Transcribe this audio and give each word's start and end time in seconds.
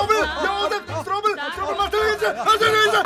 Jozef 0.00 0.28
Strobel, 0.40 0.72
Jozef 0.72 0.82
Strobel, 1.02 1.34
Strobel, 1.52 1.76
Materijce, 1.76 2.28
Materijce. 2.44 3.00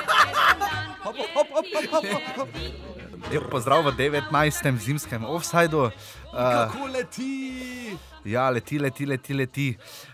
Lep 3.30 3.50
pozdrav 3.50 3.82
v 3.82 3.96
19. 3.96 4.78
zimskem 4.78 5.24
offsajdu. 5.24 5.78
Uh, 5.78 5.90
Kako 6.30 6.86
leti? 6.86 7.98
ja, 8.24 8.50
leti, 8.50 8.78
leti, 8.78 9.06
leti, 9.06 9.34
leti. 9.34 9.68
Uh, 9.74 10.13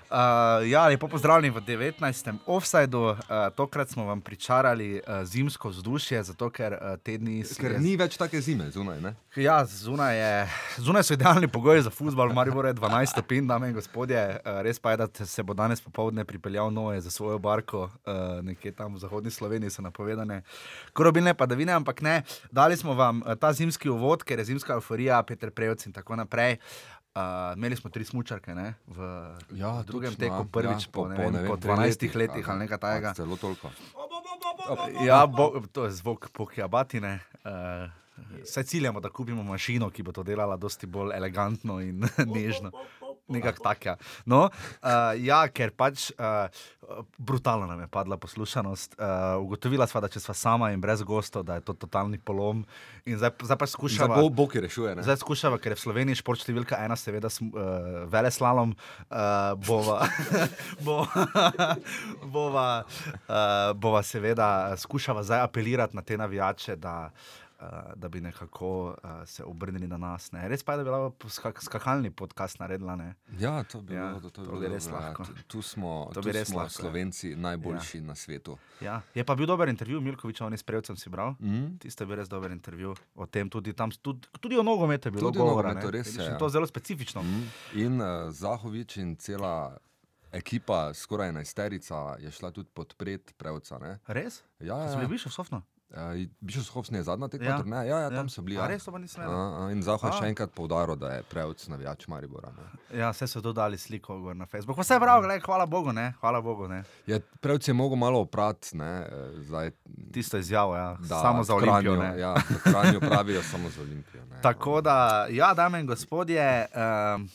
ja, 0.67 0.87
lepo 0.89 1.09
pozdravljeni 1.09 1.55
v 1.55 1.61
19. 1.61 2.35
offsajdu. 2.47 3.01
Uh, 3.01 3.17
tokrat 3.57 3.89
smo 3.89 4.05
vam 4.05 4.21
pričarali 4.21 4.95
uh, 4.95 5.25
zimsko 5.25 5.69
vzdušje, 5.69 6.23
zato 6.23 6.51
ker 6.51 6.73
uh, 6.73 6.97
tedni 7.03 7.45
Ker 7.61 7.81
ni 7.81 7.97
več 7.97 8.17
take 8.19 8.41
zime 8.41 8.71
zunaj, 8.71 9.01
ne? 9.01 9.15
Ja, 9.37 9.65
zunaj, 9.65 10.17
je, 10.19 10.49
zunaj 10.77 11.05
so 11.07 11.15
idealni 11.15 11.49
pogoji 11.49 11.83
za 11.83 11.91
futbol, 11.91 12.33
Maribor 12.35 12.67
je 12.67 12.75
12 12.75 13.13
stopinj, 13.15 13.47
dame 13.47 13.69
in 13.71 13.75
gospodje. 13.75 14.19
Uh, 14.45 14.61
res 14.67 14.79
pa 14.83 14.91
je, 14.91 14.97
da 15.05 15.27
se 15.27 15.43
bo 15.43 15.55
danes 15.55 15.81
popovdne 15.81 16.25
pripeljal 16.25 16.73
Noe 16.75 17.01
za 17.01 17.11
svojo 17.11 17.39
barko, 17.39 17.83
uh, 17.83 18.41
nekje 18.43 18.73
tam 18.73 18.95
v 18.95 19.05
zahodni 19.05 19.31
Sloveniji 19.31 19.71
so 19.71 19.83
napovedane 19.83 20.43
korobilne 20.93 21.35
padavine, 21.35 21.73
ampak 21.73 22.03
ne, 22.03 22.23
dali 22.51 22.77
smo 22.77 22.95
vam 22.95 23.23
uh, 23.23 23.35
ta 23.39 23.53
zimski 23.53 23.89
uvod, 23.89 24.25
ker 24.27 24.39
je 24.39 24.51
zimska 24.51 24.75
euforija, 24.75 25.23
Peter 25.23 25.51
Prejovc 25.51 25.87
in 25.87 25.93
tako 25.93 26.19
naprej. 26.19 26.59
Uh, 27.11 27.23
imeli 27.57 27.77
smo 27.77 27.91
tri 27.91 28.05
smočarke 28.05 28.55
ne, 28.55 28.75
v, 28.87 28.99
Ja, 29.53 29.73
v 29.73 29.85
drugem 29.85 30.11
točno, 30.11 30.21
teku, 30.21 30.35
ja. 30.37 30.45
prvič 30.45 30.83
Ja, 30.85 30.89
po, 30.89 31.03
po- 31.03 31.09
ne 31.09 31.17
po, 31.17 31.23
vem, 31.23 31.33
ne 31.33 31.39
vem, 31.41 31.49
po 31.49 31.57
dveh 31.57 31.75
12 31.75 31.83
letih, 31.83 32.13
letih 32.17 32.45
ali- 32.47 32.59
nekaj 32.61 32.79
takega. 32.79 33.11
Celo 33.15 33.37
toliko. 33.37 33.71
Ja, 35.03 35.27
bo, 35.27 35.61
to 35.67 35.85
je 35.85 35.91
zvok 35.93 36.31
pokiabatine. 36.31 37.19
Uh, 37.43 37.91
Vse 38.41 38.63
ciljamo, 38.63 39.01
da 39.01 39.09
kupimo 39.09 39.43
mašino, 39.43 39.91
ki 39.91 40.03
bo 40.03 40.13
to 40.13 40.23
delala 40.23 40.57
dosti 40.57 40.87
bolj 40.87 41.11
elegantno 41.13 41.81
in 41.81 42.05
nežno. 42.29 42.71
Nekako 43.31 43.63
tako. 43.65 43.97
No, 44.27 44.49
uh, 44.51 45.15
ja, 45.23 45.45
ker 45.55 45.71
pač 45.77 46.11
uh, 46.19 46.51
brutalno 47.19 47.67
nam 47.67 47.81
je 47.81 47.87
padla 47.87 48.17
poslušanost. 48.17 48.97
Uh, 48.99 49.43
ugotovila 49.45 49.87
sva, 49.87 50.03
da 50.05 50.11
če 50.11 50.21
sva 50.21 50.35
sama 50.35 50.71
in 50.75 50.81
brez 50.83 51.03
gostov, 51.07 51.45
da 51.47 51.59
je 51.59 51.65
to 51.67 51.75
totalni 51.79 52.19
polom. 52.19 52.65
In 53.07 53.19
zdaj, 53.19 53.33
zdaj 53.43 53.59
pa 53.59 53.67
Zdaj 53.67 53.75
skušava. 53.75 54.21
bo 54.21 54.29
Bog 54.29 54.53
ki 54.53 54.65
rešuje, 54.67 54.95
ne? 54.99 55.07
Zdaj 55.07 55.21
skušava, 55.23 55.61
ker 55.63 55.75
je 55.75 55.81
v 55.81 55.85
Sloveniji 55.85 56.21
šport 56.21 56.43
številka 56.43 56.81
ena, 56.85 56.99
seveda, 56.99 57.31
sm, 57.33 57.53
uh, 57.55 58.05
veleslalom, 58.11 58.75
uh, 59.09 59.55
bova, 59.69 60.01
bova, 60.87 61.75
bova, 62.25 62.69
uh, 63.29 63.73
bova 63.79 64.03
seveda 64.07 64.75
skušava 64.81 65.23
zdaj 65.27 65.47
apelirati 65.47 65.97
na 65.97 66.03
te 66.03 66.19
navijače, 66.19 66.77
da, 66.81 67.11
uh, 67.11 67.40
da 67.95 68.09
bi 68.09 68.21
nekako 68.21 68.69
uh, 68.89 68.95
se 69.25 69.45
obrnili 69.45 69.87
na 69.87 69.97
nas. 69.97 70.33
Ne. 70.33 70.49
Res 70.49 70.63
pa 70.63 70.73
je, 70.73 70.79
da 70.79 70.85
bi 70.85 70.91
lahko 70.91 71.29
skak, 71.29 71.61
skakalni 71.61 72.11
podcast 72.11 72.59
naredila. 72.59 72.97
Ne. 72.97 73.15
Ja, 73.37 73.63
to 73.65 73.81
bi 73.81 73.95
Ja, 73.95 74.09
bilo, 74.09 74.21
to, 74.23 74.31
to 74.31 74.41
bi 74.43 74.49
bi 74.49 74.59
bilo 74.59 74.75
res 74.75 74.85
dobro, 74.85 74.99
ja. 74.99 75.07
lahko. 75.07 75.25
Tu- 75.25 75.43
Tu 75.47 75.63
smo, 75.65 76.09
To 76.09 76.21
tu 76.21 76.29
bi 76.29 76.45
smo 76.45 76.59
lahko, 76.59 76.67
ja. 76.67 76.81
Slovenci 76.81 77.37
najboljši 77.37 77.99
ja. 77.99 78.03
na 78.03 78.15
svetu. 78.15 78.59
Ja. 78.81 79.03
Je 79.13 79.23
pa 79.23 79.35
bil 79.35 79.47
dober 79.47 79.69
intervju, 79.69 80.01
Milkovič, 80.01 80.41
on 80.41 80.53
je 80.53 80.59
sprejel, 80.59 80.83
sem 80.83 80.97
si 80.97 81.09
bral. 81.09 81.35
Mm? 81.39 81.77
Tisto 81.79 82.01
je 82.01 82.09
bil 82.09 82.17
res 82.17 82.29
dober 82.29 82.51
intervju 82.51 82.95
o 83.15 83.27
tem, 83.27 83.47
tudi, 83.47 83.73
tam, 83.73 83.91
tudi, 83.93 84.29
tudi 84.35 84.57
o 84.57 84.63
nogometu 84.63 85.09
je 85.09 85.13
bilo 85.13 85.29
Tudi 85.29 85.39
govora. 85.39 85.69
nogometu, 85.69 85.87
ne. 85.87 85.93
res 85.95 86.09
je, 86.11 86.23
ja. 86.23 86.39
To 86.39 86.45
je 86.45 86.51
zelo 86.51 86.67
specifično. 86.67 87.23
Mm. 87.23 87.45
In 87.75 87.95
uh, 87.97 88.07
Zahovič 88.31 88.97
in 88.97 89.17
cela 89.17 89.77
ekipa, 90.31 90.95
skoraj 90.95 91.29
enajsterica, 91.29 92.17
je 92.19 92.31
šla 92.31 92.51
tudi 92.51 92.69
podpreti 92.71 93.35
prevca. 93.35 93.79
Ne? 93.79 93.99
Res? 94.07 94.43
Ja, 94.59 94.67
Ja, 94.69 94.85
ja, 94.85 94.91
sem 94.93 95.03
ja. 95.03 95.19
še 95.19 95.31
sofno. 95.31 95.63
Uh, 95.91 96.27
Bišovskovski 96.41 96.95
je 96.95 97.03
zadnja 97.03 97.29
tekma, 97.29 97.47
Ja. 97.77 97.83
ja. 97.83 97.85
ja, 97.85 97.99
ja, 98.01 98.11
tam 98.11 98.29
so 98.29 98.43
bili. 98.43 98.55
Ja. 98.55 98.67
res 98.67 98.89
A, 98.89 98.91
vedel. 98.91 99.27
a, 99.27 99.71
in 99.73 99.83
Zahod 99.83 100.13
A. 100.13 100.19
še 100.21 100.29
enkrat 100.31 100.53
poudaril, 100.55 100.95
da 100.95 101.17
je 101.17 101.23
prevc 101.27 101.67
navijač 101.69 102.07
Maribora. 102.07 102.53
Ne. 102.55 102.99
Ja, 103.01 103.11
vse 103.11 103.27
so 103.27 103.41
dodali 103.43 103.79
sliko 103.79 104.21
gor 104.21 104.37
na 104.37 104.47
Facebook. 104.47 104.79
Vse 104.79 104.95
je 104.95 105.01
prav, 105.03 105.23
gled, 105.23 105.43
hvala 105.43 105.67
Bogu, 105.67 105.93
ne. 105.93 106.13
Hvala 106.21 106.41
Bogu, 106.41 106.69
ne. 106.71 106.85
Je, 107.11 107.19
prevc 107.43 107.69
je 107.69 107.75
mogel 107.75 107.99
malo 107.99 108.21
oprati, 108.21 108.77
ne, 108.79 108.93
eh, 109.03 109.43
zdaj, 109.51 109.71
Tisto 110.13 110.39
izjavo, 110.39 110.77
ja. 110.77 110.97
da 111.01 111.21
samo 111.21 111.43
za 111.45 111.55
Olimpijo. 111.55 111.97
Ne. 111.97 112.19
Ja, 112.21 112.35
v 112.39 112.63
Kranju 112.63 113.01
pravijo 113.01 113.43
samo 113.43 113.71
za 113.71 113.83
Olimpijo. 113.83 114.25
Ne. 114.31 114.39
Tako 114.43 114.81
da, 114.81 115.27
ja, 115.31 115.55
dame 115.55 115.81
in 115.81 115.87
gospodje. 115.87 116.67
Um, 116.71 117.29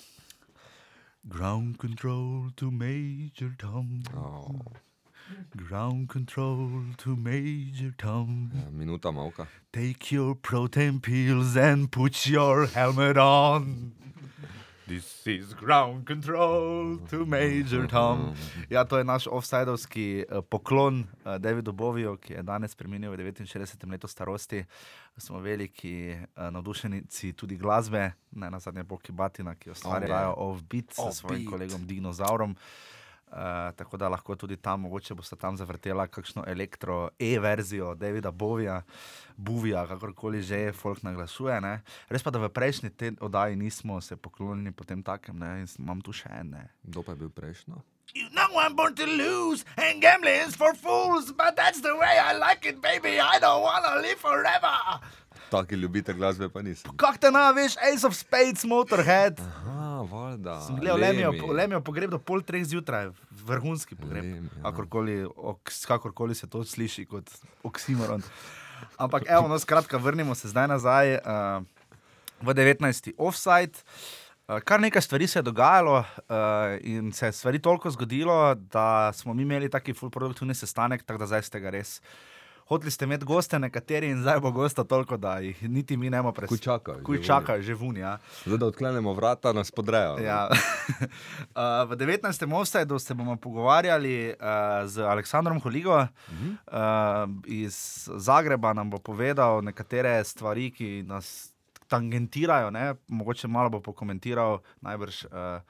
Ground 1.23 1.77
control 1.81 2.51
to 2.55 2.71
Major 2.71 3.51
Tom. 3.57 4.03
Oh, 4.15 4.47
Ground 5.55 6.09
control 6.09 6.69
to 6.97 7.15
Major 7.15 7.91
Tom. 7.97 8.51
ja, 8.53 8.69
minuta 8.71 9.11
malka. 9.11 9.47
Take 9.71 10.15
your 10.15 10.35
protein 10.35 10.99
pills 10.99 11.55
and 11.57 11.91
put 11.91 12.27
your 12.27 12.67
helmet 12.67 13.17
on. 13.17 13.91
This 14.87 15.27
is 15.27 15.53
ground 15.53 16.05
control 16.05 16.99
to 17.09 17.25
Major 17.25 17.87
Tom. 17.87 18.35
Ja, 18.69 18.83
to 18.83 18.97
je 18.97 19.03
naš 19.03 19.27
offsajdovski 19.27 20.25
uh, 20.29 20.43
poklon 20.49 20.99
uh, 20.99 21.37
Davidu 21.41 21.71
Boviju, 21.71 22.17
ki 22.17 22.33
je 22.33 22.43
danes 22.43 22.75
preminil 22.75 23.11
v 23.11 23.17
69 23.17 23.89
letu 23.91 24.07
starosti. 24.07 24.63
Smo 25.17 25.39
veliki 25.39 26.13
uh, 26.13 26.51
navdušenici 26.51 27.33
tudi 27.33 27.57
glasbe, 27.57 28.11
ne 28.31 28.51
na 28.51 28.59
zadnje 28.59 28.83
Boki 28.83 29.11
Batina, 29.11 29.55
ki 29.55 29.71
ustvarjajo 29.71 30.33
Offbeat 30.37 30.93
s 30.93 30.95
svojim 30.95 31.09
Offbeat. 31.09 31.51
kolegom 31.51 31.87
Dinozaurom. 31.87 32.51
Uh, 32.51 32.94
tako 33.75 33.97
da 33.97 34.09
lahko 34.09 34.35
tudi 34.35 34.57
tam, 34.57 34.85
mogoče 34.87 35.15
boste 35.15 35.35
tam 35.35 35.57
zavrtela 35.57 36.07
kakšno 36.07 36.43
elektro 36.47 37.09
E-verzijo 37.19 37.95
Davida 37.95 38.31
Bovija, 38.31 38.81
Buvija, 39.37 39.87
kakorkoli 39.87 40.41
že 40.41 40.71
folk 40.71 41.03
naglasuje. 41.03 41.59
Ne. 41.61 41.81
Res 42.09 42.23
pa, 42.23 42.31
da 42.31 42.39
v 42.39 42.49
prejšnji 42.49 43.17
oddaji 43.19 43.55
nismo 43.55 44.01
se 44.01 44.15
poklonili 44.15 44.71
potem 44.71 45.03
takem, 45.03 45.39
ne, 45.39 45.65
in 45.65 45.67
imam 45.79 46.01
tu 46.01 46.15
še 46.15 46.31
ene. 46.31 46.69
Kdo 46.83 47.03
pa 47.03 47.11
je 47.11 47.23
bil 47.25 47.29
prejšnjo? 47.29 47.83
You 48.15 48.29
know 48.31 48.47
I'm 48.61 48.75
born 48.75 48.95
to 48.95 49.05
lose, 49.05 49.65
and 49.75 49.99
gambling 50.01 50.47
is 50.47 50.55
for 50.55 50.73
fools, 50.73 51.33
but 51.33 51.55
that's 51.57 51.81
the 51.81 51.95
way 51.97 52.15
I 52.15 52.37
like 52.37 52.63
it, 52.63 52.79
baby. 52.79 53.19
I 53.19 53.39
don't 53.39 53.61
wanna 53.61 53.99
live 53.99 54.19
forever. 54.21 55.01
Taki 55.49 55.75
ljubitelj 55.75 56.17
glasbe 56.17 56.47
pa 56.49 56.61
nisem. 56.61 56.95
Kak 56.97 57.17
te 57.19 57.31
naveš, 57.31 57.75
Ace 57.83 58.07
of 58.07 58.15
Spades, 58.15 58.63
Motorhead. 58.63 59.41
Aha, 59.41 59.74
valjda. 60.05 60.59
Sem 60.67 60.79
gledal 60.79 60.99
Lemijo, 60.99 61.31
Lemi. 61.31 61.53
Lemijo 61.59 61.81
pogreb 61.85 62.11
do 62.11 62.19
pol 62.19 62.43
treh 62.45 62.65
zjutraj, 62.65 63.09
vrhunski 63.45 63.95
pogreb. 63.95 64.23
Lemi, 64.23 64.49
ja. 64.49 64.63
Kakorkoli, 64.67 65.23
oks, 65.35 65.85
kakorkoli 65.89 66.35
se 66.35 66.49
to 66.49 66.63
sliši 66.63 67.05
kot 67.09 67.31
oksimoron. 67.63 68.23
Ampak, 68.97 69.25
evo, 69.27 69.47
no, 69.47 69.59
skratka, 69.59 69.97
vrnimo 69.97 70.35
se 70.35 70.51
zdaj 70.51 70.67
nazaj 70.67 71.15
uh, 71.17 71.63
v 72.41 72.53
19. 72.53 73.13
offside. 73.17 73.83
Uh, 74.45 74.59
kar 74.61 74.81
nekaj 74.81 75.01
stvari 75.01 75.27
se 75.27 75.39
je 75.39 75.43
dogajalo 75.43 75.99
uh, 75.99 76.05
in 76.81 77.11
se 77.13 77.25
je 77.25 77.31
stvari 77.31 77.59
toliko 77.59 77.91
zgodilo, 77.91 78.55
da 78.55 79.11
smo 79.13 79.33
mi 79.33 79.41
imeli 79.41 79.69
taki 79.69 79.93
full 79.93 80.11
produktivni 80.11 80.55
sestanek, 80.55 81.03
tako 81.03 81.23
da 81.23 81.27
zdaj 81.33 81.47
ste 81.49 81.59
ga 81.59 81.69
res. 81.69 81.99
Hoteli 82.65 82.91
ste 82.91 83.05
imeti 83.05 83.25
goste, 83.25 83.59
nekateri 83.59 84.09
in 84.09 84.21
zdaj 84.21 84.39
bo 84.39 84.51
gosta 84.51 84.83
toliko, 84.83 85.17
da 85.17 85.37
jih 85.37 85.63
niti 85.69 85.97
mi 85.97 86.09
ne 86.09 86.17
moremo 86.17 86.31
Kuj 86.31 86.35
preskušati. 86.35 86.63
čakajo. 86.63 87.03
Kuj 87.03 87.17
že 87.17 87.23
čakajo, 87.23 87.61
že 87.61 87.73
vunja. 87.73 88.17
Zdaj, 88.45 88.57
da 88.57 88.65
odklenemo 88.65 89.13
vrata, 89.13 89.53
nas 89.53 89.71
podrejo. 89.71 90.17
Ja. 90.17 90.49
uh, 90.49 91.89
v 91.89 91.95
19. 91.95 92.53
offsajdu 92.53 92.99
se 92.99 93.13
bomo 93.13 93.35
pogovarjali 93.35 94.33
uh, 94.33 94.89
z 94.89 94.97
Aleksandrom 94.97 95.61
Holigo 95.61 95.97
uh 95.97 96.07
-huh. 96.29 97.27
uh, 97.27 97.29
iz 97.45 98.09
Zagreba, 98.15 98.73
nam 98.73 98.89
bo 98.89 98.97
povedal 98.97 99.61
nekatere 99.61 100.23
stvari, 100.23 100.71
ki 100.71 101.03
nas 101.03 101.53
tangentirajo. 101.87 102.71
Ne? 102.71 102.95
Mogoče 103.07 103.47
malo 103.47 103.69
bo 103.69 103.79
pokomentiral, 103.79 104.59
najbrž. 104.81 105.25
Uh, 105.25 105.61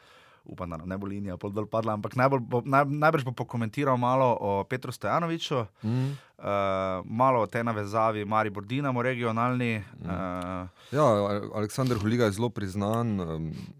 Upam, 0.46 0.70
da 0.70 0.78
ne 0.78 0.98
bo 0.98 1.08
linija 1.08 1.38
pol 1.38 1.50
dol 1.52 1.66
padla, 1.66 1.94
ampak 1.94 2.16
najbolj 2.16 2.40
bo, 2.40 2.62
naj, 2.66 2.86
najbrž 2.86 3.24
bo 3.26 3.32
pokomentiral 3.32 3.98
malo 3.98 4.38
o 4.40 4.64
Petru 4.64 4.92
Stojanoviču, 4.92 5.66
Mm. 5.84 6.18
uh, 6.38 6.46
malo 7.06 7.42
o 7.42 7.48
tej 7.48 7.64
navezavi 7.64 8.26
Maribor 8.26 8.66
Dinamo 8.66 9.02
regionalni. 9.02 9.84
Uh, 10.02 10.70
Ja, 10.92 11.06
Aleksandr 11.56 11.98
Huliga 11.98 12.26
je 12.26 12.32
zelo 12.32 12.50
priznan, 12.50 13.18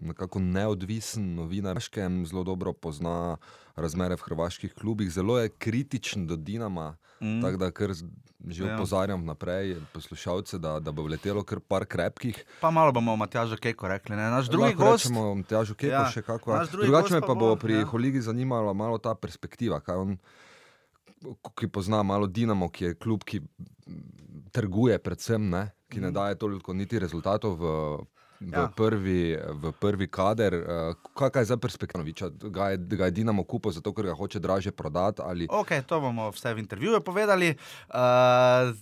nekako 0.00 0.38
neodvisen 0.38 1.34
novinar, 1.34 1.78
zelo 2.24 2.44
dobro 2.44 2.72
pozna 2.72 3.36
razmere 3.76 4.16
v 4.16 4.24
hrvaških 4.24 4.74
klubih, 4.74 5.10
zelo 5.10 5.38
je 5.38 5.48
kritičen 5.48 6.26
do 6.26 6.36
Dinama. 6.36 6.96
Mm. 7.20 7.40
Tako 7.42 7.56
da 7.56 7.70
kar 7.70 7.92
že 8.46 8.64
Ja. 8.64 8.74
opozarjam 8.76 9.22
vnaprej 9.22 9.76
poslušalce, 9.92 10.58
da, 10.58 10.80
da 10.80 10.92
bo 10.92 11.02
vletelo 11.02 11.42
kar 11.42 11.60
par 11.60 11.86
krepkih. 11.86 12.44
pa 12.60 12.70
malo 12.70 12.92
bomo 12.92 13.12
o 13.12 13.16
Matjažu 13.16 13.56
Keko 13.56 13.88
rekli. 13.88 14.16
Ne? 14.16 14.30
Naš 14.30 14.46
drugi 14.46 14.64
Lahko 14.76 14.84
gost. 14.84 15.04
Rečemo, 15.04 15.42
Tjažu 15.48 15.74
Kepo 15.74 15.92
Ja, 15.92 16.02
ja, 16.02 16.10
še 16.12 16.22
kako. 16.22 16.58
Drugače 16.72 17.14
me 17.14 17.20
pa 17.20 17.34
bo 17.34 17.34
bo, 17.34 17.56
pri 17.56 17.80
ja. 17.80 17.84
Holigi 17.84 18.20
zanimala 18.20 18.72
malo 18.72 18.98
ta 18.98 19.14
perspektiva, 19.14 19.80
kaj 19.80 19.96
on, 19.96 20.18
ki 21.56 21.68
pozna 21.68 22.02
malo 22.02 22.26
Dinamo, 22.26 22.68
ki 22.68 22.84
je 22.84 22.94
klub, 22.94 23.24
ki 23.24 23.40
mm, 23.40 24.52
trguje 24.52 24.98
predvsem, 24.98 25.50
ne, 25.50 25.72
ki 25.88 26.00
ne 26.00 26.12
daje 26.12 26.38
toliko 26.38 26.72
niti 26.76 26.98
rezultatov 26.98 27.56
v, 27.58 27.64
v. 28.38 28.52
Ja. 28.52 28.68
prvi, 28.68 29.32
v 29.34 29.72
prvi 29.72 30.06
kader. 30.06 30.54
eh, 30.54 30.64
Kakšna 31.12 31.38
je 31.38 31.44
za 31.46 31.56
perspektivoviča? 31.56 32.28
Ga, 32.46 32.70
je- 32.70 32.78
ga 32.78 33.04
je 33.04 33.10
Dinamo 33.12 33.42
kupil 33.42 33.70
zato, 33.70 33.90
ker 33.90 34.04
ga 34.04 34.14
hoče 34.14 34.38
draže 34.38 34.70
prodati? 34.70 35.20
Ali... 35.20 35.46
Ok, 35.46 35.72
to 35.82 35.98
bomo 35.98 36.28
vse 36.28 36.50
v 36.50 36.58
intervjuju 36.58 37.00
povedali. 37.00 37.56
Uh, 37.88 38.76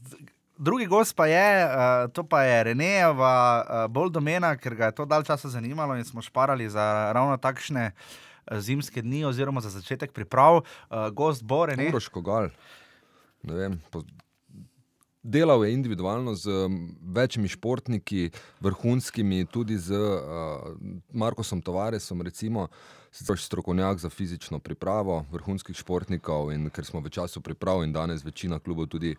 drugi 0.54 0.86
gost 0.86 1.12
pa 1.12 1.26
je, 1.26 1.46
uh, 1.60 1.70
to 2.08 2.22
pa 2.22 2.42
je 2.42 2.64
Renejeva, 2.64 3.34
uh, 3.58 3.64
bolj 3.86 4.10
domena, 4.10 4.54
ker 4.54 4.74
ga 4.74 4.84
je 4.86 4.94
to 4.94 5.04
dalj 5.04 5.24
časa 5.24 5.48
zanimalo 5.48 5.94
in 5.94 6.04
smo 6.04 6.18
šparali 6.18 6.66
za 6.66 6.82
ravno 7.10 7.36
takšne 7.36 7.90
zimske 8.52 9.00
dni, 9.00 9.24
oziroma 9.24 9.58
za 9.58 9.70
začetek 9.70 10.10
priprav. 10.10 10.56
Uh, 10.56 11.08
gost 11.10 11.42
bo 11.42 11.64
Renej. 11.64 11.88
Uroš 11.88 12.08
Kogal. 12.08 12.50
Ne 13.42 13.54
vem, 13.54 13.72
po- 13.88 14.04
Delal 15.24 15.64
je 15.64 15.72
individualno 15.72 16.34
z 16.34 16.50
večjimi 17.00 17.48
športniki, 17.48 18.30
vrhunskimi, 18.60 19.46
tudi 19.46 19.78
z 19.78 19.96
uh, 19.96 20.20
Markosom 21.12 21.62
Tavaresom, 21.62 22.22
recimo, 22.22 22.68
sicer 23.12 23.38
strokovnjak 23.38 23.98
za 23.98 24.10
fizično 24.10 24.58
pripravo 24.58 25.24
vrhunskih 25.32 25.76
športnikov. 25.76 26.52
In 26.52 26.68
ker 26.70 26.84
smo 26.84 27.00
v 27.00 27.08
času 27.08 27.40
priprav 27.40 27.84
in 27.84 27.92
danes 27.92 28.24
večina 28.24 28.58
klubov 28.58 28.92
tudi 28.92 29.16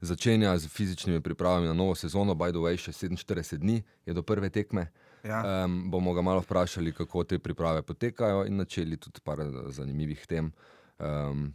začenja 0.00 0.58
z 0.58 0.68
fizičnimi 0.68 1.20
pripravami 1.20 1.66
na 1.66 1.72
novo 1.72 1.94
sezono, 1.94 2.34
by 2.34 2.50
the 2.50 2.58
way, 2.58 2.74
še 2.74 2.90
47 2.92 3.56
dni 3.62 3.82
je 4.06 4.14
do 4.14 4.22
prve 4.22 4.50
tekme. 4.50 4.88
Ja. 5.24 5.64
Um, 5.64 5.84
bomo 5.90 6.12
ga 6.14 6.22
malo 6.22 6.42
vprašali, 6.42 6.92
kako 6.92 7.24
te 7.24 7.38
priprave 7.38 7.82
potekajo, 7.82 8.42
in 8.44 8.56
načeli 8.56 8.96
tudi 8.96 9.22
par 9.24 9.38
zanimivih 9.70 10.26
tem. 10.26 10.50
Um, 10.98 11.54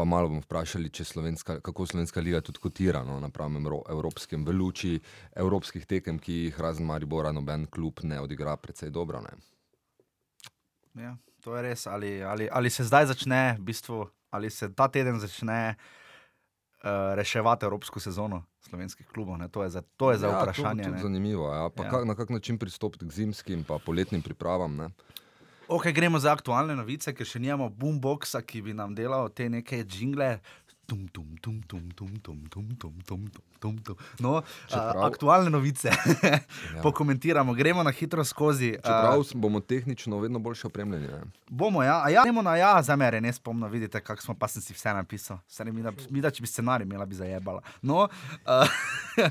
pa 0.00 0.04
malo 0.04 0.28
bomo 0.28 0.40
vprašali, 0.40 0.90
slovenska, 1.04 1.60
kako 1.60 1.86
slovenska 1.86 2.20
liga 2.20 2.40
tudi 2.40 2.58
kotira 2.58 3.02
no, 3.04 3.20
na 3.20 3.28
pravem 3.28 3.60
evro- 3.60 3.84
evropskem, 3.90 4.44
v 4.44 4.52
luči 4.56 5.00
evropskih 5.36 5.84
tekem, 5.86 6.18
ki 6.18 6.32
jih 6.32 6.60
razen 6.60 6.86
Maribora 6.86 7.32
noben 7.32 7.66
klub 7.66 8.00
ne 8.02 8.20
odigra 8.20 8.56
precej 8.56 8.90
dobro. 8.90 9.20
Ne. 9.20 9.36
Ja, 11.04 11.16
to 11.44 11.56
je 11.56 11.62
res. 11.62 11.84
Ali, 11.86 12.22
ali, 12.24 12.48
ali 12.48 12.70
se 12.70 12.84
zdaj 12.84 13.10
začne, 13.12 13.58
v 13.58 13.68
bistvu, 13.68 14.06
ali 14.30 14.50
se 14.50 14.70
ta 14.72 14.88
teden 14.88 15.20
začne 15.20 15.76
uh, 15.76 17.12
reševati 17.20 17.68
evropsko 17.68 18.00
sezono 18.00 18.46
slovenskih 18.70 19.04
klubov? 19.12 19.36
Ne? 19.36 19.52
To 19.52 19.68
je 19.68 19.70
za, 19.76 19.82
to 20.00 20.14
je 20.14 20.18
za 20.24 20.32
ja, 20.32 20.40
vprašanje. 20.40 20.88
To, 20.88 20.96
to 20.96 21.02
zanimivo. 21.12 21.52
Ja. 21.52 21.68
Pa 21.68 21.84
ja. 21.84 21.90
kak, 21.90 22.08
na 22.08 22.16
kak 22.16 22.32
način 22.32 22.58
pristopiti 22.58 23.04
k 23.04 23.12
zimskim 23.12 23.66
in 23.68 23.80
poletnim 23.84 24.22
pripravam. 24.22 24.76
Ne. 24.76 24.88
Ok, 25.70 25.92
gremo 25.94 26.18
za 26.18 26.32
aktualne 26.34 26.74
novice, 26.74 27.12
ker 27.14 27.22
še 27.22 27.38
nimamo 27.38 27.68
boomboxa, 27.70 28.40
ki 28.42 28.58
bi 28.66 28.72
nam 28.74 28.90
delal 28.98 29.28
te 29.30 29.44
neke 29.46 29.84
jingle. 29.86 30.32
Tum, 30.90 31.06
tum, 31.14 31.36
tum, 31.38 31.62
tum, 31.62 31.90
tum, 31.94 32.10
tum, 32.18 32.38
tum, 32.50 32.66
tum, 32.78 32.98
tum, 33.06 33.28
tum, 33.60 33.76
tum. 33.78 33.96
No, 34.18 34.32
uh, 34.32 34.42
Čeprav- 34.66 35.04
aktualne 35.06 35.50
novice 35.50 35.88
ja. 35.88 36.82
pokomentiramo, 36.82 37.54
gremo 37.54 37.82
na 37.82 37.92
hitro 37.94 38.24
skozi. 38.24 38.72
Čeprav 38.74 39.20
Uh, 39.20 39.26
bomo 39.34 39.60
tehnično 39.60 40.18
vedno 40.18 40.38
boljše 40.38 40.66
opremljeni. 40.66 41.06
Ne. 41.06 41.20
bomo, 41.48 41.82
ja, 41.82 42.02
a 42.04 42.10
ja, 42.10 42.22
gremo 42.22 42.42
na 42.42 42.56
ja, 42.56 42.82
za 42.82 42.96
mene, 42.96 43.20
ne 43.20 43.32
spomnim, 43.32 43.70
vidite, 43.70 44.00
kako 44.00 44.22
smo, 44.22 44.34
pa 44.34 44.48
sem 44.48 44.62
si 44.62 44.74
vse 44.74 44.94
napisal. 44.94 45.38
Vse 45.48 45.64
mi, 45.64 45.82
da, 45.82 45.92
mi 46.10 46.20
da, 46.20 46.30
če 46.30 46.42
bi 46.42 46.46
scenarij 46.46 46.84
imela, 46.86 47.06
bi 47.06 47.14
zajebala. 47.14 47.62
No, 47.82 48.08
uh, 48.46 48.66
uh, 49.18 49.30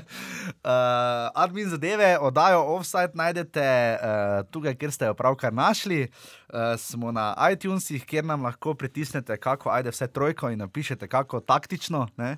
admin 1.34 1.68
zadeve, 1.68 2.18
oddajo 2.20 2.64
offside 2.76 3.12
najdete 3.14 3.66
uh, 4.00 4.50
tukaj, 4.50 4.74
kjer 4.80 4.92
ste 4.92 5.04
jo 5.12 5.14
pravkar 5.14 5.52
našli. 5.52 6.08
Uh, 6.48 6.74
smo 6.78 7.12
na 7.12 7.34
iTunesih, 7.52 8.04
kjer 8.06 8.24
nam 8.24 8.42
lahko 8.42 8.74
pritisnete, 8.74 9.36
kako 9.36 9.70
ajde 9.70 9.90
vse 9.90 10.08
trojko 10.08 10.50
in 10.50 10.58
napišete, 10.58 11.08
kako 11.08 11.40
taktično. 11.50 12.06
Ne? 12.14 12.36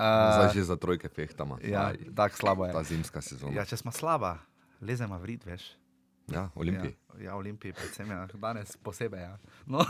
Zdaj 0.00 0.48
Uh, 0.48 0.54
že 0.56 0.64
za 0.64 0.76
trojke 0.80 1.08
fehtamo. 1.12 1.60
ja, 1.60 1.92
tako 2.16 2.36
slabo 2.36 2.64
je. 2.66 2.72
Ta 2.72 2.82
zimska 2.82 3.20
sezona. 3.20 3.52
Ja, 3.52 3.64
če 3.68 3.76
smo 3.76 3.92
slaba, 3.92 4.38
lezemo 4.80 5.18
v 5.20 5.24
rid, 5.34 5.44
veš. 5.44 5.76
Ja, 6.32 6.48
Olimpiji. 6.56 6.96
Ja, 6.96 7.09
ja 7.18 7.34
Olimpiji, 7.36 7.72
predvsem 7.72 8.10
ja. 8.10 8.26
danes 8.34 8.76
posebej. 8.76 9.20
Ja. 9.20 9.36
No, 9.66 9.78
uh, 9.78 9.86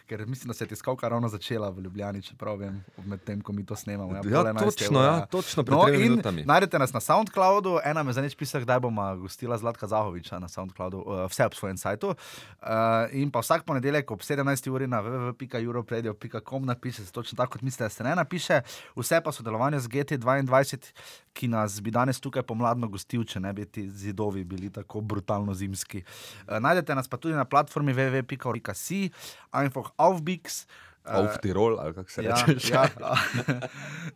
ker 0.08 0.26
mislim, 0.26 0.48
da 0.48 0.54
se 0.54 0.64
je 0.64 0.68
tiskalka 0.68 1.08
ravno 1.08 1.28
začela 1.28 1.70
v 1.70 1.80
Ljubljani, 1.80 2.22
čeprav 2.22 2.56
vem, 2.56 2.84
medtem 3.04 3.40
ko 3.40 3.52
mi 3.52 3.66
to 3.66 3.76
snemamo. 3.76 4.14
Ja, 4.14 4.22
Ja, 4.26 4.54
točno, 4.54 5.00
ura, 5.00 5.06
ja, 5.06 5.26
točno 5.26 5.64
pred 5.64 5.78
No, 5.78 5.84
minutami. 5.86 6.44
Najdete 6.44 6.78
nas 6.78 6.92
na 6.92 7.00
SoundCloudu, 7.00 7.78
ena 7.84 8.02
me 8.02 8.12
zanič 8.12 8.34
pisa, 8.34 8.60
kdaj 8.60 8.80
bomo 8.80 9.16
gostila 9.16 9.58
Zlatka 9.58 9.86
Zahoviča 9.86 10.38
na 10.38 10.48
SoundCloudu, 10.48 10.98
uh, 10.98 11.24
vse 11.30 11.46
ob 11.46 11.54
svojem 11.54 11.76
sajtu. 11.76 12.08
Uh, 12.08 12.66
in 13.12 13.30
pa 13.30 13.40
vsak 13.40 13.64
ponedeljek 13.64 14.10
ob 14.10 14.20
17. 14.20 14.70
uri 14.70 14.86
na 14.86 15.02
www.europradio.com 15.02 16.64
napiše 16.66 17.04
se 17.04 17.12
točno 17.12 17.36
tako, 17.36 17.52
kot 17.52 17.62
mislite, 17.62 17.84
da 17.84 17.88
se 17.88 18.04
ne 18.04 18.14
napiše. 18.16 18.60
Vse 18.96 19.20
pa 19.20 19.32
sodelovanje 19.32 19.80
z 19.80 19.88
GT22, 19.88 20.92
ki 21.32 21.48
nas 21.48 21.80
bi 21.82 21.90
danes 21.90 22.20
tukaj 22.20 22.42
pomladno 22.42 22.88
gostil, 22.88 23.24
če 23.24 23.40
ne 23.40 23.52
bi 23.52 23.64
ti 23.64 23.88
zidovi 23.90 24.44
bili 24.44 24.70
tako 24.70 25.00
brutalno 25.36 25.54
zimski. 25.54 26.02
Uh, 26.48 26.58
najdete 26.60 26.94
nas 26.94 27.08
pa 27.08 27.16
tudi 27.16 27.34
na 27.34 27.44
platformi 27.44 27.92
www.si, 27.92 29.10
einfach 29.52 29.90
aufbix. 29.96 30.66
Auf 31.06 31.38
Tirol, 31.38 31.78
ali 31.78 31.94
kako 31.94 32.10
se 32.10 32.24
Ja, 32.24 32.34
reče. 32.46 32.72
ja. 32.74 32.88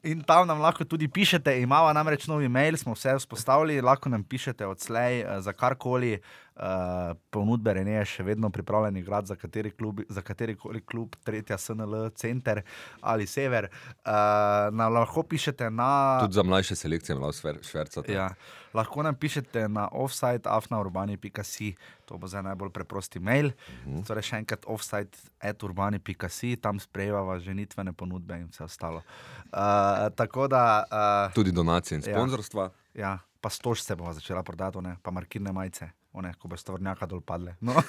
In 0.02 0.22
tam 0.26 0.46
nam 0.48 0.58
lahko 0.58 0.84
tudi 0.84 1.06
pišete, 1.08 1.60
imamo 1.62 1.92
namreč 1.92 2.26
novi 2.26 2.48
mail, 2.48 2.76
smo 2.76 2.96
vse 2.96 3.14
vzpostavili, 3.14 3.80
lahko 3.80 4.08
nam 4.10 4.24
pišete 4.24 4.66
odslej 4.66 5.20
eh, 5.20 5.40
za 5.40 5.52
karkoli. 5.52 6.18
Uh, 6.60 6.66
ponudbe 7.30 7.72
Rene 7.72 7.92
je 7.92 8.04
še 8.06 8.22
vedno 8.22 8.50
pripravljen 8.50 8.96
igrati 8.96 9.26
za 9.26 9.36
kateri, 9.36 9.70
klub, 9.70 10.00
za 10.08 10.20
kateri 10.20 10.52
koli 10.54 10.80
klub, 10.82 11.16
tretja 11.24 11.56
SNL, 11.56 12.10
center 12.10 12.60
ali 13.00 13.26
sever. 13.26 13.68
Uh, 13.96 14.12
nam 14.70 14.92
lahko 14.92 15.22
pišete 15.22 15.70
na. 15.70 16.18
Tudi 16.20 16.34
za 16.34 16.42
mlajše 16.42 16.76
selekcije 16.76 17.14
je 17.14 17.20
malo 17.20 17.32
šverca. 17.62 18.02
Ja, 18.06 18.34
lahko 18.74 19.02
nam 19.02 19.14
pišete 19.14 19.68
na 19.68 19.88
offside.afnaurbani.si, 19.90 21.74
to 22.04 22.18
bo 22.18 22.26
zdaj 22.26 22.42
najbolj 22.42 22.70
preprosti 22.70 23.18
mail. 23.20 23.46
Uh 23.46 23.52
Mhm. 23.80 23.96
-huh. 23.96 24.06
Torej, 24.06 24.22
še 24.22 24.36
enkrat 24.36 24.64
offside.urbani.si, 24.66 26.56
tam 26.56 26.80
sprejemava 26.80 27.38
ženitvene 27.38 27.92
ponudbe 27.92 28.34
in 28.34 28.46
vse 28.46 28.64
ostalo. 28.64 29.02
Uh, 29.46 30.08
da, 30.48 30.84
uh, 31.26 31.34
Tudi 31.34 31.52
donacije 31.52 31.96
in 31.96 32.02
Ja. 32.06 32.14
sponzorstva. 32.14 32.70
ja, 32.94 33.18
pa 33.40 33.50
stož 33.50 33.80
se 33.80 33.96
bova 33.96 34.12
začela 34.12 34.42
prodati, 34.42 34.78
pa 35.02 35.10
markirne 35.10 35.52
majice. 35.52 35.99
One, 36.12 36.32
ko 36.34 36.48
bo 36.50 36.56
stvornjaka 36.58 37.06
dol 37.06 37.20
padle. 37.22 37.54
No. 37.62 37.72
uh, 37.72 37.84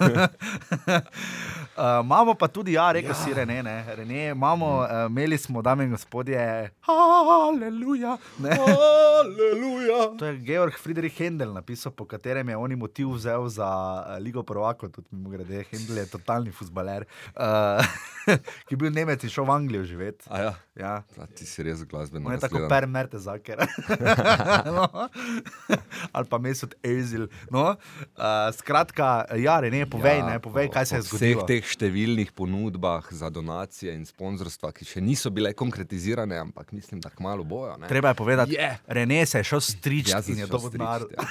imamo 2.05 2.35
pa 2.37 2.47
tudi, 2.53 2.75
ja, 2.77 2.91
rekel 2.93 3.09
ja. 3.09 3.17
si 3.17 3.33
Rene, 3.33 3.63
ne, 3.65 3.95
Rene, 3.97 4.27
imamo, 4.35 4.67
uh, 4.83 5.05
imeli 5.09 5.37
smo, 5.41 5.61
dame 5.65 5.87
in 5.87 5.95
gospodje, 5.95 6.69
aleluja. 6.85 8.17
ne. 8.37 8.57
Aleluja! 9.21 9.99
To 10.19 10.25
je 10.25 10.37
Georg 10.45 10.77
Friedrich 10.77 11.17
Händel 11.17 11.53
napisal, 11.53 11.91
po 11.97 12.05
katerem 12.05 12.49
je 12.49 12.57
oni 12.57 12.75
motiv 12.75 13.09
vzel 13.15 13.47
za 13.49 13.65
uh, 13.65 14.17
Ligo 14.21 14.43
Prvako, 14.43 14.89
tudi 14.89 15.07
mimo 15.11 15.29
grede. 15.29 15.65
Händel 15.71 15.97
je 16.03 16.05
totalni 16.13 16.51
futbaler, 16.51 17.05
uh, 17.33 17.81
ki 18.65 18.75
je 18.75 18.77
bil 18.77 18.93
Nemec 18.93 19.23
in 19.25 19.33
šel 19.33 19.49
v 19.49 19.55
Anglijo 19.55 19.83
živeti. 19.83 20.29
Ja, 20.29 20.53
Ja. 20.71 21.03
a 21.19 21.25
ti 21.27 21.43
si 21.43 21.59
res 21.67 21.83
glasbeno. 21.83 22.29
On 22.29 22.33
je 22.33 22.39
tako 22.39 22.61
per 22.71 22.85
merte 22.87 23.19
zaker. 23.19 23.59
no. 24.71 24.87
Ali 26.15 26.29
pa 26.31 26.37
mesut 26.39 26.77
Ezil. 26.79 27.25
No. 27.51 27.75
Uh, 28.15 28.47
skratka, 28.55 29.25
ja, 29.35 29.57
ne, 29.59 29.83
povej, 29.83 30.21
ja, 30.21 30.29
ne, 30.29 30.39
povej, 30.39 30.69
po- 30.69 30.73
kaj 30.77 30.85
se 30.85 30.95
je 30.95 31.01
zgodilo. 31.09 31.43
vseh 31.43 31.49
teh 31.49 31.73
številnih 31.75 32.31
ponudbah 32.31 33.03
za 33.11 33.27
donacije 33.27 33.91
in 33.91 34.07
sponzorstva, 34.07 34.71
ki 34.71 34.87
še 34.87 35.03
niso 35.03 35.27
bile 35.27 35.51
konkretizirane, 35.51 36.39
ampak 36.39 36.71
mislim, 36.71 37.03
da 37.03 37.11
kmalo 37.11 37.43
bojo. 37.43 37.75
Ne? 37.75 37.91
Treba 37.91 38.15
je 38.15 38.19
povedati, 38.23 38.55
yeah. 38.55 38.79
Rene 38.87 39.25
se 39.27 39.43
je 39.43 39.49
šel 39.51 39.59
stričiti 39.67 40.23
sem 40.23 40.39
in 40.39 40.45
je 40.45 40.49
dobil 40.55 40.71
denar. 40.77 41.03
ja. 41.11 41.27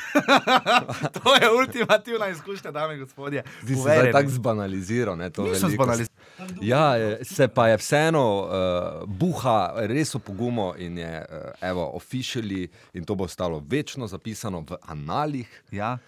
to 1.17 1.35
je 1.41 1.49
ultimativna 1.49 2.29
izkušnja, 2.37 2.77
dame 2.77 3.01
in 3.01 3.09
gospodje. 3.09 3.41
Se 3.65 3.73
Povej, 3.73 4.05
zdaj 4.05 4.13
tako 4.21 4.37
zbanaliziral. 4.37 5.17
ne, 5.17 5.33
zbanaliziral. 5.33 6.21
Ja, 6.61 6.85
se 7.25 7.49
pa 7.49 7.71
je 7.73 7.81
vseeno 7.81 8.25
uh, 8.45 9.09
buha 9.41 9.73
res 9.89 10.15
opogumo 10.15 10.75
in 10.79 10.99
je 10.99 11.25
uh, 11.25 11.53
evo, 11.61 11.91
officially, 11.97 12.69
in 12.93 13.05
to 13.05 13.15
bo 13.15 13.25
ostalo 13.25 13.63
večno 13.65 14.07
zapisano 14.07 14.61
v 14.61 14.77
analih, 14.87 15.49
Ja. 15.73 15.99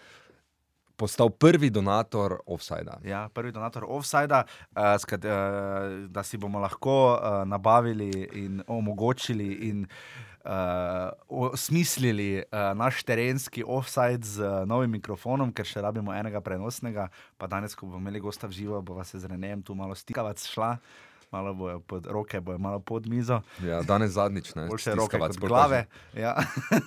postal 0.96 1.30
prvi 1.30 1.70
donator 1.70 2.38
offsajda. 2.46 3.00
Ja, 3.04 3.28
prvi 3.34 3.52
donator 3.52 3.84
offsajda, 3.88 4.44
uh, 4.76 4.98
skad, 5.00 5.24
uh, 5.24 5.32
da 6.08 6.22
si 6.22 6.36
bomo 6.38 6.60
lahko 6.60 7.16
uh, 7.16 7.42
nabavili 7.48 8.28
in 8.32 8.62
omogočili 8.66 9.52
in 9.68 9.86
uh, 10.44 11.10
osmislili 11.28 12.44
uh, 12.44 12.76
naš 12.78 13.02
terenski 13.02 13.64
offside 13.66 14.22
z 14.22 14.40
uh, 14.40 14.68
novim 14.68 14.90
mikrofonom, 14.90 15.50
ker 15.52 15.66
še 15.66 15.82
rabimo 15.82 16.14
enega 16.14 16.40
prenosnega. 16.40 17.08
Pa 17.38 17.46
danes, 17.46 17.74
ko 17.74 17.86
bomo 17.86 17.98
imeli 17.98 18.20
gosta 18.20 18.46
v 18.46 18.52
živo, 18.52 18.82
bo 18.82 19.02
se 19.04 19.18
z 19.18 19.26
Renem 19.26 19.62
tu 19.62 19.74
malo 19.74 19.94
stikavac 19.94 20.38
šla. 20.46 20.76
Malo 21.32 21.54
bojo 21.54 21.80
pod 21.80 22.06
roke, 22.06 22.40
bojo 22.40 22.58
malo 22.58 22.80
pod 22.80 23.06
mizo, 23.06 23.40
Ja, 23.64 23.82
danes 23.82 24.10
zadnjič, 24.12 24.54
ne, 24.54 24.66
roke 24.68 24.82
stiskavac, 24.82 25.32
kot 25.32 25.40
pol 25.40 25.48
pa 25.48 25.54
glave. 25.54 25.84
Ja. 26.14 26.36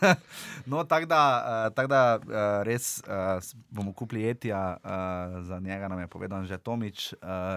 no, 0.70 0.84
tako 0.84 1.06
da, 1.06 1.22
uh, 1.42 1.74
tak 1.74 1.90
da 1.90 2.20
uh, 2.22 2.64
res 2.64 3.02
uh, 3.08 3.42
bomo 3.70 3.94
kupili 3.94 4.30
etija, 4.30 4.78
za 5.42 5.60
njega 5.60 5.88
nam 5.88 6.00
je 6.00 6.08
povedal 6.08 6.46
že 6.46 6.58
Tomič 6.58 7.14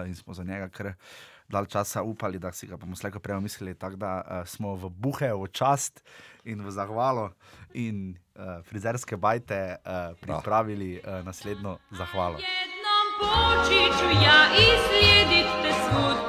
in 0.07 0.15
smo 0.15 0.33
za 0.33 0.43
njega 0.43 0.69
kar 0.69 0.93
dal 1.49 1.65
časa 1.65 2.01
upali, 2.01 2.39
da 2.39 2.51
si 2.51 2.67
ga 2.67 2.77
bomo 2.77 2.95
slejko 2.95 3.19
prej 3.19 3.41
mislili. 3.41 3.73
Tako 3.73 3.95
da 3.95 4.21
uh, 4.21 4.47
smo 4.47 4.75
v 4.75 4.89
buhe, 4.89 5.33
v 5.33 5.47
čast 5.51 6.03
in 6.45 6.61
v 6.61 6.71
zahvalo 6.71 7.33
in 7.73 8.17
uh, 8.35 8.61
frizerske 8.63 9.17
bajte 9.17 9.75
uh, 9.81 10.17
pripravili 10.21 11.01
uh, 11.01 11.25
naslednjo 11.25 11.77
zahvalo. 11.91 12.37
jednom 12.37 13.07
poći 13.19 13.81
ću 13.99 14.05
ja 14.25 14.39
i 14.53 14.65
slijedit 14.87 15.49
te 15.61 15.71
svud 15.73 16.28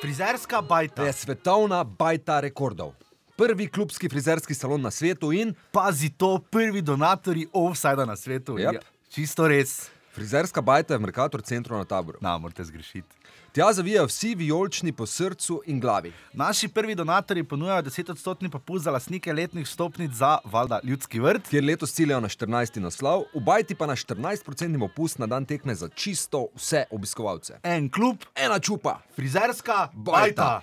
Frizerska 0.00 0.62
bajta. 0.62 1.04
Je 1.04 1.12
svetovna 1.12 1.84
bajta 1.84 2.40
rekordov. 2.40 2.92
prvi 3.36 3.68
klubski 3.68 4.08
frizerski 4.08 4.54
salon 4.54 4.80
na 4.80 4.90
svetu 4.90 5.32
in 5.32 5.54
Pazi 5.72 6.10
to, 6.10 6.38
prvi 6.50 6.82
donatori 6.82 7.46
offside 7.52 8.06
na 8.06 8.16
svetu. 8.16 8.58
Jep. 8.58 8.74
Ja, 8.74 8.80
čisto 9.10 9.48
res. 9.48 9.90
frizerska 10.14 10.60
bajta 10.60 10.94
je 10.94 10.98
v 10.98 11.02
Merkator 11.02 11.42
centru 11.42 11.76
na 11.76 11.84
taboru. 11.84 12.18
Na, 12.20 12.38
morate 12.38 12.64
zgrešiti. 12.64 13.16
Tja 13.56 13.72
zavijajo 13.72 14.06
vsi 14.06 14.34
vijolični 14.34 14.92
po 14.92 15.06
srcu 15.06 15.62
in 15.66 15.80
glavi. 15.80 16.12
Naši 16.32 16.68
prvi 16.68 16.94
donatori 16.94 17.44
ponujajo 17.44 17.82
10-odstotni 17.82 18.48
popust 18.48 18.84
za 18.84 18.90
lastnike 18.90 19.32
letnih 19.32 19.68
stopnic 19.68 20.12
za 20.12 20.38
valjda 20.44 20.80
ljudski 20.82 21.20
vrt. 21.20 21.48
Kjer 21.48 21.64
letos 21.64 21.92
ciljajo 21.92 22.20
na 22.20 22.28
14. 22.28 22.80
naslov, 22.80 23.22
v 23.34 23.40
bajti 23.40 23.74
pa 23.74 23.86
na 23.86 23.96
14% 23.96 24.80
popust 24.80 25.18
na 25.18 25.26
dan 25.26 25.44
tekme 25.44 25.74
za 25.74 25.88
čisto 25.88 26.46
vse 26.54 26.84
obiskovalce. 26.90 27.58
En 27.62 27.90
klub, 27.90 28.16
Ena 28.34 28.58
čupa. 28.58 28.98
frizerska 29.14 29.88
Bajta. 29.92 30.60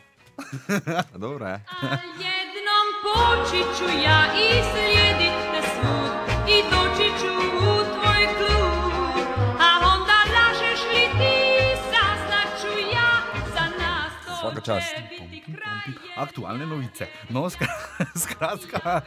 Dobro, 1.18 1.48
je. 1.48 1.66
A 1.82 1.98
jednom 2.22 2.88
počiću 3.04 3.98
ja 4.06 4.26
i 4.38 4.50
slijedite 4.72 5.62
svud 5.74 5.93
čast. 14.62 14.96
biti 15.32 15.54
kraj. 15.56 15.94
Aktualne 16.18 16.66
novice. 16.66 17.08
No, 17.30 17.50
skra- 17.50 18.08
skratka, 18.24 19.02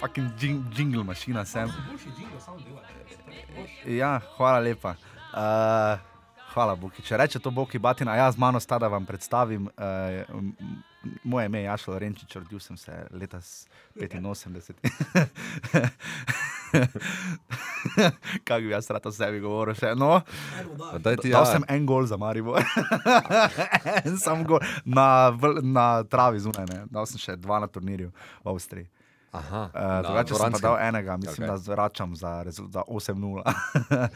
fucking 0.00 0.30
jing, 0.40 0.64
jingle 0.78 1.04
mašina 1.04 1.44
sem. 1.44 1.70
Ja, 3.86 4.20
hvala 4.36 4.58
lepa. 4.58 4.94
Uh, 5.32 5.98
hvala, 6.54 6.74
Boki. 6.76 7.02
Če 7.02 7.16
reče 7.16 7.38
to 7.42 7.50
Boki 7.54 7.78
Batina, 7.78 8.16
jaz 8.18 8.34
z 8.34 8.38
mano 8.42 8.60
sta, 8.60 8.78
da 8.78 8.88
vam 8.88 9.06
predstavim. 9.06 9.68
Uh, 9.76 10.32
moje 11.24 11.46
ime 11.46 11.58
je 11.58 11.64
Jašel 11.64 11.98
Renčič, 11.98 12.36
rodil 12.36 12.60
sem 12.60 12.76
se 12.76 13.06
leta 13.10 13.40
s 13.40 13.68
85. 13.96 14.74
Kaj 18.44 18.60
bi 18.60 18.70
jaz 18.70 18.90
rad 18.90 19.06
o 19.06 19.12
sebi 19.12 19.40
govoril? 19.40 19.74
Še? 19.78 19.94
No, 19.98 20.20
Daj 20.98 21.16
ti, 21.22 21.30
Dal 21.30 21.46
ja. 21.46 21.52
sem 21.52 21.64
en 21.68 21.86
gol 21.86 22.06
za 22.06 22.16
Maribor. 22.20 22.62
en 24.04 24.18
sam 24.20 24.44
gol 24.44 24.60
na, 24.84 25.32
na 25.62 26.02
travi 26.04 26.40
zunaj. 26.44 26.66
Ne. 26.70 26.84
Dal 26.92 27.06
sem 27.08 27.20
še 27.22 27.36
dva 27.40 27.60
na 27.62 27.68
turnirju 27.70 28.10
v 28.44 28.46
Avstriji. 28.52 28.88
Aha, 29.28 29.62
Uh, 29.66 30.02
drugače 30.02 30.34
sem 30.34 30.52
pa 30.52 30.58
dal 30.58 30.76
enega, 30.78 31.16
mislim, 31.16 31.44
okay. 31.44 31.50
da 31.50 31.56
zvračam 31.58 32.16
za, 32.16 32.44
za 32.48 32.82
8-0. 32.82 33.42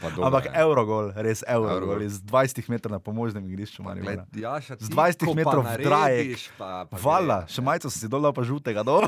Pa 0.01 0.09
dobro, 0.09 0.25
Ampak 0.25 0.45
ja. 0.45 0.51
Eurogol, 0.55 1.11
res 1.15 1.43
Eurogol, 1.47 1.77
Eurogol. 1.93 2.01
iz 2.01 2.17
20 2.19 2.65
metrov 2.67 2.91
na 2.91 2.99
pomožnem 2.99 3.45
igrišču. 3.45 3.83
Gled, 3.83 4.19
Jaša, 4.33 4.75
Z 4.75 4.89
ti, 4.89 4.95
20 4.95 5.21
ko 5.21 5.25
pa 5.27 5.35
metrov 5.35 5.61
v 5.61 5.69
narediš, 5.69 6.49
pa- 6.57 6.85
pa 6.85 6.97
Vala, 6.97 7.37
gre. 7.39 7.47
še 7.47 7.61
majico 7.61 7.87
sem 7.89 7.99
si 7.99 8.07
dol 8.07 8.25
pa 8.33 8.41
žutega. 8.41 8.81
No? 8.81 9.05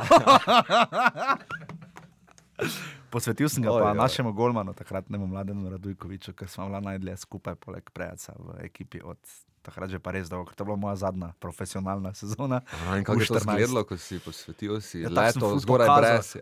Posvetil 3.10 3.50
sem 3.50 3.64
ga 3.64 3.72
Oj, 3.72 3.82
pa 3.82 3.92
oj. 3.92 3.98
našemu 3.98 4.32
golmanu, 4.34 4.74
takratnemu 4.74 5.28
mlademu 5.28 5.70
Radujkoviču, 5.70 6.34
ker 6.34 6.48
smo 6.48 6.68
bila 6.68 6.80
najdlje 6.82 7.18
skupaj, 7.18 7.56
poleg 7.56 7.90
Prejaca 7.90 8.36
v 8.36 8.60
ekipi 8.62 9.00
od 9.02 9.18
takrat 9.66 9.90
že 9.90 10.00
pa 10.00 10.14
res 10.14 10.30
dolgo, 10.30 10.52
ker 10.52 10.56
to 10.56 10.64
je 10.64 10.68
bila 10.70 10.78
moja 10.78 10.96
zadnja 11.02 11.34
profesionalna 11.42 12.14
sezona. 12.14 12.62
Aha, 12.70 13.02
kako 13.02 13.22
je 13.22 13.28
to 13.28 13.42
U14. 13.42 13.50
izgledalo, 13.50 13.82
ko 13.90 13.98
si 13.98 14.22
posvetil 14.22 14.78
si 14.82 15.02
Ja, 15.02 15.10
leto 15.10 15.58
zgoraj 15.58 15.90
brez? 15.98 16.38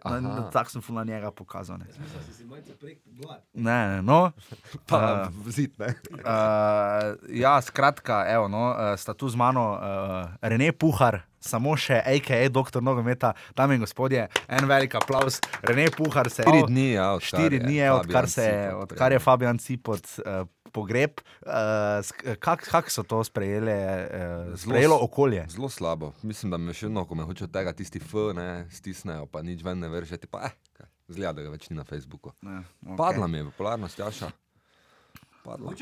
Tako 0.52 0.70
sem 0.76 0.82
ful 0.84 1.00
na 1.00 1.08
njega 1.08 1.32
pokazal. 1.32 1.80
Ne, 1.80 1.88
ne, 3.54 3.80
ne 3.96 4.02
no. 4.04 4.32
Pa 4.90 5.14
Uh, 5.14 5.52
zid, 5.52 5.72
ne? 5.80 5.94
Uh, 6.12 7.16
ja, 7.30 7.62
skratka, 7.62 8.26
evo, 8.28 8.48
no, 8.48 8.74
uh, 8.74 8.94
sta 8.98 9.14
tu 9.14 9.30
z 9.30 9.36
mano 9.36 9.78
uh, 9.78 10.34
Rene 10.42 10.72
Puhar, 10.72 11.22
samo 11.44 11.76
še 11.76 12.00
AKA, 12.02 12.48
doktor 12.50 12.82
nogometa, 12.82 13.34
dame 13.54 13.76
in 13.76 13.82
gospodje, 13.82 14.24
en 14.50 14.66
velik 14.66 14.96
aplaus. 14.96 15.38
Rene 15.62 15.90
Puhar 15.92 16.30
se 16.30 16.42
Štiri 16.42 16.58
je 16.58 16.66
dni, 16.66 16.88
ja, 16.94 17.12
odkar 17.12 17.28
štiri 17.30 17.60
dni 17.60 17.76
je, 17.76 17.92
odkar, 17.94 18.30
se, 18.30 18.48
Cipot 18.48 18.82
odkar 18.86 19.12
je. 19.12 19.20
Fabijan 19.20 19.58
Cipot 19.60 20.06
uh, 20.20 20.44
pogreb. 20.72 21.20
Uh, 21.42 22.02
Kako 22.40 22.64
kak 22.66 22.90
so 22.90 23.04
to 23.04 23.22
sprejele, 23.22 23.76
uh, 24.02 24.10
Zelo 24.50 24.58
sprejelo 24.58 24.98
s- 24.98 25.04
okolje? 25.04 25.46
Zelo 25.50 25.70
slabo. 25.70 26.14
Mislim, 26.24 26.50
da 26.50 26.58
me 26.58 26.74
še 26.74 26.88
vedno, 26.88 27.06
ko 27.06 27.16
me 27.16 27.24
hoče 27.24 27.44
od 27.44 27.52
tega 27.52 27.74
tisti 27.74 28.00
F, 28.00 28.14
ne, 28.34 28.48
stisnejo, 28.72 29.26
pa 29.28 29.42
nič 29.42 29.62
ven 29.62 29.78
ne 29.78 29.88
vržeti. 29.88 30.26
Pa, 30.28 30.48
eh, 30.48 30.88
zgleda, 31.08 31.34
da 31.34 31.42
ga 31.44 31.50
več 31.52 31.70
ni 31.70 31.76
na 31.76 31.84
Facebooku. 31.84 32.32
Ja, 32.42 32.64
Okay. 32.84 32.98
Padla 32.98 33.28
mi 33.28 33.38
je 33.38 33.46
popularnost, 33.46 34.00
Jaša. 34.00 34.32
Padla. 35.44 35.74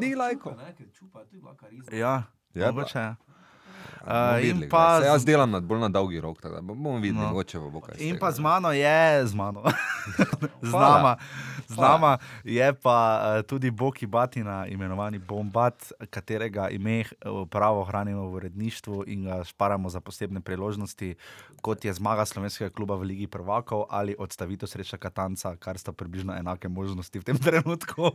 Ni 0.00 0.14
lajko. 0.14 0.56
Ja, 1.92 2.22
Je 2.54 2.62
pa. 2.62 2.72
mogoče. 2.72 2.98
ja. 2.98 3.16
Uh, 4.00 4.36
videli, 4.36 4.68
pa 4.68 4.98
jaz 4.98 5.24
delam 5.24 5.50
na, 5.50 5.60
bolj 5.60 5.78
na 5.78 5.88
dolgi 5.88 6.20
rok, 6.20 6.40
tako 6.40 6.54
da 6.54 6.60
bomo 6.62 6.96
videli, 6.96 7.20
No. 7.20 7.28
mogoče 7.28 7.58
bo 7.60 7.80
kaj. 7.80 7.94
In 7.98 8.14
tega, 8.14 8.20
pa 8.20 8.30
z 8.32 8.40
mano 8.40 8.72
je, 8.72 9.00
z 9.26 9.34
mano, 9.34 9.60
z 10.62 10.72
nama, 10.72 11.16
z 11.68 11.76
nama 11.76 12.12
je 12.42 12.72
pa 12.74 12.96
uh, 13.18 13.42
tudi 13.42 13.70
Boki 13.70 14.06
Batina, 14.06 14.66
imenovani 14.66 15.18
Bombat, 15.18 15.76
katerega 16.06 16.68
ime 16.68 17.04
uh, 17.20 17.44
pravo 17.44 17.84
hranimo 17.84 18.22
v 18.22 18.34
uredništvu 18.34 19.04
in 19.06 19.24
ga 19.24 19.44
šparamo 19.44 19.88
za 19.88 20.00
posebne 20.00 20.40
priložnosti, 20.40 21.14
kot 21.58 21.84
je 21.84 21.92
zmaga 21.92 22.24
slovenskega 22.24 22.70
kluba 22.70 22.94
v 22.94 23.02
Ligi 23.04 23.26
prvakov 23.26 23.84
ali 23.90 24.16
odstavitev 24.18 24.64
sreča 24.64 24.96
Katanca, 24.96 25.56
kar 25.56 25.78
sta 25.78 25.92
približno 25.92 26.32
enake 26.32 26.68
možnosti 26.68 27.14
v 27.14 27.22
tem 27.22 27.36
trenutku. 27.46 28.10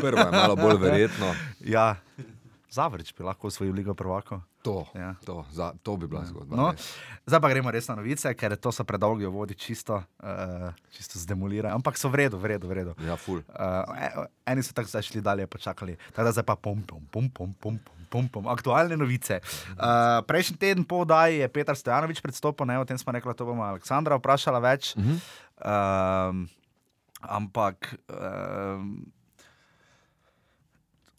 Prvo 0.00 0.18
je 0.20 0.30
malo 0.32 0.56
bolj 0.56 0.78
verjetno. 0.78 1.34
ja, 1.60 1.98
Zavrič 2.70 3.14
bi 3.14 3.24
lahko 3.24 3.46
osvojil 3.46 3.74
Ligo 3.74 3.94
prvakov. 3.94 4.40
To, 4.62 4.82
Ja. 4.94 5.00
ja. 5.00 5.14
to, 5.24 5.46
za, 5.54 5.72
to 5.82 5.96
bi 5.96 6.06
bila 6.10 6.24
zgodba. 6.26 6.56
No, 6.56 6.70
res. 6.74 6.90
zdaj 7.22 7.40
pa 7.40 7.48
gremo 7.48 7.70
res 7.70 7.86
na 7.88 7.94
novice, 7.94 8.34
ker 8.34 8.56
to 8.58 8.72
so 8.74 8.82
predolgi 8.82 9.26
vodi, 9.30 9.54
čisto, 9.54 10.02
uh, 10.02 10.74
čisto 10.90 11.22
zdemolirajo. 11.22 11.74
Ampak 11.78 11.94
so 11.94 12.10
v 12.10 12.26
redu, 12.26 12.38
v 12.38 12.58
redu, 12.58 12.66
v 12.66 12.72
redu. 12.74 12.92
Ja, 13.06 13.14
ful. 13.14 13.46
Uh, 13.46 14.26
eni 14.42 14.66
so 14.66 14.74
tako 14.74 14.90
zdaj 14.90 15.06
šli 15.06 15.22
dalje, 15.22 15.46
počakali. 15.46 15.94
Tako 16.10 16.24
da 16.26 16.32
zdaj 16.34 16.46
pa 16.50 16.56
pom, 16.58 16.82
pom, 16.82 16.98
pom, 17.10 17.30
pom, 17.30 17.54
pom, 17.54 17.78
pom, 17.78 18.02
pom, 18.10 18.24
pom. 18.26 18.44
Aktualne 18.50 18.98
novice. 18.98 19.38
Uh, 19.78 20.26
prejšnji 20.26 20.58
teden 20.58 20.82
po 20.82 21.06
oddaji 21.06 21.46
je 21.46 21.48
Petr 21.48 21.78
Stojanovič 21.78 22.18
predstopil, 22.18 22.66
ne, 22.66 22.82
o 22.82 22.84
tem 22.84 22.98
smo 22.98 23.14
rekli, 23.14 23.34
to 23.38 23.46
bomo 23.46 23.62
Aleksandra 23.62 24.18
vprašala 24.18 24.58
več. 24.58 24.98
Uh 24.98 25.02
-huh. 25.06 25.18
Um, 25.62 26.48
ampak 27.22 27.94
um, 28.10 29.06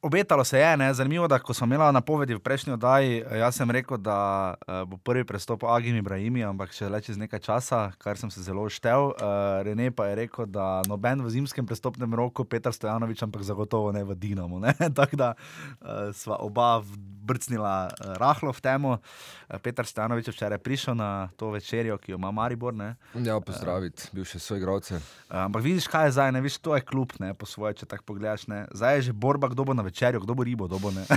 obetalo 0.08 0.44
se 0.44 0.60
je, 0.60 0.78
ne? 0.78 0.94
zanimivo, 0.94 1.28
da 1.28 1.40
ko 1.40 1.54
smo 1.54 1.66
imeli 1.66 1.94
napovedi 1.94 2.36
v 2.36 2.40
prejšnji 2.40 2.74
oddaji, 2.74 3.18
eh, 3.20 3.38
jaz 3.38 3.56
sem 3.56 3.72
rekel, 3.72 3.98
da 3.98 4.54
uh, 4.56 4.82
bo 4.88 4.98
prvi 4.98 5.26
prestop 5.28 5.64
Agim 5.64 5.96
Ibrahimi, 6.00 6.44
ampak 6.48 6.72
še 6.72 6.88
le 6.90 7.02
čez 7.04 7.20
nekaj 7.20 7.44
časa, 7.44 7.82
kar 8.00 8.18
sem 8.18 8.32
se 8.32 8.44
zelo 8.46 8.64
štev. 8.72 9.12
Uh, 9.12 9.60
Rene 9.68 9.92
pa 9.92 10.08
je 10.08 10.16
rekel, 10.24 10.48
da 10.48 10.82
noben 10.88 11.26
v 11.26 11.34
zimskem 11.34 11.68
prestopnem 11.68 12.16
roku, 12.16 12.48
Petr 12.48 12.72
Stojanovič, 12.72 13.24
ampak 13.28 13.44
zagotovo 13.44 13.92
ne 13.92 14.06
v 14.08 14.16
Dinamo. 14.16 14.62
Tako 15.00 15.20
da 15.20 15.34
uh, 15.36 16.16
sva 16.16 16.40
oba 16.40 16.80
brcnila 17.28 17.92
uh, 17.92 18.16
rahlo 18.16 18.56
v 18.56 18.64
temo. 18.64 18.92
Uh, 18.96 19.60
Petr 19.60 19.84
Stojanovič 19.84 20.32
je 20.32 20.36
včeraj 20.36 20.64
prišel 20.64 20.96
na 20.96 21.28
to 21.36 21.52
večerjo, 21.52 22.00
ki 22.00 22.16
jo 22.16 22.22
ima 22.22 22.32
Maribor. 22.32 22.72
Ne? 22.72 22.96
Ja, 23.20 23.40
pozdraviti, 23.44 24.08
bivše 24.16 24.40
svoje 24.40 24.64
igralce. 24.64 24.96
Uh, 25.28 25.44
Ampak 25.48 25.64
vidiš, 25.64 25.92
kaj 25.92 26.08
je 26.08 26.16
zdaj, 26.16 26.32
ne 26.32 26.42
veš, 26.42 26.58
to 26.64 26.76
je 26.76 26.82
klub, 26.82 27.12
ne, 27.20 27.34
po 27.36 27.46
svoje, 27.46 27.84
če 27.84 27.92
tako 27.92 28.14
pogledaš. 28.14 28.48
Ne. 28.48 28.64
Zdaj 28.72 28.96
je 28.96 29.02
že 29.12 29.14
borba, 29.14 29.52
kdo 29.52 29.68
bo 29.68 29.76
na 29.76 29.84
večerjo, 29.98 30.20
kdo 30.22 30.34
bo 30.34 30.44
ribo, 30.44 30.68
kdo 30.68 30.78
bo 30.80 30.92
ne. 30.92 31.02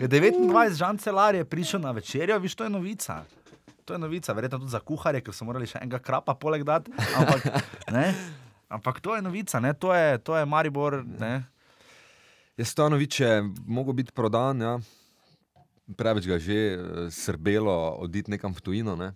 je 0.00 0.08
29 0.08 0.72
žan 0.72 0.98
celar 0.98 1.34
je 1.34 1.44
prišel 1.44 1.80
na 1.80 1.92
večerjo, 1.92 2.38
viš, 2.38 2.54
to 2.54 2.64
je 2.64 2.70
novica. 2.70 3.24
To 3.84 3.92
je 3.92 3.98
novica, 3.98 4.32
verjetno 4.32 4.58
tudi 4.58 4.70
za 4.70 4.80
kuharje, 4.80 5.20
ker 5.20 5.34
so 5.36 5.44
morali 5.44 5.68
še 5.68 5.82
enega 5.82 5.98
krapa 6.00 6.32
poleg 6.34 6.64
dati. 6.64 6.88
Ampak, 6.96 7.44
ne, 7.96 8.14
ampak 8.72 9.00
to 9.04 9.16
je 9.16 9.22
novica, 9.22 9.60
ne, 9.60 9.74
to 9.74 9.92
je, 9.92 10.16
to 10.24 10.36
je 10.36 10.46
Maribor. 10.48 11.04
Ne. 11.04 11.44
Je 12.56 12.64
Stanovič 12.64 13.20
je 13.20 13.44
mogel 13.66 13.92
biti 13.92 14.12
prodan, 14.16 14.60
ja. 14.64 14.78
preveč 15.96 16.24
ga 16.24 16.38
že 16.40 16.56
eh, 16.56 16.78
srbelo 17.12 18.00
oditi 18.00 18.32
nekam 18.32 18.54
v 18.56 18.64
tujino. 18.64 18.96
Ne. 18.96 19.12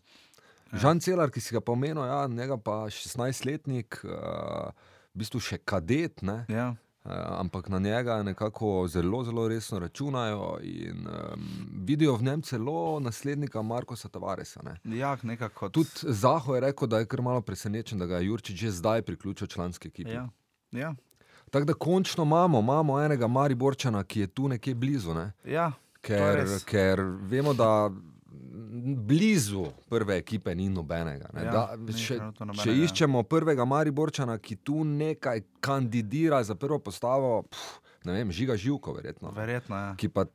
Žan 0.76 1.00
Celar, 1.00 1.32
ki 1.32 1.40
si 1.40 1.56
ga 1.56 1.62
pomenil, 1.64 2.04
ja, 2.04 2.26
njega 2.28 2.58
pa 2.60 2.90
16-letnik, 2.90 4.02
uh, 4.04 4.74
v 5.16 5.22
bistvu 5.24 5.40
še 5.40 5.58
kadet, 5.64 6.20
ne, 6.22 6.44
Ja. 6.48 6.74
uh, 7.04 7.12
ampak 7.40 7.68
na 7.68 7.78
njega 7.78 8.18
nekako 8.22 8.84
zelo, 8.88 9.24
zelo 9.24 9.48
resno 9.48 9.78
računajo 9.78 10.58
in 10.62 11.06
um, 11.08 11.46
vidijo 11.88 12.16
v 12.16 12.22
njem 12.22 12.42
celo 12.42 13.00
naslednika 13.00 13.62
Markosa 13.62 14.08
Tavaresa. 14.08 14.60
Ne. 14.62 14.96
Ja, 14.96 15.16
nekako. 15.22 15.68
Tudi 15.68 15.88
Zaho 16.02 16.54
je 16.54 16.60
rekel, 16.60 16.88
da 16.88 16.98
je 16.98 17.06
kar 17.06 17.22
malo 17.22 17.40
presenečen, 17.40 17.98
da 17.98 18.06
ga 18.06 18.18
je 18.20 18.26
Jurčič 18.26 18.56
že 18.60 18.70
zdaj 18.70 19.02
priključil 19.02 19.46
članski 19.46 19.88
ekipi. 19.88 20.10
Ja. 20.10 20.28
Ja. 20.72 20.94
Tako 21.50 21.64
da 21.64 21.74
končno 21.74 22.24
imamo, 22.24 22.60
imamo 22.60 23.00
enega 23.00 23.26
Mariborčana, 23.26 24.04
ki 24.04 24.20
je 24.20 24.26
tu 24.26 24.48
nekje 24.48 24.74
blizu. 24.74 25.14
Ne? 25.14 25.32
Ja. 25.44 25.72
Ker, 26.00 26.44
ker 26.66 27.00
vemo, 27.00 27.54
da 27.54 27.90
blizu 28.96 29.66
prve 29.88 30.16
ekipe 30.16 30.54
ni 30.54 30.68
nobenega. 30.68 31.30
ne. 31.32 31.44
Ja, 31.44 31.52
da, 31.52 31.76
ni 31.76 31.92
trenutno 31.92 32.46
nobenega, 32.46 32.62
če 32.64 32.74
iščemo 32.84 33.22
prvega 33.22 33.64
Mariborčana, 33.64 34.38
ki 34.38 34.56
tu 34.56 34.84
nekaj 34.84 35.42
kandidira 35.60 36.42
za 36.42 36.54
prvo 36.54 36.78
postavo, 36.78 37.42
pf, 37.42 37.78
ne 38.04 38.12
vem, 38.12 38.30
žiga 38.30 38.56
živko, 38.56 38.92
verjetno. 38.92 39.30
Verjetno 39.30 39.76
je. 39.76 39.82
Ja. 39.82 39.94
Ki 39.96 40.08
pa 40.08 40.26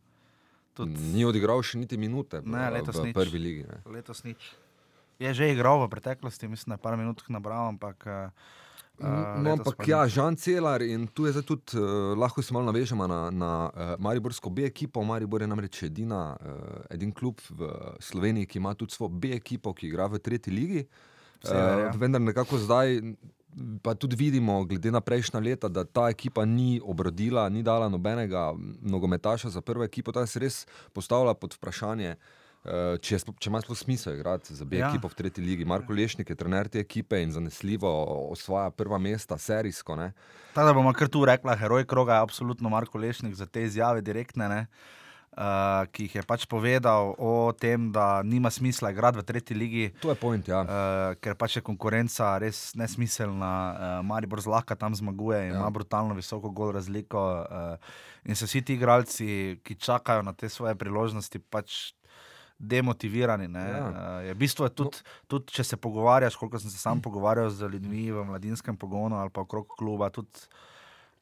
Tudi 0.74 0.96
Ni 1.12 1.26
odigral 1.28 1.60
še 1.60 1.82
niti 1.82 1.98
minute 2.00 2.40
v, 2.40 2.48
Ne, 2.48 2.70
letos 2.72 2.96
v 2.96 3.10
nič. 3.10 3.16
prvi 3.16 3.40
ligi. 3.40 3.64
Ne. 3.68 3.82
letos 3.92 4.24
nič. 4.24 4.40
Je 5.20 5.34
že 5.34 5.52
igral 5.52 5.84
v 5.84 5.90
preteklosti, 5.92 6.48
mislim, 6.48 6.72
da 6.72 6.80
je 6.80 6.82
par 6.82 6.96
minut 6.98 7.20
nabral, 7.28 7.76
ampak. 7.76 8.00
Uh, 8.08 8.32
No, 9.02 9.54
ampak 9.58 9.88
ja, 9.88 10.02
Žan 10.08 10.36
Celar 10.38 10.82
in 10.86 11.08
tu 11.08 11.26
je 11.26 11.34
zdaj 11.34 11.46
tudi, 11.46 11.78
uh, 11.78 12.14
lahko 12.18 12.42
se 12.42 12.54
malo 12.54 12.66
navežemo 12.70 13.08
na, 13.08 13.20
na 13.32 13.52
uh, 13.70 13.94
Mariborsko 14.00 14.50
B 14.50 14.66
ekipo. 14.66 15.04
Maribor 15.04 15.42
je 15.42 15.48
namreč 15.48 15.84
edina, 15.84 16.38
uh, 16.38 16.84
edin 16.94 17.12
klub 17.12 17.42
v 17.50 17.72
Sloveniji, 18.00 18.46
ki 18.46 18.60
ima 18.62 18.74
tudi 18.78 18.94
svojo 18.94 19.10
B 19.10 19.34
ekipo, 19.36 19.74
ki 19.74 19.90
igra 19.90 20.06
v 20.12 20.20
tretji 20.20 20.54
ligi. 20.54 20.86
Sever, 21.42 21.88
ja. 21.88 21.90
Uh, 21.90 21.98
vendar 21.98 22.22
nekako 22.22 22.60
zdaj, 22.62 23.02
pa 23.82 23.96
tudi 23.98 24.16
vidimo, 24.16 24.62
glede 24.70 24.92
na 24.94 25.02
prejšnja 25.02 25.42
leta, 25.42 25.68
da 25.68 25.84
ta 25.84 26.10
ekipa 26.14 26.46
ni 26.46 26.78
obrodila, 26.84 27.50
ni 27.50 27.64
dala 27.64 27.90
nobenega 27.90 28.52
nogometaša 28.82 29.50
za 29.50 29.62
prvo 29.62 29.84
ekipo. 29.84 30.14
Ta 30.14 30.28
se 30.28 30.40
res 30.40 30.66
postavlja 30.94 31.34
pod 31.34 31.58
vprašanje. 31.58 32.16
eh, 32.16 32.41
Če, 32.64 33.16
je 33.16 33.20
sploh- 33.20 33.40
če 33.40 33.50
ima 33.50 33.58
sploh 33.58 33.74
smisel 33.76 34.14
igrati 34.14 34.54
za 34.54 34.66
B 34.66 34.78
Ja. 34.78 34.90
ekipo 34.90 35.10
v 35.10 35.16
tretji 35.16 35.42
ligi. 35.42 35.66
Marko 35.66 35.94
Lešnik 35.94 36.30
je 36.30 36.36
trener 36.36 36.68
te 36.68 36.80
ekipe 36.80 37.18
in 37.18 37.32
zanesljivo 37.32 37.90
osvaja 38.30 38.70
prva 38.70 38.98
mesta, 38.98 39.34
serijsko. 39.36 39.96
Ne? 39.96 40.12
Tako 40.54 40.68
da 40.68 40.74
bomo 40.74 40.94
kar 40.94 41.08
tu 41.08 41.26
rekla, 41.26 41.56
heroj 41.56 41.86
kroga 41.86 42.14
je 42.14 42.22
absolutno 42.22 42.70
Marko 42.70 42.98
Lešnik 42.98 43.34
za 43.34 43.46
te 43.46 43.64
izjave 43.64 44.02
direktne. 44.02 44.46
Ne? 44.48 44.68
Uh, 45.32 45.88
ki 45.88 46.04
jih 46.04 46.16
je 46.16 46.24
pač 46.24 46.44
povedal 46.46 47.16
o 47.18 47.54
tem, 47.54 47.88
da 47.90 48.20
nima 48.22 48.50
smisla 48.52 48.92
igrati 48.92 49.18
v 49.18 49.24
tretji 49.24 49.56
ligi, 49.56 49.86
To 50.02 50.10
je 50.10 50.16
point, 50.16 50.44
ja. 50.46 50.60
uh, 50.60 50.68
ker 51.16 51.36
pač 51.36 51.56
je 51.56 51.62
konkurenca 51.62 52.38
res 52.38 52.76
nesmiselna. 52.76 53.52
Uh, 53.72 54.06
Maribor 54.06 54.42
zlahka 54.42 54.76
tam 54.76 54.92
zmaguje 54.92 55.48
in 55.48 55.54
Ja. 55.54 55.60
ima 55.60 55.70
brutalno 55.70 56.14
visoko 56.14 56.52
gol 56.52 56.72
razliko. 56.72 57.18
Uh, 57.42 57.78
in 58.26 58.36
so 58.36 58.44
vsi 58.46 58.62
ti 58.62 58.74
igralci, 58.74 59.58
ki 59.64 59.76
čakajo 59.76 60.22
na 60.22 60.34
te 60.34 60.50
svoje 60.50 60.76
priložnosti, 60.76 61.40
pač 61.40 61.94
demotivirani. 62.62 63.48
ne. 63.48 63.68
Ja. 63.70 63.86
Uh, 63.90 64.26
je, 64.28 64.34
v 64.34 64.38
bistvu 64.38 64.68
je 64.68 64.74
tudi, 64.76 65.06
tudi, 65.28 65.54
če 65.58 65.64
se 65.64 65.78
pogovarjaš, 65.78 66.38
koliko 66.38 66.60
sem 66.62 66.70
se 66.70 66.78
sam 66.78 67.02
pogovarjal 67.02 67.50
z 67.50 67.70
ljudmi 67.74 68.12
v 68.12 68.26
mladinskem 68.30 68.78
pogonu 68.78 69.18
ali 69.18 69.34
pa 69.34 69.42
okrog 69.42 69.74
kluba. 69.78 70.10
Tudi, 70.10 70.48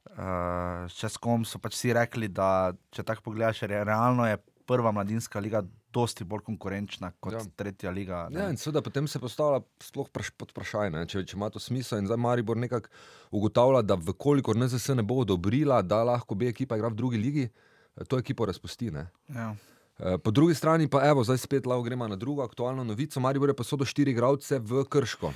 Uh, 0.09 0.87
čez 0.95 1.19
kom 1.21 1.43
so 1.45 1.59
pač 1.61 1.75
vsi 1.75 1.91
rekli, 1.93 2.29
da 2.33 2.71
če 2.95 3.03
tako 3.05 3.27
pogledaš, 3.27 3.59
je 3.61 3.67
realno 3.69 4.25
je 4.25 4.39
prva 4.65 4.89
mladinska 4.95 5.41
liga 5.43 5.61
dosti 5.93 6.25
bolj 6.25 6.43
konkurenčna 6.45 7.11
kot 7.19 7.33
ja. 7.33 7.41
Ja. 7.41 7.51
tretja 7.55 7.91
liga. 7.91 8.27
ne. 8.29 8.39
Ja, 8.39 8.57
seveda 8.57 8.81
potem 8.85 9.07
se 9.07 9.19
postavlja 9.19 9.61
sploh 9.83 10.09
praš, 10.13 10.29
pod 10.37 10.53
vprašanje, 10.53 11.05
če, 11.09 11.23
če 11.25 11.37
ima 11.37 11.49
to 11.53 11.61
smisel. 11.61 12.01
In 12.01 12.09
zdaj 12.09 12.19
Maribor 12.21 12.57
nekako 12.57 12.89
ugotavlja, 13.31 13.81
da 13.85 13.97
vkolikor 13.97 14.57
NZS 14.57 14.95
ne 14.99 15.05
bo 15.05 15.21
odobrila, 15.23 15.81
da 15.81 16.03
lahko 16.07 16.37
B 16.37 16.49
ekipa 16.49 16.77
igra 16.77 16.91
v 16.93 16.99
drugi 16.99 17.21
ligi, 17.21 17.47
eh, 17.49 18.05
to 18.05 18.19
ekipo 18.21 18.45
razpusti. 18.49 18.91
Ne. 18.93 19.07
Ja. 19.33 19.53
Eh, 19.99 20.17
Po 20.17 20.31
drugi 20.31 20.55
strani 20.55 20.87
pa, 20.87 21.03
evo, 21.03 21.23
zdaj 21.23 21.37
spet 21.37 21.65
lahko 21.65 21.83
gremo 21.83 22.07
na 22.07 22.15
drugo 22.15 22.43
aktualno 22.43 22.83
novico. 22.83 23.19
Maribor 23.19 23.49
je 23.49 23.55
pa 23.55 23.63
so 23.63 23.75
do 23.75 23.85
štiri 23.85 24.11
igralce 24.11 24.59
v 24.59 24.85
Krško. 24.85 25.33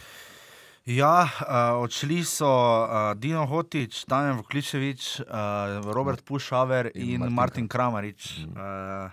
Ja, 0.86 1.24
uh, 1.24 1.80
odšli 1.80 2.24
so 2.24 2.48
uh, 2.48 3.14
Dino 3.16 3.46
Hotič, 3.46 4.04
Damien 4.06 4.36
Vukličevič, 4.36 5.20
uh, 5.20 5.26
Robert 5.92 6.24
Pušaver 6.24 6.92
in, 6.96 7.02
In 7.02 7.10
in 7.10 7.20
Martin 7.20 7.36
Martin 7.36 7.68
Kramarič. 7.68 8.44
Uh, 8.52 9.08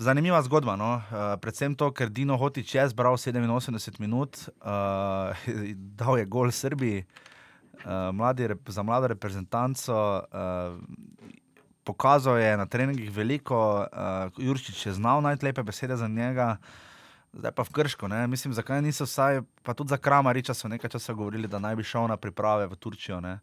zanimiva 0.00 0.40
zgodba. 0.42 0.76
No? 0.76 1.04
Uh, 1.12 1.36
predvsem 1.36 1.76
to, 1.76 1.92
ker 1.92 2.08
Dino 2.08 2.36
Hotič 2.36 2.74
je 2.74 2.88
zbral 2.88 3.12
87 3.16 4.00
minut, 4.00 4.40
uh, 4.64 5.36
dal 6.00 6.16
je 6.16 6.24
gol 6.24 6.48
Srbiji, 6.48 7.04
uh, 7.84 8.08
mladi, 8.12 8.48
rep- 8.56 8.72
za 8.72 8.82
mlado 8.82 9.08
reprezentanco. 9.12 10.24
Uh, 10.32 10.80
Pokazal 11.90 12.38
je 12.38 12.56
na 12.56 12.66
treningih 12.70 13.10
veliko, 13.10 13.82
uh, 13.82 14.30
Jurčič 14.38 14.86
je 14.86 14.92
znal 14.94 15.18
najti 15.22 15.44
lepe 15.44 15.62
besede 15.66 15.96
za 15.98 16.06
njega, 16.08 16.56
zdaj 17.32 17.50
pa 17.50 17.66
v 17.66 17.74
Krško. 17.74 18.08
Ne? 18.08 18.26
Mislim, 18.30 18.54
zakaj 18.54 18.82
niso 18.82 19.08
vsaj, 19.08 19.42
pa 19.66 19.74
tudi 19.74 19.90
za 19.90 19.98
Kramariča 19.98 20.54
so 20.54 20.70
nekaj 20.70 20.94
časa 20.94 21.16
govorili, 21.18 21.50
da 21.50 21.58
naj 21.58 21.74
bi 21.76 21.82
šel 21.82 22.06
na 22.06 22.16
priprave 22.16 22.70
v 22.70 22.78
Turčijo. 22.78 23.18
Ne? 23.20 23.40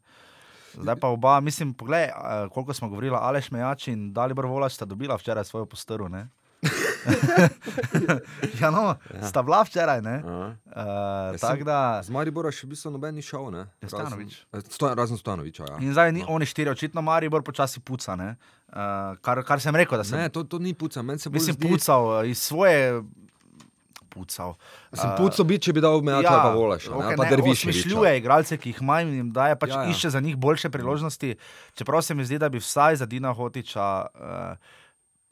Zdaj 0.80 0.96
pa 0.96 1.12
oba, 1.12 1.40
mislim, 1.44 1.74
poglej, 1.74 2.08
uh, 2.08 2.48
koliko 2.54 2.74
smo 2.74 2.88
govorili, 2.90 3.20
Aleš 3.20 3.52
Mejač 3.52 3.90
in 3.92 4.14
Dalibor 4.14 4.48
Volač 4.48 4.80
sta 4.80 4.86
dobila 4.86 5.20
včeraj 5.20 5.44
svojo 5.44 5.66
postrv. 5.66 6.08
ja, 8.62 8.72
no, 8.72 8.96
ja. 9.14 9.24
sta 9.24 9.42
bila 9.42 9.64
včeraj. 9.64 10.02
ne. 10.02 10.18
Uh, 10.20 10.54
Ja, 10.76 11.38
sem- 11.38 11.64
da. 11.64 12.02
Z 12.04 12.10
Maribora 12.10 12.52
še 12.52 12.68
v 12.68 12.70
bistvu 12.70 12.92
noben 12.92 13.16
ni 13.16 13.22
šel. 13.22 13.50
Ne? 13.50 13.66
Ja, 13.82 13.90
Stanović. 13.90 14.46
Razen, 14.48 14.62
eh, 14.62 14.70
Sto- 14.70 14.94
razen 14.94 15.18
Stanoviča. 15.18 15.66
Ja. 15.66 15.78
In 15.80 15.92
zdaj 15.92 16.12
ni 16.12 16.22
oni 16.24 16.46
štiri, 16.46 16.70
očitno 16.70 17.02
Maribor 17.02 17.42
počasi 17.42 17.80
puca. 17.80 18.16
ne. 18.16 18.36
Uh, 18.68 18.76
kar, 19.18 19.44
kar 19.44 19.60
sem 19.60 19.74
rekel, 19.74 19.98
da 19.98 20.04
sem 20.04 20.20
Ne, 20.20 20.30
to, 20.30 20.44
to 20.44 20.60
ni 20.60 20.74
puca. 20.74 21.02
Meni 21.02 21.20
se 21.20 21.30
bolj 21.30 21.40
Mislim, 21.40 21.56
zdi, 21.56 21.68
pucal 21.68 22.26
iz 22.26 22.38
svoje. 22.38 23.02
Pucal. 24.10 24.56
Sem 24.92 25.10
pucal 25.16 25.46
biti, 25.46 25.64
če 25.64 25.74
bi 25.74 25.80
dal 25.80 26.02
Mejača 26.02 26.26
ja, 26.26 26.42
pa 26.42 26.50
Volaša. 26.52 26.90
okej, 26.90 27.06
Okay, 27.06 27.16
pa 27.16 27.24
ne, 27.24 27.30
Derviševiča. 27.30 27.70
Osmišljuje 27.80 28.12
igralce, 28.18 28.58
ki 28.58 28.70
jih 28.70 28.80
ima 28.82 29.02
in 29.02 29.14
jim 29.14 29.30
daje, 29.30 29.54
pač 29.56 29.70
ja. 29.70 29.84
ja. 29.84 29.90
išče 29.90 30.10
za 30.10 30.20
njih 30.20 30.36
boljše 30.36 30.70
priložnosti. 30.70 31.36
Čeprav 31.74 32.02
se 32.02 32.16
mi 32.16 32.26
zdi, 32.26 32.38
da 32.38 32.50
bi 32.50 32.58
vsaj 32.58 32.96
za 32.96 33.06
Dina 33.06 33.30
Hotiča, 33.30 33.86
uh, 34.08 34.58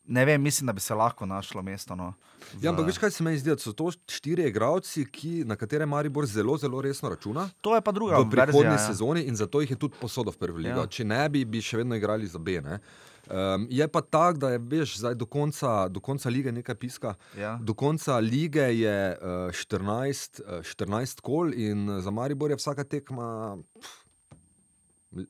ne 0.08 0.26
vem, 0.26 0.42
mislim, 0.42 0.68
da 0.68 0.74
bi 0.74 0.80
se 0.80 0.94
lahko 0.94 1.26
našlo 1.26 1.62
mesto. 1.62 1.96
No, 1.96 2.14
v- 2.54 2.62
Ja, 2.62 2.70
ampak 2.70 2.86
veš, 2.86 2.98
kaj 2.98 3.12
se 3.12 3.24
meni 3.24 3.38
zdi, 3.38 3.50
da 3.50 3.58
so 3.58 3.74
to 3.74 3.88
štiri 4.08 4.44
igralci, 4.44 5.06
ki, 5.08 5.44
na 5.44 5.56
katere 5.56 5.86
Maribor 5.86 6.26
zelo, 6.26 6.58
zelo 6.58 6.82
resno 6.82 7.10
računa. 7.10 7.50
to 7.62 7.76
je 7.76 7.82
pa 7.82 7.92
druga 7.92 8.16
v 8.16 8.30
prihodnji 8.30 8.54
verzija, 8.62 8.72
ja. 8.74 8.88
sezoni 8.88 9.22
in 9.24 9.36
zato 9.36 9.62
jih 9.62 9.72
je 9.72 9.78
tudi 9.78 9.96
posodil 10.00 10.32
v 10.32 10.38
prvi 10.38 10.58
ligo. 10.60 10.70
Ja. 10.72 10.78
Ja. 10.78 10.88
Če 10.88 11.04
ne 11.06 11.30
bi, 11.30 11.46
bi 11.46 11.60
še 11.60 11.78
vedno 11.78 11.96
igrali 11.96 12.28
za 12.28 12.40
B. 12.40 12.62
Ne? 12.62 12.80
Um, 13.26 13.66
je 13.68 13.88
pa 13.88 14.02
tako, 14.02 14.38
da 14.38 14.50
je 14.50 14.60
veš, 14.60 14.98
zdaj 15.00 15.16
do 15.16 15.26
konca, 15.26 15.88
do 15.88 16.00
konca 16.00 16.30
lige 16.30 16.52
nekaj 16.52 16.76
piska. 16.76 17.16
Ja. 17.36 17.58
Do 17.60 17.74
konca 17.74 18.20
lige 18.20 18.62
je 18.72 18.98
uh, 19.14 19.28
14, 19.52 20.42
uh, 20.42 20.62
14 20.62 21.22
kol 21.22 21.50
in 21.52 21.90
za 22.00 22.12
Maribor 22.12 22.52
je 22.52 22.58
vsaka 22.58 22.84
tekma. 22.86 23.58
Pff, 23.74 24.06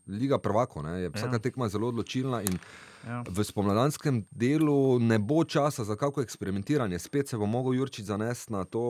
Liga 0.10 0.38
prvako, 0.40 0.82
ne, 0.82 1.00
je 1.00 1.10
vsaka 1.10 1.28
Ja. 1.28 1.34
ja. 1.34 1.40
tekma 1.40 1.70
zelo 1.70 1.88
odločilna 1.88 2.42
in 2.42 2.58
Ja. 3.06 3.22
v 3.30 3.44
spomladanskem 3.46 4.24
delu 4.32 4.98
ne 5.00 5.20
bo 5.22 5.44
časa 5.46 5.84
za 5.86 5.96
kako 5.96 6.22
eksperimentiranje. 6.26 7.00
Spet 7.00 7.30
se 7.30 7.38
bo 7.38 7.46
mogel 7.46 7.74
Jurčič 7.74 8.06
zanesti 8.06 8.54
na 8.54 8.63
to 8.65 8.82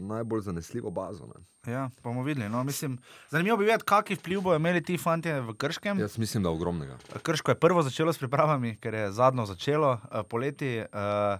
najbolj 0.00 0.40
zanesljivo 0.40 0.90
bazo. 0.90 1.26
Ne. 1.26 1.44
Ja, 1.72 1.90
bomo 2.02 2.22
videli. 2.22 2.48
No. 2.48 2.64
Mislim, 2.64 2.98
zanimivo 3.30 3.56
bi 3.56 3.64
videti, 3.64 3.84
kakšen 3.84 4.16
vpliv 4.16 4.40
bodo 4.40 4.56
imeli 4.56 4.82
ti 4.82 4.96
fanti 4.98 5.32
v 5.32 5.54
Krškem. 5.54 6.00
Jaz 6.00 6.18
mislim, 6.18 6.42
da 6.42 6.50
ogromnega. 6.50 6.96
Krško 7.22 7.50
je 7.50 7.60
prvo 7.60 7.82
začelo 7.82 8.12
s 8.12 8.18
pripravami, 8.18 8.76
ker 8.80 8.94
je 8.94 9.12
zadnjo 9.12 9.46
začelo 9.46 9.92
uh, 9.92 10.22
poleti. 10.28 10.78
Uh, 10.80 11.38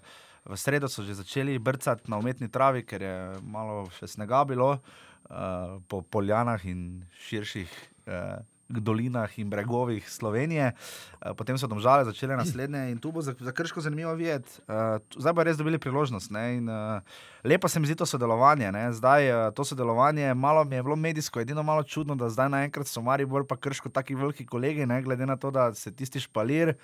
v 0.49 0.57
sredo 0.57 0.88
so 0.88 1.03
že 1.03 1.14
začeli 1.14 1.59
brcati 1.59 2.11
na 2.11 2.19
umetni 2.19 2.49
travi, 2.49 2.85
ker 2.85 3.03
je 3.03 3.17
malo 3.43 3.88
še 3.99 4.09
snega 4.09 4.45
bilo 4.45 4.71
uh, 4.77 5.81
po 5.88 6.03
poljanah 6.03 6.61
in 6.64 7.05
širših. 7.29 7.73
Uh, 8.09 8.45
Dolinah 8.69 9.39
in 9.39 9.51
bregovih 9.51 10.11
Slovenije, 10.11 10.73
Uh, 11.19 11.35
potem 11.35 11.59
so 11.59 11.67
domžale 11.67 12.05
začele 12.07 12.37
naslednje, 12.37 12.93
in 12.95 12.99
tu 12.99 13.11
bo 13.13 13.19
za, 13.19 13.35
za 13.41 13.53
krško 13.53 13.81
zanimivo 13.81 14.15
videti. 14.15 14.63
Tu- 15.09 15.21
zdaj 15.21 15.35
pa 15.35 15.43
res 15.43 15.57
dobili 15.59 15.79
priložnost. 15.79 16.31
Ne, 16.31 16.55
in, 16.55 16.69
uh, 16.71 17.03
lepo 17.45 17.69
se 17.69 17.81
mi 17.81 17.87
zdi 17.87 17.97
to 17.99 18.07
sodelovanje. 18.07 18.71
Ne. 18.73 18.93
Zdaj 18.93 19.51
to 19.55 19.65
sodelovanje 19.65 20.35
malo 20.35 20.65
mi 20.65 20.77
je 20.77 20.83
bilo 20.83 20.97
medijsko, 20.97 21.41
edino 21.41 21.63
malo 21.63 21.83
čudno, 21.83 22.15
da 22.15 22.31
zdaj 22.31 22.49
naenkrat 22.49 22.87
so 22.87 23.03
Maribor 23.03 23.47
pa 23.47 23.57
krško 23.57 23.89
taki 23.89 24.15
veliki 24.15 24.47
kolegi, 24.47 24.87
ne, 24.87 25.03
glede 25.03 25.27
na 25.27 25.37
to, 25.37 25.51
da 25.51 25.75
se 25.75 25.91
tisti 25.91 26.21
špalir, 26.21 26.75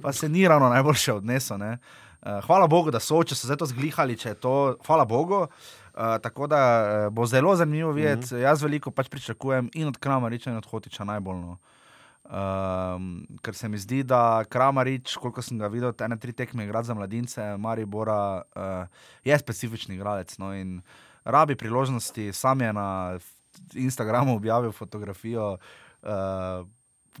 pa 0.00 0.12
se 0.12 0.28
ni 0.28 0.48
ravno 0.48 0.68
najboljše 0.68 1.12
odnesel. 1.12 1.58
ne. 1.58 1.78
Hvala 2.46 2.66
Bogu, 2.66 2.90
da 2.90 3.00
so, 3.00 3.18
če 3.24 3.34
so 3.34 3.46
zdaj 3.46 3.56
to 3.56 3.66
zglihali, 3.66 4.16
če 4.16 4.28
je 4.28 4.34
to, 4.34 4.76
hvala 4.86 5.04
Bogu. 5.04 5.42
Uh, 5.42 5.81
tako 5.94 6.46
da 6.46 6.62
uh, 7.06 7.12
bo 7.12 7.26
zelo 7.26 7.56
zanimivo 7.56 7.92
videti. 7.92 8.34
Mm 8.34 8.38
-hmm. 8.38 8.42
Jaz 8.42 8.62
veliko 8.62 8.90
pač 8.90 9.08
pričakujem 9.08 9.70
in 9.74 9.88
od 9.88 9.98
Kramariča 9.98 10.50
in 10.50 10.56
od 10.56 10.66
Hotiča 10.66 11.04
najbolj. 11.04 11.36
No. 11.36 11.58
Um, 12.22 13.26
ker 13.42 13.54
se 13.54 13.68
mi 13.68 13.78
zdi, 13.78 14.02
da 14.02 14.44
Kramarič, 14.48 15.16
koliko 15.16 15.42
sem 15.42 15.58
ga 15.58 15.66
videl, 15.66 15.92
ene 16.00 16.16
tri 16.16 16.32
tekme 16.32 16.64
igra 16.64 16.82
za 16.82 16.94
mladince, 16.94 17.56
Maribora, 17.56 18.42
uh, 18.56 18.86
je 19.24 19.38
specifični 19.38 19.94
igralec. 19.94 20.38
No, 20.38 20.54
in 20.54 20.82
rabi 21.24 21.56
priložnosti, 21.56 22.32
sam 22.32 22.60
je 22.60 22.72
na 22.72 23.18
Instagramu 23.74 24.36
objavil 24.36 24.72
fotografijo. 24.72 25.56
Uh, 26.02 26.68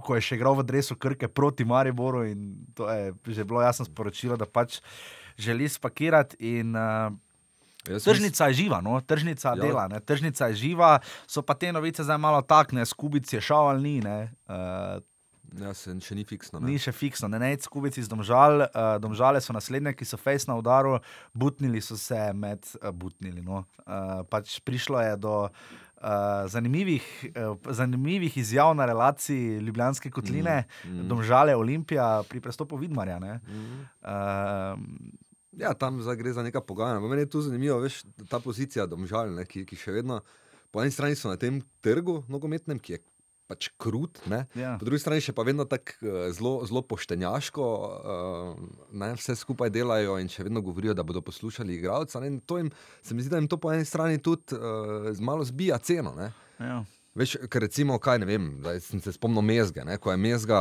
Ko 0.00 0.14
je 0.14 0.20
še 0.24 0.36
igral 0.38 0.54
v 0.56 0.62
Dresu 0.64 0.96
Krke 0.96 1.28
proti 1.28 1.64
Mariboru, 1.64 2.24
in 2.24 2.64
to 2.74 2.88
je 2.88 3.12
že 3.26 3.44
bilo 3.44 3.60
jasno 3.60 3.84
sporočilo, 3.84 4.36
da 4.36 4.46
pač 4.46 4.80
želi 5.36 5.68
spakirati. 5.68 6.36
In, 6.40 6.72
uh, 6.76 7.12
Jaz 7.88 8.04
Tržnica 8.06 8.46
je 8.46 8.54
živa, 8.54 8.80
no? 8.80 9.00
tržnica 9.00 9.48
ja. 9.48 9.58
Dela, 9.58 9.88
ne? 9.90 9.98
tržnica 10.00 10.46
je 10.52 10.54
živa, 10.54 11.00
so 11.26 11.42
pa 11.42 11.54
te 11.58 11.72
novice 11.74 12.04
zdaj 12.06 12.18
malo 12.18 12.42
takne, 12.42 12.86
skubic 12.86 13.32
je 13.32 13.40
šel 13.42 13.72
ali 13.74 13.82
ni. 13.82 13.96
Ne? 14.00 14.30
Uh, 14.46 15.02
ja, 15.58 15.74
se 15.74 15.94
še 15.98 16.14
ni 16.14 16.22
fiksno. 16.26 16.60
Ne. 16.62 16.70
ni 16.70 16.78
še 16.78 16.94
fiksno, 16.94 17.26
ne 17.32 17.40
nec 17.42 17.66
skubic 17.66 17.98
iz 17.98 18.06
domžal, 18.10 18.68
uh, 18.68 18.96
domžale 19.02 19.42
so 19.42 19.54
naslednje, 19.56 19.96
ki 19.98 20.06
so 20.06 20.18
fejs 20.20 20.46
na 20.46 20.54
udaru, 20.60 21.00
butnili 21.34 21.82
so 21.82 21.98
se 21.98 22.20
med 22.38 22.62
uh, 22.78 22.92
butnili. 22.94 23.42
No? 23.42 23.64
Uh, 23.82 24.22
pač 24.30 24.60
prišlo 24.62 25.02
je 25.02 25.16
do. 25.18 25.38
Uh, 26.02 26.48
zanimivih, 26.50 27.04
uh, 27.38 27.52
zanimivih 27.70 28.34
izjav 28.40 28.72
na 28.74 28.88
relaciji 28.90 29.60
Ljubljanske 29.62 30.10
kotline, 30.10 30.64
mm, 30.82 30.96
mm. 30.96 31.04
Domžale, 31.06 31.54
Olimpija 31.54 32.24
pri 32.26 32.40
prestopu 32.42 32.74
Vidmarja. 32.80 33.20
Mm. 33.22 33.84
Uh, 34.02 35.22
ja, 35.58 35.74
tam 35.74 36.00
gre 36.16 36.32
za 36.32 36.42
neka 36.42 36.60
pogajanja. 36.60 37.00
Meni 37.00 37.26
je 37.26 37.30
tu 37.30 37.42
zanimivo, 37.42 37.80
veš, 37.82 38.02
ta 38.30 38.40
pozicija 38.40 38.86
Domžal, 38.86 39.34
ne, 39.34 39.46
ki, 39.48 39.66
ki 39.68 39.78
še 39.78 39.98
vedno 39.98 40.22
po 40.72 40.82
eni 40.82 40.90
strani 40.90 41.16
so 41.18 41.28
na 41.28 41.36
tem 41.36 41.60
trgu 41.84 42.22
nogometnem, 42.32 42.80
ki 42.80 42.96
je 42.96 43.02
pač 43.52 43.68
krut, 43.76 44.22
ja. 44.56 44.76
po 44.80 44.86
drugi 44.86 45.02
strani 45.02 45.34
pa 45.36 45.44
vedno 45.44 45.66
tako 45.68 46.08
uh, 46.08 46.64
zelo 46.64 46.82
poštenjaško, 46.88 47.66
uh, 47.66 48.86
ne, 48.96 49.10
vse 49.18 49.36
skupaj 49.36 49.72
delajo 49.74 50.16
in 50.22 50.30
še 50.32 50.46
vedno 50.46 50.62
govorijo, 50.64 50.94
da 50.96 51.04
bodo 51.04 51.20
poslušali 51.20 51.76
igralca. 51.76 52.22
Se 52.22 53.14
mi 53.14 53.20
zdi, 53.20 53.28
da 53.28 53.42
jim 53.42 53.50
to 53.52 53.60
po 53.60 53.72
eni 53.74 53.84
strani 53.84 54.22
tudi 54.22 54.56
uh, 54.56 55.12
malo 55.20 55.44
zbija 55.44 55.78
ceno. 55.84 56.14
Ja. 56.58 56.80
Veš, 57.14 57.34
ker 57.52 57.60
recimo, 57.66 57.98
kaj 58.00 58.22
ne 58.22 58.26
vem, 58.26 58.44
da 58.64 58.72
sem 58.80 59.00
se 59.04 59.12
spomnil 59.12 59.44
mezge, 59.44 59.82
ne, 59.84 59.98
ko 60.00 60.14
je 60.14 60.16
mezga, 60.16 60.60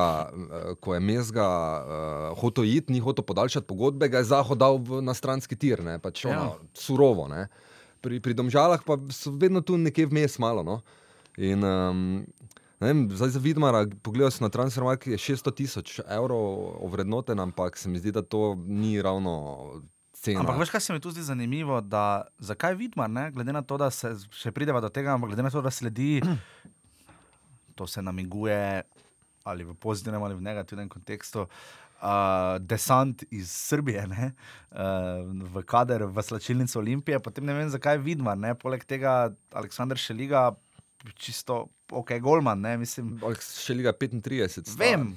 ko 0.83 0.95
je 0.97 0.99
mezga 0.99 1.45
uh, 1.47 2.39
hotel 2.41 2.67
iti, 2.67 2.91
ni 2.91 2.99
hotel 2.99 3.23
podaljšati 3.23 3.67
pogodbe, 3.67 4.09
ga 4.11 4.19
je 4.19 4.27
zahodal 4.33 4.81
v, 4.83 4.99
na 5.05 5.15
stranski 5.15 5.55
tir, 5.55 5.79
ne, 5.85 5.95
pač 6.03 6.25
ono, 6.27 6.49
ja. 6.49 6.73
surovo. 6.75 7.29
Ne. 7.31 7.45
Pri, 8.03 8.19
pri 8.19 8.35
domžalah 8.35 8.83
pa 8.83 8.97
so 9.15 9.31
vedno 9.31 9.61
tu 9.63 9.77
nekje 9.79 10.09
vmes 10.11 10.35
malo. 10.43 10.65
No. 10.67 10.81
In, 11.39 11.63
um, 11.63 12.05
Vem, 12.81 13.03
zdaj 13.13 13.35
za 13.35 13.39
Vidmara, 13.39 13.83
pogledal 14.01 14.31
sem 14.33 14.41
na 14.41 14.49
transfermarkt, 14.49 15.05
je 15.05 15.17
600 15.17 15.51
tisoč 15.53 15.99
evrov 16.01 16.79
ovrednoten, 16.81 17.37
ampak 17.39 17.77
se 17.77 17.89
mi 17.89 18.01
zdi, 18.01 18.09
da 18.09 18.23
to 18.25 18.55
ni 18.57 18.95
ravno 19.01 19.83
cena. 20.21 20.43
Ampak 20.43 20.59
veš, 20.61 20.71
kaj 20.73 20.83
se 20.85 20.93
mi 20.93 21.01
tu 21.03 21.11
zdi 21.11 21.25
zanimivo, 21.25 21.81
da 21.81 22.23
zakaj 22.39 22.77
Vidmar, 22.79 23.09
ne? 23.09 23.29
glede 23.31 23.53
na 23.53 23.61
to, 23.61 23.77
da 23.81 23.89
se 23.93 24.13
še 24.37 24.53
prideva 24.55 24.81
do 24.83 24.89
tega, 24.93 25.15
ampak 25.17 25.33
glede 25.33 25.45
na 25.45 25.51
to, 25.53 25.63
da 25.65 25.73
sledi, 25.73 26.21
to 27.77 27.87
se 27.87 28.03
namiguje 28.05 28.83
ali 29.43 29.65
v 29.65 29.73
pozitivnem 29.73 30.21
ali 30.21 30.37
v 30.37 30.45
negativnem 30.45 30.89
kontekstu. 30.89 31.47
Uh, 32.01 32.57
desant 32.65 33.21
iz 33.29 33.51
Srbije, 33.53 34.07
uh, 34.09 34.31
v 35.53 35.61
kader, 35.69 36.07
v 36.09 36.23
slačilnico 36.25 36.79
Olimpije, 36.81 37.19
potem 37.21 37.45
ne 37.45 37.53
vem, 37.53 37.69
zakaj 37.69 37.99
vidma. 38.01 38.33
Ne? 38.33 38.55
Poleg 38.57 38.85
tega, 38.89 39.29
Aleksandr 39.53 40.01
Šeliga, 40.01 40.47
čisto 41.13 41.67
ok, 41.91 42.15
Golman, 42.21 42.61
ne 42.61 42.79
mislim. 42.81 43.19
Še 43.37 43.77
liga 43.77 43.93
35. 43.93 44.65
Sta. 44.65 44.79
Vem. 44.81 45.11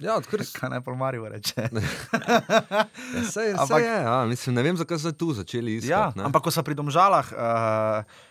Ja, 0.00 0.16
odkar 0.18 0.42
si. 0.44 0.54
Kaj 0.58 0.70
naj 0.70 0.80
pomarijo 0.82 1.28
reče. 1.28 1.68
ja, 1.70 2.84
sej, 3.30 3.52
ampak, 3.60 3.78
sej 3.78 3.86
je, 3.86 3.98
ja. 4.02 4.16
mislim, 4.26 4.56
ne 4.56 4.62
vem, 4.66 4.76
zakaj 4.76 4.98
so 4.98 5.12
tu 5.12 5.32
začeli 5.34 5.78
iskati. 5.78 6.18
Ja, 6.18 6.26
ampak 6.26 6.42
ko 6.42 6.50
so 6.50 6.64
pri 6.66 6.74
domžalah, 6.74 7.30
uh, 7.30 8.24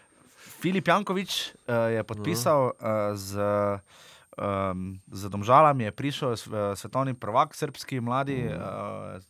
Filip 0.60 0.88
Jankovič 0.88 1.56
uh, 1.68 1.92
je 1.96 2.04
podpisal 2.04 2.72
uh, 2.72 3.16
z. 3.16 3.40
Um, 4.34 4.98
z 5.14 5.30
domžalami 5.30 5.86
je 5.86 5.92
prišel 5.94 6.34
svetovni 6.74 7.14
prvak, 7.14 7.54
srpski 7.54 8.02
mladi. 8.02 8.50
Uh, 8.50 9.22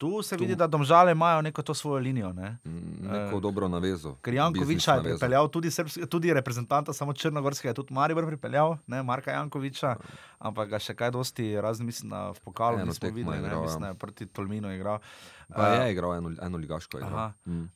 Tu 0.00 0.22
se 0.22 0.36
tu. 0.36 0.40
vidi, 0.40 0.56
da 0.56 0.64
domžale 0.66 1.12
imajo 1.12 1.42
neko 1.42 1.62
to 1.62 1.74
svojo 1.74 2.00
linijo. 2.00 2.32
Ne? 2.32 2.56
Mm, 2.64 3.04
neko 3.12 3.36
uh, 3.36 3.42
dobro 3.42 3.68
navezo. 3.68 4.14
Ker 4.24 4.34
Jankoviča 4.34 4.94
je 4.94 5.02
pripeljal 5.02 5.48
tudi, 5.48 5.70
srpski, 5.70 6.06
tudi 6.06 6.32
reprezentanta, 6.32 6.92
samo 6.92 7.12
Črnogorskega, 7.12 7.74
tudi 7.74 7.92
Maribor 7.92 8.24
pripeljal, 8.26 8.78
ne 8.86 9.02
Marka 9.02 9.30
Jankoviča, 9.30 9.96
uh. 9.98 10.04
Ampak 10.40 10.72
ga 10.72 10.80
še 10.80 10.96
kaj 10.96 11.12
dosti 11.14 11.52
razmisli 11.60 12.08
v 12.08 12.40
pokalu, 12.44 12.84
ne 12.84 12.96
smo 12.96 13.12
videli, 13.12 13.42
ne, 13.44 13.52
mislim, 13.60 13.90
ja. 13.92 13.94
proti 13.94 14.26
Tolminu 14.26 14.72
igral. 14.72 15.00
Uh, 15.00 15.40
Pa 15.56 15.66
je 15.66 15.80
uh, 15.80 15.90
igral 15.90 16.14
eno, 16.14 16.30
eno 16.42 16.58
ligaško. 16.58 16.98
Mm. 17.44 17.60
Uh, 17.60 17.66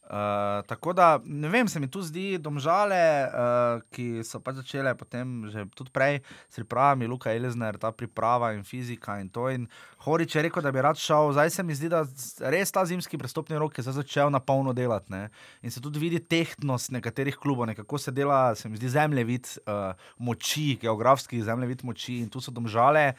tako 0.67 0.93
da, 0.93 1.21
ne 1.25 1.49
vem, 1.49 1.69
se 1.69 1.81
mi 1.81 1.91
tu 1.91 2.03
zdi, 2.03 2.39
domžale, 2.39 3.27
uh, 3.27 3.83
ki 3.91 4.23
so 4.25 4.41
pač 4.41 4.61
začele 4.63 4.95
potem 4.95 5.49
že 5.51 5.67
tudi 5.75 5.91
prej 5.91 6.21
s 6.49 6.61
pripravami, 6.61 7.07
Luka 7.11 7.33
Elizner, 7.35 7.79
ta 7.79 7.91
priprava 7.93 8.53
in 8.55 8.63
fizika 8.65 9.19
in 9.21 9.29
to. 9.29 9.49
In 9.51 9.67
Horič 10.05 10.37
je 10.37 10.45
rekel, 10.47 10.63
da 10.63 10.73
bi 10.73 10.83
rad 10.85 11.01
šel. 11.01 11.33
Zdaj 11.33 11.51
se 11.51 11.63
mi 11.63 11.75
zdi, 11.75 11.91
da 11.91 12.05
res 12.53 12.73
ta 12.73 12.85
zimski 12.87 13.19
prestopni 13.19 13.59
rok 13.59 13.79
je 13.79 13.87
začel 13.89 14.31
na 14.31 14.41
polno 14.41 14.73
delati. 14.73 15.11
Ne? 15.13 15.29
In 15.63 15.71
se 15.71 15.83
tudi 15.83 15.99
vidi 15.99 16.21
tehtnost 16.21 16.93
nekaterih 16.95 17.37
klubov, 17.37 17.67
kako 17.75 17.99
se 17.99 18.13
dela, 18.13 18.55
se 18.55 18.69
mi 18.69 18.79
zdi 18.79 18.89
zemljevid 18.89 19.49
uh, 19.67 19.99
moči, 20.19 20.79
geografski 20.81 21.43
zemljevid 21.43 21.85
moči 21.85 22.21
in 22.23 22.31
tu 22.31 22.41
so 22.41 22.54
domžale. 22.55 23.13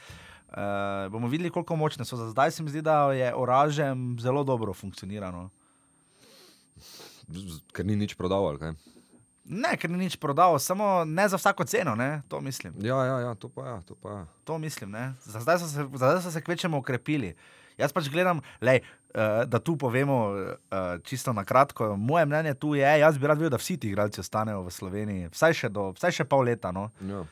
Uh, 0.55 1.11
bomo 1.11 1.27
videli, 1.27 1.49
koliko 1.51 1.75
močne 1.75 2.05
so. 2.05 2.15
Zdaj 2.15 2.51
se 2.51 2.63
mi 2.63 2.71
zdi, 2.71 2.81
da 2.81 3.11
je 3.11 3.33
oražem 3.35 4.15
zelo 4.19 4.43
dobro 4.43 4.73
funkcionirano. 4.73 5.49
Ker 7.73 7.85
ni 7.85 7.95
nič 7.99 8.15
prodal? 8.15 8.55
Ne, 9.45 9.75
ker 9.77 9.91
ni 9.91 10.05
nič 10.05 10.15
prodal, 10.15 10.55
samo 10.61 11.03
ne 11.05 11.27
za 11.29 11.37
vsako 11.37 11.65
ceno, 11.67 11.95
ne? 11.95 12.21
to 12.29 12.41
mislim. 12.41 12.73
Ja, 12.79 13.03
ja, 13.05 13.19
ja 13.19 13.33
to 13.35 13.49
pa 13.49 13.67
je. 13.67 13.75
To, 13.85 13.95
pa 13.95 14.09
je. 14.09 14.25
to 14.43 14.57
mislim, 14.57 14.95
za 15.21 15.39
zdaj 15.39 15.59
so 15.59 15.67
se, 15.67 15.85
zdaj 15.93 16.21
so 16.21 16.31
se 16.31 16.41
kvečemo 16.41 16.77
ukrepili. 16.77 17.35
Jaz 17.77 17.91
pač 17.91 18.07
gledam, 18.09 18.39
lej, 18.61 18.79
uh, 19.11 19.43
da 19.45 19.59
tu 19.59 19.75
povemo 19.77 20.31
uh, 20.31 21.03
čisto 21.03 21.33
na 21.33 21.43
kratko. 21.43 21.97
Moje 21.97 22.25
mnenje 22.25 22.53
tu 22.53 22.75
je, 22.75 22.87
jaz 22.99 23.17
bi 23.17 23.27
rad 23.27 23.37
videl, 23.37 23.51
da 23.51 23.59
vsi 23.59 23.77
ti 23.77 23.91
igralci 23.91 24.23
ostanejo 24.23 24.63
v 24.63 24.71
Sloveniji, 24.71 25.29
vsaj 25.35 25.53
še, 25.53 25.69
do, 25.69 25.91
vsaj 25.99 26.21
še 26.21 26.25
pol 26.25 26.47
leta. 26.47 26.71
No? 26.71 26.89
Ja 27.03 27.25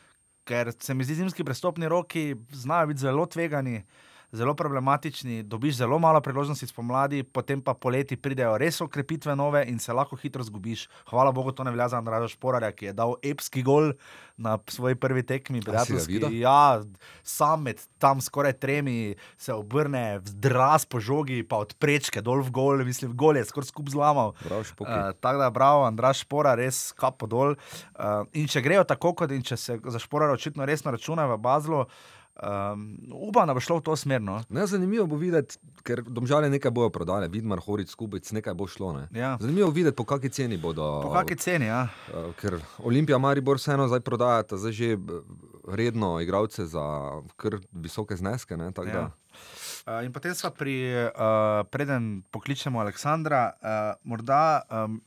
ker 0.43 0.71
se 0.79 0.93
mi 0.93 1.03
zdi, 1.03 1.15
zimski 1.15 1.43
prestopni 1.43 1.89
roki 1.89 2.35
znajo 2.51 2.87
biti 2.87 2.99
zelo 2.99 3.25
tvegani. 3.25 3.83
Zelo 4.33 4.55
problematični, 4.57 5.43
dobiš 5.43 5.75
zelo 5.75 5.99
malo 5.99 6.21
priložnosti 6.21 6.67
spomladi, 6.67 7.23
potem 7.23 7.61
pa 7.61 7.75
poleti 7.77 8.17
pridejo 8.17 8.57
res 8.57 8.81
okrepitve 8.81 9.35
nove 9.37 9.61
in 9.69 9.77
se 9.79 9.93
lahko 9.93 10.17
hitro 10.17 10.43
zgubiš. 10.43 10.87
Hvala 11.09 11.31
Bogu, 11.31 11.51
to 11.53 11.63
ne 11.63 11.69
velja 11.71 11.91
za 11.93 11.99
Andraža 12.01 12.31
Šporarja, 12.33 12.71
ki 12.73 12.85
je 12.89 12.93
dal 12.97 13.13
epski 13.21 13.61
gol 13.61 13.91
na 14.37 14.57
svoji 14.67 14.95
prvi 14.95 15.21
tekmi. 15.23 15.61
Ja, 16.33 16.81
sam 17.23 17.61
med 17.69 17.83
tam 18.01 18.21
skoraj 18.21 18.53
tremi 18.57 19.15
se 19.37 19.53
obrne, 19.53 20.19
zdras 20.25 20.85
po 20.89 20.99
žogi, 20.99 21.43
pa 21.45 21.61
od 21.61 21.75
prečke 21.77 22.21
dol 22.25 22.41
v 22.41 22.49
gol, 22.57 22.81
mislim, 22.85 23.13
gol 23.13 23.37
je 23.37 23.45
skoraj 23.45 23.69
skup 23.69 23.93
zlamal. 23.93 24.33
Uh, 24.49 25.13
tako 25.21 25.43
da, 25.45 25.51
bravo, 25.53 25.85
Andraž 25.85 26.25
Šporar, 26.25 26.57
res 26.57 26.89
kapo 26.97 27.29
dol. 27.29 27.53
Uh, 27.93 28.25
in 28.33 28.49
če 28.49 28.65
grejo 28.65 28.81
tako, 28.81 29.13
kot 29.13 29.31
in 29.31 29.45
če 29.45 29.61
se 29.61 29.77
za 29.77 30.01
Šporar 30.01 30.33
očitno 30.33 30.65
resno 30.65 30.91
računa 30.91 31.29
v 31.29 31.37
Bazlu. 31.37 31.85
Um, 32.33 32.97
upam, 33.13 33.47
da 33.47 33.53
bo 33.53 33.61
šlo 33.61 33.77
v 33.77 33.83
to 33.85 33.95
smer. 33.95 34.21
No. 34.21 34.39
Ne, 34.49 34.65
zanimivo 34.67 35.05
bo 35.05 35.17
videti, 35.21 35.59
ker 35.85 36.01
domžale 36.01 36.49
nekaj 36.49 36.71
bojo 36.73 36.89
prodali, 36.89 37.29
vidmar, 37.29 37.61
horic, 37.61 37.91
skupic, 37.93 38.25
nekaj 38.33 38.55
bo 38.57 38.65
šlo. 38.67 38.93
Ne. 38.97 39.03
Ja. 39.13 39.35
Zanimivo 39.39 39.69
bo 39.69 39.75
videti, 39.77 39.95
po 39.95 40.05
kakšni 40.09 40.33
ceni 40.33 40.57
bodo. 40.57 40.87
Po 41.05 41.13
kakšni 41.13 41.37
ceni, 41.37 41.69
ja. 41.69 41.83
Uh, 42.09 42.31
ker 42.41 42.57
Olimpija, 42.81 43.21
Maribor, 43.21 43.61
vseeno 43.61 43.85
zdaj 43.87 44.01
prodajata, 44.01 44.57
zdaj 44.57 44.73
že 44.73 44.97
redno 45.69 46.17
igravce 46.25 46.65
za 46.65 46.83
kar 47.37 47.59
visoke 47.71 48.17
zneske. 48.17 48.57
Ne, 48.57 48.73
ja. 48.89 49.05
uh, 49.85 50.01
in 50.01 50.09
potem 50.09 50.33
smo 50.33 50.49
pri, 50.57 51.05
uh, 51.13 51.61
preden 51.69 52.23
pokličemo 52.33 52.81
Aleksandra, 52.81 53.51
uh, 53.61 53.93
morda 54.09 54.65
um, 54.73 55.01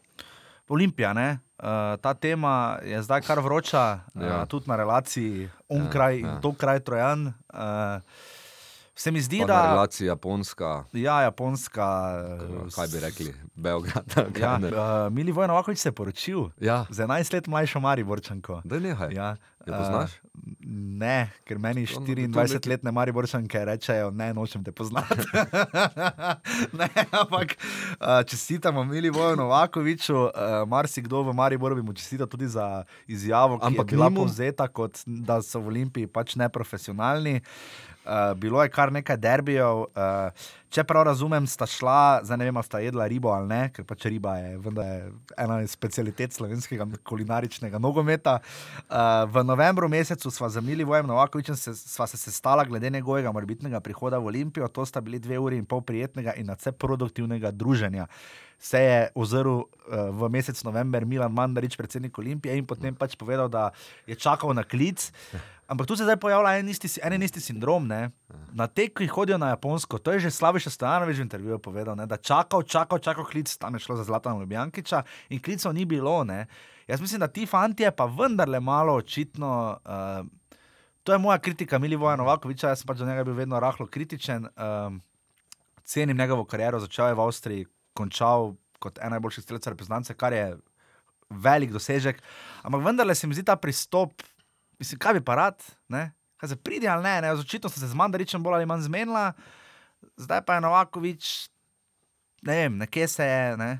Olimpija. 0.68 1.12
Ne? 1.12 1.38
Uh, 1.58 1.96
ta 2.00 2.14
tema 2.14 2.78
je 2.84 3.02
zdaj 3.02 3.22
kar 3.22 3.40
vroča, 3.40 4.00
ja. 4.14 4.42
uh, 4.42 4.48
tudi 4.48 4.68
na 4.68 4.76
relaciji 4.76 5.48
onkraj 5.68 6.20
ja, 6.20 6.26
ja. 6.26 6.34
in 6.34 6.40
to 6.40 6.52
kraj 6.52 6.80
Trojan. 6.80 7.26
Uh, 7.26 8.02
Se 8.96 9.10
mi 9.10 9.20
zdi, 9.20 9.38
pa 9.40 9.46
da 9.46 9.54
je 9.54 9.70
relacija 9.70 10.06
japonska. 10.06 10.84
Ja, 10.92 11.20
japonska. 11.20 11.86
Kaj 12.74 12.88
bi 12.88 13.00
rekli, 13.00 13.34
Beograd. 13.54 14.04
Ja, 14.40 14.54
uh, 14.56 15.12
Mili 15.12 15.32
Vojna 15.32 15.52
Vakovič 15.52 15.78
se 15.78 15.88
je 15.88 15.92
poročil. 15.92 16.48
Ja. 16.60 16.86
Za 16.90 17.06
11 17.06 17.34
let 17.34 17.46
mlajšo 17.46 17.80
Mari 17.80 18.04
Borčanko. 18.04 18.62
Da 18.64 18.78
ne, 18.78 18.96
ja. 19.10 19.36
Poznaš? 19.66 20.10
Uh, 20.22 20.26
ne, 20.98 21.30
ker 21.46 21.58
meni 21.58 21.86
24-letne 21.86 22.92
Mari 22.94 23.12
Borčanke 23.12 23.64
rečejo, 23.66 24.10
ne, 24.14 24.30
nočem 24.34 24.64
te 24.64 24.72
poznati. 24.72 25.26
ne, 26.80 26.88
ampak 27.10 27.56
uh, 27.56 28.22
čestitamo 28.26 28.84
Mili 28.84 29.10
Vojna 29.10 29.48
Vakoviču, 29.50 30.16
uh, 30.16 30.30
marsikdo 30.68 31.22
v 31.26 31.34
Mari 31.34 31.58
Boru 31.58 31.76
bi 31.76 31.82
mu 31.82 31.96
čestital 31.96 32.30
tudi 32.30 32.48
za 32.48 32.84
izjavo, 33.06 33.58
ki 33.58 33.66
ampak 33.66 33.92
je 33.92 33.96
bila 33.96 34.10
povzeta, 34.10 34.68
kot 34.68 35.02
da 35.06 35.42
so 35.42 35.60
v 35.60 35.74
Olimpiji 35.74 36.06
pač 36.06 36.36
neprofesionalni. 36.38 37.40
Uh, 38.06 38.38
bilo 38.38 38.62
je 38.62 38.70
kar 38.70 38.92
nekaj 38.94 39.16
derbijev, 39.18 39.90
uh, 39.90 40.46
če 40.76 40.84
prav 40.84 41.06
razumem, 41.08 41.46
sta 41.48 41.64
šla, 41.68 42.20
zdaj 42.26 42.36
ne 42.40 42.48
vem, 42.50 42.58
sta 42.66 42.80
jedla 42.84 43.06
ribo 43.08 43.30
ali 43.32 43.48
ne, 43.48 43.60
ker 43.72 43.86
pač 43.88 44.04
riba 44.10 44.34
je, 44.36 44.50
je 44.60 44.96
ena 45.40 45.60
iz 45.64 45.72
specialitet 45.72 46.36
slovenskega 46.36 46.84
kulinaričnega 47.08 47.80
nogometa. 47.80 48.36
Uh, 48.84 49.24
v 49.32 49.44
novembru 49.46 49.88
mesecu 49.88 50.32
sva 50.34 50.50
za 50.52 50.60
Mili 50.64 50.84
Vojem 50.84 51.08
Novakovičem 51.08 51.56
se, 51.56 51.72
sva 51.78 52.08
se 52.10 52.20
sestala 52.20 52.66
glede 52.68 52.90
njegovega 52.92 53.32
morbitnega 53.32 53.80
prihoda 53.80 54.20
v 54.20 54.32
Olimpijo, 54.34 54.68
to 54.68 54.84
sta 54.84 55.00
bili 55.00 55.22
dve 55.22 55.40
uri 55.40 55.60
in 55.62 55.64
pol 55.64 55.80
prijetnega 55.80 56.36
in 56.36 56.50
nadvse 56.52 56.76
produktivnega 56.76 57.54
druženja. 57.56 58.06
Se 58.60 58.80
je 58.80 59.00
ozrl 59.16 59.64
uh, 59.64 59.66
v 60.12 60.28
mesec 60.32 60.60
november 60.64 61.08
Milan 61.08 61.32
Mandarič, 61.32 61.76
predsednik 61.80 62.18
Olimpije, 62.20 62.56
in 62.56 62.68
potem 62.68 62.96
pač 62.96 63.16
povedal, 63.16 63.48
da 63.48 63.70
je 64.08 64.16
čakal 64.16 64.52
na 64.56 64.64
klic. 64.64 65.08
Ampak 65.66 65.86
tu 65.86 65.96
se 65.96 66.04
zdaj 66.06 66.16
pojavlja 66.22 66.58
en 66.60 66.68
isti, 66.68 66.88
en 67.02 67.22
isti 67.22 67.40
sindrom. 67.42 67.88
Ne? 67.90 68.10
Na 68.54 68.68
te, 68.70 68.86
ki 68.88 69.08
hodijo 69.10 69.38
na 69.38 69.48
Japonsko, 69.54 69.98
to 69.98 70.14
je 70.14 70.26
že 70.26 70.30
Slaviš 70.30 70.70
Stojanovič 70.70 71.18
v 71.18 71.26
intervjuju 71.26 71.58
povedal, 71.58 71.96
ne? 71.98 72.06
da 72.06 72.16
čakal, 72.16 72.62
čakal, 72.62 73.02
čakal 73.02 73.26
klic, 73.26 73.50
tam 73.58 73.74
je 73.74 73.82
šlo 73.82 73.96
za 73.98 74.04
Zlatan 74.06 74.38
Ljubljankiča 74.40 75.02
in 75.34 75.42
klicov 75.42 75.74
ni 75.74 75.84
bilo. 75.84 76.22
Ne? 76.24 76.46
Jaz 76.86 77.00
mislim, 77.00 77.20
da 77.20 77.28
ti 77.28 77.46
fanti 77.46 77.84
pa 77.96 78.06
vendarle 78.06 78.60
malo 78.60 78.94
očitno. 78.94 79.78
Uh, 79.82 80.26
to 81.02 81.12
je 81.12 81.18
moja 81.18 81.38
kritika, 81.38 81.78
Mili 81.78 81.96
Voja 81.96 82.16
Novakoviča, 82.16 82.70
jaz 82.70 82.82
sem 82.82 82.86
pač 82.86 83.02
do 83.02 83.06
njega 83.06 83.24
bil 83.24 83.34
vedno 83.34 83.60
rahlo 83.60 83.86
kritičen. 83.86 84.46
Um, 84.54 85.02
cenim 85.84 86.16
njegovo 86.16 86.44
kariero, 86.44 86.80
začel 86.80 87.10
je 87.10 87.14
v 87.14 87.26
Avstriji, 87.26 87.66
končal 87.94 88.54
kot 88.78 88.98
en 89.02 89.14
najboljših 89.14 89.44
streljcev 89.44 89.74
reprezentance, 89.74 90.14
kar 90.14 90.32
je 90.32 90.56
velik 91.30 91.72
dosežek. 91.74 92.22
Ampak 92.62 92.84
vendarle 92.84 93.14
se 93.14 93.26
mi 93.26 93.34
zdi 93.34 93.46
ta 93.46 93.56
pristop, 93.56 94.22
mislim, 94.78 94.98
kaj 94.98 95.18
bi 95.18 95.24
pa 95.24 95.34
rad, 95.34 95.62
ne? 95.88 96.12
kaj 96.36 96.48
se 96.48 96.56
pridi 96.56 96.88
ali 96.88 97.02
ne, 97.02 97.20
ne? 97.20 97.32
očitno 97.32 97.70
se 97.70 97.86
z 97.86 97.94
Mandaričem 97.94 98.42
bolj 98.42 98.54
ali 98.54 98.66
manj 98.66 98.82
zmenila, 98.88 99.32
zdaj 100.16 100.44
pa 100.44 100.54
je 100.54 100.60
Novakovič, 100.60 101.48
ne 102.42 102.56
vem, 102.56 102.76
nekje 102.76 103.08
se 103.08 103.24
je. 103.24 103.56
Ne? 103.56 103.78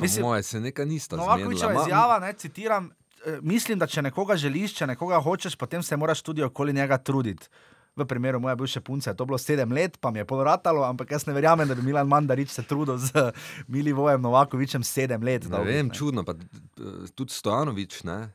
Mislim, 0.00 0.24
moje 0.24 0.42
se 0.42 0.60
nekaj 0.60 0.86
nista. 0.86 1.16
Novakovičeva 1.16 1.82
izjava, 1.82 2.18
ne, 2.18 2.32
citiram, 2.32 2.90
eh, 3.26 3.38
mislim, 3.42 3.78
da 3.78 3.86
če 3.86 4.02
nekoga 4.02 4.36
želiš, 4.36 4.76
če 4.78 4.86
nekoga 4.86 5.20
hočeš, 5.20 5.56
potem 5.56 5.82
se 5.82 5.96
moraš 5.96 6.22
tudi 6.22 6.42
okoli 6.42 6.72
njega 6.72 6.98
truditi. 6.98 7.48
V 7.96 8.06
primeru 8.08 8.40
moje 8.40 8.56
bivše 8.56 8.80
punce 8.80 9.10
je 9.10 9.16
to 9.16 9.24
bilo 9.28 9.38
sedem 9.38 9.72
let, 9.72 9.98
pa 10.00 10.10
mi 10.10 10.18
je 10.18 10.24
polratalo, 10.24 10.84
ampak 10.84 11.10
jaz 11.10 11.26
ne 11.26 11.34
verjamem, 11.36 11.68
da 11.68 11.74
bi 11.74 11.82
Milan 11.82 12.08
Mandarič 12.08 12.48
se 12.50 12.62
trudil 12.62 12.96
z 12.96 13.32
Milivojem 13.68 14.22
Novakovičem 14.22 14.82
sedem 14.82 15.22
let. 15.22 15.44
Ne 15.44 15.50
dolgo, 15.50 15.68
vem, 15.68 15.86
ne. 15.86 15.94
čudno. 15.94 16.24
Pa, 16.24 16.32
eh, 16.32 17.10
tudi 17.14 17.32
Stojanovič, 17.32 18.02
ne, 18.08 18.32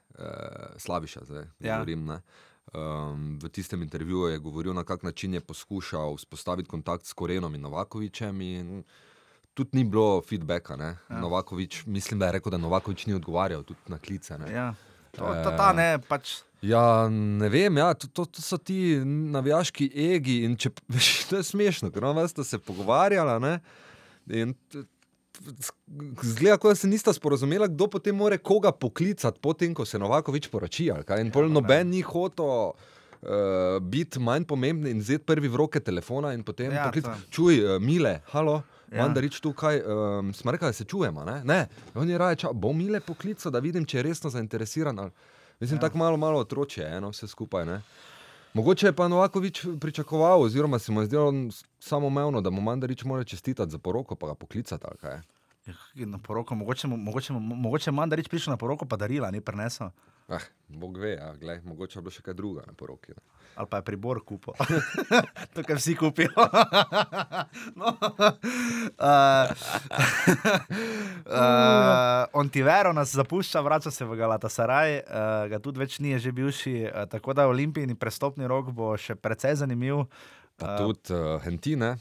Slaviša, 0.77 1.21
zdaj 1.23 1.45
Ja. 1.59 1.75
govorim. 1.75 2.05
Ne, 2.05 2.21
um, 2.73 3.39
v 3.39 3.49
tistem 3.49 3.81
intervjuju 3.81 4.31
je 4.31 4.37
govoril, 4.39 4.73
na 4.73 4.83
kak 4.83 5.03
način 5.03 5.33
je 5.33 5.41
poskušal 5.41 6.15
vzpostaviti 6.15 6.69
kontakt 6.69 7.05
s 7.05 7.13
Korenom 7.13 7.55
in 7.55 7.61
Novakovičem. 7.61 8.41
In 8.41 8.83
tudi 9.53 9.69
ni 9.73 9.83
bilo 9.83 10.21
feedbacka. 10.21 10.75
Ja. 10.75 11.19
Novakovič, 11.19 11.85
mislim, 11.85 12.19
da 12.19 12.25
je 12.25 12.31
rekel, 12.31 12.51
da 12.51 12.57
Novakovič 12.57 13.05
ni 13.05 13.13
odgovarjal 13.13 13.63
tudi 13.63 13.79
na 13.87 13.99
klice. 13.99 14.37
Ne. 14.37 14.51
Ja. 14.51 14.73
To, 15.11 15.25
to, 15.43 15.51
ta, 15.57 15.73
ne, 15.73 15.99
pač, 15.99 16.41
Ja, 16.61 17.09
ne 17.09 17.49
vem, 17.49 17.77
ja, 17.77 17.93
to, 17.93 18.07
to, 18.07 18.25
to 18.25 18.41
so 18.41 18.57
ti 18.57 18.97
navijaški 19.05 19.91
egi. 19.93 20.39
in 20.45 20.55
Če, 20.57 20.71
veš, 20.89 21.09
to 21.29 21.37
je 21.37 21.43
smešno, 21.43 21.91
ker 21.93 22.01
no, 22.03 22.27
ste 22.27 22.43
se 22.43 22.59
pogovarjali. 22.59 23.39
ne, 23.41 23.59
in 24.41 24.55
Zgleda, 26.23 26.57
kot 26.57 26.71
da 26.71 26.75
se 26.75 26.87
nista 26.87 27.13
sporozumela, 27.13 27.67
kdo 27.67 27.87
potem 27.87 28.15
more 28.15 28.37
koga 28.37 28.71
poklicati, 28.71 29.39
potem 29.41 29.73
ko 29.73 29.85
se 29.85 29.99
Novakovič 29.99 30.47
poroči. 30.51 30.89
In 31.21 31.31
pol 31.31 31.49
noben 31.51 31.89
ni 31.89 32.01
hotel 32.01 32.47
uh, 32.47 33.77
biti 33.81 34.19
manj 34.19 34.47
pomemben 34.47 34.91
in 34.91 34.99
vzeti 35.03 35.25
prvi 35.25 35.47
v 35.47 35.55
roke 35.55 35.79
telefona 35.79 36.33
in 36.33 36.43
potem 36.43 36.71
Ja, 36.71 36.79
ja, 36.79 36.85
poklicati. 36.89 37.29
Čuj, 37.31 37.61
uh, 37.63 37.77
mile, 37.81 38.19
halo. 38.33 38.61
Ja. 38.61 38.73
Ja. 38.87 39.03
Mandarič 39.03 39.41
tukaj, 39.43 39.81
um, 39.83 40.29
smo 40.33 40.51
rekli, 40.51 40.69
da 40.69 40.73
se 40.73 40.85
čujemo. 40.87 41.25
Ne, 41.27 41.41
ne. 41.43 41.67
on 41.95 42.09
je 42.09 42.17
raje, 42.17 42.37
bo 42.53 42.71
mile 42.73 42.99
poklical, 42.99 43.51
da 43.51 43.59
vidim, 43.59 43.85
če 43.85 43.97
je 43.97 44.03
resno 44.03 44.29
zainteresiran. 44.29 44.99
Ali. 44.99 45.11
Mislim, 45.59 45.77
ja. 45.77 45.81
tako 45.81 45.97
malo, 45.97 46.17
malo 46.17 46.39
otroče 46.39 46.83
eno, 46.83 47.09
vse 47.11 47.27
skupaj. 47.27 47.65
Ne. 47.65 47.81
Mogoče 48.53 48.87
je 48.87 48.93
pa 48.93 49.07
Novakovič 49.07 49.65
pričakoval, 49.81 50.41
oziroma 50.41 50.79
se 50.79 50.91
mu 50.91 51.01
je 51.01 51.05
zdelo 51.05 51.33
samoumevno, 51.79 52.41
da 52.41 52.49
mu 52.49 52.61
Mandarič 52.61 53.03
mora 53.03 53.23
čestitati 53.23 53.71
za 53.71 53.77
poroko, 53.77 54.15
pa 54.15 54.27
ga 54.27 54.35
poklicati. 54.35 54.85
ali 54.87 54.97
kaj. 54.97 55.19
na 55.95 56.17
poroko, 56.17 56.55
mogoče, 56.55 56.87
mogoče, 56.87 57.33
mogoče 57.33 57.91
Mandarič 57.91 58.27
prišel 58.27 58.51
na 58.51 58.57
poroko, 58.57 58.85
pa 58.85 58.97
darila 58.97 59.31
ni 59.31 59.41
prenesel. 59.41 59.89
Ah, 60.27 60.43
Bog 60.67 60.97
ve, 60.97 61.13
ja, 61.15 61.33
glej, 61.39 61.61
mogoče 61.63 61.99
je 61.99 62.03
bilo 62.03 62.11
še 62.11 62.21
kaj 62.21 62.35
druga 62.35 62.65
na 62.67 62.73
poroki. 62.75 63.13
Ne. 63.15 63.23
Ali 63.57 63.67
pa 63.71 63.79
je 63.79 63.85
pribor 63.87 64.19
kupil. 64.21 64.53
to, 65.55 65.63
kar 65.65 65.79
vsi 65.79 65.95
kupijo. 65.97 66.29
no. 67.79 67.93
uh, 67.95 69.47
uh, 71.31 72.25
Ontivero 72.37 72.91
nas 72.93 73.15
zapušča, 73.15 73.63
vrača 73.65 73.91
se 73.91 74.05
v 74.05 74.19
Galatasaraj, 74.19 74.97
uh, 74.99 75.47
ga 75.49 75.61
tudi 75.63 75.81
več 75.81 75.97
ni, 76.03 76.11
je 76.13 76.27
že 76.27 76.35
bivši. 76.37 76.75
Uh, 76.85 77.07
tako 77.09 77.33
da 77.33 77.47
olimpijski 77.47 77.95
prestopni 77.95 78.45
rok 78.51 78.69
bo 78.75 78.91
še 78.99 79.15
precej 79.15 79.55
zanimiv. 79.63 80.05
Pa 80.59 80.75
Uh, 80.75 80.77
tudi 80.83 81.13
uh, 81.13 81.39
Hentine. 81.41 81.95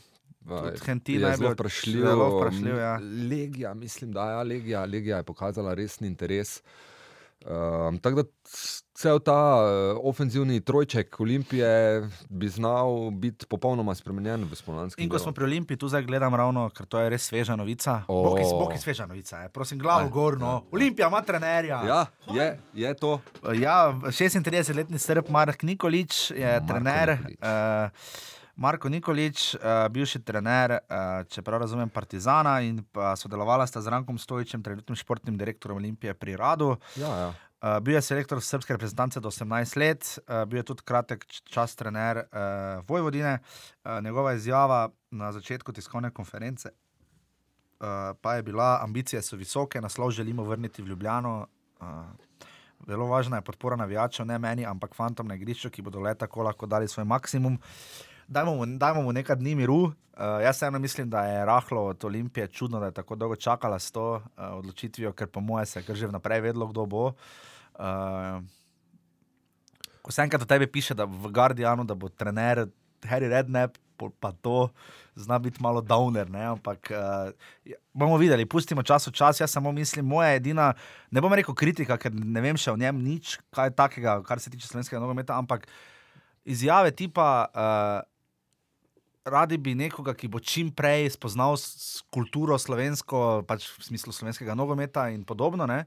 Tudi 0.46 1.16
je 1.22 1.36
zelo 1.36 1.52
vprašljiv. 1.52 2.76
ja. 2.78 2.98
Legija, 3.30 3.74
mislim, 3.74 4.12
da 4.12 4.30
ja, 4.30 4.42
Legija, 4.42 4.84
Legija 4.84 5.16
je 5.16 5.22
pokazala 5.22 5.74
resni 5.74 6.06
interes. 6.08 6.62
Um, 7.46 7.98
tako 7.98 8.22
da 8.22 8.28
cel 8.94 9.18
ta 9.18 9.62
uh, 9.62 10.00
ofenzivni 10.02 10.61
trojček 10.61 11.20
Olimpije 11.20 12.02
bi 12.28 12.48
znal 12.48 13.11
biti 13.11 13.46
popolnoma 13.46 13.94
spremenjen 13.94 14.44
v 14.50 14.56
spomladskem 14.56 15.04
In 15.04 15.11
ko 15.11 15.18
smo 15.18 15.32
pri 15.32 15.44
Olimpiji, 15.44 15.76
tu 15.76 15.88
zdaj 15.88 16.02
gledam 16.02 16.35
ravno, 16.35 16.68
ker 16.74 16.87
to 16.87 16.98
je 16.98 17.11
res 17.11 17.28
sveža 17.28 17.56
novica. 17.56 18.02
O. 18.09 18.22
Bog 18.22 18.40
iz, 18.40 18.50
bog 18.50 18.74
iz 18.74 18.80
sveža 18.80 19.06
novica, 19.06 19.38
je. 19.38 19.48
prosim, 19.48 19.78
glavo 19.78 20.09
gorno. 20.09 20.64
Olimpija 20.72 21.09
ima 21.09 21.22
trenerja. 21.22 21.82
Ja, 21.87 22.06
je, 22.35 22.61
je 22.74 22.94
to. 22.94 23.20
Ja, 23.54 23.94
36-letni 24.02 24.98
Srb 24.98 25.30
Mark 25.30 25.62
Nikolič 25.62 26.30
je 26.30 26.52
Marko 26.52 26.66
trener. 26.66 27.11
Nikolić. 27.11 27.38
Uh, 27.42 28.36
Marko 28.57 28.88
Nikolič, 28.88 29.55
uh, 29.55 29.87
bivši 29.92 30.23
trener, 30.25 30.79
uh, 30.79 31.25
če 31.29 31.42
prav 31.45 31.61
razumem, 31.64 31.90
Partizana 31.92 32.59
in 32.64 32.81
pa 32.92 33.12
sodelovala 33.16 33.66
sta 33.69 33.83
z 33.85 33.92
Rankom 33.92 34.19
Stojičem, 34.19 34.62
trenutnim 34.64 34.97
športnim 34.97 35.37
direktorjem 35.37 35.77
Olimpije 35.77 36.14
pri 36.14 36.37
Radu. 36.40 36.77
Ja, 36.97 37.12
ja. 37.21 37.29
Uh, 37.57 37.77
bil 37.85 37.97
je 37.97 38.03
selektor 38.05 38.40
srpske 38.40 38.77
reprezentance 38.77 39.21
do 39.21 39.31
18 39.33 39.77
let, 39.81 40.09
uh, 40.25 40.45
bil 40.49 40.61
je 40.61 40.71
tudi 40.73 40.85
kratek 40.88 41.25
čas 41.45 41.77
trener 41.77 42.25
uh, 42.25 42.83
Vojvodine. 42.88 43.38
Uh, 43.85 44.01
njegova 44.05 44.33
izjava 44.37 44.88
na 45.11 45.33
začetku 45.33 45.73
tiskovne 45.73 46.11
konference 46.11 46.73
uh, 47.81 48.16
pa 48.21 48.35
je 48.35 48.42
bila: 48.42 48.79
ambicije 48.83 49.23
so 49.23 49.37
visoke, 49.37 49.81
naslov 49.81 50.11
želimo 50.11 50.45
vrniti 50.45 50.83
v 50.83 50.87
Ljubljano. 50.87 51.47
Uh, 51.81 51.87
Zelo 52.88 53.07
važna 53.07 53.37
je 53.37 53.42
podpora 53.42 53.77
navijačev, 53.77 54.27
ne 54.27 54.38
meni, 54.38 54.66
ampak 54.66 54.95
fantom 54.95 55.29
na 55.29 55.35
igrišču, 55.35 55.71
ki 55.71 55.83
bodo 55.83 56.01
le 56.01 56.14
tako 56.14 56.42
lahko 56.42 56.66
dali 56.66 56.88
svoj 56.88 57.05
maksimum. 57.05 57.59
Dajmo 58.28 58.54
mu, 58.54 58.66
dajmo 58.66 59.02
mu 59.02 59.12
nekaj 59.12 59.36
dni 59.36 59.54
miru. 59.54 59.92
Uh, 60.16 60.40
jaz 60.42 60.56
vseeno 60.56 60.78
mislim, 60.78 61.10
da 61.10 61.22
je 61.24 61.44
rahlo 61.44 61.82
od 61.92 62.04
Olimpije 62.04 62.48
čudno, 62.48 62.80
da 62.80 62.86
je 62.86 62.92
tako 62.92 63.14
dolgo 63.14 63.36
čakala 63.36 63.78
s 63.78 63.92
to 63.92 64.14
uh, 64.14 64.20
odločitvijo, 64.36 65.12
ker 65.12 65.28
po 65.28 65.40
moje 65.40 65.66
se 65.66 65.82
je 65.88 65.94
že 65.94 66.06
vnaprej 66.06 66.40
vedlo, 66.40 66.66
kdo 66.66 66.86
bo. 66.86 67.06
Uh, 67.06 68.42
ko 70.02 70.12
se 70.12 70.22
enkrat 70.22 70.42
o 70.42 70.46
tebi 70.46 70.66
piše, 70.66 70.94
da 70.94 71.04
v 71.04 71.30
Guardianu, 71.32 71.84
da 71.84 71.94
bo 71.94 72.08
trener 72.08 72.66
Harry 73.02 73.28
pol 73.96 74.10
pa 74.20 74.32
to 74.32 74.68
zna 75.16 75.38
biti 75.38 75.62
malo 75.62 75.80
downer, 75.80 76.28
ne? 76.30 76.44
ampak 76.44 76.92
uh, 76.92 77.32
bomo 77.92 78.16
videli, 78.16 78.44
pustimo 78.44 78.82
čas 78.82 79.06
v 79.08 79.12
čas. 79.12 79.40
Jaz 79.40 79.50
samo 79.50 79.72
mislim, 79.72 80.04
moja 80.04 80.34
edina, 80.34 80.74
ne 81.10 81.20
bom 81.20 81.32
rekel 81.32 81.54
kritika, 81.54 81.96
ker 81.96 82.12
ne 82.12 82.40
vem 82.40 82.56
še 82.56 82.72
o 82.72 82.76
njem 82.76 83.00
nič, 83.00 83.38
kaj 83.50 83.72
takega, 83.72 84.20
kar 84.22 84.40
se 84.40 84.50
tiče 84.50 84.68
slovenskega 84.68 85.00
nogometa, 85.00 85.38
ampak 85.38 85.66
izjave 86.44 86.90
tipa. 86.90 87.48
Uh, 87.54 88.15
Radi 89.26 89.58
bi 89.58 89.74
nekoga, 89.74 90.14
ki 90.14 90.28
bo 90.30 90.38
čim 90.38 90.70
prej 90.70 91.10
spoznal 91.10 91.58
kulturo 92.14 92.54
slovensko, 92.54 93.42
pač 93.42 93.66
v 93.66 93.82
smislu 93.82 94.14
slovenskega 94.14 94.54
nogometa 94.54 95.08
in 95.10 95.24
podobno. 95.26 95.66
Ne? 95.66 95.82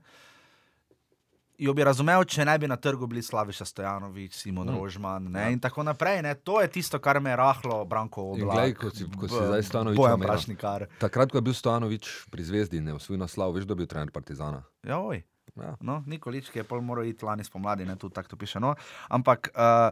Jo 1.55 1.71
bi 1.71 1.83
razumel, 1.83 2.23
če 2.23 2.43
ne 2.43 2.55
bi 2.55 2.67
na 2.67 2.75
trgu 2.75 3.07
bili 3.07 3.23
Slaviša 3.23 3.65
Stojanovič, 3.65 4.31
Simon 4.33 4.67
mm. 4.67 4.75
Rožman 4.75 5.23
ne, 5.25 5.39
Ja. 5.41 5.49
in 5.49 5.59
tako 5.59 5.83
naprej. 5.83 6.21
Ne. 6.21 6.35
To 6.37 6.59
je 6.59 6.67
tisto, 6.69 6.99
kar 6.99 7.19
me 7.19 7.31
je 7.31 7.35
rahlo, 7.35 7.83
Branko 7.85 8.31
glej, 8.33 8.75
ko 8.75 8.91
si- 8.91 9.07
ko 9.07 9.27
si 9.27 9.35
zdaj 9.35 9.63
Stanoviča 9.63 9.95
Bojan 9.97 10.15
omenil. 10.15 10.27
Prašnikar. 10.29 10.87
Takrat, 10.99 11.31
ko 11.31 11.37
je 11.37 11.41
bil 11.41 11.55
Stojanovič 11.55 12.05
pri 12.27 12.43
Zvezdi, 12.43 12.79
ne 12.79 12.93
osvojil 12.93 13.19
naslov, 13.19 13.55
veš, 13.55 13.63
da 13.63 13.71
je 13.71 13.75
bil 13.77 13.87
trener 13.87 14.11
Partizana. 14.11 14.63
Ja, 14.83 14.99
oj. 14.99 15.23
Ja. 15.55 15.75
No, 15.81 15.99
Nikolič, 16.05 16.47
ki 16.47 16.59
je 16.59 16.63
pol 16.63 16.79
moral 16.79 17.03
iti 17.03 17.25
lani 17.25 17.43
spomladi, 17.43 17.83
ne 17.83 17.95
tu 17.95 18.07
tako 18.07 18.29
to 18.29 18.35
piše. 18.35 18.59
No. 18.59 18.75
Ampak 19.09 19.51
uh, 19.51 19.91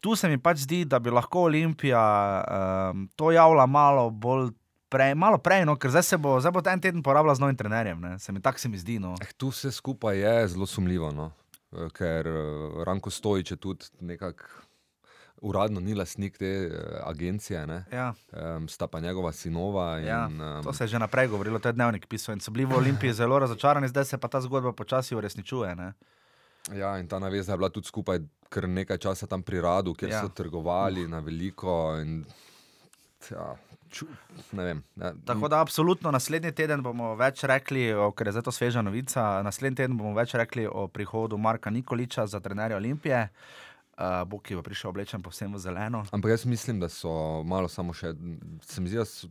tu 0.00 0.16
se 0.16 0.28
mi 0.28 0.38
pač 0.38 0.64
zdi, 0.66 0.84
da 0.84 0.98
bi 0.98 1.10
lahko 1.10 1.46
Olimpija 1.48 2.00
um, 2.92 3.08
to 3.16 3.32
javila 3.32 3.66
malo 3.66 4.10
bolj. 4.10 4.50
Prej, 4.88 5.12
malo 5.20 5.36
prej, 5.36 5.66
no, 5.68 5.74
ker 5.76 5.92
zdaj, 5.92 6.02
se 6.06 6.16
bo, 6.16 6.38
zdaj 6.40 6.52
bo 6.56 6.62
ta 6.64 6.72
en 6.72 6.80
teden 6.80 7.02
porabila 7.04 7.34
z 7.36 7.42
novim 7.44 7.56
trenerjem. 7.60 7.98
Ne. 8.00 8.14
Se 8.18 8.32
mi 8.32 8.40
tako 8.40 8.56
se 8.62 8.70
mi 8.72 8.78
zdi. 8.80 8.96
No. 8.96 9.10
Eh, 9.20 9.34
tu 9.36 9.50
vse 9.52 9.68
skupaj 9.68 10.16
je 10.16 10.46
zelo 10.54 10.64
sumljivo, 10.66 11.10
no? 11.12 11.26
Eh, 11.76 11.90
ker 11.92 12.26
eh, 12.26 12.84
Ranko 12.88 13.12
Stojič 13.12 13.50
je 13.52 13.58
tudi 13.60 13.84
nekako 14.00 14.48
uradno 15.40 15.80
ni 15.80 15.94
lastnik 15.94 16.38
te 16.38 16.46
eh, 16.46 17.00
agencije, 17.04 17.66
ne? 17.66 17.84
Ja, 17.92 18.14
um, 18.32 18.68
sta 18.68 18.86
pa 18.86 19.00
njegova 19.00 19.32
sinova. 19.32 19.98
In, 19.98 20.06
ja, 20.06 20.24
em, 20.24 20.62
to 20.64 20.72
se 20.72 20.84
je 20.84 20.88
že 20.88 20.98
naprej 20.98 21.28
govorilo, 21.28 21.58
to 21.58 21.68
je 21.68 21.72
dnevnik 21.72 22.06
pisal 22.06 22.34
in 22.34 22.40
so 22.40 22.50
bili 22.50 22.64
v 22.64 22.76
Olimpiji 22.76 23.12
zelo 23.12 23.38
razočarani, 23.38 23.88
zdaj 23.88 24.04
se 24.04 24.18
pa 24.18 24.28
ta 24.28 24.40
zgodba 24.40 24.72
počasi 24.72 25.14
uresničuje. 25.14 25.74
Ne. 25.76 25.92
Ja, 26.72 26.98
in 26.98 27.08
ta 27.08 27.18
naveza 27.18 27.52
je 27.52 27.58
bila 27.58 27.68
tudi 27.68 27.86
skupaj 27.86 28.18
kar 28.48 28.68
nekaj 28.68 28.98
časa 28.98 29.26
tam 29.26 29.42
pri 29.42 29.60
Radu, 29.60 29.94
kjer 29.94 30.10
Ja. 30.10 30.20
so 30.20 30.28
trgovali 30.28 31.04
uh. 31.04 31.10
na 31.10 31.20
veliko. 31.20 31.96
In, 32.00 32.24
ja, 33.30 33.56
ču, 33.90 34.06
vem. 34.52 34.82
Ja, 34.96 35.12
Tako 35.24 35.48
da, 35.48 35.60
absolutno, 35.60 36.10
naslednji 36.10 36.52
teden 36.52 36.82
bomo 36.82 37.14
več 37.18 37.44
rekli, 37.44 37.92
o, 37.94 38.10
ker 38.12 38.28
je 38.28 38.36
zdaj 38.38 38.46
to 38.48 38.52
sveža 38.52 38.82
novica. 38.82 39.42
Naslednji 39.42 39.82
teden 39.82 39.96
bomo 39.98 40.14
več 40.16 40.34
rekli 40.38 40.66
o 40.66 40.88
prihodu 40.88 41.38
Marka 41.38 41.70
Nikoliča 41.70 42.26
za 42.26 42.40
trenerja 42.40 42.76
Olimpije. 42.76 43.28
Uh, 43.98 44.22
Bog 44.30 44.46
je 44.50 44.62
prišel 44.62 44.92
oblečen 44.92 45.22
povsem 45.22 45.50
v 45.54 45.58
zeleno. 45.58 46.04
Ampak 46.14 46.30
jaz 46.30 46.44
mislim, 46.46 46.78
da 46.80 46.88
so 46.88 47.42
malo 47.42 47.68
samo 47.68 47.90
še, 47.92 48.12
se 48.62 48.80
mi 48.80 48.88
zdi, 48.88 49.00
da 49.00 49.04
so, 49.04 49.26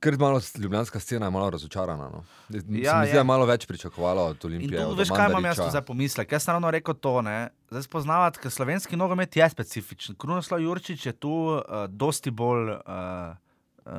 Ker 0.00 0.16
malo 0.16 0.38
s- 0.38 0.54
ljubljanska 0.54 0.98
scena 0.98 1.26
je 1.26 1.30
malo 1.30 1.50
razočarana. 1.50 2.08
No. 2.08 2.24
Ja, 2.48 2.56
Ja, 2.56 2.60
se 2.60 2.66
mi 2.66 2.78
zdi, 2.78 2.82
ja. 2.82 3.02
da 3.04 3.18
je 3.18 3.24
malo 3.24 3.44
več 3.44 3.66
pričakovalo 3.66 4.22
od 4.26 4.44
Olimpije. 4.44 4.80
tu 4.82 4.94
veš, 4.94 5.10
kaj 5.10 5.28
imam 5.28 5.44
jaz 5.44 5.60
za 5.68 5.82
pomislek. 5.82 6.32
Jaz 6.32 6.42
sem 6.42 6.52
ravno 6.52 6.70
rekel 6.70 6.94
to, 6.96 7.20
ne. 7.20 7.36
Zdaj 7.68 7.82
spoznavati, 7.82 8.38
ker 8.38 8.50
slovenski 8.50 8.96
nogomet 8.96 9.36
je 9.36 9.44
specifičen. 9.46 10.16
Krunoslav 10.16 10.58
Jurčič 10.58 11.06
je 11.06 11.12
tu 11.14 11.28
uh, 11.28 11.60
dosti 11.86 12.30
bolj, 12.32 12.70
uh, 12.70 13.36
uh, 13.82 13.92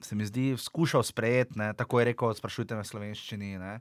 se 0.00 0.14
mi 0.14 0.26
zdi, 0.26 0.56
skušal 0.58 1.02
sprejeti, 1.04 1.54
ne. 1.54 1.72
tako 1.74 2.00
je 2.00 2.04
rekel, 2.06 2.34
sprašujte 2.34 2.74
me 2.74 2.82
v 2.82 2.86
slovenščini. 2.86 3.52
Ne. 3.56 3.78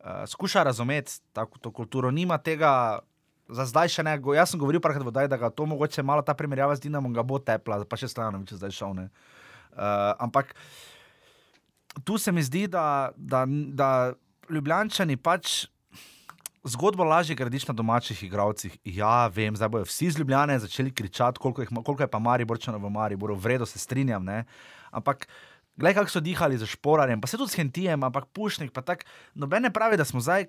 Uh, 0.00 0.24
skuša 0.26 0.62
razumeti 0.62 1.12
tako 1.32 1.58
to 1.58 1.70
kulturo, 1.70 2.10
nima 2.10 2.38
tega. 2.38 2.98
Za 3.44 3.66
zdaj 3.66 3.88
še 3.90 4.02
ne, 4.02 4.16
Go- 4.18 4.32
jaz 4.32 4.48
sem 4.48 4.56
govoril 4.56 4.80
parkrat 4.80 5.04
vodaj, 5.04 5.28
da 5.28 5.36
ga 5.36 5.50
to 5.50 5.66
mogoče 5.66 6.00
malo 6.02 6.22
ta 6.22 6.32
primerjava 6.32 6.72
z 6.72 6.80
Dinamom 6.80 7.12
ga 7.12 7.20
bo 7.22 7.36
tepla, 7.38 7.84
pa 7.84 7.92
še 7.94 8.08
Stojanovič 8.08 8.48
je 8.48 8.56
zdaj 8.56 8.72
šel. 8.72 8.96
Uh, 8.96 9.08
ampak 10.18 10.54
tu 12.04 12.18
se 12.18 12.32
mi 12.32 12.42
zdi, 12.42 12.66
da, 12.66 13.12
da, 13.16 13.44
da 13.48 14.12
Ljubljančani 14.50 15.16
pač 15.16 15.66
zgodbo 16.64 17.04
lažje 17.04 17.36
gradiš 17.36 17.68
na 17.68 17.74
domačih 17.74 18.22
igralcih. 18.22 18.76
Ja, 18.84 19.26
vem, 19.28 19.56
zdaj 19.56 19.68
bodo 19.68 19.88
vsi 19.88 20.10
z 20.10 20.18
Ljubljane 20.18 20.58
začeli 20.58 20.94
kričati, 20.94 21.38
koliko, 21.38 21.62
jih, 21.62 21.72
koliko 21.84 22.02
je 22.02 22.10
pa 22.10 22.18
Mariborčano 22.18 22.78
v 22.78 22.90
Mariboru, 22.90 23.36
vredno 23.36 23.66
se 23.66 23.78
strinjam. 23.78 24.24
Ne? 24.24 24.44
Ampak. 24.90 25.28
Glej, 25.76 25.94
kako 25.94 26.10
so 26.10 26.20
dihali 26.22 26.54
za 26.54 26.68
šporarjem, 26.70 27.18
pa 27.20 27.26
se 27.26 27.34
tudi 27.36 27.50
s 27.50 27.58
Hentijem, 27.58 28.04
ampak 28.06 28.28
Pušnik, 28.30 28.70
pa 28.70 28.78
tako. 28.86 29.02
Noben 29.34 29.66
ne 29.66 29.72
pravi, 29.74 29.96
da 29.98 30.04
smo 30.06 30.20
zdaj. 30.22 30.46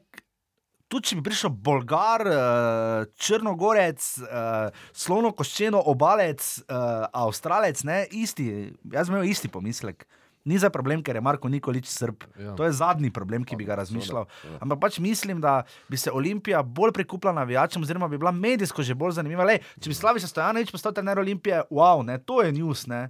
Tudi 0.86 1.10
če 1.10 1.16
bi 1.18 1.24
prišel 1.26 1.50
Bolgar, 1.50 2.22
uh, 2.30 3.08
Črnogorec, 3.18 4.06
uh, 4.22 4.70
slonokoščeno 4.94 5.82
obalec, 5.90 6.46
uh, 6.70 7.08
Avstralec, 7.10 7.82
ne, 7.90 8.04
isti, 8.14 8.46
jaz 8.94 9.10
imel 9.10 9.26
isti 9.26 9.50
pomislek. 9.50 10.06
Ni 10.46 10.60
za 10.62 10.70
problem, 10.70 11.02
ker 11.04 11.18
je 11.18 11.22
Marko 11.26 11.50
Nikolič 11.50 11.88
srb. 11.90 12.24
Ja. 12.38 12.54
To 12.54 12.64
je 12.64 12.72
zadnji 12.72 13.10
problem, 13.10 13.42
ki 13.44 13.58
bi 13.58 13.66
ga 13.66 13.76
razmišljal. 13.76 14.28
seveda. 14.42 14.60
Ampak 14.62 14.80
pač 14.80 15.00
mislim, 15.02 15.42
da 15.42 15.64
bi 15.90 15.98
se 15.98 16.12
Olimpija 16.14 16.62
bolj 16.64 16.92
prikupila 16.94 17.34
navijačem, 17.34 17.82
oziroma 17.82 18.08
bi 18.08 18.18
bila 18.22 18.32
medijsko 18.32 18.84
že 18.86 18.94
bolj 18.94 19.18
zanimiva. 19.18 19.44
Lej, 19.44 19.64
če 19.82 19.90
bi 19.90 19.98
Slaviša 19.98 20.28
Stojanovič 20.28 20.72
postal 20.72 20.94
trener 20.94 21.20
Olimpije, 21.20 21.64
wow, 21.74 22.06
ne, 22.06 22.20
to 22.22 22.42
je 22.46 22.54
news. 22.54 22.86
Ne. 22.88 23.10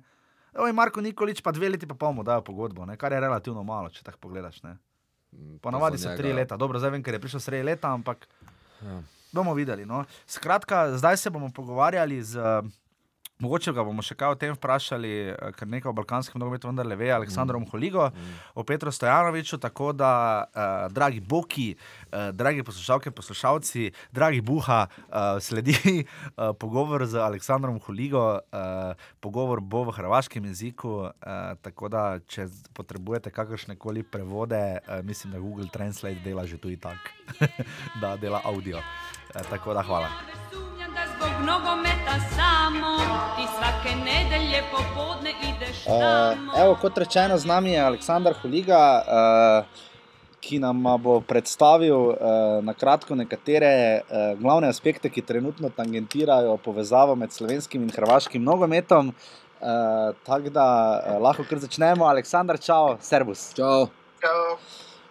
Oj, 0.56 0.71
Marko 0.71 1.04
Nikolič 1.04 1.43
pa 1.43 1.52
dve 1.52 1.69
leti 1.69 1.84
pa 1.88 1.95
pol 2.00 2.15
mu 2.15 2.24
dajo 2.24 2.39
pogodbo, 2.41 2.86
ne, 2.88 2.95
kar 2.95 3.12
je 3.12 3.19
relativno 3.19 3.63
malo, 3.67 3.91
če 3.91 4.04
tako 4.04 4.17
pogledaš. 4.30 4.63
Ne. 4.63 4.78
Ponavadi 5.60 6.00
za 6.00 6.15
so 6.15 6.17
tri 6.17 6.32
ja. 6.32 6.36
leta, 6.39 6.56
dobro, 6.58 6.80
zdaj 6.80 6.95
vem, 6.95 7.04
ker 7.04 7.19
je 7.19 7.19
prišel 7.19 7.43
sredi 7.43 7.67
leta, 7.67 7.91
ampak 7.91 8.28
Ja. 8.80 9.02
bomo 9.32 9.54
videli. 9.54 9.86
No. 9.86 10.06
Skratka, 10.28 10.98
zdaj 10.98 11.17
se 11.17 11.30
bomo 11.30 11.50
pogovarjali 11.52 12.24
z. 12.24 12.39
Mogoče 13.43 13.74
ga 13.76 13.84
bomo 13.84 14.00
še 14.00 14.15
kaj 14.15 14.32
o 14.32 14.36
tem 14.39 14.54
vprašali, 14.56 15.12
eh, 15.34 15.56
ker 15.58 15.67
nekaj 15.67 15.89
o 15.91 15.95
balkanskem 15.98 16.39
nogometu 16.39 16.69
vendarle 16.69 16.95
ve, 16.95 17.10
Aleksandrom 17.12 17.65
mm. 17.65 17.71
Holigo, 17.74 18.06
mm. 18.08 18.36
o 18.56 18.63
Petru 18.63 18.91
Stojanoviču. 18.95 19.60
Tako 19.60 19.91
da, 19.91 20.12
uh, 20.48 20.86
dragi 20.93 21.19
Boki, 21.19 21.74
uh, 21.76 22.32
dragi 22.32 22.63
poslušalke, 22.63 23.12
poslušalci, 23.12 23.91
dragi 24.15 24.39
Buha, 24.41 24.86
uh, 24.88 25.36
sledi 25.43 25.76
uh, 26.06 26.56
pogovor 26.56 27.04
z 27.06 27.19
Aleksandrom 27.19 27.80
Holigo. 27.84 28.39
Uh, 28.56 28.95
pogovor 29.19 29.60
bo 29.60 29.84
v 29.89 29.98
hrvaškem 30.00 30.48
jeziku, 30.54 31.12
uh, 31.12 31.60
tako 31.60 31.91
da, 31.91 32.06
če 32.24 32.48
potrebujete 32.71 33.36
kakršne 33.36 33.76
koli 33.76 34.06
prevode, 34.08 34.80
uh, 34.80 35.04
mislim, 35.04 35.36
da 35.36 35.43
Google 35.43 35.67
Translate 35.67 36.24
dela 36.24 36.48
že 36.48 36.56
tu 36.56 36.71
in 36.71 36.80
tako, 36.80 37.12
da 38.02 38.15
dela 38.15 38.39
audio. 38.48 38.80
Uh, 38.80 39.43
tako 39.52 39.76
da, 39.76 39.84
hvala. 39.84 40.64
Nogometa 41.43 42.15
samo 42.36 42.98
ti 43.36 43.43
svake 43.58 43.95
nedelje 43.95 44.63
popodne 44.71 45.32
ideš 45.43 45.84
tamo. 45.84 46.52
Uh, 46.54 46.62
evo, 46.62 46.78
kot 46.82 46.98
rečeno, 46.98 47.38
z 47.38 47.45
nami 47.45 47.71
je 47.71 47.82
Aleksandar 47.82 48.34
Huliga, 48.41 49.02
uh, 49.02 49.65
ki 50.39 50.60
nam 50.60 50.84
bo 51.02 51.19
predstavil 51.21 51.95
uh, 51.95 52.15
na 52.62 52.74
kratko 52.74 53.15
nekatere 53.15 54.02
uh, 54.02 54.39
glavne 54.39 54.69
aspekte, 54.69 55.10
ki 55.10 55.21
trenutno 55.21 55.69
tangentirajo 55.69 56.58
povezavo 56.58 57.15
med 57.15 57.34
slovenskim 57.34 57.84
in 57.84 57.91
hrvaškim 57.91 58.43
nogometom. 58.43 59.13
Uh, 59.62 60.13
Tako 60.24 60.50
da 60.50 60.67
uh, 61.00 61.21
lahko 61.21 61.43
kar 61.50 61.60
začnemo. 61.60 62.06
Aleksandar, 62.06 62.60
čau, 62.62 62.98
servus. 63.02 63.54
Čau. 63.58 63.88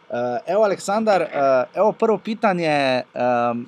Uh, 0.09 0.39
evo, 0.47 0.65
Aleksandar, 0.65 1.23
uh, 1.23 1.65
evo 1.75 1.93
prvo 1.93 2.19
pitanje. 2.19 3.03
Um, 3.15 3.67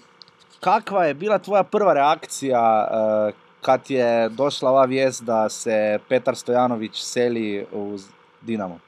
kakva 0.61 1.05
je 1.05 1.14
bila 1.14 1.38
tvoja 1.38 1.62
prva 1.62 1.92
reakcija, 1.92 2.88
uh, 2.90 3.35
kad 3.61 3.90
je 3.90 4.29
došla 4.29 4.71
ova 4.71 4.85
vijest 4.85 5.23
da 5.23 5.49
se 5.49 5.99
Petar 6.09 6.37
Stojanović 6.37 7.03
seli 7.03 7.66
u 7.73 7.99
Dinamo? 8.40 8.79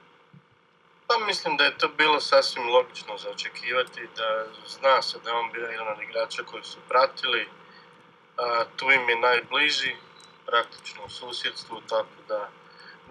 Pa 1.07 1.27
mislim 1.27 1.57
da 1.57 1.65
je 1.65 1.79
to 1.79 1.89
bilo 1.89 2.21
sasvim 2.21 2.69
logično 2.69 3.19
za 3.19 3.31
očekivati, 3.31 4.09
da 4.17 4.45
zna 4.69 5.03
se 5.03 5.19
da 5.25 5.31
je 5.31 5.37
on 5.37 5.53
bio 5.53 5.67
jedan 5.67 5.89
od 5.89 6.03
igrača 6.03 6.43
koji 6.43 6.63
su 6.65 6.79
pratili, 6.89 7.49
a, 8.37 8.65
tu 8.77 8.85
im 8.91 9.09
je 9.09 9.17
najbliži, 9.17 9.97
praktično 10.47 11.05
u 11.05 11.09
susjedstvu, 11.09 11.81
tako 11.89 12.19
da 12.29 12.49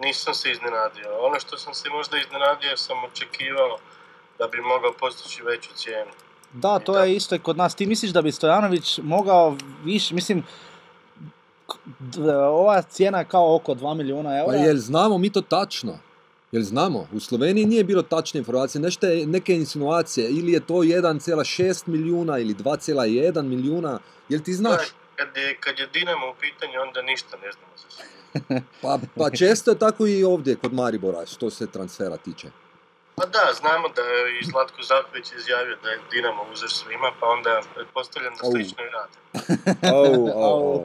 nisam 0.00 0.34
se 0.34 0.50
iznenadio. 0.50 1.18
Ono 1.20 1.40
što 1.40 1.58
sam 1.58 1.74
se 1.74 1.90
možda 1.90 2.18
iznenadio 2.18 2.76
sam 2.76 3.04
očekivao 3.04 3.78
da 4.38 4.48
bi 4.48 4.60
mogao 4.60 4.92
postići 4.92 5.42
veću 5.42 5.74
cijenu. 5.74 6.12
Da, 6.52 6.78
to 6.78 6.98
je 6.98 7.16
isto 7.16 7.34
i 7.34 7.40
kod 7.40 7.56
nas. 7.56 7.74
Ti 7.74 7.86
misliš 7.86 8.10
da 8.10 8.22
bi 8.22 8.32
Stojanović 8.32 8.98
mogao 8.98 9.56
više, 9.84 10.14
mislim, 10.14 10.42
ova 12.50 12.82
cijena 12.82 13.18
je 13.18 13.24
kao 13.24 13.54
oko 13.56 13.74
2 13.74 13.94
milijuna 13.94 14.30
Pa 14.30 14.36
eura. 14.38 14.56
jel 14.58 14.76
znamo 14.76 15.18
mi 15.18 15.30
to 15.30 15.40
tačno? 15.40 15.98
Jel 16.52 16.62
znamo? 16.62 17.06
U 17.12 17.20
Sloveniji 17.20 17.64
nije 17.66 17.84
bilo 17.84 18.02
tačne 18.02 18.38
informacije, 18.38 18.82
nešto 18.82 19.06
je- 19.06 19.26
neke 19.26 19.54
insinuacije, 19.54 20.30
ili 20.30 20.52
je 20.52 20.60
to 20.60 20.74
1,6 20.74 21.86
milijuna 21.86 22.38
ili 22.38 22.54
2,1 22.54 23.42
milijuna, 23.42 23.98
jel 24.28 24.40
ti 24.40 24.54
znaš? 24.54 24.76
Da, 24.78 24.84
Kad 25.16 25.36
je, 25.36 25.56
kad 25.56 25.78
je 25.78 25.86
Dinamo 25.86 26.26
u 26.28 26.34
pitanju, 26.34 26.72
onda 26.82 27.02
ništa 27.02 27.36
ne 27.36 27.50
znamo 27.52 27.72
za. 27.76 28.60
Pa, 28.82 28.98
pa 29.16 29.30
često 29.30 29.70
je 29.70 29.78
tako 29.78 30.06
i 30.06 30.24
ovdje 30.24 30.56
kod 30.56 30.72
Maribora, 30.72 31.26
što 31.26 31.50
se 31.50 31.66
transfera 31.66 32.16
tiče. 32.16 32.48
Pa 33.18 33.26
da, 33.26 33.52
znamo 33.60 33.88
da 33.96 34.02
je 34.02 34.38
i 34.40 34.44
Zlatko 34.44 34.82
Zaković 34.82 35.32
izjavio 35.32 35.76
da 35.82 35.88
je 35.90 36.00
Dinamo 36.10 36.42
uzor 36.52 36.70
svima, 36.70 37.10
pa 37.20 37.26
onda 37.26 37.60
pretpostavljam 37.74 38.34
da 38.42 38.50
slično 38.50 38.82
i 38.84 38.90
rade. 38.96 39.18
Au, 39.94 40.28
Au, 40.42 40.84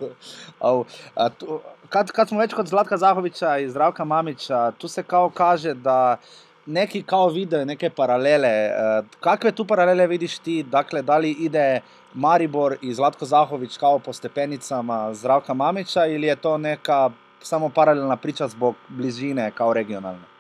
au. 0.59 0.85
A 1.15 1.29
tu, 1.29 1.61
kad, 1.89 2.11
kad 2.11 2.27
smo 2.27 2.39
već 2.39 2.53
kod 2.53 2.67
Zlatka 2.67 2.97
Zahovića 2.97 3.57
i 3.57 3.69
Zdravka 3.69 4.03
Mamića, 4.05 4.71
tu 4.71 4.87
se 4.87 5.03
kao 5.03 5.29
kaže 5.29 5.73
da 5.73 6.17
neki 6.65 7.03
kao 7.03 7.27
vide 7.27 7.65
neke 7.65 7.89
paralele. 7.89 8.47
E, 8.47 9.01
Kakve 9.19 9.51
tu 9.51 9.65
paralele 9.65 10.07
vidiš 10.07 10.39
ti? 10.39 10.63
Dakle, 10.63 11.01
da 11.01 11.17
li 11.17 11.31
ide 11.31 11.81
Maribor 12.13 12.77
i 12.81 12.93
Zlatko 12.93 13.25
Zahović 13.25 13.77
kao 13.77 13.99
po 13.99 14.13
stepenicama 14.13 15.13
Zdravka 15.13 15.53
Mamića 15.53 16.05
ili 16.05 16.27
je 16.27 16.35
to 16.35 16.57
neka 16.57 17.09
samo 17.41 17.69
paralelna 17.69 18.15
priča 18.15 18.47
zbog 18.47 18.75
blizine 18.87 19.51
kao 19.51 19.73
regionalne? 19.73 20.32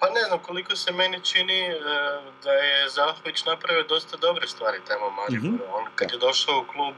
Pa 0.00 0.06
ne 0.10 0.20
znam, 0.28 0.38
koliko 0.38 0.76
se 0.76 0.92
meni 0.92 1.24
čini 1.24 1.60
e, 1.62 1.78
da 2.44 2.52
je 2.52 2.88
Zahović 2.88 3.44
napravio 3.44 3.82
dosta 3.82 4.16
dobre 4.16 4.46
stvari 4.46 4.78
tamo 4.88 5.06
u 5.06 5.10
Mariboru. 5.10 5.64
On 5.74 5.84
kad 5.94 6.10
je 6.12 6.18
došao 6.18 6.58
u 6.58 6.72
klub, 6.72 6.94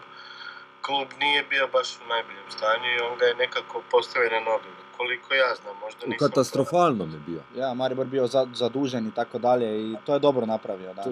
klub 0.82 1.08
nije 1.18 1.42
bio 1.42 1.68
baš 1.68 1.96
u 2.04 2.08
najboljem 2.08 2.50
stanju 2.50 2.86
i 2.96 3.00
on 3.00 3.18
ga 3.18 3.26
je 3.26 3.34
nekako 3.34 3.82
postavio 3.90 4.30
na 4.30 4.40
noge. 4.40 4.68
Koliko 4.96 5.34
ja 5.34 5.54
znam, 5.62 5.76
možda 5.80 6.06
U 6.06 6.08
nisam... 6.08 6.28
katastrofalnom 6.28 7.10
je 7.12 7.18
bio. 7.26 7.42
Ja, 7.56 7.74
Maribor 7.74 8.06
bio 8.06 8.26
za, 8.26 8.46
zadužen 8.54 9.06
i 9.06 9.14
tako 9.14 9.38
dalje 9.38 9.80
i 9.80 9.96
to 10.06 10.14
je 10.14 10.18
dobro 10.18 10.46
napravio. 10.46 10.94
Da. 10.94 11.02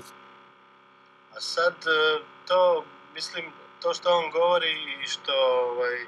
A 1.36 1.40
sad 1.40 1.72
e, 1.74 2.20
to, 2.48 2.84
mislim, 3.14 3.52
to 3.82 3.94
što 3.94 4.08
on 4.18 4.30
govori 4.30 4.72
i 5.02 5.06
što 5.06 5.32
ovaj, 5.72 5.98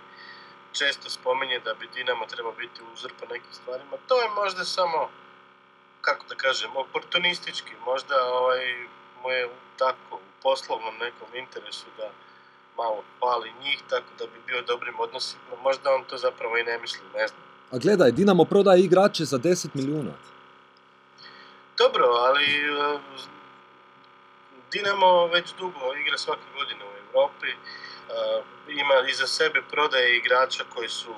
često 0.73 1.11
spominje 1.11 1.61
da 1.65 1.75
bi 1.75 1.89
Dinamo 1.95 2.27
trebao 2.27 2.53
biti 2.53 2.81
uzor 2.93 3.13
po 3.21 3.27
nekim 3.27 3.53
stvarima, 3.53 3.97
to 4.09 4.23
je 4.23 4.29
možda 4.29 4.65
samo, 4.65 5.09
kako 6.01 6.27
da 6.29 6.35
kažem, 6.35 6.77
oportunistički. 6.77 7.73
Možda 7.85 8.15
ovaj, 8.25 8.75
mu 9.23 9.31
je 9.31 9.49
tako 9.77 10.17
u 10.17 10.43
poslovnom 10.43 10.95
nekom 11.01 11.29
interesu 11.35 11.87
da 11.97 12.11
malo 12.77 13.03
hvali 13.19 13.53
njih, 13.63 13.79
tako 13.89 14.11
da 14.19 14.25
bi 14.27 14.39
bio 14.47 14.63
dobrim 14.63 14.95
odnosima. 14.99 15.43
Možda 15.63 15.95
on 15.95 16.05
to 16.05 16.17
zapravo 16.17 16.57
i 16.59 16.63
ne 16.63 16.79
misli, 16.79 17.07
ne 17.15 17.29
znam. 17.29 17.41
A 17.71 17.79
gledaj, 17.79 18.13
Dinamo 18.13 18.45
prodaje 18.45 18.81
igrače 18.81 19.25
za 19.25 19.39
10 19.39 19.69
milijuna. 19.75 20.13
Dobro, 21.79 22.05
ali 22.07 22.45
e, 22.45 22.99
Dinamo 24.73 25.27
već 25.27 25.55
dugo 25.59 25.95
igra 25.95 26.19
svake 26.19 26.49
godine 26.55 26.85
u 26.85 26.93
Europi. 27.07 27.49
E, 27.49 27.57
Ima 28.69 28.95
iza 29.11 29.27
sebe 29.27 29.63
prodaje 29.71 30.17
igrača 30.17 30.65
koji 30.75 30.89
su 30.89 31.15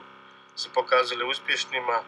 se 0.56 0.68
pokazali 0.74 1.30
uspješnima. 1.30 2.02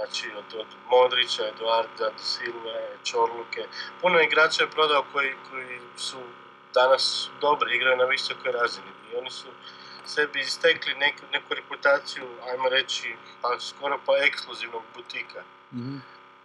Znači 0.00 0.30
od, 0.36 0.60
od 0.60 0.66
Modrića, 0.90 1.42
Eduarda, 1.48 2.10
do 2.10 2.18
Silve, 2.18 2.96
Čorluke. 3.04 3.66
Puno 4.00 4.20
igrača 4.20 4.62
je 4.62 4.70
prodao 4.70 5.04
koji, 5.12 5.34
koji 5.50 5.80
su 5.96 6.18
danas 6.74 7.30
dobri, 7.40 7.76
igraju 7.76 7.96
na 7.96 8.04
visokoj 8.04 8.52
razini. 8.52 8.90
I 9.12 9.16
oni 9.16 9.30
su 9.30 9.48
sebi 10.06 10.40
istekli 10.40 10.94
neku, 10.94 11.22
neku 11.32 11.54
reputaciju, 11.54 12.24
ajmo 12.50 12.68
reći, 12.68 13.16
pa 13.42 13.60
skoro 13.60 14.00
pa 14.06 14.12
ekskluzivnog 14.16 14.82
butika. 14.96 15.42
Mhm. 15.72 15.96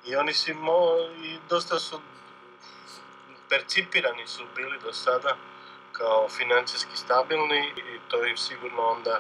I 0.06 0.16
oni 0.16 0.34
si 0.34 0.54
mo, 0.54 0.98
i 1.24 1.38
dosta 1.50 1.80
su 1.80 2.02
percipirani 3.50 4.28
su 4.28 4.44
bili 4.56 4.80
do 4.84 4.94
sada 4.94 5.38
kao 5.92 6.30
financijski 6.30 6.98
stabilni 6.98 7.68
i 7.78 8.00
to 8.10 8.26
im 8.26 8.38
sigurno 8.38 8.82
onda 8.82 9.20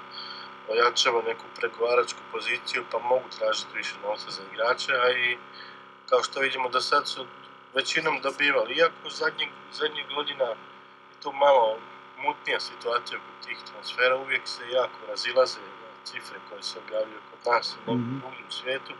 ojačava 0.69 1.21
neku 1.21 1.43
pregovaračku 1.59 2.19
poziciju 2.31 2.83
pa 2.91 2.99
mogu 2.99 3.29
tražiti 3.39 3.77
više 3.77 3.95
novca 4.03 4.31
za 4.31 4.41
igrače, 4.53 4.93
a 4.93 5.09
i 5.11 5.37
kao 6.09 6.23
što 6.23 6.39
vidimo 6.39 6.69
do 6.69 6.81
sad 6.81 7.07
su 7.07 7.25
većinom 7.73 8.21
dobivali. 8.21 8.75
Iako 8.75 9.09
zadnjih, 9.09 9.49
zadnjih 9.71 10.05
godina 10.15 10.43
je 10.43 10.55
tu 11.23 11.31
malo 11.33 11.77
mutnija 12.17 12.59
situacija 12.59 13.19
kod 13.19 13.47
tih 13.47 13.57
transfera, 13.71 14.15
uvijek 14.15 14.47
se 14.47 14.69
jako 14.69 14.99
razilaze 15.07 15.59
cifre 16.03 16.39
koje 16.49 16.63
se 16.63 16.79
objavljuju 16.79 17.19
kod 17.31 17.53
nas 17.53 17.75
i 17.75 17.91
Mhm. 17.91 18.13
negdje 18.13 18.45
u 18.47 18.51
svijetu. 18.51 18.93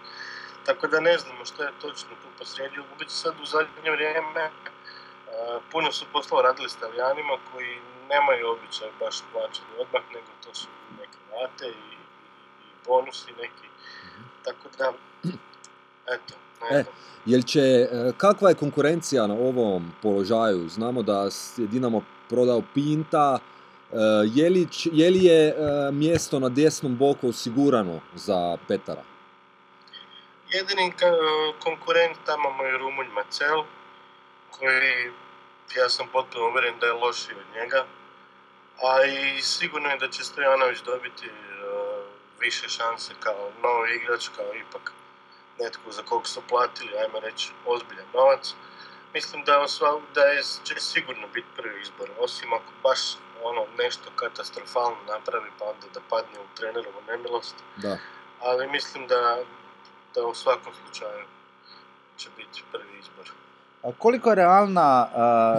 Tako 0.66 0.88
da 0.88 1.00
ne 1.00 1.18
znamo 1.18 1.46
što 1.46 1.64
je 1.64 1.80
točno 1.82 2.10
tu 2.10 2.28
posrijedio. 2.38 2.84
U 2.84 3.10
sad 3.10 3.34
u 3.42 3.46
zadnje 3.46 3.92
vrijeme 3.92 4.44
a, 4.46 5.60
puno 5.72 5.92
su 5.92 6.06
poslova 6.14 6.44
radili 6.44 6.70
s 6.70 6.76
Talijanima 6.76 7.38
koji 7.52 7.80
nemaju 8.10 8.48
običaj 8.52 8.90
baš 9.00 9.16
plaćati 9.34 9.68
odmah, 9.80 10.02
nego 10.14 10.32
to 10.44 10.54
su 10.54 10.68
neke 11.00 11.18
rate 11.32 11.66
i, 11.68 11.72
i, 11.72 11.96
bonusi 12.86 13.32
neki. 13.42 13.68
Tako 14.44 14.70
da, 14.78 14.94
eto, 16.14 16.34
ne 16.72 16.80
E. 16.80 16.84
Jel 17.26 17.42
će, 17.42 17.60
e, 17.60 17.88
kakva 18.18 18.50
je 18.50 18.56
konkurencija 18.56 19.28
na 19.28 19.34
ovom 19.34 19.92
položaju? 20.02 20.70
Znamo 20.70 21.04
da 21.04 21.24
je 21.58 21.68
Dinamo 21.68 22.02
prodao 22.30 22.62
Pinta. 22.74 23.40
E, 23.92 23.96
Je 24.34 24.50
li, 24.50 24.68
je 24.92 25.10
li 25.12 25.24
je 25.24 25.48
e, 25.48 25.56
mjesto 25.92 26.40
na 26.40 26.50
desnom 26.50 26.98
boku 26.98 27.30
osigurano 27.30 28.00
za 28.16 28.58
Petara? 28.68 29.04
Jedini 30.50 30.94
ka- 31.00 31.54
konkurent 31.60 32.18
tamo 32.26 32.64
je 32.64 32.78
Rumunj 32.78 33.08
Macel, 33.08 33.64
koji 34.52 35.12
ja 35.76 35.90
sam 35.90 36.08
potpuno 36.08 36.48
uvjeren 36.48 36.80
da 36.80 36.86
je 36.86 36.94
lošiji 36.94 37.36
od 37.36 37.56
njega. 37.56 37.86
A 38.84 39.06
i 39.06 39.42
sigurno 39.42 39.90
je 39.90 39.98
da 39.98 40.10
će 40.10 40.24
Stojanović 40.24 40.80
dobiti 40.80 41.26
e, 41.26 41.32
više 42.40 42.70
šanse 42.70 43.14
kao 43.20 43.52
novi 43.64 43.96
igrač, 43.96 44.30
kao 44.36 44.54
ipak 44.54 44.92
netko 45.60 45.92
za 45.92 46.04
kog 46.04 46.28
su 46.28 46.42
platili, 46.50 46.98
ajmo 46.98 47.20
reći, 47.20 47.52
ozbiljan 47.66 48.08
novac. 48.14 48.54
Mislim 49.14 49.44
da, 49.44 49.60
osva, 49.60 50.02
da 50.16 50.22
je, 50.22 50.44
će 50.64 50.76
sigurno 50.80 51.28
biti 51.28 51.48
prvi 51.56 51.82
izbor, 51.82 52.10
osim 52.20 52.54
ako 52.54 52.72
baš 52.84 53.00
ono 53.44 53.66
nešto 53.78 54.12
katastrofalno 54.16 54.98
napravi, 55.08 55.50
pa 55.60 55.66
onda 55.66 55.88
da 55.94 56.02
padne 56.10 56.40
u 56.40 56.56
trenerovu 56.56 57.02
nemilost. 57.08 57.56
Da. 57.76 57.98
Ali 58.40 58.68
mislim 58.68 59.08
da, 59.08 59.44
da 60.16 60.26
u 60.26 60.36
svakom 60.36 60.74
slučaju 60.74 61.26
će 62.18 62.30
biti 62.38 62.64
prvi 62.72 63.00
izbor. 63.00 63.32
Koliko 63.92 64.30
je 64.30 64.36
realna, 64.36 65.08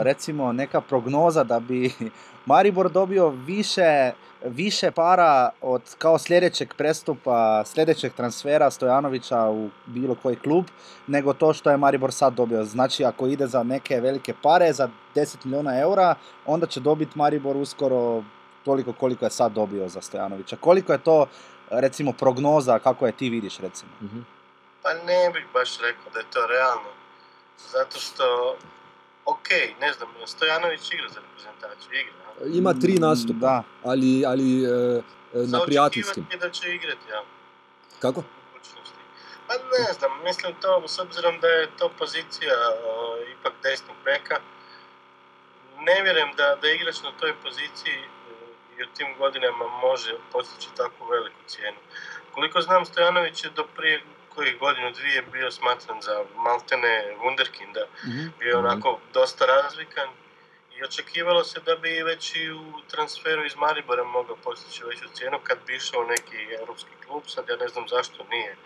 recimo, 0.03 0.53
neka 0.53 0.81
prognoza 0.81 1.45
da 1.45 1.61
bi 1.61 1.93
Maribor 2.47 2.91
dobio 2.91 3.29
više, 3.29 4.12
više 4.45 4.91
para 4.91 5.51
od 5.61 5.83
kao 5.99 6.18
sljedećeg 6.18 6.74
prestupa, 6.74 7.64
sljedećeg 7.64 8.12
transfera 8.12 8.70
Stojanovića 8.70 9.51
u 9.51 9.70
bilo 9.87 10.14
koji 10.22 10.37
klub, 10.37 10.64
nego 11.07 11.33
to 11.33 11.53
što 11.53 11.70
je 11.70 11.77
Maribor 11.77 12.12
sad 12.12 12.35
dobio. 12.35 12.64
Znači, 12.64 13.05
ako 13.05 13.27
ide 13.27 13.47
za 13.47 13.62
neke 13.62 14.01
velike 14.01 14.35
pare, 14.43 14.72
za 14.72 14.89
10 15.14 15.37
milijuna 15.45 15.81
eura, 15.81 16.14
onda 16.47 16.66
će 16.66 16.81
dobiti 16.81 17.18
Maribor 17.18 17.57
uskoro 17.57 18.22
toliko 18.64 18.93
koliko 18.93 19.24
je 19.24 19.31
sad 19.31 19.53
dobio 19.53 19.89
za 19.89 20.01
Stojanovića. 20.01 20.57
Koliko 20.57 20.93
je 20.93 20.99
to, 20.99 21.27
recimo, 21.70 22.12
prognoza, 22.12 22.79
kako 22.79 23.07
je 23.07 23.12
ti 23.12 23.31
vidiš, 23.31 23.59
recimo? 23.59 23.91
Mhm. 24.03 24.20
Pa 24.83 24.95
ne 24.95 25.31
bih 25.35 25.47
baš 25.53 25.81
rekao 25.81 26.12
da 26.12 26.18
je 26.18 26.27
to 26.31 26.47
realno. 26.47 27.06
Zato 27.59 27.99
što, 27.99 28.57
ok, 29.25 29.49
ne 29.81 29.93
znam, 29.93 30.09
Stojanović 30.27 30.91
igra 30.93 31.09
za 31.09 31.21
reprezentaciju, 31.21 31.91
igra. 31.93 32.57
Ima 32.59 32.75
tri 32.75 32.93
nastupa, 32.99 33.39
Da. 33.41 33.63
ali, 33.85 34.25
ali 34.27 34.65
e, 34.65 34.69
e, 34.69 35.03
Za 35.35 35.59
na 35.59 35.65
prijateljskim. 35.65 36.25
očekivati 36.25 36.35
je 36.35 36.49
da 36.49 36.51
će 36.51 36.75
igrati, 36.75 37.11
ja. 37.11 37.23
Kako? 37.99 38.23
Pa 39.49 39.55
ne 39.55 39.93
znam, 39.99 40.11
mislim 40.25 40.55
to, 40.61 40.89
s 40.89 40.99
obzirom 40.99 41.41
da 41.41 41.49
je 41.49 41.69
to 41.79 41.89
pozicija 41.99 42.55
o, 42.85 43.17
ipak 43.33 43.53
desnog 43.63 43.97
beka, 44.05 44.41
ne 45.79 46.03
vjerujem 46.03 46.29
da, 46.37 46.57
da 46.63 46.69
igrač 46.71 47.03
na 47.03 47.13
toj 47.21 47.35
poziciji 47.43 47.93
e, 47.95 48.07
i 48.79 48.83
u 48.83 48.87
tim 48.97 49.07
godinama 49.19 49.65
može 49.83 50.15
postići 50.33 50.69
takvu 50.77 51.07
veliku 51.07 51.41
cijenu. 51.47 51.77
Koliko 52.33 52.61
znam, 52.61 52.85
Stojanović 52.85 53.45
je 53.45 53.51
do 53.51 53.65
prije 53.77 54.03
kojih 54.37 54.59
godinu 54.59 54.91
dvije 54.91 55.22
bio 55.22 55.51
smatran 55.51 56.01
za 56.03 56.24
maltene 56.37 57.16
wunderkinda, 57.22 57.84
Mhm. 58.07 58.26
bio 58.39 58.49
je 58.49 58.57
onako 58.57 59.01
dosta 59.12 59.47
razlikan 59.47 60.09
i 60.76 60.84
očekivalo 60.84 61.45
se 61.45 61.61
da 61.61 61.76
bi 61.76 62.03
već 62.03 62.34
i 62.37 62.51
u 62.51 62.72
transferu 62.91 63.45
iz 63.45 63.57
Maribora 63.57 64.05
mogao 64.05 64.37
postići 64.37 64.84
veću 64.84 65.09
cijenu 65.14 65.39
kad 65.43 65.59
bi 65.66 65.76
išao 65.76 66.05
neki 66.05 66.37
europski 66.61 66.91
klub, 67.07 67.22
sad 67.26 67.45
ja 67.49 67.57
ne 67.57 67.68
znam 67.68 67.89
zašto 67.89 68.24
nije 68.30 68.57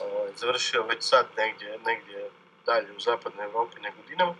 ovaj, 0.00 0.30
završio 0.36 0.82
već 0.82 1.02
sad 1.02 1.26
negdje, 1.36 1.78
negdje 1.86 2.30
dalje 2.66 2.92
u 2.96 3.00
zapadnoj 3.00 3.44
Europi 3.44 3.80
nego 3.80 3.96
Dinamo, 4.08 4.36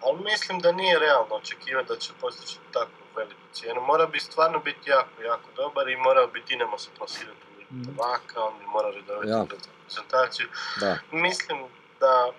ali 0.00 0.18
mislim 0.24 0.58
da 0.58 0.72
nije 0.72 0.98
realno 0.98 1.34
očekivati 1.34 1.88
da 1.88 1.96
će 1.96 2.10
postići 2.20 2.56
takvu 2.72 3.02
veliku 3.16 3.40
cijenu. 3.52 3.80
Mora 3.80 4.06
bi 4.06 4.20
stvarno 4.20 4.58
biti 4.58 4.90
jako, 4.90 5.22
jako 5.22 5.48
dobar 5.56 5.88
i 5.88 5.96
morao 5.96 6.26
bi 6.26 6.42
Dinamo 6.48 6.78
se 6.78 6.90
plasirati 6.98 7.51
Ligu 7.72 7.90
Mhm. 7.90 8.00
on 8.36 8.58
bi 8.58 8.66
morao 8.66 8.90
redoviti 8.90 9.30
Ja. 9.30 9.42
igrati 9.44 9.68
reprezentaciju. 9.72 10.46
Da. 10.80 10.98
Mislim 11.12 11.58
da, 12.00 12.32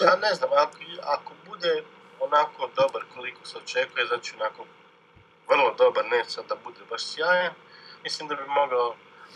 ja 0.00 0.16
ne 0.16 0.34
znam, 0.34 0.50
ako, 0.56 0.76
ako 1.02 1.32
bude 1.48 1.82
onako 2.20 2.70
dobar 2.76 3.02
koliko 3.14 3.46
se 3.46 3.58
očekuje, 3.58 4.06
znači 4.06 4.34
onako 4.36 4.64
vrlo 5.48 5.74
dobar, 5.78 6.04
ne 6.06 6.24
sad 6.24 6.44
da 6.48 6.56
bude 6.64 6.80
baš 6.90 7.04
sjajan, 7.04 7.52
mislim 8.04 8.28
da 8.28 8.34
bi 8.34 8.42
mogao 8.50 8.94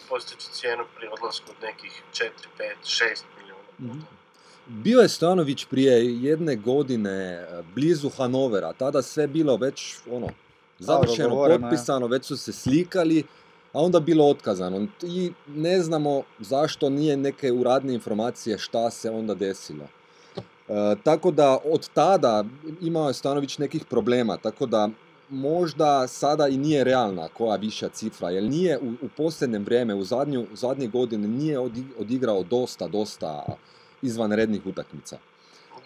postići 0.09 0.51
cijenu 0.51 0.85
pri 0.97 1.09
odlasku 1.09 1.47
od 1.51 1.63
nekih 1.63 2.03
4, 2.13 2.25
5, 2.59 2.75
6 2.85 3.05
milijuna. 3.39 3.69
Mhm. 3.81 4.01
Bio 4.67 5.01
je 5.01 5.09
Stojanović 5.09 5.65
prije 5.65 5.93
jedne 6.23 6.57
godine 6.57 7.11
e, 7.33 7.47
blizu 7.75 8.11
Hanovera, 8.11 8.73
tada 8.73 9.03
sve 9.03 9.27
bilo 9.27 9.57
već 9.57 9.97
ono, 10.11 10.29
završeno, 10.79 11.37
potpisano, 11.61 12.07
već 12.07 12.25
su 12.27 12.37
se 12.37 12.53
slikali, 12.53 13.25
a 13.73 13.81
onda 13.81 14.01
bilo 14.01 14.25
otkazano. 14.27 14.87
I 15.03 15.33
ne 15.49 15.83
znamo 15.83 16.23
zašto 16.39 16.91
nije 16.91 17.17
neke 17.17 17.53
uradne 17.53 17.95
informacije 17.95 18.59
šta 18.59 18.91
se 18.91 19.11
onda 19.11 19.35
desilo. 19.35 19.85
E, 20.69 20.97
tako 21.05 21.31
da 21.31 21.59
od 21.65 21.89
tada 21.95 22.45
imao 22.81 23.09
je 23.09 23.15
Stanović 23.15 23.59
nekih 23.59 23.85
problema, 23.85 24.37
tako 24.37 24.67
da 24.67 24.89
možda 25.29 26.07
sada 26.07 26.49
i 26.49 26.57
nije 26.57 26.85
realna 26.85 27.29
koja 27.29 27.57
viša 27.57 27.89
cifra, 27.89 28.31
jer 28.31 28.45
nije 28.45 28.79
u, 28.79 28.91
u 29.03 29.09
posljednjem 29.17 29.65
vrijeme, 29.65 29.95
u 29.95 30.05
zadnju, 30.05 30.47
zadnje 30.53 30.87
godine 30.87 31.29
nije 31.29 31.59
odi- 31.59 31.93
odigrao 31.99 32.43
dosta, 32.43 32.89
dosta 32.89 33.45
izvanrednih 34.03 34.67
utakmica. 34.67 35.19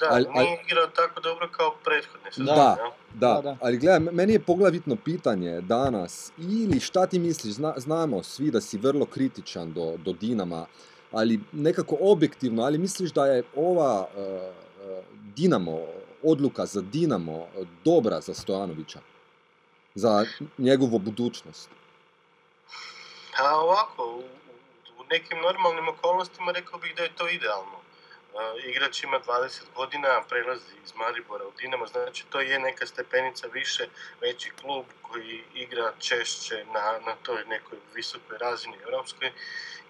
Da, 0.01 0.07
Ali- 0.07 0.27
ali- 0.29 0.45
nije 0.45 0.63
igrao 0.63 0.87
tako 0.87 1.21
dobro 1.21 1.49
kao 1.49 1.75
prethodne 1.85 2.33
sezone. 2.33 2.57
Da. 2.57 2.77
Da, 3.15 3.41
Da, 3.43 3.57
ali 3.61 3.79
gledaj, 3.79 4.01
meni 4.03 4.33
je 4.33 4.41
poglavitno 4.41 4.97
pitanje 4.97 5.61
danas, 5.61 6.33
ili 6.39 6.81
šta 6.81 7.07
ti 7.07 7.19
misliš, 7.19 7.55
zna- 7.55 7.75
znamo 7.77 8.23
svi 8.23 8.51
da 8.51 8.61
si 8.61 8.79
vrlo 8.79 9.07
kritičan 9.07 9.73
do, 9.73 9.97
do 9.97 10.13
Dinama, 10.13 10.67
ali 11.13 11.41
nekako 11.53 11.97
objektivno, 12.03 12.63
ali 12.63 12.79
misliš 12.79 13.11
da 13.11 13.27
je 13.27 13.43
ova 13.57 14.09
e, 14.17 14.51
Dinamo, 15.13 15.79
odluka 16.23 16.67
za 16.67 16.81
Dinamo 16.83 17.47
dobra 17.85 18.21
za 18.21 18.35
Stojanovića? 18.35 18.99
Za 19.95 20.25
njegovu 20.59 20.99
budućnost? 20.99 21.69
Pa 23.37 23.55
ovako, 23.57 24.05
u- 24.07 24.19
u 24.93 25.05
nekim 25.11 25.39
normalnim 25.39 25.89
okolnostima 25.89 26.53
rekao 26.53 26.79
bih 26.79 26.93
da 26.97 27.03
je 27.03 27.13
to 27.13 27.29
idealno. 27.29 27.79
Igrač 28.65 29.03
ima 29.03 29.21
20 29.21 29.61
godina, 29.75 30.23
prelazi 30.29 30.75
iz 30.85 30.95
Maribora 30.95 31.45
u 31.45 31.53
Dinamo, 31.59 31.87
znači 31.87 32.25
to 32.31 32.41
je 32.41 32.59
neka 32.59 32.87
stepenica 32.87 33.47
više, 33.47 33.89
veći 34.21 34.51
klub 34.51 34.85
koji 35.03 35.45
igra 35.55 35.93
češće 36.01 36.65
na, 36.73 37.01
na 37.07 37.15
toj 37.23 37.45
nekoj 37.45 37.79
visokoj 37.95 38.39
razini 38.39 38.77
europskoj. 38.85 39.33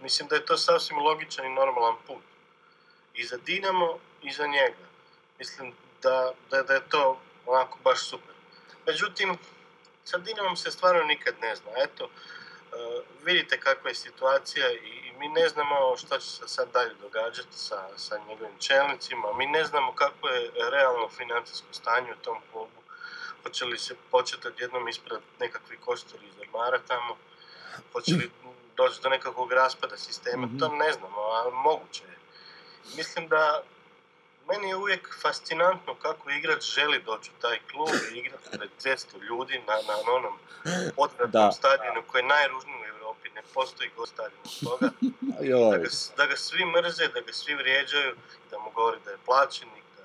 Mislim 0.01 0.29
da 0.29 0.35
je 0.35 0.47
to 0.47 0.57
sasvim 0.57 0.99
logičan 0.99 1.47
i 1.47 1.55
normalan 1.55 1.97
put. 2.07 2.23
I 3.15 3.25
za 3.25 3.37
Dinamo 3.37 3.99
i 4.23 4.33
za 4.33 4.47
njega. 4.47 4.87
Mislim 5.39 5.75
da, 6.03 6.33
da, 6.51 6.63
da 6.63 6.75
je 6.75 6.89
to 6.89 7.21
onako 7.47 7.79
baš 7.85 8.09
super. 8.09 8.35
Međutim, 8.87 9.39
sa 10.05 10.19
Dinamom 10.19 10.57
se 10.57 10.71
stvarno 10.71 11.05
nikad 11.05 11.35
ne 11.41 11.57
zna. 11.57 11.71
Eto, 11.77 12.11
vidite 13.25 13.61
kakva 13.61 13.91
je 13.91 13.95
situacija 13.95 14.73
i, 14.73 14.77
i 14.77 15.13
mi 15.19 15.29
ne 15.29 15.49
znamo 15.49 15.97
šta 15.97 16.19
će 16.19 16.27
se 16.27 16.49
sad 16.49 16.69
dalje 16.73 16.95
događati 16.95 17.59
sa, 17.59 17.89
sa 17.97 18.19
njegovim 18.29 18.59
čelnicima, 18.59 19.33
mi 19.33 19.47
ne 19.47 19.65
znamo 19.65 19.93
kako 19.95 20.29
je 20.29 20.51
realno 20.71 21.09
financijsko 21.09 21.67
stanje 21.73 22.13
u 22.13 22.25
tom 22.25 22.39
klubu. 22.53 22.81
Hoće 23.43 23.65
li 23.65 23.79
se 23.79 23.95
početi 24.11 24.49
odjednom 24.49 24.89
ispred 24.89 25.21
nekakvi 25.41 25.77
kosturi 25.77 26.27
iz 26.27 26.39
ormara 26.41 26.79
tamo, 26.89 27.17
hoće 27.93 28.15
li 28.15 28.31
doći 28.77 29.03
do 29.03 29.09
nekakvog 29.09 29.53
raspada 29.53 29.97
sistema, 29.97 30.47
Mhm. 30.47 30.59
to 30.59 30.69
ne 30.69 30.93
znamo, 30.93 31.21
a 31.21 31.51
moguće 31.51 32.05
je. 32.05 32.19
mislim 32.97 33.29
da 33.29 33.63
meni 34.49 34.69
je 34.69 34.77
uvijek 34.77 35.15
fascinantno 35.23 35.95
kako 35.95 36.31
igrač 36.31 36.63
želi 36.77 37.03
doći 37.07 37.31
u 37.39 37.41
taj 37.41 37.59
klub 37.71 37.89
i 38.13 38.19
igrati 38.19 38.51
pred 38.51 38.71
200 38.85 39.23
ljudi 39.29 39.63
na, 39.69 39.75
na 39.89 39.97
onom 40.17 40.35
odvratnom 41.05 41.53
stadionu 41.53 42.01
koji 42.07 42.23
je 42.23 42.33
najružniji 42.37 42.81
u 42.81 42.89
Europi, 42.95 43.29
ne 43.35 43.43
postoji 43.55 43.91
go 43.97 44.07
stadion 44.07 44.41
od 44.45 44.69
toga. 44.69 44.91
Da 45.71 45.79
ga, 45.79 45.89
da 46.17 46.27
ga 46.27 46.37
svi 46.37 46.65
mrze, 46.65 47.09
da 47.09 47.21
ga 47.21 47.33
svi 47.33 47.55
vrijeđaju, 47.55 48.15
da 48.51 48.59
mu 48.59 48.71
govori 48.75 48.99
da 49.05 49.11
je 49.11 49.25
plaćenik. 49.27 49.85
Da, 49.97 50.05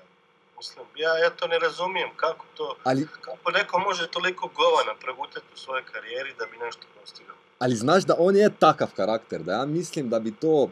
mislim, 0.56 0.86
ja, 0.96 1.18
ja 1.18 1.30
to 1.30 1.46
ne 1.46 1.58
razumijem 1.58 2.10
kako 2.16 2.44
to, 2.56 2.76
Ali, 2.84 3.08
kako 3.20 3.50
neko 3.50 3.78
može 3.78 4.10
toliko 4.10 4.48
govana 4.48 4.94
progutati 5.00 5.46
u 5.54 5.58
svojoj 5.58 5.84
karijeri 5.92 6.34
da 6.38 6.46
bi 6.46 6.56
nešto 6.64 6.82
postigao. 7.00 7.36
ali 7.58 7.74
znaš 7.74 8.02
da 8.02 8.14
on 8.18 8.36
je 8.36 8.50
takav 8.58 8.88
karakter, 8.96 9.40
da 9.40 9.52
ja 9.52 9.64
mislim 9.64 10.08
da 10.08 10.18
bi 10.18 10.32
to, 10.36 10.70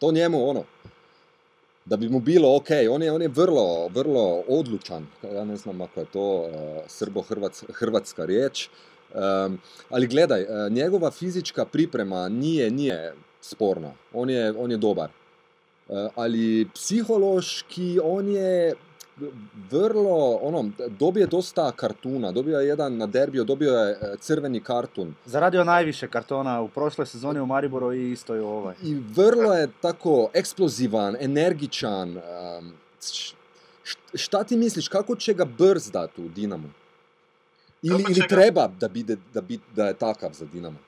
to 0.00 0.12
njemu 0.12 0.50
ono, 0.50 0.64
da 1.84 1.96
bi 1.96 2.08
mu 2.08 2.20
bilo 2.20 2.56
ok, 2.56 2.68
on 2.90 3.02
je, 3.02 3.12
on 3.12 3.22
je 3.22 3.28
vrlo, 3.28 3.88
vrlo 3.88 4.42
odlučan, 4.48 5.06
ja 5.34 5.44
ne 5.44 5.56
znam 5.56 5.80
ako 5.80 6.00
je 6.00 6.06
to 6.06 6.40
uh, 6.40 6.50
srbo-hrvatska 6.86 8.24
riječ, 8.24 8.68
Um, 9.14 9.58
ali 9.90 10.06
gledaj, 10.06 10.42
uh, 10.42 10.72
njegova 10.72 11.10
fizička 11.10 11.64
priprema 11.64 12.28
nije, 12.28 12.70
nije 12.70 13.14
sporna, 13.40 13.92
on 14.12 14.30
je, 14.30 14.52
on 14.58 14.70
je 14.70 14.76
dobar. 14.76 15.10
Uh, 15.88 15.96
ali 16.14 16.68
psihološki 16.74 18.00
on 18.02 18.28
je 18.28 18.74
vrlo, 19.70 20.38
ono, 20.42 20.70
dobije 20.88 21.26
dosta 21.26 21.72
kartuna, 21.72 22.32
dobio 22.32 22.58
je 22.58 22.68
jedan 22.68 22.96
na 22.96 23.06
derbiju, 23.06 23.44
dobio 23.44 23.72
je 23.72 23.92
uh, 23.92 24.20
crveni 24.20 24.60
kartun. 24.60 25.14
Zaradio 25.24 25.64
najviše 25.64 26.08
kartona 26.08 26.60
u 26.60 26.68
prošloj 26.68 27.06
sezoni 27.06 27.40
u 27.40 27.46
Mariboru 27.46 27.92
i 27.92 28.12
isto 28.12 28.36
i 28.36 28.40
u 28.40 28.46
ovoj. 28.46 28.74
I 28.82 28.94
vrlo 28.94 29.54
je 29.54 29.68
tako 29.80 30.30
eksplozivan, 30.34 31.16
energičan. 31.20 32.20
Šta 34.14 34.44
ti 34.44 34.56
misliš, 34.56 34.88
kako 34.88 35.16
će 35.16 35.34
ga 35.34 35.44
brzdat 35.44 36.18
u 36.18 36.28
Dinamo? 36.28 36.70
Ili, 37.82 38.04
ili 38.10 38.28
treba 38.28 38.68
da, 38.80 38.88
bide, 38.88 39.16
da, 39.34 39.40
bi, 39.40 39.60
da 39.76 39.86
je 39.86 39.94
takav 39.94 40.32
za 40.32 40.44
Dinamo? 40.44 40.78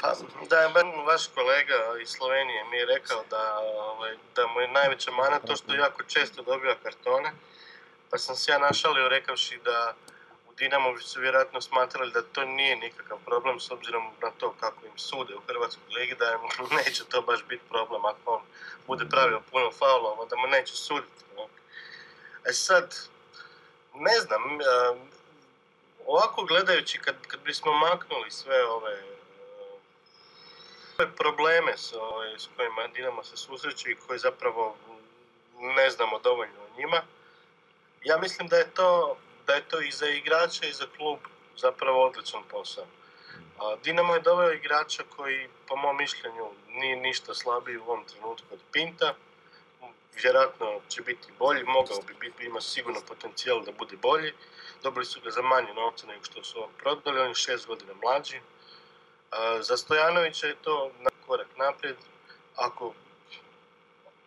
Pa, 0.00 0.14
da 0.50 0.66
vaš 1.06 1.26
kolega 1.34 2.00
iz 2.02 2.08
Slovenije 2.08 2.64
mi 2.64 2.76
je 2.76 2.86
rekao 2.86 3.24
da, 3.30 3.58
ovaj, 3.58 4.16
da 4.36 4.46
mu 4.46 4.60
je 4.60 4.68
najveća 4.68 5.10
mana 5.10 5.38
to 5.38 5.56
što 5.56 5.74
jako 5.74 6.02
često 6.02 6.42
dobiva 6.42 6.74
kartone. 6.82 7.32
Pa 8.10 8.18
sam 8.18 8.36
se 8.36 8.52
ja 8.52 8.58
našalio 8.58 9.08
rekavši 9.08 9.60
da 9.64 9.94
u 10.48 10.52
Dinamo 10.52 10.92
bi 10.92 11.00
su 11.00 11.20
vjerojatno 11.20 11.60
smatrali 11.60 12.12
da 12.12 12.22
to 12.22 12.44
nije 12.44 12.76
nikakav 12.76 13.18
problem 13.24 13.60
s 13.60 13.70
obzirom 13.70 14.04
na 14.22 14.30
to 14.30 14.54
kako 14.60 14.86
im 14.86 14.98
sude 14.98 15.34
u 15.34 15.40
Hrvatskoj 15.46 15.94
ligi, 15.94 16.14
da 16.14 16.32
im 16.32 16.66
neće 16.84 17.04
to 17.04 17.22
baš 17.22 17.44
biti 17.48 17.68
problem 17.68 18.04
ako 18.04 18.34
on 18.34 18.42
bude 18.86 19.04
pravio 19.10 19.40
puno 19.50 19.70
faulova, 19.70 20.24
da 20.24 20.36
mu 20.36 20.46
neće 20.46 20.76
suditi. 20.76 21.24
ne. 21.36 21.46
E 22.44 22.52
sad, 22.52 22.96
ne 23.94 24.20
znam, 24.20 24.42
ovako 26.06 26.44
gledajući 26.44 26.98
kad, 26.98 27.14
kad 27.26 27.40
bismo 27.40 27.72
maknuli 27.72 28.30
sve 28.30 28.64
ove 28.64 29.19
probleme 31.06 31.76
s, 31.76 31.92
ove, 31.92 32.38
s 32.38 32.48
kojima 32.56 32.86
Dinamo 32.86 33.24
se 33.24 33.36
susreće 33.36 33.90
i 33.90 33.96
koji 34.06 34.18
zapravo 34.18 34.76
ne 35.60 35.90
znamo 35.90 36.18
dovoljno 36.18 36.60
o 36.60 36.78
njima, 36.80 37.02
ja 38.04 38.18
mislim 38.18 38.48
da 38.48 38.56
je 38.56 38.70
to, 38.70 39.16
da 39.46 39.54
je 39.54 39.68
to 39.68 39.80
i 39.80 39.90
za 39.90 40.06
igrača 40.06 40.66
i 40.66 40.72
za 40.72 40.86
klub 40.96 41.18
zapravo 41.56 42.06
odličan 42.06 42.42
posao. 42.50 42.86
Dinamo 43.84 44.14
je 44.14 44.20
doveo 44.20 44.52
igrača 44.52 45.02
koji, 45.16 45.48
po 45.68 45.76
mom 45.76 45.96
mišljenju, 45.96 46.46
nije 46.68 46.96
ništa 46.96 47.34
slabiji 47.34 47.76
u 47.76 47.82
ovom 47.82 48.04
trenutku 48.04 48.46
od 48.50 48.60
Pinta. 48.72 49.14
Vjerojatno 50.22 50.80
će 50.88 51.02
biti 51.02 51.32
bolji, 51.38 51.64
mogao 51.64 52.02
bi 52.06 52.14
biti, 52.20 52.44
ima 52.44 52.60
sigurno 52.60 53.00
potencijal 53.08 53.62
da 53.64 53.72
bude 53.72 53.96
bolji. 53.96 54.32
Dobili 54.82 55.04
su 55.04 55.20
ga 55.20 55.30
za 55.30 55.42
manje 55.42 55.74
novca 55.74 56.06
nego 56.06 56.24
što 56.24 56.44
su 56.44 56.68
prodali, 56.78 57.20
on 57.20 57.28
je 57.28 57.34
šest 57.34 57.66
godina 57.66 57.92
mlađi. 58.02 58.40
Za 59.60 59.76
Stojanovića 59.76 60.46
je 60.46 60.62
to 60.62 60.90
na 61.00 61.10
korak 61.26 61.46
naprijed. 61.56 61.96
Ako 62.56 62.94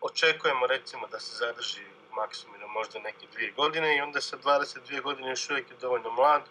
očekujemo 0.01 0.67
recimo 0.67 1.07
da 1.07 1.19
se 1.19 1.35
zadrži 1.35 1.81
u 2.11 2.15
maksimumu 2.15 2.67
možda 2.67 2.99
neke 2.99 3.27
dvije 3.33 3.51
godine 3.51 3.97
i 3.97 4.01
onda 4.01 4.21
sa 4.21 4.37
22 4.37 5.01
godine 5.01 5.29
još 5.29 5.49
uvijek 5.49 5.71
je 5.71 5.77
dovoljno 5.81 6.11
mlad, 6.11 6.41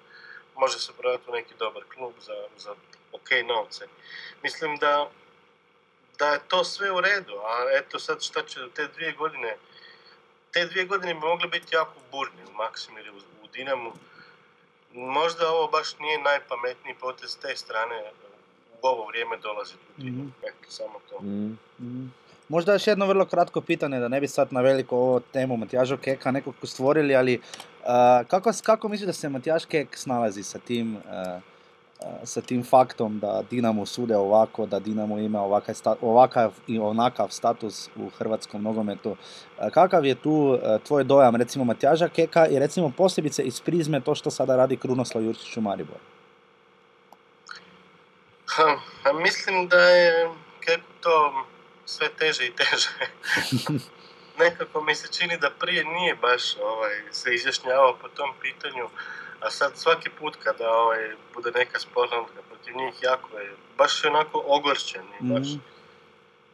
može 0.57 0.78
se 0.78 0.92
prodati 0.98 1.30
u 1.30 1.32
neki 1.32 1.55
dobar 1.59 1.82
klub 1.94 2.12
za, 2.20 2.34
za 2.57 2.74
ok 3.12 3.28
novce. 3.48 3.86
Mislim 4.42 4.76
da, 4.76 5.11
da 6.18 6.28
je 6.28 6.40
to 6.48 6.64
sve 6.64 6.92
u 6.92 7.00
redu, 7.00 7.32
a 7.44 7.66
eto 7.72 7.98
sad 7.98 8.22
šta 8.22 8.42
će 8.42 8.61
te 8.74 8.86
dvije 8.86 9.12
godine, 9.12 9.57
te 10.50 10.66
dvije 10.66 10.84
godine 10.84 11.14
bi 11.14 11.20
mogle 11.20 11.48
biti 11.48 11.74
jako 11.74 11.94
burne 12.11 12.44
u 12.50 12.53
Maksimiru, 12.53 13.12
u, 13.12 13.44
u 13.44 13.46
Dinamu. 13.46 13.92
Možda 14.92 15.50
ovo 15.50 15.66
baš 15.66 15.98
nije 15.98 16.18
najpametniji 16.18 16.94
potez 17.00 17.30
s 17.30 17.36
te 17.36 17.57
strane 17.57 18.12
ovo 18.83 19.07
vrijeme 19.07 19.37
dolaziti 19.43 19.78
u 19.91 20.01
Dinamo. 20.01 20.22
Mhm. 20.22 20.28
Eto, 20.43 20.70
samo 20.70 20.95
to. 21.11 21.22
Mm. 21.22 21.59
Mhm. 21.80 22.07
Možda 22.49 22.72
još 22.72 22.87
jedno 22.87 23.07
vrlo 23.07 23.24
kratko 23.24 23.61
pitanje, 23.61 23.99
da 24.01 24.09
ne 24.09 24.20
bi 24.20 24.28
sad 24.28 24.53
na 24.53 24.61
veliko 24.61 24.97
ovo 24.97 25.20
temu 25.20 25.57
Matijaža 25.57 25.97
Keka 25.97 26.30
nekako 26.30 26.66
stvorili, 26.66 27.16
ali 27.16 27.39
uh, 27.80 27.87
kako, 28.28 28.51
kako 28.62 28.89
misliš 28.89 29.07
da 29.07 29.12
se 29.12 29.28
Matijaš 29.28 29.64
Kek 29.64 29.97
snalazi 29.97 30.43
sa 30.43 30.59
tim, 30.59 30.97
uh, 30.97 31.43
sa 32.24 32.41
tim 32.41 32.64
faktom 32.64 33.18
da 33.18 33.43
Dinamo 33.51 33.87
sude 33.87 34.16
ovako, 34.16 34.66
da 34.66 34.78
Dinamo 34.78 35.18
ima 35.18 35.41
ovakav, 35.43 35.74
sta- 35.74 35.97
ovakav 36.01 36.53
i 36.66 36.78
onakav 36.78 37.28
status 37.30 37.89
u 37.97 38.09
hrvatskom 38.09 38.62
nogometu. 38.62 39.16
Kakav 39.70 40.07
je 40.07 40.14
tu 40.14 40.59
tvoj 40.87 41.05
dojam 41.05 41.37
recimo 41.37 41.64
Matijaža 41.64 42.09
Keka 42.09 42.47
i 42.47 42.59
recimo 42.59 42.93
posebice 42.97 43.43
iz 43.43 43.61
prizme 43.61 44.01
to 44.01 44.14
što 44.14 44.30
sada 44.30 44.57
radi 44.57 44.76
Krunoslav 44.76 45.24
Jurčić 45.24 45.57
u 45.57 45.61
Mariboru? 45.61 45.99
Ha, 48.57 48.76
a 49.05 49.12
mislim 49.12 49.68
da 49.68 49.80
je 49.80 50.30
kako 50.61 50.82
to 51.00 51.44
sve 51.86 52.09
teže 52.09 52.46
i 52.46 52.53
teže. 52.57 52.88
Nekako 54.38 54.80
mi 54.80 54.94
se 54.94 55.12
čini 55.12 55.38
da 55.38 55.50
prije 55.50 55.84
nije 55.84 56.14
baš 56.14 56.57
ovaj, 56.57 57.03
se 57.11 57.34
izjašnjavao 57.34 57.96
po 58.03 58.09
tom 58.09 58.30
pitanju, 58.40 58.88
a 59.40 59.50
sad 59.50 59.78
svaki 59.78 60.11
put 60.11 60.36
kada 60.36 60.70
ovaj, 60.70 61.11
bude 61.34 61.50
neka 61.50 61.78
sporna 61.78 62.24
protiv 62.48 62.76
njih 62.76 62.94
jako 63.03 63.38
je, 63.38 63.55
baš 63.78 64.05
je 64.05 64.11
onako 64.11 64.42
ogorčen 64.46 65.03
i 65.20 65.32
baš, 65.32 65.48
Mhm. 65.48 65.59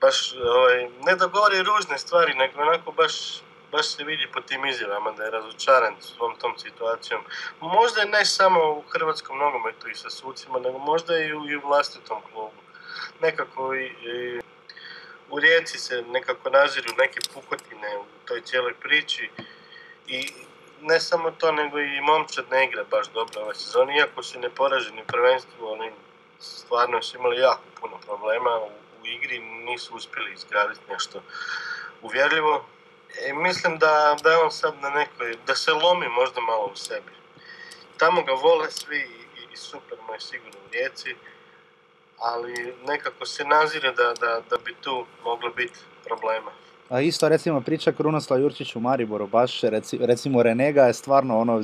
baš 0.00 0.32
ovaj, 0.34 0.88
ne 1.00 1.16
da 1.16 1.26
govori 1.26 1.62
ružne 1.62 1.98
stvari, 1.98 2.34
nego 2.34 2.62
onako 2.62 2.92
baš, 2.92 3.40
baš 3.72 3.86
se 3.86 4.04
vidi 4.04 4.26
po 4.32 4.40
tim 4.40 4.66
izjavama 4.66 5.12
da 5.12 5.24
je 5.24 5.30
razočaran 5.30 5.94
svom 6.00 6.36
tom 6.36 6.58
situacijom. 6.58 7.20
Možda 7.60 8.04
ne 8.04 8.24
samo 8.24 8.70
u 8.70 8.82
hrvatskom 8.88 9.38
nogometu 9.38 9.88
i 9.88 9.94
sa 9.94 10.10
sucima, 10.10 10.58
nego 10.58 10.78
možda 10.78 11.18
i 11.18 11.32
u, 11.32 11.48
i 11.48 11.56
u 11.56 11.60
vlastitom 11.60 12.22
klubu. 12.32 12.60
Nekako 13.20 13.74
i, 13.74 13.86
i 13.86 14.40
u 15.30 15.40
Rijeci 15.40 15.78
se 15.78 16.02
nekako 16.02 16.50
naziru 16.50 16.88
neke 16.98 17.20
pukotine 17.34 17.98
u 17.98 18.04
toj 18.24 18.40
cijeloj 18.40 18.74
priči 18.74 19.30
i 20.06 20.32
ne 20.80 21.00
samo 21.00 21.30
to, 21.30 21.52
nego 21.52 21.78
i 21.78 22.00
momčad 22.00 22.44
ne 22.50 22.64
igra 22.64 22.84
baš 22.90 23.08
dobro 23.08 23.40
ove 23.42 23.54
sezone, 23.54 23.96
iako 23.96 24.22
su 24.22 24.40
neporaženi 24.40 25.02
prvenstvu, 25.06 25.66
oni 25.66 25.90
stvarno 26.40 27.02
su 27.02 27.16
imali 27.16 27.40
jako 27.40 27.62
puno 27.80 27.96
problema 28.06 28.58
u, 28.58 28.70
u 29.02 29.06
igri, 29.06 29.38
nisu 29.38 29.96
uspjeli 29.96 30.32
izgraditi 30.32 30.80
nešto 30.90 31.22
uvjerljivo. 32.02 32.64
I 33.28 33.32
mislim 33.32 33.78
da, 33.78 34.16
da 34.22 34.30
je 34.30 34.38
on 34.44 34.50
sad 34.50 34.74
na 34.82 34.90
nekoj, 34.90 35.36
da 35.46 35.54
se 35.54 35.72
lomi 35.72 36.08
možda 36.08 36.40
malo 36.40 36.70
u 36.72 36.76
sebi. 36.76 37.12
Tamo 37.96 38.22
ga 38.22 38.32
vole 38.32 38.70
svi 38.70 38.96
i, 38.96 39.52
i 39.52 39.56
super 39.56 39.98
mu 40.06 40.14
je 40.14 40.20
sigurno 40.20 40.58
u 40.66 40.72
Rijeci, 40.72 41.14
ali 42.18 42.74
nekako 42.86 43.26
se 43.26 43.44
nazire 43.44 43.92
da, 43.92 44.14
da, 44.20 44.40
da 44.50 44.56
bi 44.64 44.74
tu 44.80 45.04
moglo 45.24 45.50
biti 45.56 45.78
problema. 46.04 46.50
A 46.88 47.00
isto 47.00 47.28
recimo 47.28 47.60
priča 47.60 47.92
Krunoslav 47.92 48.40
Jurčić 48.40 48.76
u 48.76 48.80
Mariboru, 48.80 49.26
baš 49.26 49.60
reci, 49.60 49.98
recimo 50.00 50.42
Renega 50.42 50.82
je 50.82 50.92
stvarno 50.94 51.38
ono, 51.38 51.62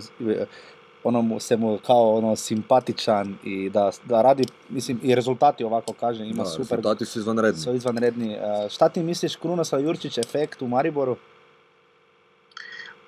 ono 1.04 1.22
mu, 1.22 1.40
se 1.40 1.56
mu 1.56 1.78
kao 1.86 2.14
ono 2.14 2.36
simpatičan 2.36 3.38
i 3.44 3.70
da, 3.70 3.90
da 4.04 4.22
radi, 4.22 4.44
mislim 4.68 5.00
i 5.02 5.14
rezultati 5.14 5.64
ovako 5.64 5.92
kaže, 5.92 6.24
ima 6.24 6.42
Da, 6.42 6.48
super, 6.48 6.76
rezultati 6.76 7.04
su 7.04 7.18
izvanredni. 7.18 7.60
su 7.60 7.74
izvanredni. 7.74 8.36
A, 8.36 8.68
šta 8.68 8.88
ti 8.88 9.02
misliš 9.02 9.36
Krunoslav 9.36 9.82
Jurčić 9.82 10.18
efekt 10.18 10.62
u 10.62 10.68
Mariboru? 10.68 11.16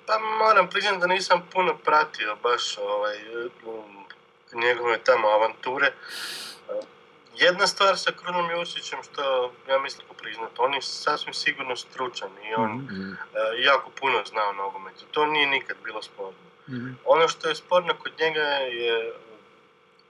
Pa 0.07 0.17
moram 0.19 0.69
priznati 0.69 0.99
da 0.99 1.07
nisam 1.07 1.47
puno 1.53 1.77
pratio 1.77 2.35
baš 2.43 2.77
ovaj, 2.77 3.17
njegove 4.53 4.97
tamo 4.97 5.27
avanture. 5.27 5.93
Jedna 7.35 7.67
stvar 7.67 7.97
sa 7.97 8.11
Krunom 8.11 8.51
Jurčićem 8.51 8.99
što 9.03 9.51
ja 9.69 9.79
mislim 9.79 10.07
priznat, 10.21 10.51
on 10.57 10.73
je 10.73 10.81
sasvim 10.81 11.33
sigurno 11.33 11.75
stručan 11.75 12.29
i 12.49 12.53
on 12.53 12.71
Mhm. 12.71 12.93
Mm. 12.95 13.13
e, 13.13 13.61
jako 13.61 13.89
puno 13.89 14.23
zna 14.25 14.49
o 14.49 14.53
nogometu. 14.53 15.05
To 15.11 15.25
nije 15.25 15.47
nikad 15.47 15.77
bilo 15.83 16.01
sporno. 16.01 16.39
Ono 17.05 17.27
što 17.27 17.49
je 17.49 17.55
sporno 17.55 17.93
kod 18.03 18.11
njega 18.19 18.41
je 18.41 19.13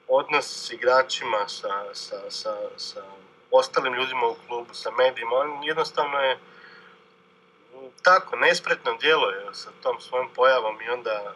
odnos 0.07 0.45
s 0.45 0.71
igračima, 0.71 1.47
sa, 1.47 1.85
sa, 1.93 2.15
sa, 2.29 2.55
sa 2.77 3.03
ostalim 3.51 3.93
ljudima 3.93 4.25
u 4.27 4.35
klubu, 4.47 4.73
sa 4.73 4.91
medijima. 4.91 5.35
On 5.35 5.63
jednostavno 5.63 6.17
je 6.19 6.37
tako 8.03 8.35
nespretno 8.35 8.97
djeluje 9.01 9.53
sa 9.53 9.69
tom 9.83 9.99
svojom 9.99 10.29
pojavom 10.35 10.81
i 10.81 10.89
onda 10.89 11.33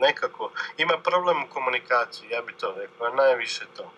nekako 0.00 0.50
ima 0.76 0.98
problem 0.98 1.42
u 1.42 1.48
komunikaciji, 1.54 2.28
ja 2.30 2.42
bi 2.42 2.52
to 2.52 2.74
rekao, 2.76 3.06
a 3.06 3.14
najviše 3.14 3.64
to. 3.76 3.92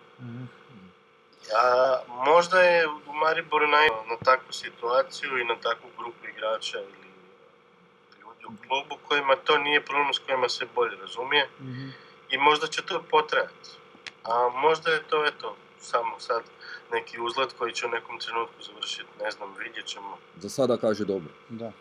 A 1.56 1.98
možda 2.08 2.60
je 2.60 2.86
u 2.88 3.12
Mariboru 3.12 3.66
naj 3.66 3.88
na 3.88 4.16
takvu 4.24 4.52
situaciju 4.52 5.38
i 5.38 5.44
na 5.44 5.56
takvu 5.56 5.90
grupu 5.98 6.26
igrača 6.26 6.78
ili 6.78 7.08
ljudi 8.20 8.44
u 8.46 8.68
klubu 8.68 8.98
kojima 9.08 9.36
to 9.36 9.58
nije 9.58 9.84
problem 9.84 10.14
s 10.14 10.18
kojima 10.18 10.48
se 10.48 10.66
bolje 10.74 10.96
razumije 10.96 11.48
i 12.30 12.38
možda 12.38 12.66
će 12.66 12.82
to 12.82 13.02
potrajati. 13.10 13.70
A 14.24 14.48
možda 14.54 14.90
je 14.90 15.02
to 15.02 15.26
eto 15.26 15.56
samo 15.80 16.20
sad 16.20 16.42
neki 16.92 17.20
uzlet 17.20 17.52
koji 17.58 17.72
će 17.72 17.86
u 17.86 17.88
nekom 17.88 18.18
trenutku 18.18 18.62
završiti, 18.62 19.08
ne 19.24 19.30
znam, 19.30 19.54
vidjet 19.58 19.86
ćemo. 19.86 20.18
Za 20.36 20.48
sada 20.48 20.76
kaže 20.76 21.04
dobro. 21.04 21.32
Da. 21.48 21.72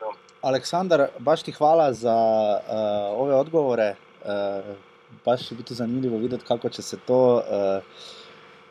No. 0.00 0.12
Aleksandar, 0.40 1.08
baš 1.18 1.42
ti 1.42 1.52
hvala 1.52 1.92
za 1.92 2.16
uh, 2.60 3.20
ove 3.20 3.34
odgovore. 3.34 3.96
Uh, 4.24 4.76
baš 5.24 5.48
će 5.48 5.54
biti 5.54 5.74
zanimljivo 5.74 6.18
vidjeti 6.18 6.44
kako 6.44 6.68
će 6.68 6.82
se 6.82 6.96
to, 7.06 7.34
uh, 7.34 7.84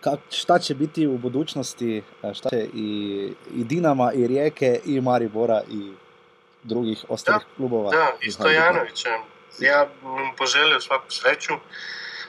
kak, 0.02 0.20
šta 0.30 0.60
će 0.60 0.76
biti 0.76 1.08
u 1.08 1.18
budućnosti, 1.18 2.04
uh, 2.22 2.34
šta 2.34 2.50
će 2.50 2.68
i, 2.74 3.34
i 3.56 3.64
Dinama, 3.64 4.14
i 4.14 4.28
Rijeke, 4.28 4.80
i 4.86 5.02
Maribora, 5.02 5.62
i 5.70 5.94
drugih 6.64 7.06
ostalih 7.10 7.48
klubova. 7.58 7.92
Da, 7.92 8.12
i 8.22 8.32
Stojanovića. 8.32 9.10
Ja 9.60 9.88
mu 10.02 10.36
poželio 10.38 10.82
svaku 10.82 11.12
sreću. 11.12 11.54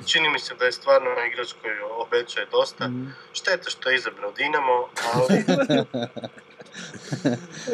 Čini 0.06 0.28
mi 0.28 0.38
se 0.38 0.54
da 0.54 0.64
je 0.64 0.72
stvarno 0.72 1.10
igrač 1.32 1.52
koji 1.62 1.72
obećaje 2.06 2.46
dosta. 2.50 2.88
Mhm. 2.88 3.06
Šteta 3.32 3.70
što 3.70 3.90
je 3.90 3.96
izabrao 3.96 4.32
Dinamo, 4.32 4.88
ali 5.14 5.44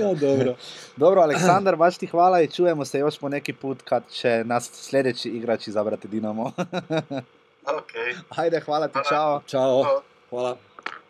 Ja, 0.00 0.14
dobro. 0.14 0.54
Dobro, 0.96 1.20
Aleksandar, 1.20 1.76
baš 1.76 1.98
ti 1.98 2.06
hvala 2.06 2.40
i 2.40 2.50
čujemo 2.50 2.84
se 2.84 2.98
još 2.98 3.18
po 3.18 3.28
neki 3.28 3.52
put 3.52 3.82
kad 3.82 4.02
će 4.10 4.42
nas 4.44 4.70
sljedeći 4.72 5.28
igrač 5.28 5.66
izabrati 5.68 6.08
Dinamo. 6.08 6.52
ok. 7.78 7.92
Ajde, 8.28 8.60
hvala 8.60 8.88
ti, 8.88 8.98
čao. 9.08 9.42
Ćao. 9.46 10.02
Hvala. 10.30 10.56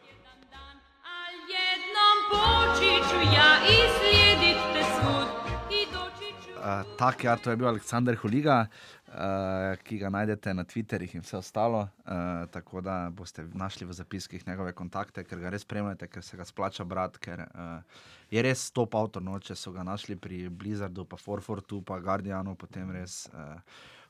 Jedan 0.07 0.41
dan, 0.51 0.77
al 1.05 1.35
jednom 1.55 2.17
poći 2.31 3.11
ću 3.11 3.17
ja 3.37 3.57
i 3.69 3.77
slijedit 3.99 4.57
te 4.75 4.83
svud 4.83 5.29
i 5.71 5.87
doći 5.93 6.35
ću... 6.45 6.51
Uh, 6.59 6.97
tak, 6.99 7.25
ja, 7.25 7.37
to 7.37 7.51
je 7.51 7.57
bil 7.57 7.69
Aleksandar 7.69 8.17
Huliga, 8.17 8.67
uh, 9.15 9.77
ki 9.87 9.99
ga 10.03 10.11
najdete 10.11 10.55
na 10.55 10.65
Twitterih 10.69 11.15
in 11.15 11.23
vse 11.25 11.39
ostalo. 11.39 11.87
Uh, 12.05 12.45
tako 12.51 12.83
da 12.85 13.11
boste 13.11 13.47
našli 13.55 13.87
v 13.87 13.97
zapiskih 13.97 14.47
njegove 14.47 14.73
kontakte, 14.73 15.25
ker 15.25 15.41
ga 15.41 15.55
res 15.55 15.63
spremljate, 15.63 16.09
ker 16.11 16.23
se 16.23 16.37
ga 16.37 16.45
splača 16.45 16.85
brati, 16.85 17.23
ker 17.23 17.47
uh, 17.47 18.03
je 18.31 18.43
res 18.43 18.71
top 18.75 18.95
avtor. 18.95 19.23
No, 19.23 19.39
če 19.39 19.57
so 19.57 19.73
ga 19.73 19.87
našli 19.87 20.17
pri 20.17 20.49
Blizzardu, 20.49 21.07
pa 21.09 21.17
Forfortu, 21.17 21.83
pa 21.83 22.01
Guardianu, 22.03 22.57
potem 22.59 22.91
res 22.91 23.25
uh, 23.33 23.55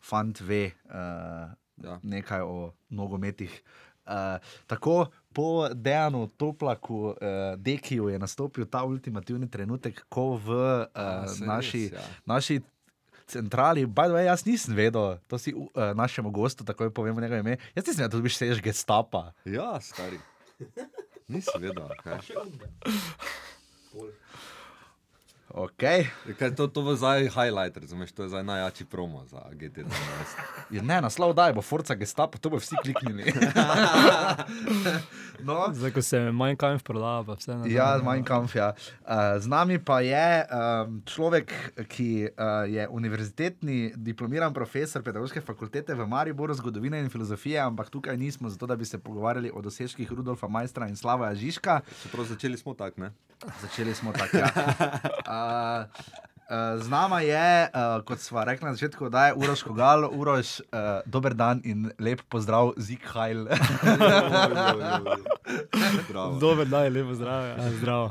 fant 0.01 0.41
ve 0.41 0.71
uh, 0.89 1.53
Ja. 1.83 1.99
nekaj 2.03 2.41
o 2.47 2.71
nogometih. 2.95 3.51
Uh, 4.07 4.39
tako 4.67 5.07
po 5.33 5.69
Dejanu 5.75 6.29
Toplaku, 6.37 6.95
uh, 6.95 7.17
Dekiju 7.59 8.09
je 8.09 8.19
nastopil 8.19 8.67
ta 8.71 8.85
ultimativni 8.85 9.49
trenutek, 9.51 10.05
ko 10.09 10.37
v 10.37 10.55
uh, 10.55 10.87
A, 10.95 11.27
saj 11.27 11.47
naši, 11.49 11.83
res, 11.89 11.99
ja. 11.99 12.05
naši 12.27 12.61
centrali, 13.27 13.87
by 13.87 14.09
the 14.09 14.15
way, 14.15 14.25
jaz 14.27 14.45
nisem 14.47 14.77
vedel, 14.77 15.19
to 15.29 15.39
si 15.39 15.55
uh, 15.55 15.93
našemu 15.95 16.31
gostu 16.31 16.65
takoj 16.65 16.91
povemo 16.95 17.21
njegove 17.21 17.41
ime. 17.41 17.57
Jaz 17.75 17.87
nisem 17.87 18.05
vedel, 18.05 18.09
da 18.09 18.17
dobiš 18.17 18.37
sež 18.37 18.63
gestapa. 18.63 19.33
Ja, 19.45 19.81
stari. 19.81 20.21
Nisem 21.29 21.63
vedel, 21.63 21.89
kaj. 22.03 22.19
Okay. 25.55 26.11
Kaj 26.39 26.57
to, 26.59 26.67
to 26.67 26.83
bo 26.83 26.97
zdaj 26.99 27.31
highlight, 27.31 27.77
razumeš, 27.77 28.13
to 28.13 28.23
je 28.23 28.29
zdaj 28.29 28.43
najjači 28.45 28.85
promo 28.85 29.23
za 29.27 29.39
GT12. 29.53 29.87
Je, 30.71 30.83
ne, 30.83 31.01
naslov 31.01 31.31
daj, 31.35 31.53
bo 31.55 31.63
Forca 31.63 31.95
gestapa, 31.95 32.39
to 32.39 32.51
bo 32.51 32.59
vsi 32.59 32.75
kliknili. 32.83 33.23
no, 35.47 35.71
Zdaj, 35.73 35.93
ko 35.95 36.03
se 36.03 36.19
Mein 36.33 36.59
Kampf 36.59 36.83
prodaja, 36.83 37.23
pa 37.23 37.37
vse 37.39 37.55
na 37.55 37.71
Ja, 37.71 38.01
Mein 38.03 38.25
Kampf. 38.27 38.57
Ja. 38.59 38.73
Uh, 39.07 39.39
z 39.39 39.47
nami 39.47 39.79
pa 39.79 40.01
je 40.03 40.43
um, 40.43 40.99
človek, 41.07 41.55
ki 41.87 42.27
uh, 42.35 42.67
je 42.67 42.89
univerzitetni 42.91 43.93
diplomiran 43.95 44.51
profesor 44.51 45.07
pedagoške 45.07 45.39
fakultete 45.41 45.95
v 45.95 46.09
Mariboru, 46.09 46.55
zgodovine 46.59 46.99
in 46.99 47.07
filozofije, 47.15 47.63
ampak 47.63 47.95
tukaj 47.95 48.19
nismo 48.19 48.51
zato, 48.51 48.67
da 48.67 48.75
bi 48.77 48.85
se 48.85 48.99
pogovarjali 48.99 49.55
o 49.55 49.63
dosežkih 49.63 50.13
Rudolfa 50.13 50.51
Majstra 50.51 50.91
in 50.91 50.99
Slava 50.99 51.31
Žižka. 51.35 51.81
Čeprav 52.03 52.27
začeli 52.27 52.59
smo 52.59 52.75
tako, 52.75 53.07
ne? 53.07 53.15
Začeli 53.63 53.95
smo 53.95 54.13
tako. 54.13 54.37
Ja. 54.37 54.51
Uh, 55.31 55.44
uh, 55.45 56.81
z 56.81 56.89
nama 56.89 57.21
je, 57.21 57.69
uh, 57.69 58.05
kot 58.05 58.19
smo 58.19 58.45
rekli 58.45 58.67
na 58.67 58.75
začetku, 58.75 59.09
da 59.09 59.27
je 59.27 59.35
Uroš 59.35 59.63
Kogal, 59.63 60.09
Uroš, 60.13 60.61
uh, 60.61 60.67
dober 61.07 61.35
dan 61.35 61.61
in 61.65 61.91
lep 61.99 62.21
pozdrav, 62.29 62.73
Zik 62.77 63.07
Hajl. 63.07 63.47
Dober 66.41 66.67
dan, 66.67 66.93
lepo 66.93 67.15
zdrav. 67.15 67.45
Ja, 67.45 67.71
zdrav. 67.79 68.05
Uh, 68.05 68.11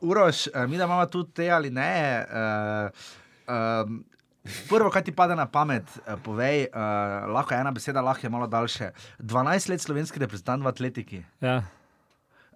Uroš, 0.00 0.46
uh, 0.46 0.66
mi 0.68 0.76
da 0.76 0.84
imamo 0.84 1.06
tudi 1.06 1.32
te 1.32 1.50
ali 1.50 1.70
ne. 1.70 2.24
Uh, 2.28 2.90
um, 3.48 4.04
prvo, 4.68 4.90
kaj 4.90 5.04
ti 5.04 5.12
pade 5.12 5.36
na 5.36 5.46
pamet, 5.46 5.84
uh, 6.06 6.18
povej, 6.22 6.66
uh, 6.72 6.78
lahko 7.32 7.54
je 7.54 7.60
ena 7.60 7.70
beseda, 7.70 8.00
lahko 8.00 8.26
je 8.26 8.30
malo 8.30 8.46
daljše. 8.46 8.90
12 9.18 9.70
let 9.70 9.80
slovenski 9.80 10.18
reprezentant 10.18 10.64
v 10.64 10.68
atletiki. 10.68 11.24
Ja. 11.40 11.62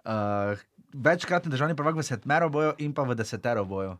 Uh, 0.05 0.59
večkratni 0.93 1.51
državni 1.51 1.75
prvak 1.75 1.95
v 1.95 2.03
sedmero 2.03 2.49
boju 2.49 2.73
in 2.77 2.93
pa 2.93 3.03
v 3.03 3.15
desetero 3.15 3.65
boju. 3.65 3.97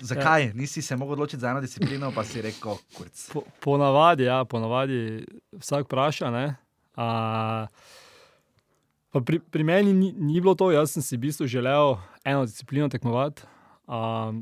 Zakaj? 0.00 0.46
Ja. 0.46 0.52
Nisi 0.54 0.82
se 0.82 0.96
mogel 0.96 1.12
odločiti 1.12 1.40
za 1.40 1.50
eno 1.50 1.60
disciplino, 1.60 2.12
pa 2.14 2.24
si 2.24 2.42
rekel, 2.42 2.76
kurc. 2.96 3.30
Po, 3.32 3.42
ponavadi, 3.60 4.24
ja, 4.24 4.44
ponavadi 4.44 5.26
vsak 5.52 5.84
vpraša. 5.86 6.30
ne. 6.30 6.56
A, 6.96 7.66
pri, 9.12 9.38
pri 9.38 9.64
meni 9.64 9.92
ni, 9.92 10.12
ni 10.12 10.40
bilo 10.40 10.54
to, 10.54 10.70
jaz 10.72 10.92
sem 10.92 11.02
si 11.02 11.16
v 11.16 11.28
bistvu 11.28 11.46
želel 11.46 11.96
eno 12.24 12.44
disciplino 12.44 12.88
tekmovati. 12.88 13.42
A, 13.86 14.32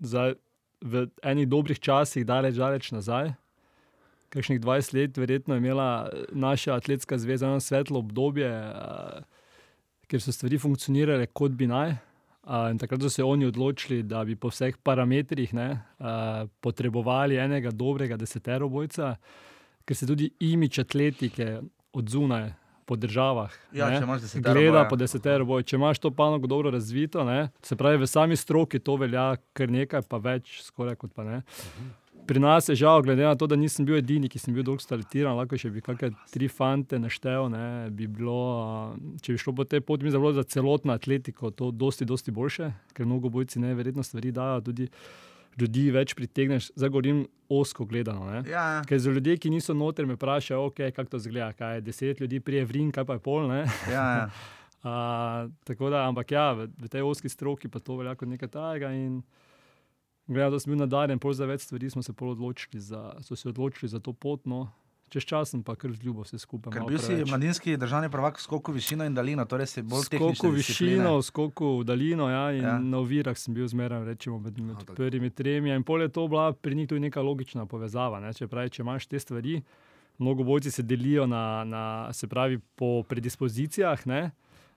zdaj, 0.00 0.34
v 0.80 1.06
enih 1.22 1.48
dobrih 1.48 1.80
časih, 1.80 2.24
daleč, 2.26 2.56
daleč 2.56 2.92
nazaj, 2.92 3.34
kakšnih 4.32 4.60
20 4.60 4.94
let, 4.96 5.18
verjetno 5.18 5.54
je 5.54 5.60
imela 5.60 6.08
naša 6.32 6.78
atletska 6.80 7.18
zveza 7.18 7.46
eno 7.46 7.60
svetlo 7.60 7.98
obdobje, 7.98 8.48
a, 8.48 9.20
kjer 10.08 10.22
so 10.22 10.32
stvari 10.32 10.58
funkcionirale 10.58 11.26
kot 11.26 11.52
bi 11.52 11.68
naj. 11.70 11.94
Uh, 12.40 12.70
in 12.72 12.78
takrat 12.80 13.02
so 13.04 13.10
se 13.12 13.24
oni 13.24 13.46
odločili, 13.46 14.02
da 14.02 14.24
bi 14.24 14.36
po 14.36 14.48
vseh 14.48 14.78
parametrih 14.82 15.52
ne, 15.54 15.68
uh, 16.00 16.48
potrebovali 16.60 17.36
enega 17.36 17.70
dobrega 17.70 18.16
deseterobojca, 18.16 19.14
ker 19.84 19.96
se 19.96 20.08
tudi 20.08 20.30
imič 20.40 20.78
atletike 20.80 21.58
od 21.92 22.08
zunaj 22.08 22.52
po 22.90 22.96
državah 22.96 23.52
Ja, 23.72 23.90
ne, 23.90 24.00
gleda 24.40 24.70
boja. 24.70 24.88
po 24.88 24.96
deseteroboj. 24.96 25.62
Če 25.62 25.76
imaš 25.76 26.00
to 26.02 26.10
panogo 26.10 26.48
dobro 26.50 26.70
razvito, 26.70 27.22
ne, 27.24 27.50
se 27.62 27.76
pravi, 27.76 28.00
v 28.02 28.08
sami 28.08 28.36
stroki 28.36 28.80
to 28.80 28.96
velja 28.96 29.36
kar 29.52 29.70
nekaj, 29.70 30.08
pa 30.08 30.18
več, 30.18 30.56
skoraj 30.64 30.96
kot 30.98 31.12
pa 31.14 31.26
ne. 31.28 31.42
Pri 32.26 32.42
nas 32.42 32.68
je 32.68 32.76
žal, 32.78 33.02
glede 33.02 33.24
na 33.24 33.34
to, 33.34 33.46
da 33.50 33.56
nisem 33.58 33.86
bil 33.88 33.96
edini, 33.98 34.28
ki 34.30 34.38
sem 34.38 34.54
bil 34.54 34.64
dolgo 34.66 34.82
stalitiran, 34.82 35.34
lahko 35.38 35.58
še 35.58 35.70
bi 35.74 35.82
kakšne 35.82 36.12
tri 36.30 36.50
fante 36.52 36.98
naštel, 37.00 37.48
ne, 37.50 37.64
bi 37.94 38.06
bilo, 38.06 38.94
če 39.24 39.34
bi 39.34 39.42
šlo 39.42 39.56
po 39.58 39.66
tej 39.66 39.82
poti, 39.86 40.06
mi 40.06 40.14
zelo 40.14 40.30
za 40.36 40.44
celotno 40.46 40.94
atletiko, 40.94 41.50
to 41.50 41.72
dosti, 41.74 42.06
dosti 42.06 42.34
boljše, 42.34 42.70
ker 42.94 43.08
mnogo 43.08 43.32
bojci 43.34 43.62
neverjetno 43.64 44.06
stvari 44.06 44.30
dajo, 44.36 44.62
tudi 44.70 44.88
ljudi 45.58 45.88
več 45.92 46.14
pritegneš, 46.14 46.70
zdaj 46.78 46.92
govorim 46.92 47.24
osko 47.50 47.84
gledano. 47.84 48.28
Ne. 48.30 48.42
Ja, 48.48 48.64
ja. 48.76 48.80
Ker 48.86 49.00
za 49.02 49.12
ljudi, 49.12 49.36
ki 49.40 49.50
niso 49.52 49.74
noter, 49.74 50.06
me 50.06 50.16
vprašajo, 50.16 50.70
okay, 50.70 50.94
kako 50.94 51.16
to 51.16 51.22
zgleda, 51.26 51.52
kaj 51.58 51.80
je 51.80 51.84
deset 51.88 52.22
ljudi 52.22 52.40
prije 52.40 52.64
vrin, 52.68 52.92
kaj 52.94 53.06
pa 53.08 53.18
je 53.18 53.24
pol. 53.24 53.48
Ne. 53.50 53.64
ja, 53.90 54.06
ja. 54.22 54.24
A, 54.80 55.48
tako 55.68 55.90
da, 55.92 56.06
ampak 56.08 56.30
ja, 56.32 56.52
v, 56.56 56.70
v 56.80 56.88
tej 56.88 57.04
oski 57.04 57.28
stroki 57.28 57.68
pa 57.68 57.82
to 57.84 57.98
velja 57.98 58.14
kot 58.16 58.30
nekaj 58.30 58.48
tajega. 58.48 58.88
Gledano, 60.30 60.54
da 60.54 60.60
sem 60.62 60.70
bil 60.70 60.78
nadarjen, 60.78 61.18
pol 61.18 61.34
za 61.34 61.46
več 61.50 61.64
stvari 61.66 61.90
smo 61.90 62.04
se 62.06 62.12
pol 62.14 62.36
odločili 62.36 62.78
za, 62.80 63.16
so 63.26 63.34
se 63.36 63.48
odločili 63.50 63.90
za 63.90 63.98
to 63.98 64.12
pot. 64.12 64.46
No. 64.46 64.68
Čez 65.10 65.24
čas 65.26 65.50
sem 65.50 65.62
pa 65.66 65.74
kar 65.74 65.90
zljubo 65.90 66.22
vse 66.22 66.38
skupaj. 66.38 66.70
Ker 66.70 66.84
bil 66.86 67.00
si 67.02 67.10
preveč. 67.10 67.30
mladinski 67.32 67.72
državni 67.76 68.06
prvak 68.12 68.38
v 68.38 68.44
skoku 68.44 68.70
višino 68.70 69.02
in 69.02 69.14
daljino, 69.14 69.42
torej 69.50 69.66
si 69.66 69.82
bolj 69.82 70.06
tehničen. 70.06 70.36
Skoku 70.38 70.52
v 70.52 70.58
višino, 70.60 71.14
skoku 71.26 71.70
v 71.80 71.86
daljino, 71.88 72.28
ja, 72.30 72.44
in 72.54 72.62
Ja. 72.62 72.68
ja. 72.68 72.78
na 72.78 73.00
ovirah 73.02 73.34
sem 73.34 73.54
bil 73.54 73.66
zmeraj 73.66 74.04
rečemo, 74.06 74.38
med, 74.38 74.60
med 74.62 74.78
tako. 74.78 74.94
prvimi 74.94 75.30
tremi. 75.34 75.74
In 75.74 75.82
pol 75.82 76.06
je 76.06 76.12
to 76.14 76.28
bila 76.30 76.52
pri 76.52 76.78
njih 76.78 76.88
tudi 76.88 77.00
neka 77.00 77.22
logična 77.26 77.66
povezava. 77.66 78.20
Ne? 78.22 78.30
Če, 78.30 78.46
pravi, 78.46 78.70
če 78.70 78.86
imaš 78.86 79.10
te 79.10 79.18
stvari, 79.18 79.58
mnogo 80.22 80.46
bojci 80.46 80.70
se 80.70 80.86
delijo 80.86 81.26
na, 81.26 81.64
na, 81.64 81.82
se 82.14 82.30
pravi, 82.30 82.60
po 82.78 83.02
predispozicijah, 83.02 84.06
ne? 84.06 84.30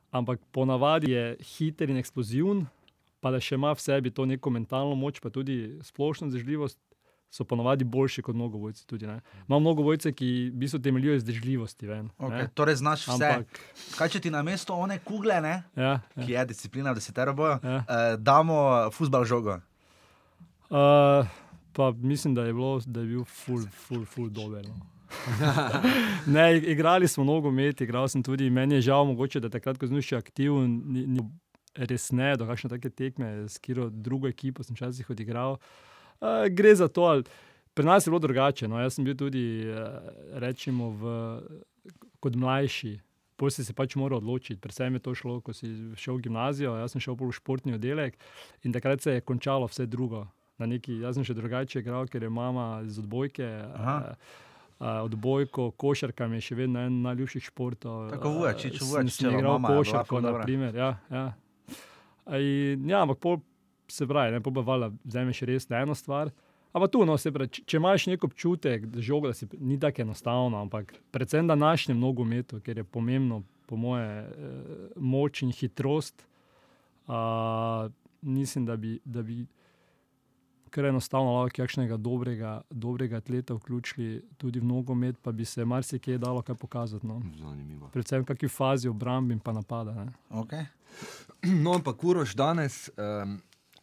ampak 0.10 0.42
ponavadi 0.52 1.12
je 1.12 1.38
hiter 1.42 1.90
in 1.90 1.98
eksploziven, 1.98 2.66
pa 3.24 3.32
da 3.32 3.40
še 3.40 3.56
ima 3.56 3.72
v 3.72 3.80
sebi 3.80 4.12
to 4.12 4.26
neko 4.28 4.52
mentalno 4.52 4.96
moč, 4.96 5.20
pa 5.20 5.32
tudi 5.32 5.56
splošno 5.82 6.28
zažljivost. 6.30 6.78
so 7.32 7.42
ponovadi 7.44 7.82
boljši 7.84 8.22
kot 8.22 8.36
mnogovojci. 8.36 8.84
Tudi, 8.86 9.08
ne. 9.08 9.16
Imamo 9.40 9.60
mnogovojce, 9.62 10.12
ki 10.12 10.28
v 10.46 10.56
bistvu 10.56 10.80
temeljijo 10.80 11.16
izdržljivosti. 11.16 11.88
Ven, 11.88 12.12
Okay, 12.20 12.38
ne. 12.38 12.50
torej, 12.54 12.76
znaš 12.76 13.08
vse. 13.08 13.26
Ampak, 13.32 13.58
Kaj 13.98 14.10
če 14.10 14.20
ti 14.20 14.30
na 14.30 14.44
mesto 14.44 14.76
one 14.76 15.00
kugle, 15.00 15.40
ne, 15.42 15.64
ja, 15.76 15.96
ja. 16.06 16.20
ki 16.20 16.30
je 16.32 16.44
disciplina, 16.46 16.94
da 16.94 17.02
se 17.02 17.10
tero 17.12 17.34
bojo, 17.34 17.58
Ja. 17.58 17.80
eh, 17.82 18.18
damo 18.20 18.60
futbal 18.92 19.26
žogo. 19.26 19.58
Uh, 20.70 21.26
pa 21.72 21.92
mislim, 21.94 22.36
da 22.36 22.44
je, 22.44 22.54
bilo, 22.54 22.80
da 22.86 23.00
je 23.00 23.08
bil 23.08 23.26
full, 23.26 23.66
full, 23.68 24.06
full 24.06 24.30
dober. 24.30 24.62
No. 24.68 24.78
ne, 26.28 26.46
igrali 26.60 27.08
smo 27.08 27.24
nogomet, 27.24 27.82
igral 27.82 28.08
sem 28.08 28.22
tudi. 28.22 28.50
Meni 28.50 28.76
je 28.76 28.82
žal, 28.84 29.06
mogoče, 29.06 29.40
da 29.40 29.50
takrat, 29.50 29.78
ko 29.78 29.88
sem 29.88 29.98
še 30.00 30.18
aktiven, 30.18 30.82
ni, 30.86 31.08
ni 31.08 31.26
res 31.76 32.12
ne, 32.12 32.34
do 32.38 32.48
kakšne 32.50 32.70
take 32.76 32.92
tekme, 32.94 33.48
s 33.50 33.58
katero 33.58 33.90
drugo 33.90 34.30
ekipo 34.30 34.64
sem 34.64 34.78
včasih 34.78 35.10
odigral. 35.10 35.58
Uh, 36.22 36.46
gre 36.50 36.76
za 36.76 36.88
to, 36.88 37.08
ali 37.10 37.24
pri 37.74 37.86
nas 37.86 38.06
je 38.06 38.12
bilo 38.12 38.20
drugače. 38.20 38.68
No. 38.68 38.80
Jaz 38.80 38.98
sem 38.98 39.06
bil 39.06 39.18
tudi, 39.18 39.66
uh, 39.66 39.98
rečemo, 40.40 40.92
v, 41.00 41.16
kot 42.24 42.38
mlajši. 42.38 43.00
Pol 43.36 43.50
si 43.50 43.66
se 43.66 43.74
pač 43.74 43.98
moral 43.98 44.22
odločiti. 44.22 44.62
Predvsem 44.62 44.94
je 44.94 45.02
to 45.04 45.16
šlo, 45.18 45.40
ko 45.42 45.56
si 45.58 45.72
šel 45.98 46.22
v 46.22 46.30
gimnazijo, 46.30 46.78
jaz 46.78 46.94
sem 46.94 47.02
šel 47.02 47.18
v 47.18 47.34
športni 47.34 47.74
oddelek 47.76 48.16
in 48.64 48.72
takrat 48.72 49.02
se 49.02 49.18
je 49.18 49.26
končalo 49.26 49.68
vse 49.68 49.90
drugo. 49.90 50.28
Na 50.62 50.70
Neki, 50.70 51.02
jaz 51.02 51.18
sem 51.18 51.26
še 51.26 51.34
drugače 51.34 51.82
igral, 51.82 52.06
ker 52.08 52.24
je 52.24 52.30
mama 52.30 52.84
iz 52.86 53.00
odbojke. 53.02 53.48
Aha. 53.74 54.14
Uh, 54.78 55.02
odbojko, 55.08 55.72
košarka 55.80 56.28
mi 56.28 56.38
je 56.38 56.50
še 56.50 56.56
vedno 56.60 56.82
en 56.86 57.02
najljubših 57.02 57.50
športov. 57.50 58.10
Tako 58.14 58.38
Vujačič, 58.38 58.78
Eh, 58.78 58.86
Vujačičeva 58.86 59.10
sem 59.10 59.38
igral 59.40 59.60
košarko, 59.64 60.22
na 60.22 60.34
primer. 60.44 60.76
Ja, 60.76 60.98
ja. 61.10 61.26
A 62.26 62.40
In, 62.40 62.90
ja, 62.90 63.02
ampak 63.04 63.20
pol 63.20 63.40
se 63.92 64.08
pravi, 64.08 64.32
ne 64.32 64.42
pobavala, 64.44 64.92
vzameš 65.04 65.44
res 65.50 65.70
na 65.70 65.84
eno 65.84 65.96
stvar. 65.96 66.32
Ampak 66.74 66.92
tu, 66.92 67.04
no, 67.06 67.18
pravi, 67.18 67.52
če, 67.54 67.64
če 67.70 67.78
imaš 67.78 68.08
nek 68.10 68.24
občutek, 68.26 68.88
da 68.90 69.02
žoga, 69.04 69.34
da 69.34 69.38
si, 69.38 69.48
ni 69.62 69.78
tako 69.80 70.02
enostavno, 70.08 70.62
ampak 70.64 70.96
predvsem 71.14 71.48
današnjem 71.48 72.00
nogometu, 72.00 72.62
ker 72.66 72.82
je 72.82 72.84
pomembno, 72.84 73.44
po 73.70 73.78
moje, 73.78 74.08
eh, 74.08 74.88
moč 74.98 75.44
in 75.46 75.52
hitrost, 75.56 76.26
uh, 77.08 77.92
mislim, 78.22 78.66
da 78.66 78.76
bi, 78.76 78.98
da 79.06 79.22
bi 79.22 79.46
kar 80.74 80.86
enostavno 80.90 81.36
lahko 81.38 81.62
kakšnega 81.62 81.98
dobrega, 82.02 82.62
dobrega 82.70 83.20
atleta 83.22 83.54
vključili 83.54 84.24
tudi 84.42 84.60
v 84.60 84.66
nogomet, 84.66 85.20
pa 85.22 85.32
bi 85.32 85.46
se 85.46 85.66
marsikje 85.66 86.18
dalo 86.18 86.42
kaj 86.42 86.56
pokazati. 86.56 87.08
No. 87.08 87.22
Zanimivo. 87.38 87.90
Predvsem 87.94 88.24
v 88.24 88.30
kakšni 88.32 88.50
fazi 88.50 88.90
obrambe 88.90 89.36
in 89.38 89.40
pa 89.40 89.54
napada. 89.54 89.94
Ne. 89.94 90.12
Okay. 90.30 90.66
No, 91.44 91.74
ampak 91.76 92.04
Uroš, 92.04 92.36
danes 92.40 92.88
um, 92.96 93.34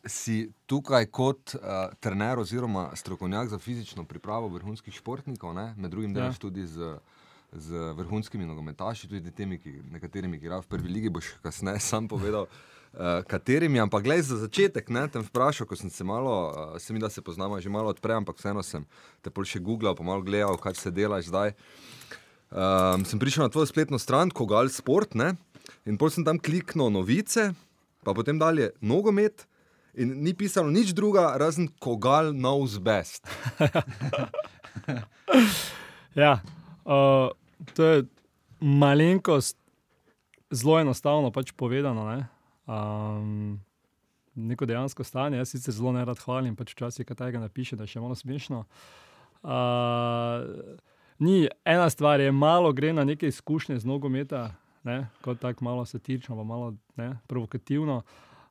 si 0.07 0.47
tukaj 0.67 1.07
kot 1.13 1.55
uh, 1.55 1.93
trener 2.01 2.39
oziroma 2.39 2.87
strokovnjak 2.97 3.51
za 3.53 3.59
fizično 3.59 4.05
pripravo 4.09 4.49
vrhunskih 4.49 4.95
športnikov, 4.95 5.53
ne? 5.55 5.75
med 5.77 5.91
drugim 5.91 6.11
Ja. 6.11 6.15
delaš 6.23 6.39
tudi 6.39 6.65
z, 6.67 6.95
z 7.53 7.93
vrhunskimi 7.99 8.47
nogometaši, 8.47 9.09
tudi 9.09 9.31
temi, 9.31 9.59
ki, 9.59 9.75
nekaterimi, 9.93 10.39
ki 10.39 10.47
igrajo 10.47 10.63
v 10.63 10.73
prvi 10.73 10.89
ligi, 10.89 11.11
boš 11.11 11.35
kasneje 11.43 11.83
sam 11.85 12.09
povedal. 12.09 12.47
Uh, 12.91 13.23
katerimi, 13.23 13.79
ampak 13.79 14.03
gledaj, 14.03 14.25
za 14.27 14.37
začetek 14.43 14.89
ne, 14.91 15.05
tem 15.07 15.23
vprašal, 15.23 15.67
ko 15.71 15.79
sem 15.79 15.91
se 15.95 16.03
malo, 16.03 16.51
uh, 16.51 16.79
se 16.83 16.91
mi 16.91 16.99
da 16.99 17.07
se 17.07 17.23
poznamo 17.23 17.61
že 17.63 17.71
malo 17.71 17.95
odprej, 17.95 18.19
ampak 18.19 18.41
vseeno 18.43 18.65
sem 18.67 18.83
te 19.23 19.31
pol 19.31 19.47
še 19.47 19.63
googlal, 19.63 19.95
pa 19.95 20.03
malo 20.03 20.27
gledal, 20.27 20.59
kaj 20.59 20.75
se 20.75 20.91
delaš 20.91 21.31
zdaj. 21.31 21.55
Um, 22.51 23.07
sem 23.07 23.23
prišel 23.23 23.47
na 23.47 23.53
tvojo 23.55 23.71
spletno 23.71 23.95
stran, 23.95 24.35
Kogal 24.35 24.67
Sport, 24.75 25.15
ne? 25.15 25.39
in 25.87 25.95
potem 25.95 26.19
sem 26.19 26.27
tam 26.27 26.43
kliknil 26.43 26.91
novice, 26.91 27.55
pa 28.03 28.11
potem 28.11 28.35
dalje 28.43 28.73
nogomet, 28.83 29.47
in 29.95 30.19
ni 30.27 30.35
pisalo 30.35 30.67
nič 30.67 30.91
druga, 30.91 31.39
razen 31.39 31.71
Kogal 31.79 32.35
knows 32.35 32.75
best. 32.83 33.23
Ja, 36.15 36.41
uh, 36.85 37.31
to 37.75 37.85
je 37.85 38.03
malenkost, 38.61 39.57
zelo 40.51 40.81
enostavno 40.81 41.31
pač 41.31 41.53
povedano. 41.55 42.03
Ne? 42.11 42.27
Um, 42.71 43.61
neko 44.35 44.67
dejansko 44.67 45.05
stanje, 45.05 45.41
jaz 45.41 45.51
sicer 45.51 45.75
zelo 45.75 45.93
ne 45.93 46.05
rad 46.05 46.19
hvalim, 46.23 46.55
pač 46.57 46.73
včasih 46.75 47.07
kaj 47.07 47.17
tega 47.17 47.41
napiše, 47.43 47.77
da 47.77 47.83
je 47.83 47.97
še 47.97 48.01
malo 48.01 48.15
smešno. 48.15 48.65
Uh, 49.43 50.79
ni 51.19 51.49
ena 51.65 51.91
stvar, 51.91 52.21
je 52.21 52.33
malo 52.33 52.73
gre 52.73 52.93
na 52.93 53.05
neke 53.05 53.27
izkušnje 53.27 53.79
z 53.79 53.89
nogometa, 53.89 54.51
ne? 54.85 55.09
kot 55.25 55.41
tako 55.41 55.65
malo 55.65 55.85
satirično, 55.85 56.37
pa 56.37 56.45
malo 56.45 56.75
ne, 56.97 57.17
provokativno. 57.27 58.03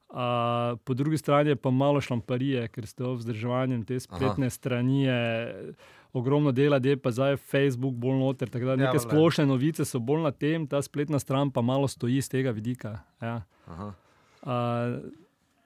Uh, 0.09 0.79
po 0.83 0.93
drugi 0.93 1.17
strani 1.17 1.49
je 1.49 1.55
pa 1.55 1.69
malo 1.69 2.01
šlamparije, 2.01 2.67
ker 2.67 2.87
s 2.87 2.97
to 2.97 3.13
vzdrževanjem 3.13 3.85
te 3.85 3.99
spletne 3.99 4.49
Aha. 4.49 4.49
strani 4.49 5.03
je 5.03 5.73
ogromno 6.13 6.51
dela, 6.51 6.79
da 6.79 6.89
je 6.89 6.97
pa 6.97 7.11
zdaj 7.11 7.37
Facebook 7.37 7.93
bolj 7.93 8.17
noter. 8.17 8.49
Da 8.49 8.59
Ja, 8.59 8.75
neke 8.75 8.97
valjda. 8.97 8.99
splošne 8.99 9.45
novice 9.45 9.85
so 9.85 9.99
bolj 9.99 10.23
na 10.25 10.31
tem, 10.31 10.67
ta 10.67 10.81
spletna 10.81 11.19
stran 11.19 11.51
pa 11.51 11.61
malo 11.61 11.87
stoji 11.87 12.21
z 12.21 12.29
tega 12.29 12.51
vidika. 12.51 12.99
Ja. 13.21 13.41
Aha. 13.67 13.93
Uh, 14.41 14.99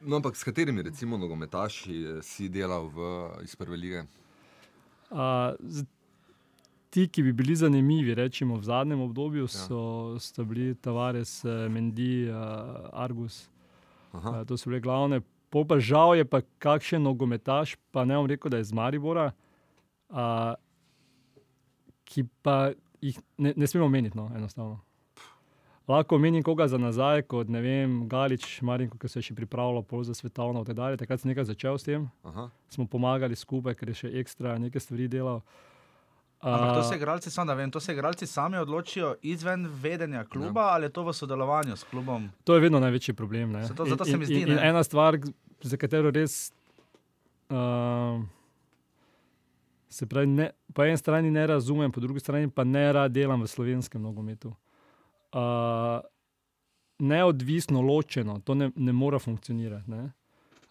No, 0.01 0.15
ampak 0.15 0.35
s 0.35 0.43
katerimi, 0.43 0.81
recimo, 0.81 1.15
nogometaši 1.15 1.93
eh, 1.95 2.21
si 2.21 2.49
delal 2.49 2.87
v, 2.87 2.97
iz 3.39 3.55
prve 3.55 3.77
lige? 3.77 4.01
Uh, 5.09 5.55
z- 5.61 5.85
ti, 6.89 7.07
ki 7.07 7.23
bi 7.23 7.31
bili 7.33 7.55
zanimivi, 7.55 8.11
rečemo 8.13 8.57
v 8.57 8.63
zadnjem 8.63 8.99
obdobju, 8.99 9.47
so, 9.47 9.79
so 10.19 10.43
bili 10.43 10.75
Tavares, 10.75 11.45
eh, 11.45 11.69
Mendy, 11.69 12.27
uh, 12.27 12.35
Argus. 12.91 13.47
Aha. 14.11 14.29
Uh, 14.29 14.43
to 14.43 14.57
so 14.57 14.67
bile 14.67 14.81
glavne. 14.81 15.21
Pol 15.47 15.63
pa 15.63 15.79
žal 15.79 16.15
je 16.15 16.25
pa 16.25 16.43
kakšen 16.59 16.99
nogometaš, 16.99 17.77
pa 17.89 18.03
ne 18.03 18.15
bom 18.15 18.27
rekel, 18.27 18.51
da 18.51 18.57
je 18.57 18.61
iz 18.61 18.73
Maribora, 18.73 19.31
uh, 20.09 20.51
ki 22.03 22.27
pa 22.41 22.73
jih 22.99 23.15
ne, 23.37 23.53
ne 23.55 23.65
smemo 23.65 23.87
meniti, 23.87 24.17
no, 24.17 24.27
enostavno. 24.35 24.81
Lahko 25.87 26.17
menim 26.17 26.43
koga 26.43 26.67
za 26.67 26.77
nazaj, 26.77 27.21
kot 27.21 27.49
ne 27.49 27.59
vem, 27.61 28.07
Galič, 28.07 28.61
Marinko, 28.61 28.97
ki 28.97 29.07
se 29.07 29.19
je 29.19 29.23
še 29.23 29.35
pripravljal 29.35 29.83
pol 29.83 30.03
za 30.03 30.13
svetovno 30.15 30.61
in 30.61 30.65
tako 30.65 30.77
dalje. 30.77 30.97
Takrat 30.97 31.19
sem 31.19 31.29
nekaj 31.29 31.43
začel 31.45 31.75
s 31.77 31.83
tem 31.83 32.07
Aha. 32.23 32.47
smo 32.69 32.85
pomagali 32.87 33.35
skupaj, 33.35 33.75
ker 33.75 33.89
je 33.89 33.95
še 33.95 34.11
ekstra 34.21 34.55
nekaj 34.57 34.79
stvari 34.79 35.09
delal. 35.11 35.41
Ampak 36.39 36.75
to 36.75 36.83
se 36.83 36.95
igralci, 36.95 37.31
samo 37.31 37.47
da 37.47 37.53
vem, 37.53 37.71
to 37.71 37.79
se 37.79 37.93
igralci 37.93 38.27
sami 38.27 38.57
odločijo 38.57 39.15
izven 39.23 39.67
vedenja 39.73 40.23
kluba 40.23 40.61
ja. 40.61 40.73
ali 40.73 40.85
je 40.85 40.89
to 40.89 41.03
v 41.03 41.13
sodelovanju 41.13 41.75
s 41.75 41.83
klubom? 41.83 42.29
to 42.43 42.55
je 42.55 42.61
vedno 42.61 42.79
največji 42.79 43.13
problem. 43.13 43.51
ne. 43.51 43.63
Zato- 43.63 43.85
zato 43.85 44.03
In- 44.03 44.11
se 44.11 44.17
mi 44.17 44.25
zdi, 44.25 44.41
In, 44.41 44.49
in 44.49 44.59
ena 44.59 44.83
stvar, 44.83 45.19
za 45.61 45.77
katero 45.77 46.11
res. 46.11 46.51
Uh, 47.49 48.23
se 49.89 50.05
pravi, 50.05 50.27
ne, 50.27 50.51
po 50.73 50.83
eni 50.83 50.97
strani 50.97 51.31
ne 51.31 51.47
razumem, 51.47 51.91
po 51.91 51.99
drugi 51.99 52.19
strani 52.19 52.49
pa 52.49 52.63
ne 52.63 52.93
rad 52.93 53.11
delam 53.11 53.41
v 53.41 53.47
slovenskem 53.47 54.01
nogometu. 54.01 54.55
Uh, 55.33 56.03
neodvisno, 56.99 57.81
ločeno, 57.81 58.39
to 58.45 58.55
ne, 58.55 58.71
ne 58.75 58.93
more 58.93 59.19
funkcionirati. 59.19 59.91
Ne? 59.91 60.11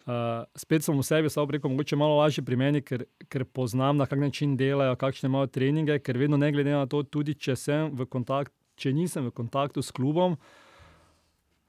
Uh, 0.03 0.43
spet 0.55 0.83
sem 0.83 0.97
v 0.97 1.03
sebi, 1.05 1.29
samo 1.31 1.51
rekel, 1.51 1.71
mogoče 1.71 1.95
malo 1.99 2.17
lažje 2.19 2.43
pri 2.43 2.57
meni, 2.59 2.81
ker, 2.83 3.05
ker 3.31 3.45
poznam, 3.45 3.97
na 3.97 4.07
kak 4.09 4.19
način 4.19 4.57
delajo, 4.59 4.97
kakšne 4.99 5.29
imajo 5.31 5.47
treninge, 5.47 5.99
ker 6.03 6.19
vedno 6.19 6.39
ne 6.39 6.51
glede 6.51 6.73
na 6.75 6.85
to, 6.91 7.03
tudi 7.03 7.35
če, 7.35 7.55
kontakt, 8.11 8.51
če 8.75 8.91
nisem 8.95 9.29
v 9.29 9.35
kontaktu 9.35 9.83
s 9.83 9.95
klubom, 9.95 10.35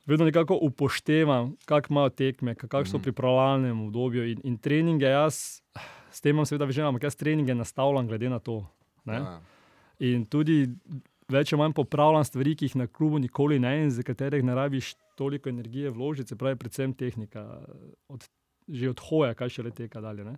vedno 0.07 0.27
nekako 0.27 0.59
upoštevam, 0.67 1.55
kako 1.65 1.95
imajo 1.95 2.11
tekme, 2.11 2.55
kako 2.59 2.85
so 2.89 2.99
v 2.99 3.09
pripravljalnem 3.09 3.87
obdobju 3.87 4.27
in, 4.33 4.43
in 4.45 4.59
treninge. 4.59 5.07
Jaz 5.07 5.61
s 6.11 6.23
tem 6.23 6.35
imam 6.35 6.47
seveda 6.47 6.69
vežen, 6.69 6.87
ampak 6.89 7.09
jaz 7.09 7.17
treninge 7.19 7.55
nastavljam 7.55 8.09
glede 8.11 8.31
na 8.31 8.39
to. 8.39 8.65
Ne? 9.05 9.21
Ja. 9.23 9.39
In 10.05 10.27
tudi 10.27 10.65
več 11.33 11.53
ali 11.53 11.61
manj 11.63 11.75
popravljam 11.77 12.25
stvari, 12.25 12.55
ki 12.57 12.69
jih 12.69 12.77
na 12.83 12.87
klubu 12.87 13.19
nikoli 13.19 13.59
ne 13.59 13.75
in 13.85 13.91
za 13.91 14.03
katerih 14.03 14.45
ne 14.45 14.55
rabiš 14.55 14.95
toliko 15.17 15.49
energije 15.49 15.91
vložiti, 15.91 16.29
se 16.29 16.37
pravi, 16.37 16.59
predvsem 16.59 16.93
tehnika, 16.93 17.45
od, 18.09 18.27
že 18.69 18.91
od 18.91 19.01
hoja, 19.09 19.35
kaj 19.35 19.57
še 19.57 19.63
le 19.63 19.71
teka 19.71 20.03
dalje. 20.05 20.25
ne. 20.25 20.37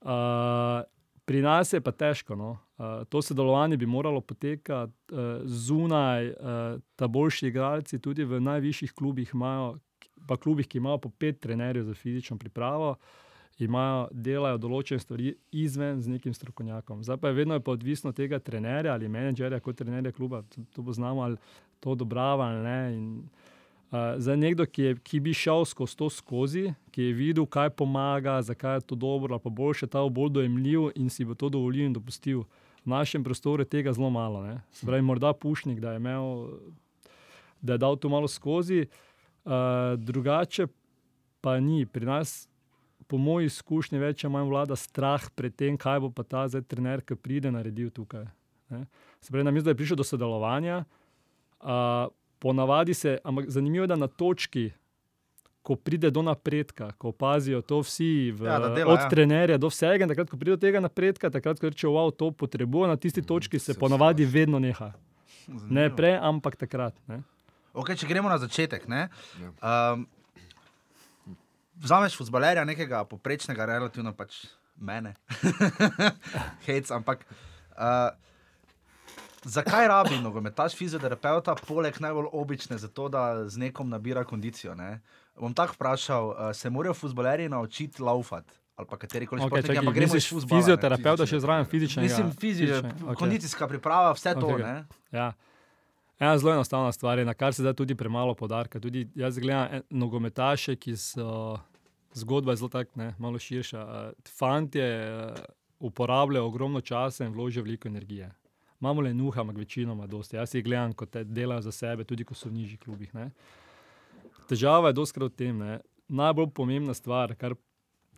Uh, 0.00 0.80
pri 1.28 1.42
nas 1.44 1.72
je 1.72 1.80
pa 1.80 1.92
težko. 1.92 2.34
No. 2.34 2.50
Uh, 2.80 3.04
to 3.08 3.22
sodelovanje 3.22 3.76
bi 3.76 3.86
moralo 3.86 4.20
potekati 4.20 5.14
uh, 5.14 5.44
zunaj, 5.44 6.30
uh, 6.30 6.80
ta 6.96 7.08
boljši 7.08 7.50
igralci, 7.52 8.00
tudi 8.00 8.24
v 8.24 8.40
najvišjih 8.40 8.94
klubih, 8.96 9.30
imajo, 9.34 9.76
pa 10.26 10.36
klubih, 10.36 10.66
ki 10.66 10.80
imajo 10.80 11.04
po 11.06 11.10
pet 11.10 11.40
trenerjev 11.40 11.84
za 11.84 11.94
fizično 11.94 12.38
pripravo. 12.38 12.96
Imajo, 13.60 14.06
delajo 14.12 14.58
določene 14.60 15.02
stvari 15.02 15.34
izven 15.52 16.00
z 16.00 16.14
nekim 16.14 16.32
strokovnjakom. 16.34 17.02
Zdaj 17.04 17.18
pa 17.20 17.28
je 17.28 17.36
vedno 17.36 17.58
je 17.58 17.62
pa 17.64 17.74
odvisno 17.76 18.08
od 18.08 18.16
tega 18.16 18.38
trenerja 18.40 18.94
ali 18.94 19.08
menedžerja, 19.08 19.60
kot 19.60 19.76
trenerja 19.76 20.12
kluba. 20.16 20.42
To, 20.54 20.64
to 20.72 20.84
bo 20.86 20.94
znamo 20.96 21.22
ali 21.26 21.36
to 21.80 21.92
odobrava 21.92 22.48
ali 22.48 22.62
ne. 22.64 22.78
In, 22.94 23.04
uh, 23.92 23.98
za 24.16 24.36
nekdo, 24.36 24.66
ki, 24.66 24.82
je, 24.82 24.96
ki 25.04 25.20
bi 25.20 25.36
šel 25.36 25.64
skozi 25.68 25.96
to 25.96 26.10
skozi, 26.10 26.64
ki 26.90 27.10
je 27.10 27.14
videl, 27.20 27.46
kaj 27.46 27.70
pomaga, 27.76 28.40
zakaj 28.42 28.80
je 28.80 28.88
to 28.92 28.96
dobro, 28.96 29.38
pa 29.38 29.52
boljše 29.52 29.90
ta 29.92 30.02
bolj 30.08 30.32
dojemljiv 30.40 30.90
in 30.96 31.10
si 31.12 31.24
bo 31.24 31.34
to 31.34 31.52
dovolil 31.52 31.84
in 31.86 31.96
dopustil. 31.96 32.46
V 32.80 32.88
našem 32.88 33.24
prostoru 33.24 33.60
je 33.60 33.68
tega 33.76 33.92
zelo 33.92 34.08
malo. 34.10 34.40
Pravi, 34.80 35.02
morda 35.04 35.34
Pušnik, 35.36 35.80
da 35.80 35.92
je, 35.92 36.00
imel, 36.00 36.48
da 37.60 37.76
je 37.76 37.78
dal 37.78 37.96
to 38.00 38.08
malo 38.08 38.28
skozi, 38.28 38.86
uh, 39.44 39.52
drugače 40.00 40.66
pa 41.40 41.60
ni. 41.60 41.84
Pri 41.86 42.08
nas 42.08 42.49
po 43.10 43.18
moji 43.18 43.46
izkušnji 43.46 43.98
več 43.98 44.22
ali 44.22 44.32
manj 44.32 44.48
vlada 44.48 44.76
strah 44.76 45.26
pred 45.30 45.52
tem, 45.52 45.74
kaj 45.76 46.00
bo 46.00 46.10
pa 46.10 46.22
ta 46.24 46.46
zdaj 46.46 46.62
trener, 46.64 47.02
ki 47.02 47.16
pride, 47.16 47.50
naredil 47.50 47.90
tukaj. 47.90 48.28
Ne. 48.70 48.84
Se 49.20 49.28
pravi, 49.28 49.44
namesto 49.44 49.66
da 49.66 49.70
je 49.70 49.76
prišel 49.76 49.98
do 49.98 50.06
sodelovanja, 50.06 50.84
uh, 51.60 52.06
ponavadi 52.38 52.94
se, 52.94 53.18
ampak 53.20 53.50
zanimivo 53.50 53.82
je, 53.82 53.88
da 53.88 53.96
na 53.96 54.06
točki, 54.06 54.68
ko 55.60 55.74
pride 55.76 56.08
do 56.08 56.22
napredka, 56.22 56.92
ko 56.92 57.10
opazijo 57.10 57.58
to 57.60 57.80
vsi, 57.80 58.06
v, 58.32 58.46
Ja, 58.46 58.58
dela, 58.70 58.94
od 58.94 58.98
ja. 58.98 59.08
trenerja 59.08 59.58
do 59.58 59.68
vsega, 59.68 60.06
takrat, 60.06 60.30
ko 60.30 60.38
pride 60.38 60.54
do 60.54 60.62
tega 60.62 60.80
napredka, 60.80 61.28
takrat, 61.28 61.60
ko 61.60 61.68
rečejo, 61.68 61.92
wow, 61.92 62.08
to 62.10 62.30
potrebuje, 62.32 62.88
na 62.88 62.96
tisti 62.96 63.20
točki 63.22 63.58
se 63.58 63.74
se 63.74 63.78
ponavadi 63.78 64.22
usmeš. 64.22 64.34
vedno 64.34 64.58
neha. 64.58 64.92
Ne 65.68 65.90
prej, 65.90 66.16
ampak 66.16 66.56
takrat. 66.56 66.94
Ne. 67.06 67.20
Okay, 67.72 67.94
če 67.94 68.06
gremo 68.06 68.28
na 68.28 68.38
začetek. 68.38 68.88
Ne, 68.88 69.08
Ja. 69.36 69.50
um, 69.92 70.06
vzameš 71.82 72.16
futbalerja, 72.18 72.64
nekega 72.64 73.04
poprečnega, 73.08 73.66
relativno 73.66 74.12
pač 74.16 74.44
mene, 74.76 75.14
hec, 76.66 76.90
ampak. 76.90 77.26
Uh, 77.76 78.10
Zakaj 79.40 79.86
rabi 79.88 80.18
nogometaš 80.20 80.74
fizioterapeuta, 80.76 81.54
poleg 81.64 81.96
najbolj 81.96 82.26
obične, 82.36 82.76
zato 82.78 83.06
da 83.08 83.48
z 83.48 83.56
nekom 83.56 83.88
nabira 83.88 84.20
kondicijo? 84.28 84.74
Ne? 84.76 84.98
Bom 85.40 85.54
tako 85.56 85.78
vprašal, 85.78 86.26
uh, 86.28 86.50
se 86.52 86.70
morajo 86.70 86.94
futbalerji 86.94 87.48
naučiti 87.48 88.02
laufati 88.02 88.60
ali 88.80 88.88
pa 88.88 88.96
katerikoli 88.96 89.40
Okay, 89.40 89.46
športniki, 89.46 89.66
čakaj, 89.66 89.78
ampak 89.78 89.94
gremo 89.94 90.16
iz 90.16 90.32
ne. 90.32 90.48
Fizioterapeuta 90.48 91.26
še 91.28 91.40
zraven 91.44 91.66
fizičnega. 91.68 92.06
Mislim, 92.08 92.30
fizične, 92.40 92.92
kondicijska 93.18 93.68
priprava, 93.68 94.14
vse 94.16 94.32
to. 94.40 94.54
Okej. 94.54 94.64
ne. 94.64 94.76
Ja. 95.12 95.32
Ena 96.20 96.38
zelo 96.38 96.52
enostavna 96.52 96.92
stvar 96.92 97.18
je, 97.18 97.24
na 97.24 97.34
kar 97.34 97.54
se 97.54 97.62
da 97.62 97.72
tudi 97.72 97.94
premalo 97.94 98.34
podarka. 98.34 98.80
Tudi 98.80 99.08
jaz 99.14 99.38
gledam 99.38 99.80
nogometaše, 99.90 100.76
ki 100.76 100.96
so 100.96 101.58
zgodba 102.12 102.52
je 102.52 102.56
zelo 102.56 102.68
tak, 102.68 102.96
ne, 102.96 103.14
malo 103.18 103.38
širša. 103.38 104.12
Fantje 104.38 104.88
uporabljajo 105.78 106.46
ogromno 106.46 106.80
časa 106.80 107.24
in 107.24 107.32
vložijo 107.32 107.64
veliko 107.64 107.88
energije. 107.88 108.30
Imamo 108.80 109.00
le 109.00 109.14
nuha, 109.14 109.40
ampak 109.40 109.56
večinoma 109.56 110.06
dosti. 110.06 110.36
Jaz 110.36 110.54
jih 110.54 110.64
gledam, 110.64 110.92
kot 110.92 111.16
delajo 111.16 111.62
za 111.62 111.72
sebe, 111.72 112.04
tudi 112.04 112.24
ko 112.24 112.34
so 112.34 112.48
v 112.48 112.52
nižjih 112.52 112.80
klubih. 112.80 113.14
Ne. 113.14 113.30
Težava 114.48 114.88
je 114.88 114.98
doskrat 115.00 115.32
v 115.32 115.36
tem. 115.36 115.58
Ne. 115.58 115.78
Najbolj 116.08 116.50
pomembna 116.52 116.94
stvar, 116.94 117.32
kar, 117.36 117.54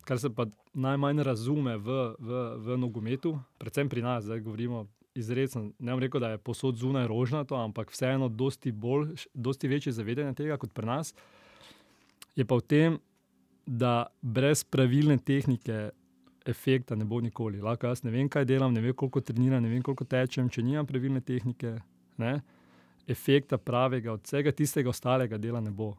kar 0.04 0.18
se 0.18 0.30
pa 0.34 0.46
najmanj 0.74 1.22
razume 1.22 1.76
v, 1.76 2.00
v, 2.18 2.42
v 2.66 2.78
nogometu, 2.78 3.36
predvsem 3.58 3.88
pri 3.88 4.02
nas, 4.02 4.24
zdaj 4.24 4.40
govorimo 4.40 4.86
izredno, 5.14 5.70
ne 5.78 5.92
bom 5.92 6.00
rekel, 6.00 6.20
da 6.20 6.32
je 6.32 6.38
posod 6.38 6.76
zunaj 6.76 7.06
rožnato, 7.08 7.56
ampak 7.56 7.90
vseeno 7.92 8.28
dosti, 8.28 8.72
bolj, 8.72 9.14
dosti 9.34 9.68
večje 9.68 9.92
zavedanje 9.92 10.34
tega 10.34 10.56
kot 10.56 10.72
pri 10.72 10.86
nas, 10.86 11.14
je 12.36 12.44
pa 12.48 12.56
v 12.56 12.66
tem, 12.66 13.00
da 13.66 14.06
brez 14.22 14.64
pravilne 14.64 15.18
tehnike 15.18 15.90
efekta 16.46 16.96
ne 16.98 17.04
bo 17.04 17.20
nikoli. 17.20 17.60
Lahko 17.62 17.86
jaz 17.86 18.02
ne 18.02 18.10
vem, 18.10 18.28
kaj 18.28 18.44
delam, 18.48 18.72
ne 18.74 18.80
vem, 18.80 18.94
koliko 18.94 19.20
treniram, 19.20 19.62
ne 19.62 19.70
vem, 19.70 19.82
koliko 19.82 20.04
tečem, 20.04 20.48
če 20.50 20.64
nimam 20.66 20.86
pravilne 20.86 21.20
tehnike, 21.20 21.76
ne, 22.18 22.32
efekta 23.06 23.58
pravega 23.58 24.12
od 24.12 24.24
vsega 24.26 24.52
tistega 24.52 24.90
ostalega 24.90 25.38
dela 25.38 25.60
ne 25.60 25.70
bo. 25.70 25.92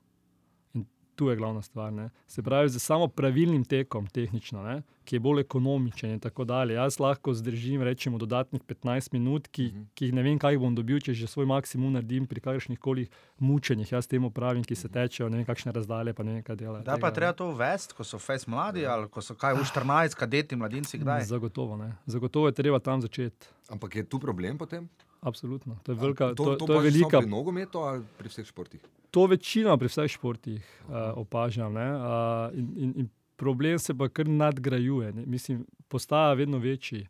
Tu 1.16 1.28
je 1.28 1.36
glavna 1.36 1.62
stvar. 1.62 1.94
Ne. 1.94 2.10
Se 2.28 2.42
pravi, 2.42 2.70
z 2.70 2.80
samo 2.80 3.08
pravilnim 3.08 3.64
tekom, 3.64 4.08
tehnično, 4.08 4.64
ne, 4.64 4.76
ki 5.04 5.16
je 5.16 5.20
bolj 5.20 5.42
ekonomičen 5.42 6.10
in 6.10 6.20
tako 6.20 6.44
dalje. 6.44 6.74
Jaz 6.74 6.98
lahko 6.98 7.34
zdržim, 7.34 7.82
rečemo, 7.82 8.18
dodatnih 8.18 8.62
15 8.64 9.14
minut, 9.14 9.48
ki, 9.48 9.64
Mhm. 9.66 9.84
ki 9.94 10.06
jih 10.06 10.14
ne 10.14 10.24
vem, 10.24 10.40
kaj 10.40 10.58
bom 10.58 10.74
dobil, 10.74 11.00
če 11.00 11.14
že 11.14 11.28
svoj 11.28 11.46
maksimum 11.46 11.94
naredim 11.94 12.26
pri 12.26 12.42
kakršnih 12.42 12.80
koli 12.80 13.08
mučenjih. 13.40 13.92
Jaz 13.92 14.08
temu 14.08 14.32
pravim, 14.32 14.64
ki 14.64 14.76
se 14.76 14.90
tečejo, 14.90 15.30
ne 15.30 15.38
vem, 15.38 15.46
kakšne 15.46 15.72
razdalje, 15.72 16.14
pa 16.14 16.24
ne 16.24 16.34
vem, 16.34 16.44
kaj 16.44 16.56
delajo. 16.56 16.84
Da 16.84 16.98
pa 16.98 17.08
je 17.08 17.14
treba 17.14 17.34
to 17.34 17.50
uvesti, 17.50 17.94
ko 17.94 18.04
so 18.04 18.18
fez 18.18 18.48
mladi 18.48 18.86
ali 18.86 19.08
ko 19.08 19.22
so 19.22 19.36
kaj 19.36 19.54
v 19.54 19.64
14, 19.64 20.16
kadeti, 20.16 20.56
mladinci, 20.56 20.98
kdaj. 20.98 21.26
Zagotovo, 21.26 21.78
ne. 21.78 21.94
Zagotovo 22.08 22.48
je 22.48 22.54
treba 22.54 22.80
tam 22.80 23.02
začeti. 23.02 23.48
Ampak 23.70 23.96
je 23.96 24.04
tu 24.04 24.20
problem 24.20 24.58
potem? 24.58 24.90
Absolutno. 25.24 25.78
To 25.84 25.92
je, 25.92 25.96
velika, 25.96 26.28
to, 26.36 26.44
to, 26.44 26.56
to, 26.56 26.66
to 26.66 26.74
je 26.74 26.82
velika 26.92 27.20
Pri 27.24 27.30
nogometu 27.30 27.80
ali 27.80 28.04
pri 28.18 28.30
vseh 28.30 28.48
športih? 28.48 28.82
To 29.12 29.26
večino 29.32 29.78
pri 29.80 29.88
vseh 29.88 30.12
športih 30.12 30.60
uh, 30.90 31.16
opažam. 31.16 31.74
ne, 31.74 31.88
Uh, 31.96 32.60
in, 32.60 32.68
in, 32.76 32.94
in 32.98 33.10
problem 33.36 33.80
se 33.80 33.96
pa 33.98 34.10
kar 34.10 34.28
nadgrajuje, 34.28 35.14
ne, 35.14 35.26
mislim, 35.26 35.66
postaja 35.88 36.34
vedno 36.34 36.58
večji. 36.58 37.08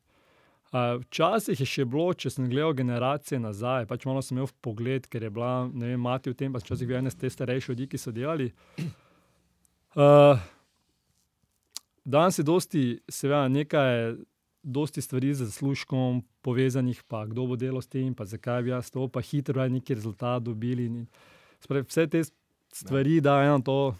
Uh, 0.73 1.01
včasih 1.01 1.59
je 1.59 1.65
še 1.69 1.85
bilo, 1.85 2.13
če 2.13 2.29
sem 2.33 2.49
gledal 2.49 2.73
generacije 2.73 3.39
nazaj, 3.39 3.85
pač 3.89 4.05
malo 4.09 4.21
sem 4.21 4.37
imel 4.37 4.49
pogled, 4.61 5.05
ker 5.09 5.23
je 5.23 5.29
bila 5.29 5.67
ne 5.69 5.91
vem, 5.91 6.01
mati 6.01 6.33
v 6.33 6.37
tem, 6.37 6.53
pa 6.53 6.61
včasih 6.61 6.89
bil 6.89 6.97
ene 6.97 7.13
te 7.13 7.29
starejše 7.29 7.73
ljudi, 7.73 7.87
ki 7.91 8.01
so 8.01 8.13
delali. 8.13 8.51
Uh, 9.93 10.41
danes 12.05 12.37
je 12.41 12.45
dosti, 12.45 12.83
seveda, 13.05 13.47
nekaj, 13.53 14.15
dosti 14.63 15.01
stvari 15.01 15.33
z 15.33 15.45
zaslužkom 15.45 16.23
povezanih, 16.41 17.03
pa 17.07 17.25
kdo 17.25 17.45
bo 17.47 17.55
delal 17.55 17.81
s 17.81 17.87
tem, 17.87 18.13
pa 18.15 18.25
zakaj 18.25 18.63
bi 18.63 18.69
jaz 18.69 18.91
to, 18.91 19.07
pa 19.07 19.21
hitro 19.21 19.63
je 19.63 19.69
neki 19.69 19.95
rezultat 19.95 20.43
dobili. 20.43 21.05
Spravi, 21.59 21.85
vse 21.87 22.07
te 22.07 22.23
stvari 22.73 23.21
dajo 23.21 23.45
eno 23.45 23.59
to 23.61 23.95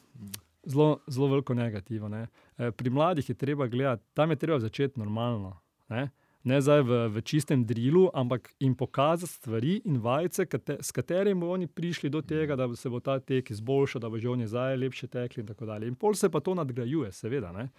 zelo, 0.63 0.99
zelo 1.07 1.27
veliko 1.27 1.53
negativo. 1.53 2.09
Ne. 2.09 2.27
Eh, 2.57 2.71
Pri 2.71 2.89
mladih 2.89 3.29
je 3.29 3.35
treba 3.35 3.67
gledati, 3.67 4.03
tam 4.13 4.29
je 4.29 4.35
treba 4.35 4.59
začeti 4.59 4.99
normalno. 4.99 5.59
Ne. 5.89 6.09
Ne 6.43 6.59
zdaj 6.61 6.81
v, 6.83 7.07
v 7.07 7.21
čistem 7.23 7.63
drilu, 7.63 8.09
ampak 8.13 8.51
jim 8.59 8.75
pokazati 8.75 9.31
stvari 9.31 9.77
in 9.85 10.01
vajce, 10.03 10.45
kate, 10.45 10.75
s 10.81 10.91
katerimi 10.91 11.39
bodo 11.39 11.53
oni 11.53 11.67
prišli 11.67 12.09
do 12.09 12.21
tega, 12.21 12.55
da 12.59 12.67
se 12.75 12.89
bo 12.89 12.99
ta 12.99 13.15
tek 13.19 13.51
izboljšal, 13.51 14.01
da 14.03 14.09
bo 14.09 14.19
že 14.19 14.29
oni 14.29 14.47
zdaj 14.47 14.75
lepše 14.77 15.07
tekli 15.07 15.41
in 15.41 15.47
tako 15.47 15.65
dalje. 15.65 15.87
In 15.87 15.95
pol 15.95 16.13
se 16.13 16.29
pa 16.29 16.39
to 16.39 16.55
nadgrajuje, 16.55 17.11
seveda. 17.11 17.51
ne. 17.51 17.69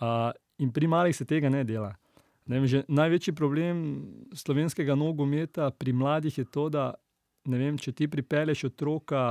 Uh, 0.00 0.32
in 0.58 0.72
pri 0.72 0.86
malih 0.86 1.16
se 1.16 1.24
tega 1.24 1.48
ne 1.48 1.64
dela. 1.64 1.94
Ne 2.46 2.60
vem, 2.60 2.68
že 2.68 2.82
največji 2.88 3.32
problem 3.32 3.78
slovenskega 4.36 4.94
nogometa 4.94 5.70
pri 5.70 5.94
mladih 5.96 6.38
je 6.38 6.44
to, 6.44 6.68
da 6.68 6.92
ne 7.48 7.60
vem, 7.60 7.78
če 7.80 7.92
ti 7.92 8.08
pripelješ 8.08 8.66
otroka 8.70 9.22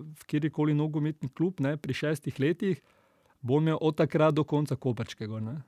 v 0.00 0.28
kjerkoli 0.28 0.76
nogometni 0.76 1.28
klub 1.32 1.60
ne, 1.64 1.76
pri 1.76 1.96
šestih 1.96 2.40
letih, 2.40 2.80
bo 3.40 3.60
imel 3.60 3.76
od 3.80 3.96
takrat 4.00 4.34
do 4.36 4.44
konca 4.44 4.76
koprčke. 4.76 5.28
Gor, 5.28 5.42
ne. 5.44 5.60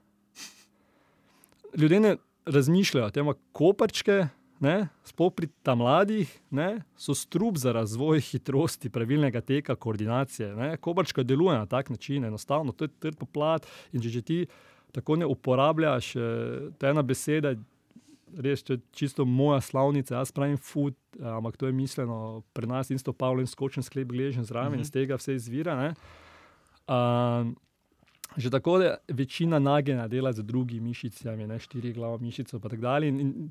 Ljudje 1.77 2.01
ne 2.01 2.17
razmišljajo 2.47 3.09
o 3.09 3.13
tem, 3.13 3.25
ampak 3.25 3.41
koprčke, 3.57 4.19
ne, 4.65 4.75
sploh 5.05 5.33
pri 5.35 5.49
ta 5.67 5.75
mladih, 5.77 6.31
ne, 6.55 6.85
so 6.97 7.17
strup 7.17 7.59
za 7.61 7.73
razvoj 7.75 8.23
hitrosti, 8.31 8.93
pravilnega 8.93 9.43
teka, 9.45 9.77
koordinacije. 9.77 10.53
Ne. 10.57 10.69
Koprčka 10.77 11.25
deluje 11.27 11.59
na 11.59 11.67
tak 11.67 11.91
način, 11.91 12.25
enostavno, 12.25 12.73
to 12.73 12.89
je 12.89 12.95
trd 13.01 13.27
plat. 13.33 13.67
In 13.93 14.05
če, 14.05 14.13
če 14.19 14.23
ti 14.23 14.39
tako 14.95 15.17
ne 15.21 15.27
uporabljaš, 15.27 16.15
eh, 16.17 16.21
je 16.81 16.91
ena 16.91 17.03
beseda, 17.03 17.55
res 18.35 18.65
je 18.69 18.79
čisto 18.93 19.25
moja 19.25 19.61
slavnica, 19.61 20.17
jaz 20.17 20.33
pravim 20.35 20.57
food, 20.57 20.95
ampak 21.21 21.57
to 21.57 21.67
je 21.67 21.73
mišljeno 21.73 22.43
pri 22.53 22.67
nas 22.67 22.91
isto 22.91 23.13
Pavlo 23.13 23.41
in 23.41 23.47
skočen 23.47 23.83
sklep 23.83 24.09
gležen 24.09 24.45
zraven, 24.45 24.79
-hmm. 24.79 24.83
iz 24.83 24.91
tega 24.91 25.17
vse 25.17 25.35
izvira. 25.35 25.77
Ne. 25.77 25.95
Um, 26.89 27.57
Že 28.37 28.51
tako 28.51 28.81
je 28.81 28.97
večina 29.09 29.59
nagena 29.59 30.09
dela 30.09 30.33
z 30.33 30.43
drugimi 30.43 30.89
mišicami, 30.89 31.47
ne 31.47 31.59
štiri 31.59 31.93
glavo 31.93 32.19
mišico, 32.19 32.59
pa 32.61 32.69
tako 32.69 32.83
dalje. 32.83 33.09
In, 33.09 33.21
in 33.21 33.51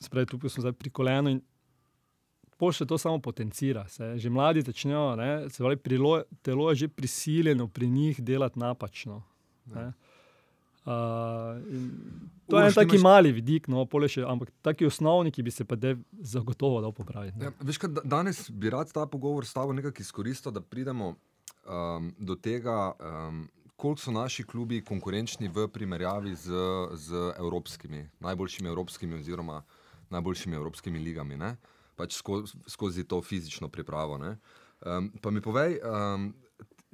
spravi, 0.00 0.26
tukaj 0.26 0.50
smo 0.50 0.60
zdaj 0.60 0.72
pri 0.72 0.90
kolenu 0.90 1.30
in 1.30 1.40
pol 2.58 2.72
še 2.72 2.86
to 2.86 2.98
samo 2.98 3.20
potencira. 3.22 3.86
Se. 3.88 4.14
Že 4.18 4.30
mladi 4.30 4.64
začnejo, 4.66 5.04
ne, 5.16 5.30
se 5.50 5.62
pravi, 5.62 5.76
prilo, 5.76 6.22
telo 6.42 6.70
je 6.70 6.84
že 6.84 6.88
prisiljeno 6.88 7.68
pri 7.68 7.86
njih 7.86 8.22
delati 8.22 8.58
napačno. 8.58 9.22
Ne. 9.74 9.92
Uh, 10.84 10.92
to 12.46 12.56
je 12.56 12.62
Uroš, 12.62 12.66
en 12.66 12.70
ti 12.70 12.74
taki 12.76 12.96
imaš- 12.96 13.02
mali 13.02 13.32
vidik, 13.32 13.68
no, 13.68 13.86
je 14.02 14.08
še, 14.10 14.22
ampak 14.22 14.50
taki 14.62 14.86
osnovni, 14.86 15.30
ki 15.30 15.42
bi 15.42 15.50
se 15.50 15.64
pa 15.64 15.76
de, 15.76 15.94
zagotovo 16.12 16.80
dal 16.80 16.92
popraviti. 16.92 17.40
Ja, 17.40 17.52
veš, 17.60 17.78
kaj, 17.78 17.88
da- 17.90 18.04
danes 18.06 18.50
bi 18.50 18.70
rad 18.70 18.92
ta 18.92 19.06
pogovor 19.06 19.46
s 19.46 19.52
tabo 19.52 19.72
nekako 19.72 20.00
izkoristil, 20.00 20.52
da 20.52 20.60
pridemo 20.60 21.14
um, 21.64 22.12
do 22.18 22.34
tega, 22.36 22.92
um, 22.92 23.48
koliko 23.76 24.00
so 24.00 24.12
naši 24.12 24.44
klubi 24.44 24.82
konkurenčni 24.82 25.48
v 25.48 25.68
primerjavi 25.68 26.34
z, 26.34 26.52
z 26.94 27.08
evropskimi, 27.38 28.10
najboljšimi 28.20 28.68
evropskimi 28.68 29.14
oziroma 29.14 29.62
najboljšimi 30.10 30.56
evropskimi 30.56 30.98
ligami, 30.98 31.36
ne? 31.36 31.56
pač 31.96 32.12
skozi, 32.12 32.58
skozi 32.66 33.04
to 33.04 33.22
fizično 33.22 33.68
pripravo. 33.68 34.18
ne. 34.18 34.36
Um, 34.82 35.12
pa 35.22 35.30
mi 35.30 35.40
povej, 35.40 35.78
um, 35.80 36.34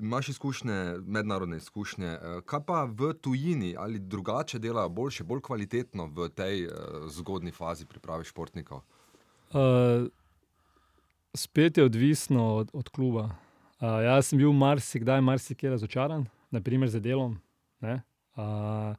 imaš 0.00 0.28
izkušnje, 0.28 0.96
mednarodne 1.06 1.56
izkušnje, 1.56 2.06
eh, 2.06 2.40
kaj 2.44 2.60
pa 2.66 2.84
v 2.84 3.12
tujini 3.12 3.74
ali 3.78 3.98
drugače 3.98 4.58
delajo 4.58 4.88
boljše, 4.88 5.24
bolj 5.24 5.40
kvalitetno 5.40 6.06
v 6.06 6.28
tej 6.28 6.66
uh, 6.66 6.72
zgodni 7.08 7.52
fazi 7.52 7.86
priprave 7.86 8.24
športnikov? 8.24 8.80
Uh, 9.50 10.08
spet 11.34 11.78
je 11.78 11.84
odvisno 11.84 12.54
od, 12.56 12.70
od 12.72 12.88
kluba. 12.88 13.30
Uh, 13.80 14.00
jaz 14.04 14.26
sem 14.26 14.38
bil 14.38 14.52
marsikdaj, 14.52 15.20
marsikaj 15.20 15.70
razočaran, 15.70 16.26
naprimer 16.50 16.88
z 16.88 17.00
delom. 17.00 17.38
ne. 17.80 18.02
Uh, 18.36 18.96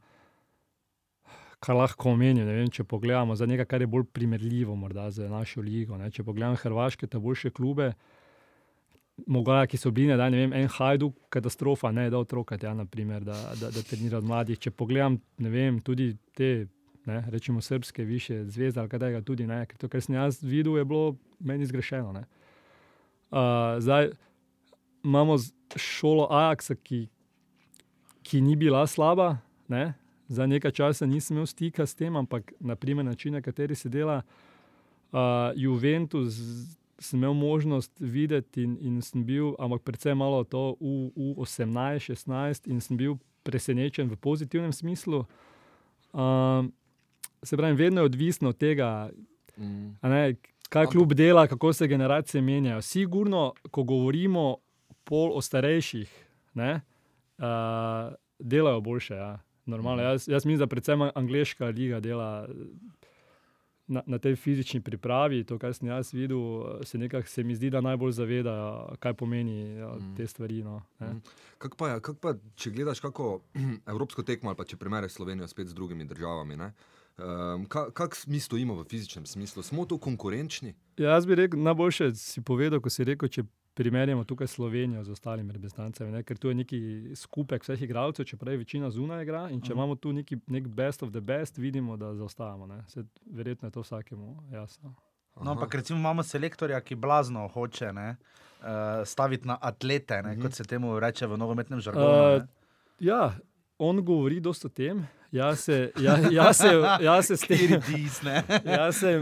kar 1.62 1.78
lahko 1.78 2.10
omenim, 2.10 2.46
vem, 2.46 2.70
če 2.70 2.84
pogledamo 2.88 3.36
za 3.38 3.46
nekaj, 3.46 3.68
kar 3.70 3.84
je 3.84 3.90
bolj 3.90 4.08
primerljivo 4.14 4.74
morda 4.76 5.06
z 5.14 5.28
našo 5.30 5.62
ligo. 5.62 5.96
Ne. 5.98 6.10
Če 6.10 6.24
pogledam 6.26 6.58
Hrvaške, 6.58 7.06
te 7.06 7.20
boljše 7.22 7.52
klube, 7.54 7.92
Mogoče, 9.26 9.66
ki 9.70 9.76
so 9.76 9.90
bili 9.90 10.08
na 10.08 10.16
dan, 10.16 10.32
ne 10.32 10.38
vem, 10.40 10.52
en 10.56 10.68
hajduk, 10.72 11.14
katastrofa, 11.30 11.92
ne 11.92 12.08
da 12.10 12.18
otroka, 12.18 12.56
ja, 12.62 12.72
naprimer, 12.74 13.24
da, 13.24 13.36
da, 13.60 13.70
da 13.70 13.82
trenira 13.84 14.20
mladih. 14.20 14.58
Če 14.58 14.72
pogledam, 14.72 15.18
ne 15.38 15.52
vem, 15.52 15.80
tudi 15.84 16.14
te, 16.36 16.66
ne, 17.06 17.20
rečemo, 17.30 17.60
srpske, 17.60 18.04
više 18.08 18.44
zvezde 18.44 18.80
ali 18.80 18.88
kaj 18.88 19.02
takega, 19.04 19.22
tudi 19.22 19.46
ne, 19.46 19.60
ker 19.68 19.78
to, 19.78 19.90
kar 19.92 20.02
sem 20.02 20.16
jaz 20.16 20.40
videl, 20.42 20.78
je 20.80 20.84
bilo 20.88 21.16
meni 21.38 21.68
zgrešeno. 21.68 22.12
ne. 22.12 22.24
Uh, 23.32 23.78
zdaj 23.80 24.10
imamo 25.04 25.36
šolo 25.76 26.28
Ajaxa, 26.30 26.74
ki, 26.74 27.06
ki 28.22 28.40
ni 28.40 28.56
bila 28.56 28.86
slaba, 28.86 29.36
ne. 29.68 29.92
Za 30.28 30.46
nekaj 30.46 30.70
časa 30.72 31.06
nisem 31.06 31.36
imel 31.36 31.46
stika 31.46 31.86
s 31.86 31.94
tem, 31.94 32.16
ampak 32.16 32.52
naprimer 32.60 33.04
način, 33.04 33.34
na 33.34 33.42
kateri 33.42 33.74
se 33.74 33.88
dela 33.88 34.22
uh, 35.12 35.18
Juventus, 35.56 36.38
sem 37.02 37.18
imel 37.18 37.34
možnost 37.34 37.92
videti 38.00 38.62
in, 38.62 38.76
in 38.80 39.02
sem 39.02 39.24
bil, 39.26 39.54
ampak 39.58 39.82
predvsem 39.82 40.18
malo 40.18 40.44
to 40.44 40.76
v, 40.80 41.10
v 41.16 41.34
18, 41.42 42.14
16 42.14 42.70
in 42.70 42.80
sem 42.80 42.96
bil 42.96 43.18
presenečen 43.42 44.08
v 44.08 44.16
pozitivnem 44.16 44.72
smislu. 44.72 45.24
Um, 46.12 46.72
se 47.42 47.56
pravi, 47.56 47.74
vedno 47.74 48.00
je 48.00 48.04
odvisno 48.04 48.48
od 48.48 48.56
tega, 48.56 49.10
Mm. 49.56 49.98
ne, 50.02 50.34
kaj 50.68 50.86
klub 50.86 51.12
dela, 51.12 51.46
kako 51.46 51.72
se 51.72 51.86
generacije 51.86 52.42
menjajo. 52.42 52.82
Sigurno, 52.82 53.52
ko 53.70 53.82
govorimo 53.82 54.56
pol 55.04 55.36
o 55.36 55.40
starejših, 55.40 56.08
ne, 56.54 56.80
uh, 57.38 58.14
delajo 58.38 58.80
boljše. 58.80 59.14
Ja. 59.14 59.38
Normalno. 59.66 60.02
Jaz, 60.02 60.28
jaz 60.28 60.44
mislim, 60.44 60.58
da 60.58 60.66
predvsem 60.66 61.10
angliška 61.14 61.66
liga 61.66 62.00
dela 62.00 62.48
na, 63.92 64.02
na 64.06 64.18
tej 64.18 64.36
fizični 64.40 64.80
pripravi. 64.80 65.42
To, 65.48 65.58
kar 65.60 65.74
sem 65.76 65.90
jaz 65.90 66.12
videl, 66.14 66.40
se, 66.88 66.98
nekak, 66.98 67.28
se 67.28 67.44
mi 67.44 67.54
zdi, 67.54 67.70
da 67.70 67.82
najbolj 67.84 68.16
zavedajo, 68.16 68.96
kaj 69.02 69.14
pomeni 69.20 69.76
mm. 69.76 70.14
te 70.16 70.26
stvari. 70.26 70.62
No, 70.64 70.80
ne. 71.00 71.14
Kak 71.62 71.76
pa, 71.78 71.94
kak 72.00 72.18
pa, 72.22 72.34
če 72.56 72.72
gledaš 72.74 73.02
kako 73.04 73.42
evropsko 73.92 74.24
tekmo 74.26 74.52
ali 74.52 74.58
pa 74.58 74.66
če 74.68 74.80
primerjaš 74.80 75.18
Slovenijo 75.18 75.48
spet 75.50 75.70
z 75.70 75.78
drugimi 75.78 76.08
državami, 76.08 76.56
ne, 76.56 76.72
um, 77.18 77.66
kako 77.68 77.92
kak 78.02 78.16
mi 78.26 78.40
stojimo 78.40 78.80
v 78.80 78.86
fizičnem 78.88 79.26
smislu? 79.26 79.62
Smo 79.62 79.86
tu 79.86 79.98
konkurenčni? 79.98 80.74
Ja, 80.96 81.16
jaz 81.16 81.26
bi 81.26 81.38
rekel, 81.38 81.60
najboljše 81.62 82.14
si 82.18 82.42
povedal, 82.42 82.80
ko 82.80 82.90
si 82.90 83.04
rekel, 83.04 83.28
če 83.28 83.46
primerjamo 83.74 84.24
tukaj 84.24 84.46
Slovenijo 84.46 85.04
z 85.04 85.10
ostalimi 85.10 85.52
reprezentancami, 85.52 86.10
ne? 86.12 86.22
ker 86.22 86.38
tu 86.38 86.48
je 86.48 86.54
neki 86.54 86.80
skupek 87.16 87.62
vseh 87.64 87.82
igralcev, 87.82 88.26
čeprav 88.28 88.52
je 88.54 88.58
večina 88.58 88.90
zunaj 88.90 89.22
igra 89.22 89.46
in 89.50 89.62
če 89.64 89.72
imamo 89.72 89.96
tu 89.96 90.12
neki 90.12 90.36
nek 90.46 90.68
best 90.68 91.02
of 91.02 91.10
the 91.10 91.20
best, 91.20 91.58
vidimo, 91.58 91.96
da 91.96 92.14
zaostajamo. 92.14 92.66
ne. 92.66 92.82
Saj 92.88 93.04
Verjetno 93.26 93.68
je 93.68 93.72
to 93.72 93.80
vsakemu 93.80 94.36
jasno. 94.52 94.94
No, 95.40 95.50
ampak 95.50 95.74
recimo 95.74 95.98
imamo 95.98 96.22
selektorja, 96.22 96.80
ki 96.80 96.94
blazno 96.94 97.46
hoče 97.48 97.92
ne, 97.92 98.16
uh, 98.60 98.66
staviti 99.04 99.48
na 99.48 99.56
atlete, 99.60 100.22
ne, 100.22 100.36
kot 100.40 100.52
se 100.54 100.64
temu 100.64 100.98
reče 101.00 101.26
v 101.26 101.38
nogometnem 101.40 101.80
žargonu. 101.80 102.36
Uh, 102.36 102.42
ja, 103.00 103.32
on 103.78 104.04
govori 104.04 104.40
dosta 104.40 104.68
o 104.68 104.70
tem. 104.70 105.06
Jaz 105.32 105.64
se, 105.64 105.92
ja, 105.96 106.18
jaz 106.30 106.56
se, 106.56 106.74
jaz 107.00 107.26
se 107.26 107.36
s 107.40 107.48
tem 107.48 107.80
jaz 108.64 108.96
se, 108.96 109.20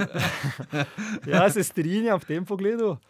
jaz 1.26 1.55
se 1.55 1.62
strinjam 1.64 2.18
v 2.18 2.26
tem 2.26 2.44
pogledu. 2.44 2.90
Uh, 2.90 3.10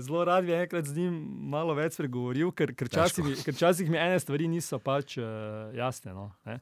zelo 0.00 0.24
rad 0.24 0.44
bi 0.44 0.52
enkrat 0.52 0.84
z 0.84 0.96
njim 0.98 1.14
malo 1.50 1.74
več 1.78 1.94
spregovoril, 1.94 2.50
ker, 2.56 2.72
ker, 2.74 2.88
včasih, 2.90 3.44
ker 3.46 3.54
včasih 3.54 3.90
mi 3.90 4.00
ene 4.00 4.18
stvari 4.18 4.48
niso 4.50 4.80
pač 4.82 5.18
uh, 5.20 5.70
jasne. 5.76 6.14
No, 6.14 6.32
ne. 6.48 6.58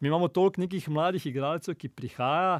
Mi 0.00 0.10
imamo 0.10 0.28
toliko 0.28 0.60
nekih 0.60 0.88
mladih 0.92 1.24
igralcev, 1.30 1.76
ki 1.80 1.88
prihaja. 1.88 2.58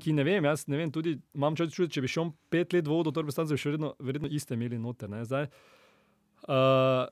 Ki 0.00 0.12
ne 0.16 0.24
vem, 0.24 0.44
jaz 0.44 0.66
ne 0.68 0.76
vem, 0.80 0.92
tudi 0.92 1.18
imam 1.36 1.56
čas 1.56 1.72
čuti, 1.72 1.92
če 1.96 2.02
bi 2.04 2.08
šel 2.08 2.32
pet 2.52 2.72
let 2.76 2.88
vodo, 2.88 3.12
to 3.12 3.24
bi 3.24 3.32
stali 3.32 3.56
še 3.56 3.72
verjetno, 3.72 3.94
verjetno 4.00 4.30
iste 4.32 4.56
imeli 4.56 4.80
noter. 4.80 5.08
Ne. 5.12 5.22
Zdaj, 5.28 5.48
uh, 6.48 7.04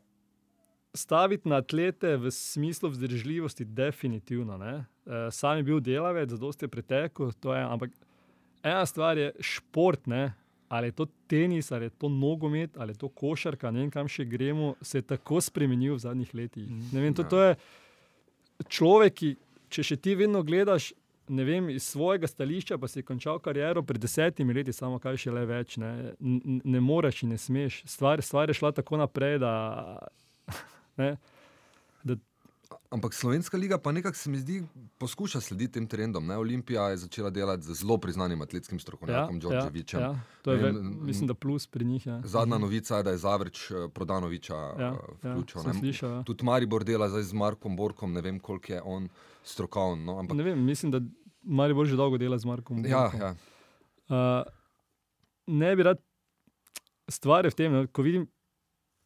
staviti 0.97 1.49
na 1.49 1.63
atlete 1.65 2.17
v 2.21 2.33
smislu 2.33 2.91
vzdržljivosti, 2.93 3.65
definitivno. 3.65 4.59
Ne. 4.61 4.75
Uh, 5.09 5.29
sam 5.33 5.61
je 5.61 5.69
bil 5.69 5.81
delavec, 5.85 6.33
zadosti 6.33 6.69
je 6.69 6.73
pretekel, 6.73 7.33
ampak 7.65 7.97
ena 8.61 8.85
stvar 8.89 9.21
je 9.21 9.33
šport, 9.41 10.05
ne. 10.09 10.35
Ali 10.69 10.89
je 10.89 10.93
to 10.93 11.07
tenis, 11.27 11.73
ali 11.73 11.89
je 11.89 11.91
to 11.91 12.09
nogomet, 12.09 12.77
ali 12.77 12.93
je 12.93 12.99
to 12.99 13.09
košarka, 13.09 13.71
ne 13.71 13.81
vem, 13.81 13.91
kam 13.91 14.09
še 14.09 14.25
gremo, 14.29 14.75
se 14.83 14.99
je 14.99 15.07
tako 15.15 15.41
spremenil 15.41 15.97
v 15.97 16.05
zadnjih 16.05 16.35
letih. 16.35 16.69
Ne 16.93 17.01
vem, 17.01 17.15
to, 17.15 17.25
to 17.25 17.41
je 17.43 17.55
človek, 18.69 19.15
ki, 19.15 19.31
če 19.73 19.85
še 19.93 20.01
ti 20.03 20.17
vedno 20.19 20.43
gledaš. 20.45 20.93
Ne 21.29 21.45
vem, 21.45 21.67
iz 21.69 21.85
svojega 21.85 22.29
stališča 22.29 22.79
pa 22.81 22.89
si 22.89 23.03
končal 23.05 23.37
kariero 23.45 23.83
pred 23.85 24.01
desetimi 24.01 24.55
leti, 24.57 24.73
samo 24.73 24.97
kaj 25.01 25.19
še 25.21 25.33
le 25.37 25.43
več. 25.49 25.77
Ne, 25.81 26.15
ne 26.65 26.81
moreš 26.81 27.23
in 27.27 27.35
ne 27.35 27.41
smeš. 27.41 27.83
Stvar, 27.85 28.23
stvar 28.25 28.49
je 28.49 28.57
šla 28.57 28.73
tako 28.81 29.01
naprej, 29.01 29.41
da. 29.45 29.53
Ne, 30.99 31.13
Ampak 32.91 33.15
slovenska 33.15 33.57
liga 33.57 33.79
pa 33.79 33.93
nekako 33.93 34.17
se 34.17 34.31
mi 34.31 34.39
zdi, 34.39 34.63
poskuša 34.99 35.41
slediti 35.41 35.73
tem 35.73 35.87
trendom. 35.87 36.27
Ne? 36.27 36.37
Olimpija 36.37 36.83
je 36.85 36.97
začela 36.99 37.31
delati 37.31 37.63
z 37.63 37.75
zelo 37.75 37.99
priznanim 37.99 38.43
atletskim 38.43 38.81
strokovnjakom, 38.81 39.37
ja, 39.37 39.41
Đorđevićem. 39.41 40.01
ja, 40.01 40.11
to 40.43 40.53
je, 40.53 40.59
ve, 40.59 40.73
mislim, 40.73 41.27
da 41.27 41.35
plus 41.35 41.67
pri 41.67 41.85
njih. 41.85 42.07
Ja. 42.07 42.21
Zadnja 42.25 42.59
novica 42.59 42.97
je, 42.97 43.03
da 43.03 43.11
je 43.11 43.17
Zavrič 43.19 43.71
eh, 43.71 43.89
Prodanoviča 43.89 44.55
Ja, 44.55 44.77
ja, 44.79 44.87
ja, 45.23 45.33
vključil. 45.33 45.63
ne. 45.67 45.75
slišal, 45.75 46.11
ja. 46.11 46.23
Tudi 46.23 46.45
Maribor 46.45 46.85
dela 46.85 47.09
zdaj 47.09 47.23
z 47.23 47.33
Markom 47.33 47.77
Borkom, 47.77 48.13
ne 48.13 48.21
vem, 48.21 48.41
koliko 48.41 48.73
je 48.73 48.83
on 48.83 49.09
strokoven. 49.45 50.05
No? 50.05 50.19
Ampak, 50.19 50.37
Ne 50.37 50.43
vem, 50.45 50.65
mislim, 50.65 50.93
da 50.93 51.01
Mari 51.43 51.75
bolj 51.75 51.87
že 51.87 51.97
dolgo 51.97 52.19
dela 52.19 52.39
z 52.39 52.45
Markom. 52.45 52.85
ja, 52.87 53.01
Borkom. 53.03 53.21
ja. 53.21 53.35
Uh, 54.09 54.45
ne 55.47 55.77
bi 55.77 55.83
rad, 55.83 55.99
stvar 57.09 57.45
je 57.45 57.51
v 57.51 57.55
tem, 57.55 57.73
ne, 57.73 57.87
ko 57.87 58.03
vidim 58.03 58.27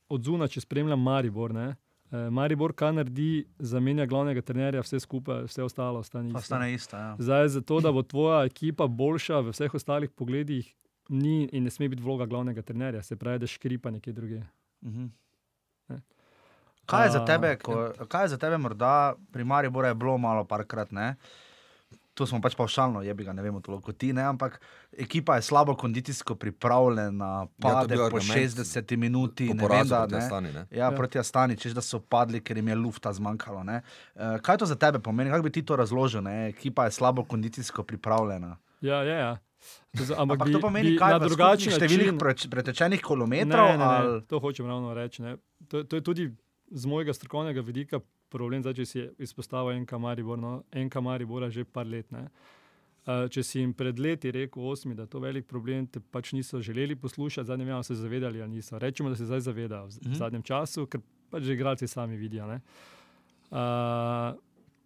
od 0.08 0.22
zunaj, 0.22 0.48
če 0.48 0.60
spremljam 0.60 1.00
Maribor. 1.00 1.54
Ne, 1.54 1.76
Maribor, 2.12 2.74
kar 2.76 2.92
naredi, 2.92 3.46
zamenja 3.58 4.04
glavnega 4.06 4.42
trenerja, 4.44 4.82
vse 4.84 5.00
skupaj, 5.00 5.46
vse 5.48 5.62
ostalo 5.64 6.02
ostane 6.04 6.28
isto. 6.28 6.38
Ostane 6.38 6.74
isto. 6.74 6.96
Ja. 6.96 7.16
Zdaj, 7.18 7.48
zato, 7.48 7.80
da 7.80 7.92
bo 7.92 8.02
tvoja 8.02 8.44
ekipa 8.44 8.86
boljša 8.86 9.40
v 9.40 9.54
vseh 9.54 9.74
ostalih 9.74 10.10
pogledih, 10.10 10.68
ni 11.08 11.48
in 11.52 11.64
ne 11.64 11.72
sme 11.72 11.88
biti 11.88 12.04
vloga 12.04 12.26
glavnega 12.28 12.62
trenerja, 12.62 13.02
se 13.02 13.16
pravi, 13.16 13.38
da 13.38 13.48
škripa 13.48 13.90
nekje 13.90 14.12
druge. 14.12 14.42
Mhm. 14.84 15.06
Ne. 15.88 16.00
Kaj 16.86 17.08
je 17.08 17.24
tebe, 17.26 17.56
ko, 17.62 17.78
kaj 18.08 18.24
je 18.24 18.34
za 18.34 18.38
tebe 18.38 18.58
morda 18.58 19.14
pri 19.32 19.44
Mariboru 19.44 19.88
je 19.88 19.94
bilo 19.94 20.18
malo 20.18 20.44
parkrat, 20.44 20.92
ne? 20.92 21.14
To 22.14 22.26
smo 22.26 22.40
pač 22.40 22.52
pavšalno, 22.52 23.00
je 23.00 23.08
bi 23.10 23.24
ga 23.24 23.32
ne 23.32 23.40
vemo 23.40 23.60
toliko 23.60 23.82
kot 23.84 23.96
ti, 23.96 24.12
ne? 24.12 24.22
ampak 24.22 24.60
ekipa 24.94 25.36
je 25.36 25.42
slabo 25.42 25.72
kondicijsko 25.74 26.34
pripravljena, 26.36 27.24
Ja, 27.40 27.46
pade 27.58 27.88
bil 27.88 27.98
po 28.00 28.04
argument 28.06 28.52
60 28.52 28.96
minuti, 28.96 29.46
Po 29.46 29.54
ne 29.54 29.58
vem, 29.58 29.64
porazu 29.64 29.88
da, 29.88 29.98
proti 29.98 30.12
ne. 30.12 30.18
Astani, 30.18 30.50
ne. 30.50 30.66
Ja, 30.70 30.76
Ja. 30.78 30.90
proti 30.90 31.18
Astani, 31.18 31.56
češ 31.56 31.72
da 31.72 31.80
so 31.82 32.00
padli, 32.00 32.40
ker 32.40 32.52
jim 32.54 32.68
je 32.68 32.74
lufta 32.76 33.12
zmanjkalo. 33.12 33.64
ne. 33.64 33.80
Eh, 34.14 34.38
Kaj 34.40 34.58
to 34.58 34.66
za 34.66 34.74
tebe 34.76 34.98
pomeni? 35.00 35.30
Kako 35.30 35.42
bi 35.42 35.50
ti 35.50 35.62
to 35.62 35.72
razložil? 35.74 36.20
Ne? 36.20 36.48
Ekipa 36.48 36.84
je 36.84 36.90
slabo 36.92 37.24
kondicijsko 37.24 37.82
pripravljena. 37.82 38.56
Ja, 38.80 39.02
ja, 39.02 39.16
ja. 39.16 39.32
To 39.96 40.04
za- 40.04 40.14
Ampak, 40.14 40.20
Ampak 40.34 40.46
bi, 40.46 40.52
to 40.52 40.60
pomeni, 40.60 40.90
bi 40.90 40.98
kaj 40.98 41.12
na 41.12 41.18
drugačen 41.20 41.72
način. 41.72 42.18
pretečenih 42.50 43.00
kilometrov? 43.00 43.66
Ne, 43.66 43.72
ne, 43.72 43.78
ne, 43.78 43.84
ali- 43.86 44.22
to 44.22 44.38
hočem 44.38 44.66
ravno 44.66 44.92
reči. 44.92 45.22
ne. 45.22 45.36
To, 45.68 45.82
to 45.82 45.96
je 45.96 46.02
tudi 46.02 46.28
z 46.68 46.84
mojega 46.84 47.12
strokovnega 47.12 47.60
vidika 47.62 48.00
problem, 48.32 48.64
zdaj, 48.64 48.74
če 48.80 48.86
si 48.88 49.04
izpostavil 49.22 49.76
en 49.76 49.86
kamaribor, 49.88 50.40
no, 50.40 50.56
en 50.72 50.90
kamaribor 50.90 51.48
že 51.52 51.64
par 51.64 51.86
let. 51.86 52.08
Ne. 52.14 52.26
Uh, 53.02 53.26
če 53.34 53.42
si 53.42 53.58
jim 53.58 53.72
pred 53.74 53.98
leti 53.98 54.30
rekel, 54.30 54.62
osmi, 54.62 54.94
da 54.94 55.08
je 55.08 55.10
to 55.10 55.20
velik 55.22 55.48
problem, 55.50 55.88
te 55.90 55.98
pač 56.00 56.30
niso 56.36 56.60
želeli 56.62 56.94
poslušati, 56.94 57.48
zdaj 57.48 57.58
ne 57.58 57.64
vem, 57.66 57.74
ali 57.74 57.84
se 57.84 57.96
zavedali 57.98 58.42
ali 58.42 58.60
niso. 58.60 58.78
Rečemo, 58.78 59.10
da 59.10 59.18
se 59.18 59.26
zdaj 59.26 59.40
zavedajo 59.48 59.88
v, 59.88 59.88
mm 59.88 60.10
-hmm. 60.10 60.18
zadnjem 60.18 60.42
času, 60.42 60.86
ker 60.86 61.00
pač 61.30 61.42
že 61.42 61.52
igralci 61.52 61.88
sami 61.88 62.16
vidijo. 62.16 62.46
ne. 62.46 62.60
Uh, 63.50 64.38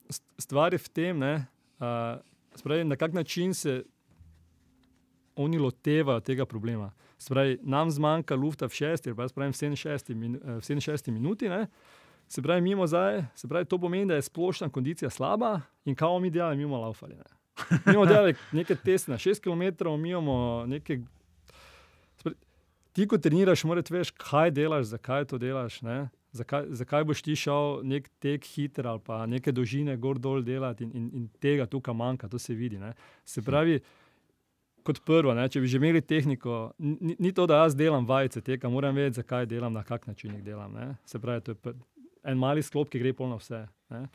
st- 0.08 0.32
stvar 0.38 0.72
je 0.72 0.78
v 0.78 0.88
tem, 0.88 1.18
ne, 1.18 1.46
uh, 1.80 2.20
spravi, 2.56 2.84
na 2.84 2.96
kak 2.96 3.12
način 3.12 3.54
se 3.54 3.84
oni 5.36 5.58
lotevajo 5.58 6.20
tega 6.20 6.46
problema. 6.46 6.92
Spravi, 7.18 7.58
nam 7.62 7.90
zmanjka 7.90 8.34
lufta 8.34 8.68
v 8.68 8.74
šesti, 8.74 9.14
pa 9.14 9.24
jaz 9.24 9.32
pravim 9.32 9.52
v 9.52 9.56
67, 9.56 10.14
min, 10.14 10.36
eh, 10.36 10.58
v 10.60 10.64
67 10.64 11.12
minuti. 11.12 11.48
Ne? 11.48 11.66
Se 12.28 12.42
pravi, 12.42 12.60
mimo 12.60 12.86
zdaj, 12.86 13.24
se 13.34 13.48
pravi, 13.48 13.64
to 13.64 13.78
pomeni, 13.78 14.06
da 14.06 14.14
je 14.14 14.22
splošna 14.22 14.68
kondicija 14.68 15.10
slaba 15.10 15.60
in 15.84 15.94
kao 15.94 16.18
mi 16.18 16.30
delali, 16.30 16.56
mimo 16.56 16.78
laufali. 16.78 17.14
Ne? 17.14 17.24
Mi 17.86 17.92
imamo 17.92 18.06
delali 18.06 18.34
neke 18.52 18.74
teste 18.74 19.10
na 19.10 19.18
6 19.18 19.40
km, 19.40 19.88
mi 20.00 20.10
imamo 20.10 20.64
neke. 20.66 21.00
Ti, 22.92 23.06
ko 23.06 23.18
treniraš, 23.18 23.64
moraš 23.64 23.90
veš, 23.90 24.10
kaj 24.10 24.50
delaš, 24.50 24.86
zakaj 24.86 25.24
to 25.24 25.38
delaš. 25.38 25.82
ne. 25.82 26.08
Zakaj, 26.32 26.64
zakaj 26.70 27.04
boš 27.04 27.22
ti 27.22 27.36
šel 27.36 27.80
nek 27.84 28.08
tek 28.20 28.44
hiter 28.44 28.86
ali 28.86 29.00
pa 29.04 29.26
neke 29.26 29.52
dolžine 29.52 29.96
gor 29.96 30.18
dol 30.18 30.42
delati 30.44 30.84
in, 30.84 30.90
in, 30.94 31.10
in 31.14 31.28
tega 31.40 31.66
tukaj 31.66 31.94
manjka, 31.94 32.28
to 32.28 32.38
se 32.38 32.54
vidi. 32.54 32.78
Ne. 32.78 32.92
Se 33.24 33.42
pravi, 33.42 33.80
kot 34.84 35.00
prvo, 35.04 35.34
ne, 35.34 35.48
če 35.48 35.60
bi 35.60 35.70
že 35.70 35.80
imeli 35.80 36.02
tehniko, 36.02 36.72
ni, 36.78 37.16
ni 37.18 37.32
to, 37.34 37.46
da 37.48 37.62
jaz 37.64 37.76
delam 37.76 38.06
vajce 38.06 38.40
teka, 38.44 38.68
moram 38.68 38.94
vedeti, 38.94 39.20
zakaj 39.22 39.46
delam, 39.50 39.72
na 39.72 39.82
kak 39.84 40.06
način 40.06 40.34
jih 40.36 40.44
delam. 40.44 40.72
Ne. 40.76 40.94
Se 41.04 41.18
pravi, 41.18 41.40
to 41.46 41.54
je 41.56 41.60
pr- 41.62 41.76
en 42.26 42.38
mali 42.38 42.62
sklop, 42.62 42.90
ki 42.90 43.00
gre 43.02 43.12
polno 43.16 43.38
vse. 43.40 43.64
Ne. 43.94 44.06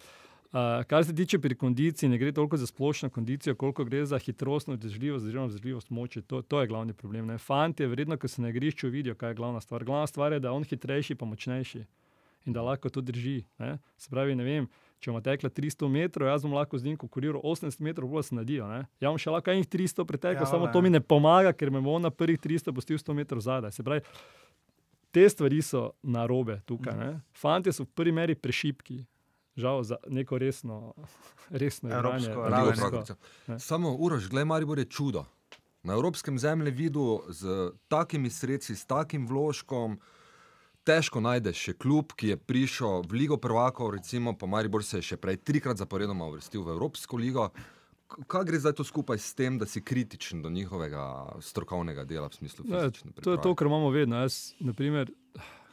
Uh, 0.52 0.82
kar 0.84 1.06
se 1.08 1.14
tiče 1.16 1.40
pri 1.40 1.56
kondiciji, 1.56 2.10
ne 2.12 2.18
gre 2.20 2.34
toliko 2.36 2.58
za 2.60 2.68
splošno 2.68 3.08
kondicijo, 3.10 3.56
koliko 3.56 3.86
gre 3.88 4.02
za 4.06 4.20
hitrostno 4.20 4.76
vzdržljivost, 4.76 5.24
oziroma 5.24 5.48
vzdržljivost 5.48 5.90
moči. 5.90 6.22
To, 6.28 6.42
to 6.42 6.60
je 6.62 6.68
glavni 6.68 6.94
problem. 6.94 7.30
Ne. 7.32 7.38
Fanti, 7.40 7.88
vredno, 7.88 8.18
ko 8.20 8.28
se 8.28 8.42
na 8.44 8.52
igrišču 8.52 8.90
vidijo, 8.92 9.16
kaj 9.16 9.32
je 9.32 9.40
glavna 9.40 9.62
stvar. 9.64 9.86
Glavna 9.88 10.08
stvar 10.12 10.36
je, 10.36 10.40
da 10.44 10.52
je 10.52 10.58
on 10.60 10.68
hitrejši, 10.68 11.16
pa 11.16 11.26
močnejši 11.26 11.86
in 12.46 12.54
da 12.54 12.62
lahko 12.62 12.90
to 12.90 13.02
drži. 13.02 13.44
Ne. 13.62 13.78
Se 13.98 14.10
pravi, 14.10 14.36
ne 14.36 14.44
vem, 14.44 14.68
če 15.00 15.12
bomo 15.12 15.22
tekli 15.22 15.50
300 15.50 15.88
metrov, 15.94 16.28
jaz 16.28 16.44
bom 16.44 16.56
lahko 16.58 16.78
z 16.78 16.90
njim 16.90 16.98
konkuriral 16.98 17.42
80 17.46 17.82
metrov, 17.86 18.10
bolj 18.10 18.24
se 18.32 18.36
nadijo. 18.36 18.68
Ne. 18.68 18.84
Ja, 19.00 19.12
bom 19.12 19.20
še 19.22 19.30
lahko 19.32 19.54
enih 19.54 19.68
300 19.70 20.06
pretekel, 20.10 20.42
Ja, 20.42 20.48
ja, 20.48 20.52
samo 20.52 20.66
ne. 20.66 20.74
to 20.74 20.82
mi 20.82 20.90
ne 20.90 21.00
pomaga, 21.00 21.54
ker 21.54 21.72
me 21.72 21.82
bo 21.82 22.00
na 22.02 22.10
prvih 22.10 22.42
300 22.42 22.74
pustil 22.74 22.98
100 22.98 23.14
metrov 23.14 23.46
zadaj. 23.46 23.72
Se 23.78 23.86
pravi, 23.86 24.02
te 25.12 25.26
stvari 25.26 25.62
so 25.62 25.92
na 26.04 26.26
robe 26.26 26.62
tukaj. 26.66 26.96
Ne. 26.96 27.12
Fantje 27.34 27.72
so 27.72 27.84
v 27.84 27.92
prvi 27.92 28.12
meri 28.14 28.36
prešipki. 28.36 29.06
Žal 29.54 29.84
za 29.84 29.98
neko 30.08 30.38
resno, 30.38 30.94
resno 31.54 31.90
igranje. 31.90 32.02
Evropsko 32.26 32.42
Ligo 32.42 32.50
raven. 32.50 32.76
prvakov. 32.76 33.16
Ne. 33.48 33.60
Samo 33.60 33.92
urož, 33.94 34.30
gledaj, 34.30 34.46
Maribor 34.48 34.80
je 34.80 34.86
čudo. 34.88 35.26
Na 35.84 35.94
evropskem 35.94 36.38
zemljevidu 36.38 37.04
z 37.30 37.50
takimi 37.88 38.30
sredstvi, 38.30 38.76
s 38.76 38.86
takim 38.86 39.26
vložkom. 39.26 40.00
Težko 40.82 41.20
najdeš 41.20 41.58
še 41.60 41.74
klub, 41.76 42.14
ki 42.14 42.28
je 42.28 42.38
prišel 42.40 43.04
v 43.04 43.14
Ligo 43.16 43.38
prvakov, 43.38 43.92
recimo, 43.92 44.34
pa 44.34 44.48
Maribor 44.48 44.82
se 44.82 44.98
je 44.98 45.02
še 45.04 45.18
prej 45.18 45.38
trikrat 45.38 45.78
zaporedoma 45.78 46.26
uvrstil 46.26 46.64
v 46.64 46.72
Evropsko 46.72 47.18
ligo. 47.18 47.50
K- 47.50 47.62
Kaj 48.28 48.44
gre 48.44 48.58
zdaj 48.58 48.74
to 48.74 48.84
skupaj 48.84 49.18
s 49.18 49.34
tem, 49.34 49.56
da 49.56 49.66
si 49.66 49.82
kritičen 49.82 50.42
do 50.42 50.50
njihovega 50.50 51.04
strokovnega 51.42 52.04
dela 52.04 52.28
v 52.28 52.36
smislu 52.36 52.66
Ne, 52.66 52.80
fizične 52.82 53.12
to 53.14 53.32
je 53.32 53.40
to, 53.40 53.56
kar 53.56 53.68
imamo 53.68 53.90
vedno. 53.90 54.16
Jaz, 54.18 54.54
naprimer, 54.60 55.12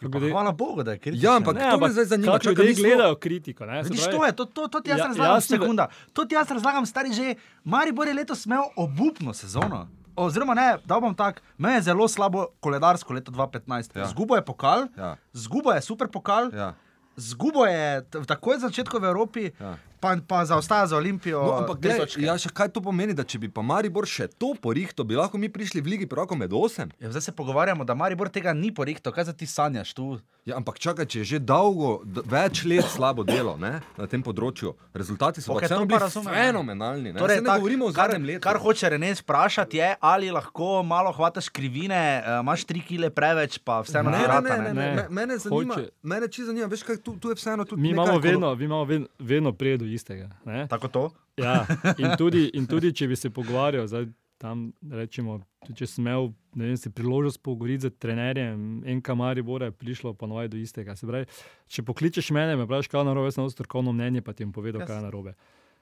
Pa 0.00 0.06
glede- 0.08 0.30
Hvala 0.30 0.52
Bogu, 0.52 0.82
da 0.82 0.92
je 0.92 0.98
kritičen. 1.00 1.24
Ja, 1.24 1.36
ampak 1.36 1.56
to 1.58 1.78
me 1.78 1.90
zdaj 1.90 2.04
zanima. 2.06 2.38
Čakaj, 2.38 2.54
ljudje 2.60 2.74
gledajo 2.76 3.16
kritiko. 3.16 3.66
Ne, 3.66 3.82
se 3.82 3.88
Vidiš, 3.88 4.04
pravi- 4.04 4.16
to 4.16 4.24
je, 4.24 4.32
to, 4.32 4.44
to, 4.46 4.68
to 4.68 4.80
ti 4.80 4.90
jaz 4.90 4.98
Ja, 4.98 5.06
razlagam, 5.06 5.34
da- 5.34 5.40
sekunda. 5.42 5.84
To 6.12 6.24
ti 6.24 6.34
jaz 6.34 6.50
razlagam, 6.50 6.86
stari 6.86 7.12
že. 7.12 7.34
Maribor 7.64 8.06
je 8.06 8.14
letos 8.14 8.46
imel 8.46 8.62
obupno 8.76 9.34
sezono. 9.34 9.88
Oziroma, 10.16 10.54
ne, 10.54 10.78
da 10.84 11.00
bom 11.00 11.14
tak, 11.14 11.42
me 11.56 11.72
je 11.72 11.82
zelo 11.82 12.08
slabo 12.08 12.46
koledarsko 12.60 13.12
leto 13.12 13.32
2015. 13.32 13.90
Ja. 13.92 14.00
Ja. 14.00 14.08
Zgubo 14.08 14.36
je 14.36 14.44
pokal, 14.44 14.86
Ja, 14.96 15.16
zgubo 15.32 15.72
je 15.72 15.82
super 15.82 16.08
pokal, 16.08 16.50
ja. 16.52 16.58
ja. 16.60 16.74
zgubo 17.16 17.66
je 17.66 18.02
takoj 18.24 18.54
na 18.54 18.60
začetku 18.60 18.98
v 18.98 19.04
Evropi, 19.04 19.50
Ja. 19.60 19.78
Pa, 20.00 20.16
pa 20.18 20.44
zaostaja 20.44 20.86
za 20.86 20.96
Olimpijo. 20.96 21.40
No, 21.40 21.52
ampak 21.56 21.78
točke. 21.80 22.20
ja, 22.20 22.34
še 22.34 22.50
kaj 22.50 22.68
to 22.68 22.80
pomeni, 22.80 23.12
da 23.12 23.22
če 23.22 23.38
bi 23.38 23.48
pa 23.48 23.62
Maribor 23.62 24.04
še 24.04 24.28
to 24.30 24.54
porihto, 24.56 25.02
bi 25.02 25.14
lahko 25.14 25.36
mi 25.36 25.48
prišli 25.48 25.78
v 25.78 25.86
Ligi 25.88 26.06
prvakov 26.06 26.36
med 26.36 26.52
osem? 26.52 26.90
Ja, 26.98 27.08
zdaj 27.08 27.22
se 27.22 27.32
pogovarjamo, 27.32 27.82
da 27.82 27.94
Maribor 27.94 28.28
tega 28.28 28.52
ni 28.52 28.70
porihto, 28.70 29.10
kaj 29.10 29.24
za 29.24 29.34
ti 29.34 29.46
sanjaš 29.46 29.92
tu? 29.92 30.18
Ja, 30.44 30.56
ampak 30.56 30.78
čakaj, 30.78 31.04
če 31.04 31.18
je 31.18 31.24
že 31.26 31.38
dolgo, 31.40 32.00
več 32.24 32.64
let 32.64 32.86
slabo 32.86 33.20
delo 33.22 33.56
ne, 33.56 33.70
na 33.94 34.06
tem 34.06 34.22
področju, 34.22 34.72
rezultati 34.92 35.38
so 35.38 35.52
okay, 35.52 35.60
to 35.62 35.74
vseeno 35.74 35.82
pa 35.82 35.88
bili 35.88 36.00
razumem, 36.00 36.32
fenomenalni. 36.32 37.08
Ne, 37.10 37.18
Torej, 37.18 37.36
ne 37.36 37.44
tak, 37.44 37.58
govorimo 37.58 37.84
o 37.84 37.92
zadnjem 37.92 38.24
letu. 38.24 38.40
kar 38.40 38.56
hoče 38.58 38.88
Renes 38.88 39.20
vprašati, 39.20 39.76
je, 39.76 39.90
ali 40.00 40.30
lahko 40.30 40.80
malo 40.82 41.12
hvataš 41.12 41.50
krivine, 41.50 42.00
uh, 42.18 42.40
imaš 42.40 42.64
tri 42.64 42.80
kile 42.82 43.10
preveč, 43.10 43.58
pa 43.58 43.82
vseeno 43.82 44.08
Ne, 44.08 44.22
rata. 44.22 44.40
ne, 44.40 44.56
ne, 44.58 44.72
ne. 44.72 44.88
ne, 44.94 45.04
mene 45.10 45.36
zanima, 45.38 45.74
Hoče- 45.74 45.90
mene 46.02 46.28
čisto 46.28 46.46
zanima, 46.46 46.66
veš 46.66 46.82
kaj, 46.82 46.96
tu, 46.98 47.16
tu 47.16 47.28
je 47.28 47.36
vseeno 47.36 47.64
tudi 47.64 47.76
Mi 47.78 47.90
imamo 47.90 48.08
ekolo- 48.10 48.22
vedno, 48.22 48.54
mi 48.54 48.64
imamo 48.64 48.84
vedno, 48.86 49.06
vedno 49.20 49.52
predo 49.52 49.84
istega. 49.94 50.28
Ne? 50.44 50.66
Tako 50.70 50.88
to? 50.88 51.04
Ja, 51.38 51.62
in, 51.98 52.10
tudi, 52.18 52.48
in 52.54 52.66
tudi, 52.66 52.92
če 52.92 53.08
bi 53.08 53.16
se 53.16 53.30
pogovarjal, 53.30 53.86
zdaj, 53.90 54.08
tam 54.38 54.68
rečemo, 54.90 55.40
če 55.74 55.86
sem 55.90 56.04
imel 56.06 56.30
vem, 56.54 56.76
si 56.78 56.90
priložnost 56.94 57.40
pogovoriti 57.42 57.88
z 57.88 57.94
trenerjem, 57.98 58.82
en 58.86 59.00
kamari 59.04 59.42
bora 59.42 59.68
je 59.68 59.74
prišlo 59.74 60.14
ponovadi 60.18 60.52
do 60.54 60.60
istega. 60.62 60.94
Se 60.96 61.06
Pravi, 61.06 61.26
če 61.70 61.84
pokličeš 61.86 62.30
mene, 62.34 62.54
me 62.56 62.66
vprašaš, 62.66 62.90
kaj 62.92 63.02
je 63.02 63.08
narobe, 63.10 63.32
sem 63.34 63.48
strokovno 63.50 63.94
mnenje, 63.94 64.22
pa 64.22 64.34
ti 64.34 64.46
bom 64.46 64.54
povedal, 64.54 64.86
kaj 64.86 65.00
je 65.00 65.06
narobe. 65.08 65.34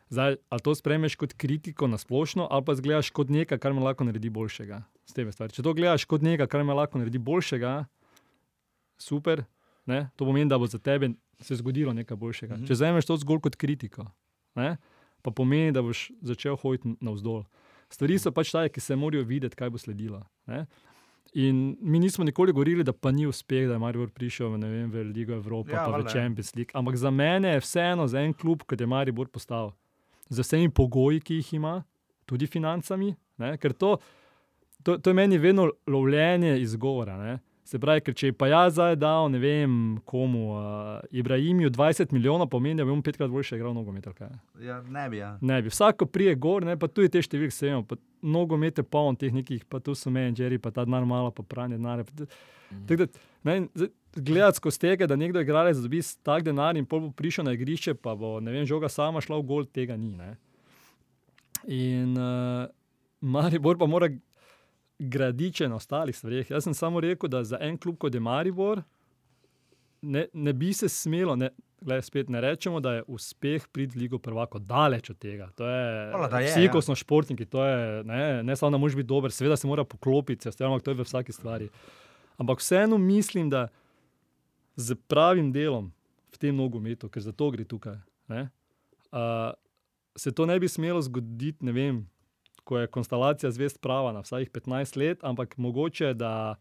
Zdaj, 0.09 0.39
ali 0.55 0.63
to 0.63 0.75
spremeš 0.79 1.17
kot 1.19 1.35
kritiko 1.35 1.89
na 1.91 1.99
splošno, 1.99 2.47
ali 2.51 2.65
pa 2.65 2.77
zgledaš 2.79 3.11
kot 3.11 3.33
nekaj, 3.33 3.59
kar 3.59 3.75
me 3.75 3.83
lahko 3.83 4.07
naredi 4.07 4.31
boljšega. 4.31 4.85
Če 5.11 5.63
to 5.63 5.75
gledaš 5.75 6.07
kot 6.07 6.23
nekaj, 6.23 6.47
kar 6.51 6.65
me 6.65 6.77
lahko 6.79 7.03
naredi 7.03 7.19
boljšega, 7.19 7.81
super, 9.03 9.45
ne? 9.87 10.07
to 10.17 10.25
pomeni, 10.25 10.49
da 10.51 10.59
bo 10.59 10.69
za 10.71 10.79
tebe 10.79 11.13
se 11.41 11.57
zgodilo 11.57 11.93
nekaj 11.93 12.17
boljšega. 12.17 12.57
Mm 12.57 12.61
-hmm. 12.61 12.67
Če 12.67 12.73
vzameš 12.73 13.07
to 13.07 13.17
zgolj 13.17 13.41
kot 13.41 13.57
kritiko, 13.57 14.07
ne? 14.55 14.77
pa 15.23 15.31
pomeni, 15.31 15.73
da 15.73 15.83
boš 15.83 16.11
začel 16.21 16.57
hoditi 16.57 16.97
navzdol. 17.01 17.45
Stvari 17.91 18.19
so 18.19 18.31
pač 18.31 18.51
take, 18.51 18.73
ki 18.75 18.81
se 18.81 18.97
morajo 18.97 19.25
videti, 19.25 19.57
kaj 19.57 19.71
bo 19.71 19.79
sledilo. 19.79 20.23
Ne? 20.47 20.67
In 21.35 21.77
mi 21.81 21.99
nismo 21.99 22.25
nikoli 22.25 22.53
govorili, 22.53 22.85
da 22.85 22.93
pa 22.93 23.11
ni 23.11 23.27
uspeh, 23.27 23.67
da 23.67 23.73
je 23.73 23.79
Maribor 23.79 24.11
prišel 24.11 24.49
v, 24.49 24.59
vem, 24.59 24.91
v 24.91 25.03
Ligo 25.11 25.35
Evrope, 25.35 25.73
Ja, 25.75 25.85
pa 25.85 25.91
v 25.91 25.93
valjda, 25.93 26.09
ja. 26.09 26.23
Champions 26.23 26.55
League. 26.55 26.71
Ampak 26.75 26.97
za 26.97 27.11
mene 27.11 27.49
je 27.49 27.61
vseeno 27.61 28.07
za 28.09 28.23
en 28.23 28.33
klub, 28.35 28.63
kot 28.63 28.81
je 28.81 28.87
Maribor 28.87 29.29
postal, 29.29 29.75
z 30.29 30.41
vsemi 30.41 30.71
pogoji, 30.71 31.21
ki 31.21 31.35
jih 31.35 31.53
ima, 31.59 31.83
tudi 32.27 32.47
financami. 32.47 33.13
Ne? 33.37 33.57
Ker 33.59 33.75
to, 33.75 33.99
to, 34.83 34.97
to 34.99 35.11
je 35.11 35.15
meni 35.15 35.39
vedno 35.39 35.69
lovljenje 35.87 36.61
izgovora. 36.61 37.19
Ne? 37.19 37.39
Se 37.67 37.81
pravi, 37.83 38.05
ker 38.07 38.15
če 38.15 38.29
je 38.31 38.35
pa 38.39 38.47
jaz 38.47 38.77
zdaj 38.77 38.95
dal, 39.03 39.27
ne 39.33 39.41
vem 39.43 39.73
komu, 40.07 40.43
uh, 40.55 41.01
Ibrahimiju 41.11 41.73
20 41.75 42.13
milijonov, 42.15 42.47
pomeni, 42.53 42.79
da 42.79 42.87
bi 42.87 42.95
on 42.95 43.03
petkrat 43.03 43.33
boljše 43.33 43.59
igral 43.59 43.75
nogomet. 43.75 44.07
Ja, 44.63 44.79
ne 44.83 45.09
bi. 45.11 45.19
Ja. 45.19 45.33
Ne 45.43 45.59
bi, 45.63 45.73
vsako 45.75 46.07
prije 46.07 46.37
gor, 46.39 46.63
ne, 46.67 46.77
pa 46.79 46.87
tudi 46.87 47.11
te 47.11 47.23
številke 47.27 47.55
se 47.55 47.73
pa 47.89 47.99
nogomet 48.23 48.79
je 48.79 48.87
poln 48.87 49.19
teh 49.19 49.35
nekih, 49.35 49.65
pa 49.67 49.83
tu 49.83 49.97
so 49.99 50.13
menedžeri, 50.15 50.61
pa 50.63 50.71
ta 50.71 50.87
denar 50.87 51.05
malo, 51.07 51.35
pa 51.35 51.43
pranje 51.43 51.81
denarja. 51.81 52.07
t- 52.07 52.29
tako 52.87 53.07
da, 53.07 53.25
ne, 53.51 53.61
zdaj 53.75 53.95
Gledati 54.17 54.57
skozi 54.57 54.81
tega, 54.81 55.07
da 55.07 55.17
nekdo 55.17 55.41
igralec 55.45 55.77
dobi 55.77 56.01
tak 56.25 56.45
denar 56.47 56.77
in 56.77 56.87
pol 56.89 57.01
bo 57.01 57.11
prišel 57.13 57.45
na 57.45 57.53
igrišče, 57.53 57.95
pa 58.01 58.15
bo 58.17 58.39
ne 58.41 58.55
vem, 58.55 58.65
žoga 58.65 58.89
sama 58.89 59.21
šla 59.21 59.37
v 59.43 59.45
gol, 59.45 59.67
tega 59.69 59.97
ni. 60.01 60.15
Ne. 60.17 60.31
In 61.69 62.17
uh, 62.17 62.65
Maribor 63.21 63.77
pa 63.77 63.85
mora 63.87 64.09
graditi 64.99 65.63
še 65.63 65.69
na 65.69 65.79
ostalih 65.81 66.17
stvareh. 66.17 66.51
Jaz 66.51 66.65
sem 66.65 66.75
samo 66.75 67.01
rekel, 67.01 67.31
da 67.31 67.45
za 67.45 67.61
en 67.61 67.77
klub 67.79 67.99
kot 68.01 68.15
je 68.15 68.21
Maribor, 68.21 68.83
ne, 70.03 70.27
ne 70.33 70.53
bi 70.57 70.73
se 70.77 70.89
smelo, 70.89 71.37
ne, 71.37 71.51
gled, 71.81 72.05
spet 72.05 72.31
ne 72.33 72.41
rečemo, 72.41 72.81
da 72.81 72.97
je 72.99 73.05
uspeh 73.13 73.67
prid 73.73 73.95
v 73.95 74.05
Ligo 74.05 74.19
prvako 74.23 74.59
daleč 74.59 75.11
od 75.13 75.19
tega. 75.19 75.51
To 75.57 75.69
je, 75.69 76.11
Hvala, 76.13 76.41
je, 76.41 76.51
vsi, 76.51 76.65
ja. 76.67 76.73
ko 76.73 76.83
smo 76.83 76.97
športniki, 76.97 77.47
to 77.51 77.65
je, 77.65 78.05
ne, 78.09 78.23
ne 78.43 78.57
samo 78.57 78.73
da 78.75 78.81
moraš 78.81 78.97
biti 78.97 79.11
dober, 79.13 79.33
seveda 79.33 79.57
se 79.57 79.69
mora 79.69 79.85
poklopiti, 79.85 80.51
se, 80.53 80.65
ampak 80.65 80.83
to 80.83 80.95
je 80.95 81.01
v 81.01 81.07
vsaki 81.07 81.33
stvari. 81.33 81.69
Ampak 82.41 82.61
vseeno 82.61 82.99
mislim, 82.99 83.51
da 83.51 83.69
z 84.77 84.97
pravim 85.09 85.53
delom 85.53 85.93
v 86.33 86.41
tem 86.41 86.57
nogometu, 86.57 87.09
ker 87.09 87.23
za 87.25 87.33
to 87.33 87.51
gre 87.53 87.65
tukaj, 87.65 87.97
ne, 88.33 88.49
uh, 89.13 89.53
se 90.17 90.33
to 90.33 90.47
ne 90.47 90.59
bi 90.61 90.69
smelo 90.69 91.01
zgoditi, 91.03 91.65
ne 91.65 91.73
vem, 91.73 92.05
ko 92.67 92.79
je 92.79 92.87
konstelacija 92.91 93.51
zvest 93.55 93.79
prava 93.81 94.11
na 94.13 94.25
vsakih 94.27 94.51
15 94.51 94.99
let, 94.99 95.25
ampak 95.25 95.55
mogoče, 95.57 96.15
da 96.15 96.57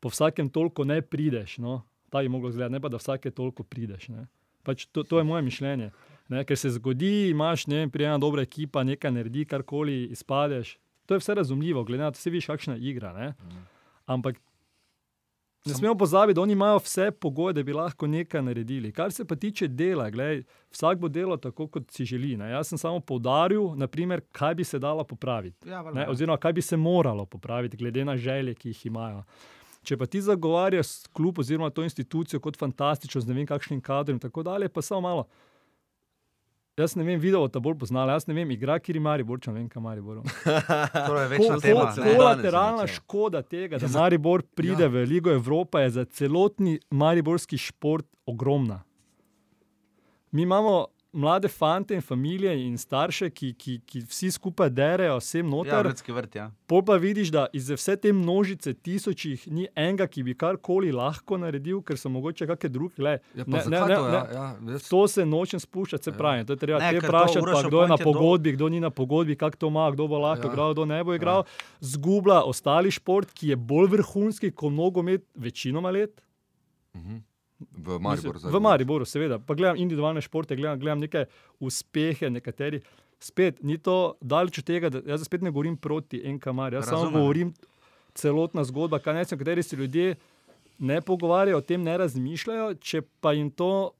po 0.00 0.12
vsakem 0.12 0.50
toliko 0.52 0.84
ne 0.84 1.00
prideš. 1.02 1.56
No? 1.58 1.80
Ta 2.10 2.20
je 2.20 2.28
moglo 2.28 2.52
izgledati, 2.52 2.72
ne 2.72 2.80
pa 2.80 2.90
da 2.92 3.00
vsake 3.00 3.30
toliko 3.30 3.64
prideš. 3.64 4.08
Ne? 4.12 4.26
Pač 4.62 4.84
to, 4.92 5.02
to 5.02 5.18
je 5.18 5.24
moje 5.24 5.42
mišljenje. 5.42 5.90
Ne? 6.28 6.44
Ker 6.44 6.58
se 6.60 6.70
zgodi, 6.76 7.30
imaš 7.30 7.66
ne 7.72 7.80
vem, 7.80 7.90
prijena 7.90 8.18
dobra 8.20 8.44
ekipa, 8.44 8.84
nekaj 8.84 9.14
naredi, 9.16 9.46
karkoli 9.48 10.04
izpadeš. 10.12 10.76
To 11.06 11.16
je 11.16 11.24
vse 11.24 11.34
razumljivo, 11.40 11.84
glede 11.88 12.04
na 12.04 12.10
to, 12.12 12.20
vsi 12.20 12.34
viš, 12.34 12.50
kakšna 12.52 12.76
igra. 12.76 13.14
Ne? 13.16 13.32
Ampak 14.06 14.42
ne 15.66 15.74
smemo 15.74 15.94
pozabiti, 15.98 16.34
da 16.34 16.42
oni 16.42 16.52
imajo 16.52 16.78
vse 16.78 17.10
pogoje, 17.10 17.52
da 17.52 17.62
bi 17.62 17.72
lahko 17.72 18.06
nekaj 18.06 18.42
naredili. 18.42 18.92
Kar 18.92 19.12
se 19.12 19.24
pa 19.24 19.36
tiče 19.36 19.68
dela, 19.68 20.10
glej, 20.10 20.42
vsak 20.70 20.98
bo 20.98 21.08
delal 21.08 21.38
tako, 21.38 21.66
kot 21.68 21.90
si 21.90 22.04
želi. 22.04 22.36
Ne? 22.36 22.50
Jaz 22.50 22.68
sem 22.68 22.78
samo 22.78 23.00
poudaril, 23.00 23.74
naprimer, 23.76 24.20
kaj 24.32 24.54
bi 24.54 24.64
se 24.64 24.78
dalo 24.78 25.04
popraviti. 25.04 25.68
Ja, 25.68 25.82
Ne, 25.92 26.00
ja. 26.00 26.10
oziroma, 26.10 26.36
kaj 26.36 26.52
bi 26.52 26.62
se 26.62 26.76
moralo 26.76 27.26
popraviti, 27.26 27.76
glede 27.76 28.04
na 28.04 28.16
želje, 28.16 28.54
ki 28.54 28.68
jih 28.68 28.86
imajo. 28.86 29.22
Če 29.82 29.96
pa 29.96 30.06
ti 30.06 30.20
zagovarjaš 30.20 31.06
klub 31.12 31.38
oziroma 31.38 31.70
to 31.70 31.82
institucijo 31.82 32.40
kot 32.40 32.56
fantastično, 32.58 33.20
z 33.20 33.28
ne 33.28 33.34
vem 33.34 33.46
kakšnim 33.46 33.80
kadrom 33.80 34.16
in 34.16 34.20
tako 34.20 34.42
dalje, 34.42 34.68
pa 34.68 34.82
samo 34.82 35.00
malo. 35.00 35.28
Jaz 36.76 36.92
ne 36.96 37.04
vem, 37.04 37.16
video 37.16 37.46
ta 37.48 37.56
bolj 37.56 37.78
poznala, 37.80 38.12
jaz 38.12 38.26
ne 38.28 38.34
vem, 38.36 38.50
igra 38.52 38.74
kjer 38.78 38.98
ima 38.98 39.14
Maribor, 39.14 39.38
če 39.40 39.48
ne 39.48 39.62
vem, 39.62 39.68
kam 39.68 39.86
Maribor. 39.88 40.18
To 41.06 41.14
je 41.16 41.28
večna 41.28 41.54
Ko- 41.54 41.60
tema. 41.60 41.84
ko- 41.86 42.02
ne. 42.04 42.16
Kolateralna 42.16 42.82
je 42.82 42.88
škoda 42.88 43.40
tega, 43.42 43.78
da 43.78 43.88
Maribor 43.88 44.42
pride 44.42 44.84
Ja. 44.84 44.88
v 44.88 45.06
Ligo 45.06 45.32
Evrope, 45.32 45.80
je 45.80 45.90
za 45.90 46.04
celotni 46.04 46.74
mariborski 46.90 47.56
šport 47.58 48.04
ogromna. 48.26 48.82
Mi 50.32 50.42
imamo 50.42 50.86
mlade 51.16 51.48
fante 51.48 51.94
in 51.94 52.00
družine 52.02 52.52
in 52.60 52.76
starše, 52.76 53.30
ki, 53.30 53.54
ki, 53.54 53.80
ki 53.80 54.00
vsi 54.02 54.28
skupaj 54.30 54.70
derejo, 54.70 55.16
vsem 55.16 55.40
Ja, 55.40 55.50
noter. 55.50 55.86
Ljudski 55.86 56.12
vrt, 56.12 56.34
ja. 56.34 56.50
Pol 56.66 56.82
pa 56.82 56.96
vidiš, 56.96 57.30
da 57.30 57.46
iz 57.52 57.70
vse 57.70 57.96
te 57.96 58.12
množice 58.12 58.74
tisočih 58.74 59.46
ni 59.48 59.66
enega, 59.74 60.06
ki 60.06 60.22
bi 60.22 60.34
karkoli 60.34 60.92
lahko 60.92 61.36
naredil, 61.36 61.80
ker 61.80 61.96
so 61.96 62.08
mogoče 62.08 62.46
kakšne 62.46 62.68
druge. 62.68 62.94
Le, 62.98 63.16
Ja, 63.34 63.44
ne, 63.44 63.62
ne, 63.64 63.80
ne, 63.80 63.94
to? 63.94 64.04
Ja, 64.06 64.22
ja, 64.30 64.46
jaz- 64.68 64.88
To 64.88 65.02
se 65.06 65.24
nočem 65.24 65.58
spuščati, 65.58 66.04
se 66.04 66.12
pravi. 66.12 66.44
To 66.44 66.52
je 66.52 66.56
treba 66.58 66.80
te 66.80 66.98
vprašati, 66.98 67.40
kdo 67.66 67.80
je 67.80 67.88
na 67.88 67.94
je 67.94 67.98
do- 67.98 68.04
pogodbi, 68.06 68.52
kdo 68.52 68.68
ni 68.68 68.80
na 68.80 68.90
pogodbi, 68.92 69.36
kako 69.36 69.56
to 69.56 69.66
ima, 69.68 69.90
kdo 69.90 70.06
bo 70.06 70.18
lahko 70.18 70.42
Ja. 70.42 70.46
ja. 70.46 70.52
igral, 70.52 70.72
kdo 70.72 70.84
ne 70.86 71.00
bo 71.02 71.14
igral. 71.14 71.38
Ja. 71.38 71.50
Zgublja 71.82 72.42
ostali 72.44 72.90
šport, 72.90 73.32
ki 73.32 73.48
je 73.48 73.56
bolj 73.58 73.88
vrhunski 73.90 74.50
kot 74.52 74.72
nogomet, 74.72 75.24
večinoma 75.34 75.90
let. 75.90 76.20
Mhm. 76.94 77.25
V 77.58 77.98
Mariboru. 77.98 78.34
Mislim, 78.34 78.52
v 78.52 78.60
Mariboru, 78.60 79.04
seveda. 79.04 79.38
Pa 79.38 79.54
gledam 79.54 79.76
individualne 79.76 80.20
športe, 80.20 80.56
gledam, 80.56 80.78
gledam 80.80 81.00
neke 81.00 81.24
uspehe, 81.60 82.30
nekateri. 82.30 82.82
Spet 83.20 83.62
ni 83.62 83.78
to 83.78 84.14
daleč 84.20 84.58
od 84.60 84.64
tega, 84.68 84.90
da 84.92 85.00
jaz 85.06 85.24
spet 85.24 85.42
ne 85.42 85.50
govorim 85.50 85.76
proti 85.76 86.20
NKMR. 86.20 86.76
Jaz 86.76 86.84
samo 86.84 87.02
Razumem. 87.02 87.20
govorim 87.20 87.54
celotna 88.14 88.64
zgodba, 88.64 88.98
kaj 88.98 89.24
se, 89.24 89.34
o 89.34 89.38
kateri 89.38 89.62
se 89.62 89.76
ljudje 89.76 90.14
ne 90.78 91.00
pogovarjajo, 91.00 91.58
o 91.58 91.64
tem 91.64 91.82
ne 91.82 91.96
razmišljajo. 91.98 92.74
Če 92.74 93.02
pa 93.20 93.32
jim 93.32 93.50
to 93.50 93.95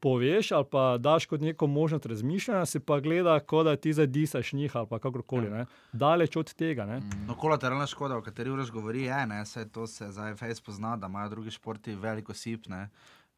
poveš 0.00 0.52
ali 0.52 0.64
pa 0.70 0.96
daš 0.98 1.26
kot 1.26 1.40
neko 1.40 1.66
možnost 1.66 2.06
razmišljanja, 2.06 2.66
se 2.66 2.80
pa 2.80 3.00
gleda, 3.00 3.40
kot 3.40 3.64
da 3.64 3.76
ti 3.76 3.92
zadisaš 3.92 4.52
njih 4.52 4.76
ali 4.76 4.88
kakorkoli. 4.88 5.50
Ne. 5.50 5.66
Daleč 5.92 6.36
od 6.36 6.54
tega. 6.54 6.86
Ne. 6.86 7.00
No, 7.26 7.34
kolateralna 7.34 7.86
škoda, 7.86 8.16
o 8.16 8.22
kateri 8.22 8.50
uraš 8.50 8.70
govori, 8.70 9.02
je, 9.02 9.26
ne, 9.26 9.44
saj 9.46 9.68
to 9.68 9.86
se 9.86 10.10
za 10.10 10.34
FS 10.36 10.60
pozna, 10.60 10.96
da 10.96 11.06
imajo 11.06 11.28
drugi 11.28 11.50
športi 11.50 11.94
veliko 11.94 12.34
sip, 12.34 12.66
ne, 12.66 12.88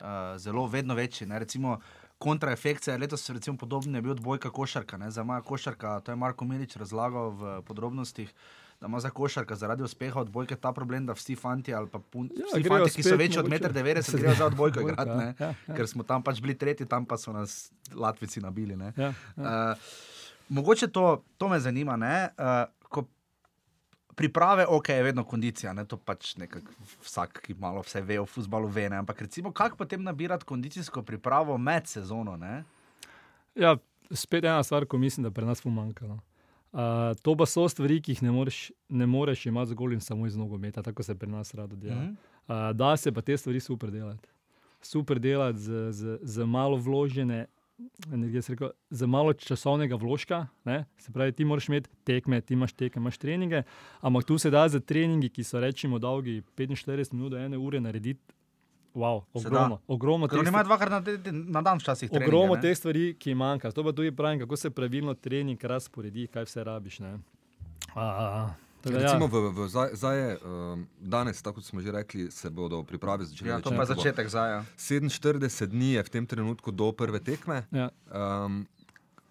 uh, 0.00 0.06
zelo 0.36 0.66
vedno 0.66 0.94
večji. 0.94 1.26
Ne, 1.26 1.38
recimo, 1.38 1.78
kontraefekt 2.18 2.86
je 2.88 2.98
letos 2.98 3.30
recimo, 3.30 3.56
podoben 3.56 3.94
je 3.94 4.02
bil 4.02 4.12
odbojka 4.12 4.50
košarka. 4.50 4.96
Ne, 4.96 5.10
za 5.10 5.24
moja 5.24 5.42
košarka, 5.42 6.00
to 6.00 6.12
je 6.12 6.16
Marko 6.16 6.44
Milič 6.44 6.76
razlagal 6.76 7.30
v 7.30 7.62
podrobnostih. 7.66 8.34
Da 8.82 8.88
ima 8.90 9.00
za 9.00 9.10
košarka 9.10 9.54
zaradi 9.54 9.82
uspeha 9.86 10.20
odbojke 10.20 10.56
ta 10.56 10.72
problem, 10.74 11.06
da 11.06 11.14
vsi 11.14 11.36
fanti 11.38 11.74
ali 11.74 11.86
pa 11.88 11.98
punci, 11.98 12.34
Ja, 12.40 12.46
vsi 12.50 12.68
fanti, 12.68 12.90
ki 12.96 13.02
so 13.02 13.16
večji 13.16 13.38
od 13.38 13.48
mogoče. 13.48 13.68
1,90 13.68 13.96
m, 13.96 14.02
Se 14.02 14.18
grejo 14.18 14.34
za 14.34 14.46
odbojko 14.46 14.80
ja, 14.88 15.04
ne, 15.04 15.34
ja, 15.38 15.54
ja. 15.68 15.74
ker 15.76 15.86
smo 15.88 16.02
tam 16.02 16.22
pač 16.22 16.40
bili 16.42 16.58
tretji, 16.58 16.86
tam 16.86 17.06
pa 17.06 17.16
so 17.16 17.32
nas 17.32 17.70
Latvici 17.94 18.40
nabili. 18.40 18.76
Ne. 18.76 18.92
Ja, 18.96 19.12
ja. 19.36 19.70
Uh, 19.76 19.78
mogoče 20.48 20.88
to, 20.88 21.22
to 21.38 21.48
me 21.48 21.60
zanima. 21.60 21.96
Ne? 21.96 22.28
Uh, 22.38 22.66
priprave, 24.14 24.66
ok, 24.68 24.88
je 24.88 25.02
vedno 25.02 25.24
kondicija, 25.24 25.72
ne? 25.72 25.84
to 25.84 25.96
pač 25.96 26.34
nekak 26.36 26.66
vsak, 27.02 27.40
ki 27.46 27.54
malo 27.58 27.82
vse 27.82 28.02
ve 28.02 28.18
o 28.20 28.26
futbalu, 28.26 28.68
ve. 28.68 28.88
Ne? 28.90 29.00
Ampak 29.02 29.22
recimo, 29.26 29.52
kako 29.52 29.76
potem 29.76 30.02
nabirati 30.02 30.44
kondicijsko 30.44 31.02
pripravo 31.02 31.58
med 31.58 31.86
sezono? 31.86 32.36
Ne? 32.36 32.64
Ja, 33.54 33.76
spet 34.10 34.44
ena 34.44 34.62
stvar, 34.62 34.86
ko 34.86 34.98
mislim, 34.98 35.24
da 35.24 35.30
pri 35.30 35.46
nas 35.48 35.62
pomanjka. 35.62 36.06
No. 36.06 36.20
Uh, 36.72 36.78
to 37.22 37.36
pa 37.36 37.46
so 37.46 37.66
stvari, 37.68 38.00
ki 38.00 38.14
jih 38.14 38.22
ne 38.22 38.30
moreš, 38.32 38.70
ne 38.88 39.06
moreš 39.06 39.46
imeti 39.46 39.74
zgolj 39.74 39.98
in 39.98 40.00
samo 40.00 40.26
iz 40.26 40.36
nogometa, 40.36 40.82
tako 40.82 41.02
se 41.02 41.14
pri 41.14 41.28
nas 41.28 41.54
rado 41.54 41.76
dela. 41.76 42.02
Mhm. 42.02 42.14
Uh, 42.48 42.70
da 42.72 42.96
se 42.96 43.12
pa 43.12 43.20
te 43.20 43.36
stvari 43.36 43.60
super 43.60 43.90
delati. 43.90 44.28
Super 44.82 45.20
delati 45.20 45.58
z, 45.58 45.92
z, 45.92 46.18
z 46.22 46.44
malo 46.44 46.76
vložene 46.76 47.46
energije, 48.12 48.42
rekel, 48.48 48.70
z 48.90 49.06
malo 49.06 49.32
časovnega 49.32 49.96
vložka. 49.96 50.46
Ne? 50.64 50.84
Se 50.98 51.12
pravi, 51.12 51.32
ti 51.32 51.44
moraš 51.44 51.68
imeti 51.68 51.90
tekme, 52.04 52.40
ti 52.40 52.54
imaš 52.54 52.72
tekme, 52.72 53.00
imaš 53.00 53.18
treninge, 53.18 53.62
ampak 54.00 54.24
tu 54.24 54.38
se 54.38 54.50
da 54.50 54.68
za 54.68 54.80
treningi, 54.80 55.28
ki 55.28 55.44
so 55.44 55.60
rečemo 55.60 55.98
dolgi 55.98 56.42
45 56.56 57.12
minut 57.12 57.30
do 57.32 57.38
ene 57.38 57.58
ure 57.58 57.80
narediti. 57.80 58.34
Wow, 58.94 59.22
ogromno, 59.32 59.80
ogromno 59.88 60.26
Ker 60.26 60.34
teh 60.34 60.38
oni 60.38 60.44
stvari- 60.44 60.52
imajo 60.52 60.64
dvakrat 60.64 60.90
na, 60.90 61.00
na 61.50 61.62
dan 61.62 61.78
včasih. 61.78 62.10
treninge, 62.10 62.28
Ogromno 62.28 62.56
teh 62.56 62.72
stvari, 62.72 63.14
ki 63.14 63.34
manjka. 63.34 63.70
To 63.70 63.84
pa 63.84 63.92
tudi 63.92 64.10
pravim, 64.10 64.40
kako 64.40 64.56
se 64.56 64.70
pravilno 64.70 65.14
trening 65.14 65.56
razporedi, 65.58 66.26
kaj 66.26 66.44
vse 66.44 66.60
rabiš. 66.62 66.98
ne. 66.98 67.18
A, 67.94 68.02
a, 68.02 68.26
a. 68.36 68.54
Tako 68.80 68.92
da 68.92 68.98
ja. 68.98 69.06
Recimo, 69.06 69.26
v, 69.28 69.36
v, 69.52 69.68
zdaj, 69.68 69.88
zdaj 69.94 70.18
je, 70.18 70.38
um, 70.38 70.80
danes, 70.98 71.38
tako 71.38 71.54
kot 71.54 71.64
smo 71.64 71.80
že 71.80 71.92
rekli, 71.92 72.30
se 72.30 72.50
bodo 72.50 72.82
priprave 72.82 73.24
začele. 73.24 73.50
Ja, 73.50 73.60
to 73.60 73.70
pa 73.70 73.76
je 73.78 73.86
začetek 73.86 74.28
zaja. 74.28 74.64
47 74.76 75.38
dni 75.66 75.92
je 75.92 76.02
v 76.02 76.10
tem 76.10 76.26
trenutku 76.26 76.70
do 76.70 76.92
prve 76.92 77.20
tekme. 77.20 77.62
Ja. 77.70 77.90
Um, 78.08 78.66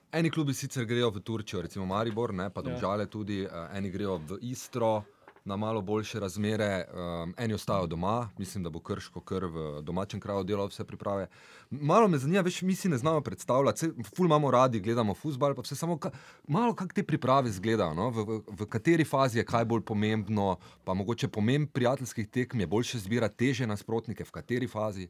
eni 0.10 0.30
klubi 0.30 0.54
sicer 0.54 0.86
grejo 0.86 1.10
v 1.10 1.20
Turčijo, 1.20 1.62
recimo 1.62 1.86
Maribor, 1.86 2.34
ne, 2.34 2.50
pa 2.50 2.62
Ja. 2.62 2.72
Domžale 2.72 3.06
tudi, 3.06 3.44
uh, 3.44 3.52
eni 3.72 3.90
grejo 3.90 4.18
v 4.20 4.40
Istro 4.42 5.04
na 5.46 5.58
malo 5.58 5.82
boljše 5.82 6.20
razmere, 6.20 6.86
um, 6.94 7.34
eni 7.38 7.54
ostajajo 7.54 7.88
doma, 7.88 8.30
mislim, 8.38 8.64
da 8.64 8.70
bo 8.70 8.80
krško 8.80 9.22
kar 9.22 9.46
v 9.46 9.82
domačem 9.82 10.20
kraju 10.20 10.44
delal 10.44 10.68
vse 10.68 10.84
priprave. 10.86 11.28
Malo 11.70 12.08
me 12.08 12.18
zanima, 12.18 12.42
veš, 12.42 12.62
mi 12.62 12.76
si 12.76 12.90
ne 12.90 12.98
znamo 12.98 13.22
predstavljati, 13.22 13.80
saj 13.80 13.90
ful 14.16 14.26
imamo 14.26 14.52
radi, 14.52 14.80
gledamo 14.80 15.14
futbal, 15.14 15.56
pa 15.56 15.62
vse 15.62 15.76
samo 15.76 15.98
ka, 15.98 16.12
malo 16.48 16.76
kako 16.76 16.94
te 16.94 17.04
priprave 17.04 17.50
izgledajo, 17.50 17.94
no? 17.94 18.10
v, 18.10 18.26
v, 18.26 18.40
v 18.60 18.70
kateri 18.70 19.06
fazi 19.06 19.40
je 19.40 19.46
kaj 19.46 19.66
bolj 19.66 19.82
pomembno, 19.82 20.58
pa 20.84 20.94
mogoče 20.94 21.28
pomemb 21.28 21.70
prijateljskih 21.74 22.30
tekem 22.30 22.60
je 22.60 22.68
boljše 22.68 23.00
zbirati 23.00 23.38
teže 23.38 23.68
nasprotnike, 23.68 24.24
v 24.24 24.32
kateri 24.32 24.68
fazi. 24.68 25.10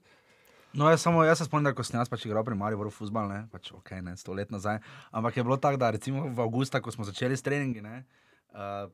No, 0.74 0.90
jaz, 0.90 1.02
samo, 1.02 1.24
jaz 1.24 1.38
se 1.38 1.46
spomnim, 1.46 1.68
da 1.68 1.76
ko 1.76 1.84
sem 1.84 2.00
jaz 2.00 2.10
pač 2.10 2.24
igral 2.26 2.46
pri 2.48 2.56
Mariboru 2.56 2.92
futbal, 2.96 3.28
ne, 3.28 3.42
pač 3.52 3.74
ok, 3.76 3.98
ne, 4.06 4.16
sto 4.16 4.32
let 4.32 4.52
nazaj. 4.52 4.80
Ampak 5.12 5.38
je 5.38 5.44
bilo 5.44 5.58
tako, 5.60 5.78
da 5.78 5.90
recimo 5.92 6.30
v 6.32 6.40
avgusta, 6.40 6.80
ko 6.80 6.92
smo 6.96 7.04
začeli 7.04 7.36
s 7.36 7.44
treningi, 7.44 7.84
ne, 7.84 8.06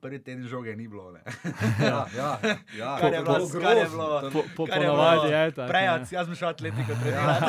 prvi 0.02 0.20
teden 0.24 0.48
žoge 0.48 0.76
ni 0.76 0.88
bilo. 0.88 1.12
Ne. 1.12 1.22
Ja, 1.88 2.06
ja, 2.18 2.40
ja. 2.78 2.98
Kar 3.02 3.14
je 3.14 3.22
bilo, 3.22 3.70
je 3.70 3.90
bilo. 3.90 4.30
Po, 4.34 4.44
po, 4.56 4.66
ponavadi 4.66 5.32
je 5.34 5.52
tako. 5.52 5.70
Prej, 5.70 5.88
ne. 5.88 6.06
jaz 6.12 6.26
sem 6.26 6.36
šel 6.36 6.50
atletiko 6.50 6.94
trenirati. 7.02 7.46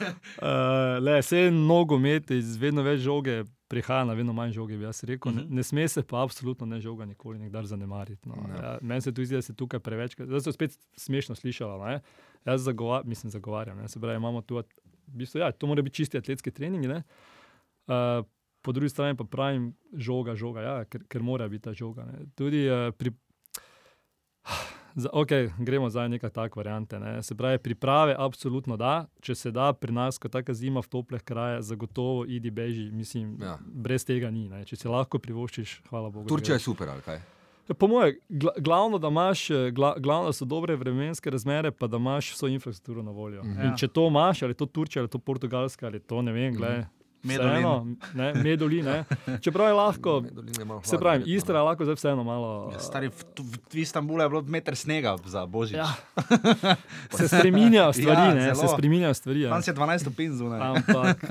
Uh, 0.00 0.98
le, 1.00 1.20
vse 1.20 1.50
nogomet 1.50 2.30
iz 2.30 2.56
vedno 2.60 2.82
več 2.82 3.00
žoge 3.00 3.44
prihaja 3.68 4.04
na 4.04 4.14
vedno 4.14 4.32
manj 4.32 4.52
žoge, 4.52 4.76
bi 4.76 4.84
jaz 4.84 5.04
rekel. 5.04 5.32
Uh 5.32 5.38
-huh. 5.38 5.48
ne, 5.48 5.56
ne 5.56 5.62
sme 5.62 5.88
se 5.88 6.02
pa 6.02 6.22
absolutno 6.22 6.66
ne 6.66 6.80
žoga 6.80 7.04
nikoli 7.04 7.38
nikdar 7.38 7.66
zanemariti. 7.66 8.28
No. 8.28 8.34
Ne. 8.48 8.62
Ja, 8.62 8.78
meni 8.82 9.00
se 9.00 9.14
tu 9.14 9.24
zdi, 9.24 9.34
da 9.34 9.42
se 9.42 9.54
tukaj 9.54 9.80
preveč, 9.80 10.16
zdaj 10.18 10.40
se 10.40 10.52
spet 10.52 10.78
smešno 10.96 11.34
slišalo. 11.34 11.84
Ne? 11.86 12.00
Jaz 12.44 12.62
zagova, 12.62 13.02
mislim, 13.04 13.30
zagovarjam, 13.30 13.78
ne? 13.78 13.88
se 13.88 14.00
pravi, 14.00 14.16
imamo 14.16 14.42
tu, 14.42 14.56
v 14.56 14.62
bistvu, 15.06 15.38
ja, 15.38 15.52
to 15.52 15.66
mora 15.66 15.82
biti 15.82 15.96
čisti 15.96 16.18
atletski 16.18 16.50
treningi. 16.50 16.88
ne. 16.88 17.02
Uh, 17.86 18.26
po 18.66 18.74
drugi 18.74 18.90
strani 18.90 19.14
pa 19.16 19.24
pravim, 19.24 19.70
žoga, 19.94 20.34
žoga, 20.34 20.62
ja, 20.64 20.74
ker, 20.84 21.04
ker 21.06 21.22
mora 21.22 21.46
biti 21.48 21.68
ta 21.68 21.74
žoga. 21.76 22.02
Ne. 22.04 22.26
Tudi 22.34 22.64
uh, 22.66 22.90
pri. 22.98 23.14
Za, 24.96 25.10
okay, 25.12 25.50
gremo 25.58 25.90
za 25.90 26.08
neka 26.08 26.30
taka 26.32 26.56
varianta. 26.56 26.98
Ne. 26.98 27.22
Se 27.22 27.34
pravi, 27.34 27.58
priprave, 27.58 28.14
absolutno 28.18 28.76
da. 28.76 29.06
Če 29.20 29.34
se 29.34 29.50
da, 29.52 29.68
pri 29.76 29.92
nas, 29.92 30.16
ko 30.18 30.30
taka 30.32 30.54
zima 30.56 30.80
v 30.80 30.88
toplih 30.88 31.20
krajih, 31.22 31.60
zagotovo 31.62 32.24
idi 32.24 32.50
beži. 32.50 32.88
Mislim, 32.90 33.36
Ja. 33.40 33.46
ja. 33.46 33.58
brez 33.60 34.06
tega 34.08 34.30
ni. 34.30 34.48
Ne. 34.48 34.64
Če 34.64 34.76
si 34.76 34.88
lahko 34.88 35.20
privoščiš, 35.20 35.82
hvala 35.90 36.08
Bogu. 36.10 36.28
Turčija 36.32 36.56
je 36.56 36.64
super, 36.64 36.88
ali 36.88 37.04
kaj? 37.04 37.20
Ja, 37.68 37.74
Po 37.74 37.88
mojem, 37.90 38.16
gla, 38.30 38.52
glavno, 38.58 38.98
da 38.98 39.08
imaš, 39.08 39.50
eh, 39.50 39.70
gla, 39.74 39.96
glavno, 39.98 40.30
da 40.30 40.32
so 40.32 40.46
dobre 40.48 40.76
vremenske 40.76 41.30
razmere, 41.30 41.70
pa 41.74 41.86
da 41.86 41.96
imaš 41.98 42.32
vso 42.32 42.48
infrastrukturo 42.48 43.02
na 43.02 43.10
voljo. 43.10 43.42
Mhm. 43.44 43.52
Mm 43.52 43.58
Ja. 43.58 43.64
-hmm. 43.64 43.78
Če 43.78 43.88
to 43.88 44.06
imaš, 44.06 44.42
ali 44.42 44.50
je 44.50 44.60
to 44.62 44.66
Turčija, 44.66 45.00
ali 45.02 45.06
je 45.06 45.10
to 45.10 45.18
Portugalska, 45.18 45.86
ali 45.86 45.96
je 45.96 46.06
to 46.08 46.22
ne 46.22 46.32
vem, 46.32 46.54
gledaj. 46.54 46.84
Medulin. 47.26 47.52
Vseeno, 47.52 47.74
ne, 48.14 48.34
meduli, 48.36 48.78
ne. 48.80 49.04
Čeprav 49.40 49.66
je 49.66 49.72
lahko, 49.72 50.22
se 50.82 50.98
pravi, 50.98 51.24
Istra 51.26 51.58
je 51.58 51.62
lahko 51.62 51.84
zdaj 51.84 51.94
vseeno 51.94 52.22
malo. 52.22 52.70
Ja, 52.72 52.78
stari, 52.78 53.08
v, 53.08 53.18
v, 53.36 53.58
v 53.66 53.76
Istanbulu 53.76 54.22
je 54.22 54.28
bilo 54.28 54.42
meter 54.44 54.74
snega 54.74 55.16
za 55.24 55.42
božič. 55.44 55.76
Ja. 55.76 55.90
Se 57.10 57.28
spreminjajo 57.28 57.92
stvari, 57.92 58.20
Ja, 58.20 58.34
ne, 58.34 58.48
se 58.48 58.54
zelo. 58.56 58.68
spreminjajo 58.70 59.14
stvari. 59.14 59.40
ja. 59.40 59.50
Tam 59.50 59.62
se 59.62 59.70
je 59.70 59.74
12 59.74 59.98
stopinj 60.00 60.32
zunaj. 60.32 60.60
Ampak, 60.60 61.18
uh, 61.24 61.30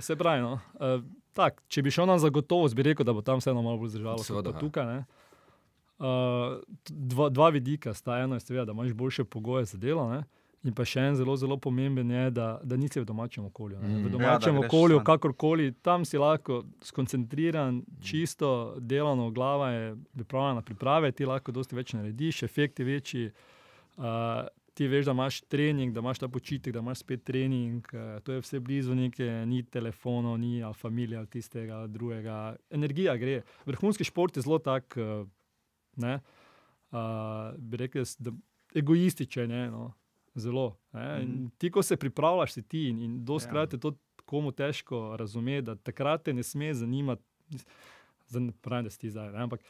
se 0.00 0.16
pravi, 0.16 0.40
no, 0.40 0.52
uh, 0.74 1.02
tak, 1.32 1.62
če 1.68 1.82
bi 1.82 1.90
šel 1.90 2.06
na 2.06 2.18
zagotovost, 2.18 2.74
bi 2.74 2.82
rekel, 2.82 3.02
da 3.02 3.12
bo 3.12 3.20
tam 3.20 3.38
vseeno 3.38 3.62
malo 3.62 3.76
bolj 3.76 3.88
zdržalo. 3.90 4.16
kot 4.16 4.26
Seveda, 4.26 4.50
ja. 4.50 4.58
tukaj. 4.58 4.86
Ne. 4.86 4.98
Uh, 5.96 6.58
dva, 6.84 7.28
dva 7.28 7.48
vidika 7.48 7.94
sta. 7.94 8.18
Eno 8.18 8.34
je, 8.34 8.40
seveda, 8.40 8.64
da 8.64 8.72
imaš 8.72 8.92
boljše 8.92 9.24
pogoje 9.24 9.64
za 9.64 9.78
delo. 9.78 10.08
Ne. 10.10 10.24
In 10.64 10.72
pa 10.72 10.84
še 10.88 11.02
en 11.10 11.16
zelo, 11.18 11.34
zelo 11.36 11.58
pomemben 11.60 12.08
je, 12.08 12.28
da, 12.32 12.46
da 12.64 12.76
nisi 12.80 12.96
v 12.96 13.04
domačem 13.04 13.44
okolju. 13.44 13.76
Ne. 13.82 13.88
Mm. 13.88 14.04
V 14.06 14.08
Ja, 14.08 14.12
domačem 14.14 14.54
ja, 14.54 14.60
greš 14.62 14.70
okolju, 14.70 14.96
ven. 14.96 15.04
kakorkoli, 15.04 15.66
tam 15.84 16.06
si 16.08 16.16
lahko 16.20 16.62
skoncentriran, 16.80 17.82
čisto 18.00 18.48
delano, 18.80 19.28
glava 19.30 19.70
je 19.74 19.90
pripravljena 20.16 20.62
na 20.62 20.64
priprave, 20.64 21.10
ti 21.12 21.28
lahko 21.28 21.52
dosti 21.52 21.76
več 21.76 21.92
narediš, 21.92 22.42
efekt 22.48 22.80
je 22.80 22.86
večji. 22.88 23.26
Uh, 24.00 24.46
ti 24.74 24.88
veš, 24.88 25.04
da 25.06 25.12
imaš 25.12 25.42
trening, 25.52 25.92
da 25.94 26.00
imaš 26.00 26.22
ta 26.22 26.28
počitek, 26.32 26.72
da 26.74 26.80
imaš 26.80 27.02
spet 27.04 27.22
trening, 27.28 27.84
uh, 27.92 28.16
to 28.24 28.32
je 28.32 28.40
vse 28.42 28.60
blizu, 28.64 28.96
neke, 28.96 29.26
ni 29.46 29.62
telefonov, 29.62 30.38
ni 30.40 30.62
ali 30.64 31.26
tistega 31.30 31.84
drugega. 31.86 32.56
Energija 32.70 33.16
gre. 33.20 33.42
Vrhunski 33.68 34.04
šport 34.04 34.36
je 34.36 34.42
zelo 34.48 34.58
tak, 34.58 34.96
uh, 34.96 35.28
ne, 36.00 36.16
uh, 36.90 37.52
bi 37.58 37.84
rekel, 37.84 38.08
egoističen. 38.74 39.50
Je, 39.50 39.68
no, 39.70 39.92
zelo. 40.34 40.76
In 41.22 41.50
ti, 41.58 41.70
ko 41.70 41.82
se 41.82 41.96
pripravljaš, 41.96 42.52
si 42.52 42.62
ti 42.62 42.88
in, 42.88 42.98
in 43.02 43.24
doskrat 43.24 43.72
Ja. 43.72 43.76
je 43.76 43.80
to 43.80 43.94
komu 44.24 44.52
težko 44.52 45.16
razumeti, 45.16 45.62
da 45.62 45.74
takrat 45.74 46.22
te 46.24 46.32
ne 46.32 46.42
sme 46.42 46.74
zanimati. 46.74 47.22
Zdaj 48.28 48.50
pravim, 48.62 48.84
da 48.84 48.90
si 48.90 48.98
ti 48.98 49.10
zdaj, 49.10 49.32
ne, 49.32 49.42
ampak 49.42 49.60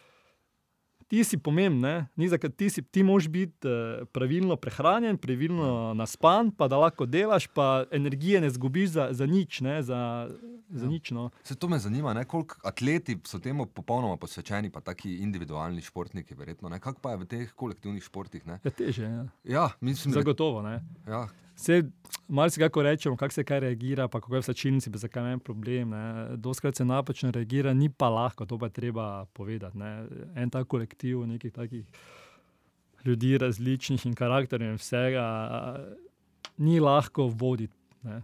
ti 1.04 1.20
si 1.20 1.36
pomemben, 1.36 2.06
ti, 2.50 2.68
si- 2.68 2.82
ti 2.82 3.02
moraš 3.02 3.28
biti 3.28 3.64
uh, 3.64 3.72
pravilno 4.08 4.56
prehranjen, 4.56 5.16
pravilno 5.16 5.66
naspan, 5.94 6.50
pa 6.50 6.68
da 6.68 6.76
lahko 6.78 7.06
delaš, 7.06 7.46
pa 7.48 7.84
energije 7.90 8.40
ne 8.40 8.50
zgubiš 8.50 8.90
za, 8.90 9.08
za 9.10 9.26
nič. 9.26 9.60
Ne? 9.60 9.82
Za, 9.82 10.28
za 10.70 10.84
Ja. 10.84 10.88
nič 10.88 11.10
no. 11.10 11.30
Se 11.42 11.54
to 11.54 11.68
me 11.68 11.78
zanima, 11.78 12.12
ne, 12.12 12.24
koliko 12.24 12.56
atleti 12.64 13.18
so 13.22 13.38
temu 13.38 13.66
popolnoma 13.66 14.16
posvečeni, 14.16 14.70
pa 14.70 14.80
taki 14.82 15.16
individualni 15.16 15.80
športniki, 15.80 16.34
verjetno. 16.34 16.68
ne. 16.68 16.80
Kako 16.80 17.00
pa 17.00 17.10
je 17.10 17.16
v 17.16 17.24
teh 17.26 17.52
kolektivnih 17.52 18.02
športih? 18.02 18.46
Ne? 18.46 18.58
Je 18.64 18.70
teže. 18.72 19.04
Ja. 19.04 19.24
Ja, 19.44 19.68
mislim, 19.80 20.14
Zagotovo. 20.14 20.62
Ne? 20.62 20.80
ja, 21.06 21.28
Vse, 21.64 21.82
malo 22.28 22.50
si 22.50 22.60
kako 22.60 22.82
rečemo, 22.82 23.16
kako 23.16 23.32
se 23.32 23.44
kaj 23.44 23.60
reagira, 23.60 24.08
pa 24.08 24.20
kako 24.20 24.34
je 24.34 24.40
v 24.40 24.44
sačilnici, 24.44 24.90
pa 24.92 24.98
zakaj 24.98 25.32
en 25.32 25.40
problem. 25.40 25.94
Doskrat 26.36 26.76
se 26.76 26.84
napačno 26.84 27.30
reagira, 27.30 27.72
ni 27.72 27.88
pa 27.88 28.10
lahko, 28.12 28.44
to 28.46 28.58
pa 28.58 28.68
treba 28.68 29.24
povedati. 29.32 29.78
Ne. 29.78 30.04
En 30.36 30.50
tak 30.50 30.68
kolektiv, 30.68 31.24
nekih 31.26 31.52
takih 31.52 31.86
ljudi 33.04 33.38
različnih 33.38 34.06
in 34.06 34.14
karakterjev 34.14 34.76
in 34.76 34.76
vsega, 34.76 35.24
ni 36.58 36.80
lahko 36.80 37.32
voditi. 37.32 37.76
Ne. 38.02 38.20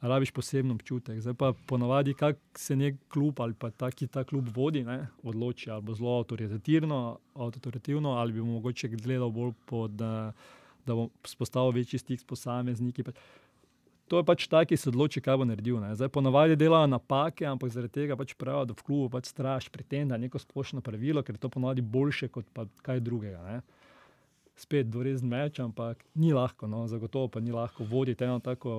Rabiš 0.00 0.30
poseben 0.30 0.70
občutek. 0.70 1.20
Zdaj 1.20 1.34
pa 1.34 1.52
ponovadi, 1.66 2.14
kako 2.14 2.38
se 2.54 2.76
nek 2.76 2.94
klub 3.08 3.40
ali 3.40 3.54
pa 3.58 3.70
ta, 3.70 3.90
ki 3.90 4.06
ta 4.06 4.24
klub 4.24 4.48
vodi, 4.54 4.84
ne, 4.84 5.06
odloči 5.22 5.70
ali 5.70 5.82
bo 5.82 5.94
zelo 5.94 6.18
avtoritativno, 6.20 8.10
ali 8.10 8.32
bi 8.32 8.42
mogoče 8.42 8.88
gledal 8.88 9.30
bolj 9.30 9.52
pod, 9.66 9.90
da, 9.90 10.32
da 10.86 10.94
bo 10.94 11.08
spostavil 11.24 11.72
večji 11.72 11.98
stik 11.98 12.20
s 12.20 12.24
posamezniki. 12.24 13.04
To 14.06 14.18
je 14.18 14.24
pač 14.24 14.46
ta, 14.46 14.60
ki 14.62 14.76
se 14.76 14.88
odloči, 14.88 15.18
kaj 15.18 15.36
bo 15.36 15.44
naredil. 15.44 15.78
Ne. 15.78 15.94
Zdaj 15.94 16.10
ponovadi 16.10 16.56
delajo 16.56 16.86
napake, 16.86 17.44
ampak 17.44 17.70
zaradi 17.70 17.92
tega 17.94 18.14
pač 18.14 18.34
pravijo, 18.34 18.66
da 18.66 18.74
v 18.74 18.82
klubu 18.82 19.08
pač 19.10 19.26
straš 19.26 19.68
pri 19.68 19.82
tem, 19.82 20.04
da 20.04 20.14
je 20.14 20.22
neko 20.22 20.38
splošno 20.38 20.80
pravilo, 20.80 21.22
ker 21.22 21.34
je 21.34 21.40
to 21.40 21.48
ponovadi 21.50 21.80
boljše 21.82 22.28
kot 22.28 22.44
pa 22.52 22.66
kaj 22.78 23.00
drugega. 23.00 23.40
Ne. 23.42 23.62
Spet 24.56 24.86
dvorezen 24.86 25.26
meč, 25.26 25.56
ampak 25.58 26.04
ni 26.14 26.30
lahko, 26.30 26.68
no, 26.68 26.84
zagotovo 26.86 27.26
pa 27.28 27.40
ni 27.40 27.50
lahko 27.50 27.82
voditi 27.84 28.22
eno 28.22 28.38
tako, 28.38 28.74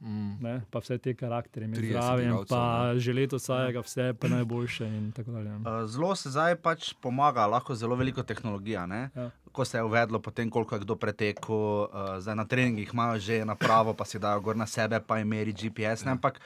Mm. 0.00 0.32
ne, 0.40 0.60
pa 0.66 0.80
vse 0.80 0.98
te 0.98 1.14
karakterje, 1.14 1.66
imeti 1.66 1.80
30 1.82 1.92
zraven, 1.92 2.24
igralcev, 2.24 2.48
pa 2.48 2.62
ne. 2.88 2.98
želeti 2.98 3.34
od 3.34 3.40
vsega 3.40 3.80
vse, 3.80 4.14
pa 4.14 4.28
najboljše 4.28 4.86
in 4.88 5.12
tako 5.12 5.30
dalje. 5.30 5.50
Uh, 5.52 5.86
Zelo 5.86 6.14
se 6.14 6.30
zdaj 6.30 6.56
pač 6.56 6.94
pomaga, 6.94 7.46
lahko 7.46 7.74
zelo 7.74 7.94
veliko 7.94 8.22
tehnologija. 8.24 8.86
ne. 8.86 9.10
Ja. 9.14 9.30
Ko 9.54 9.62
se 9.62 9.78
je 9.78 9.86
uvedlo, 9.86 10.18
potem 10.18 10.50
koliko 10.50 10.74
je 10.74 10.82
kdo 10.82 10.96
pretekel, 10.98 11.54
uh, 11.54 11.88
zdaj 12.18 12.34
na 12.34 12.44
treningih 12.44 12.90
imajo 12.90 13.20
že 13.22 13.44
napravo, 13.46 13.94
pa 13.94 14.02
si 14.04 14.18
dajo 14.18 14.40
gor 14.42 14.56
na 14.58 14.66
sebe, 14.66 14.98
pa 14.98 15.20
jim 15.20 15.30
meri 15.30 15.54
GPS. 15.54 16.02
Ne, 16.02 16.18
ampak 16.18 16.40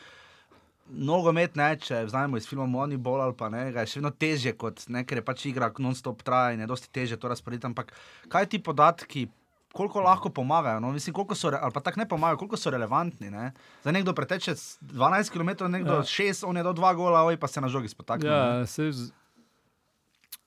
nogomet, 0.89 1.57
ne, 1.57 1.71
če 1.77 2.03
vzamemo 2.09 2.37
iz 2.37 2.47
filma 2.49 2.67
Moneyball 2.69 3.21
ali 3.25 3.35
pa 3.37 3.49
ne, 3.53 3.67
je 3.73 3.87
še 3.87 4.01
vedno 4.01 4.13
težje, 4.13 4.53
kot, 4.57 4.85
ne, 4.93 5.05
ker 5.09 5.21
je 5.21 5.25
pač 5.25 5.47
igra 5.51 5.71
non-stop 5.79 6.23
traja 6.25 6.55
in 6.57 6.61
je 6.65 6.69
dosti 6.71 6.89
težje 6.93 7.17
to 7.21 7.29
razporediti. 7.29 7.69
Ampak 7.69 7.93
kaj 8.29 8.49
ti 8.53 8.61
podatki? 8.61 9.29
Koliko 9.69 10.01
lahko 10.01 10.31
pomagajo, 10.33 10.81
no? 10.81 10.89
Mislim, 10.97 11.13
koliko 11.15 11.37
so, 11.37 11.51
ali 11.53 11.73
pa 11.73 11.81
tako 11.85 12.01
ne 12.01 12.07
pomagajo, 12.09 12.39
koliko 12.41 12.57
so 12.57 12.71
relevantni. 12.73 13.29
Ne? 13.31 13.51
Zdaj 13.83 13.93
nekdo 13.93 14.15
preteče 14.17 14.55
s 14.57 14.79
12 14.81 15.29
km, 15.29 15.69
nekdo 15.69 16.01
Ja. 16.01 16.07
6, 16.09 16.41
on 16.49 16.57
je 16.57 16.65
do 16.65 16.73
2 16.73 16.95
gola, 16.97 17.21
oj 17.29 17.37
pa 17.37 17.47
se 17.53 17.61
na 17.61 17.69
žogi 17.69 17.89
spotakne. 17.89 18.31
ne. 18.31 18.37
Ja, 18.37 18.67
se. 18.67 18.89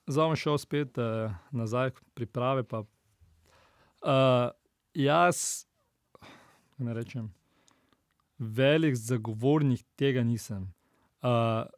Zdaj 0.07 0.27
bom 0.27 0.35
šel 0.35 0.57
spet 0.57 0.97
uh, 0.97 1.31
nazaj 1.51 1.91
k 1.91 2.01
priprave. 2.13 2.63
Pa, 2.63 2.79
uh, 2.81 4.49
jaz, 4.93 5.65
kako 6.19 6.83
naj 6.83 6.93
rečem, 6.93 7.29
velik 8.37 8.95
zagovornik 8.95 9.85
tega 9.95 10.23
nisem. 10.23 10.73
Uh, 11.21 11.69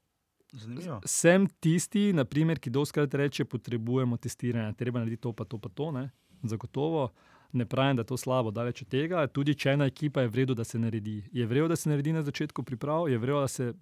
Zanimivo. 0.53 1.01
sem 1.05 1.47
tisti, 1.59 2.13
naprimer, 2.13 2.59
ki 2.59 2.69
doskrat 2.69 3.13
reče, 3.13 3.45
potrebujemo 3.45 4.17
testiranje, 4.17 4.73
treba 4.73 4.99
narediti 4.99 5.21
to, 5.21 5.33
pa 5.33 5.43
to, 5.45 5.57
pa 5.57 5.69
to. 5.69 5.91
Ne? 5.91 6.09
Zagotovo. 6.43 7.09
Ne 7.53 7.65
pravim, 7.69 7.95
da 7.95 8.01
je 8.01 8.09
to 8.09 8.17
slabo, 8.17 8.51
daleč 8.51 8.81
od 8.81 8.87
tega. 8.89 9.27
Tudi 9.27 9.53
če 9.55 9.75
ena 9.75 9.85
ekipa 9.85 10.21
je 10.21 10.27
vredno, 10.27 10.55
da 10.57 10.63
se 10.63 10.79
naredi. 10.79 11.23
Je 11.31 11.45
vredno, 11.45 11.67
da 11.69 11.75
se 11.75 11.89
naredi 11.89 12.13
na 12.13 12.23
začetku 12.23 12.63
priprav, 12.63 13.09
je 13.09 13.17
vredno, 13.17 13.41
da 13.41 13.47
se 13.47 13.73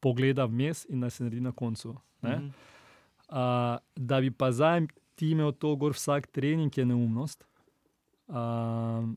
pogleda 0.00 0.46
vmes 0.48 0.86
in 0.88 1.00
da 1.00 1.10
se 1.10 1.24
naredi 1.24 1.40
na 1.40 1.52
koncu. 1.52 1.96
Ne? 2.22 2.36
Mhm. 2.36 2.48
Uh, 3.32 3.78
da 3.96 4.20
bi 4.20 4.28
pa 4.30 4.50
zdaj 4.52 4.86
ti 5.16 5.30
imel 5.32 5.52
to 5.52 5.70
gor 5.76 5.92
vsak 5.92 6.26
trening, 6.26 6.68
je 6.76 6.84
neumnost. 6.84 7.46
Uh, 8.28 9.08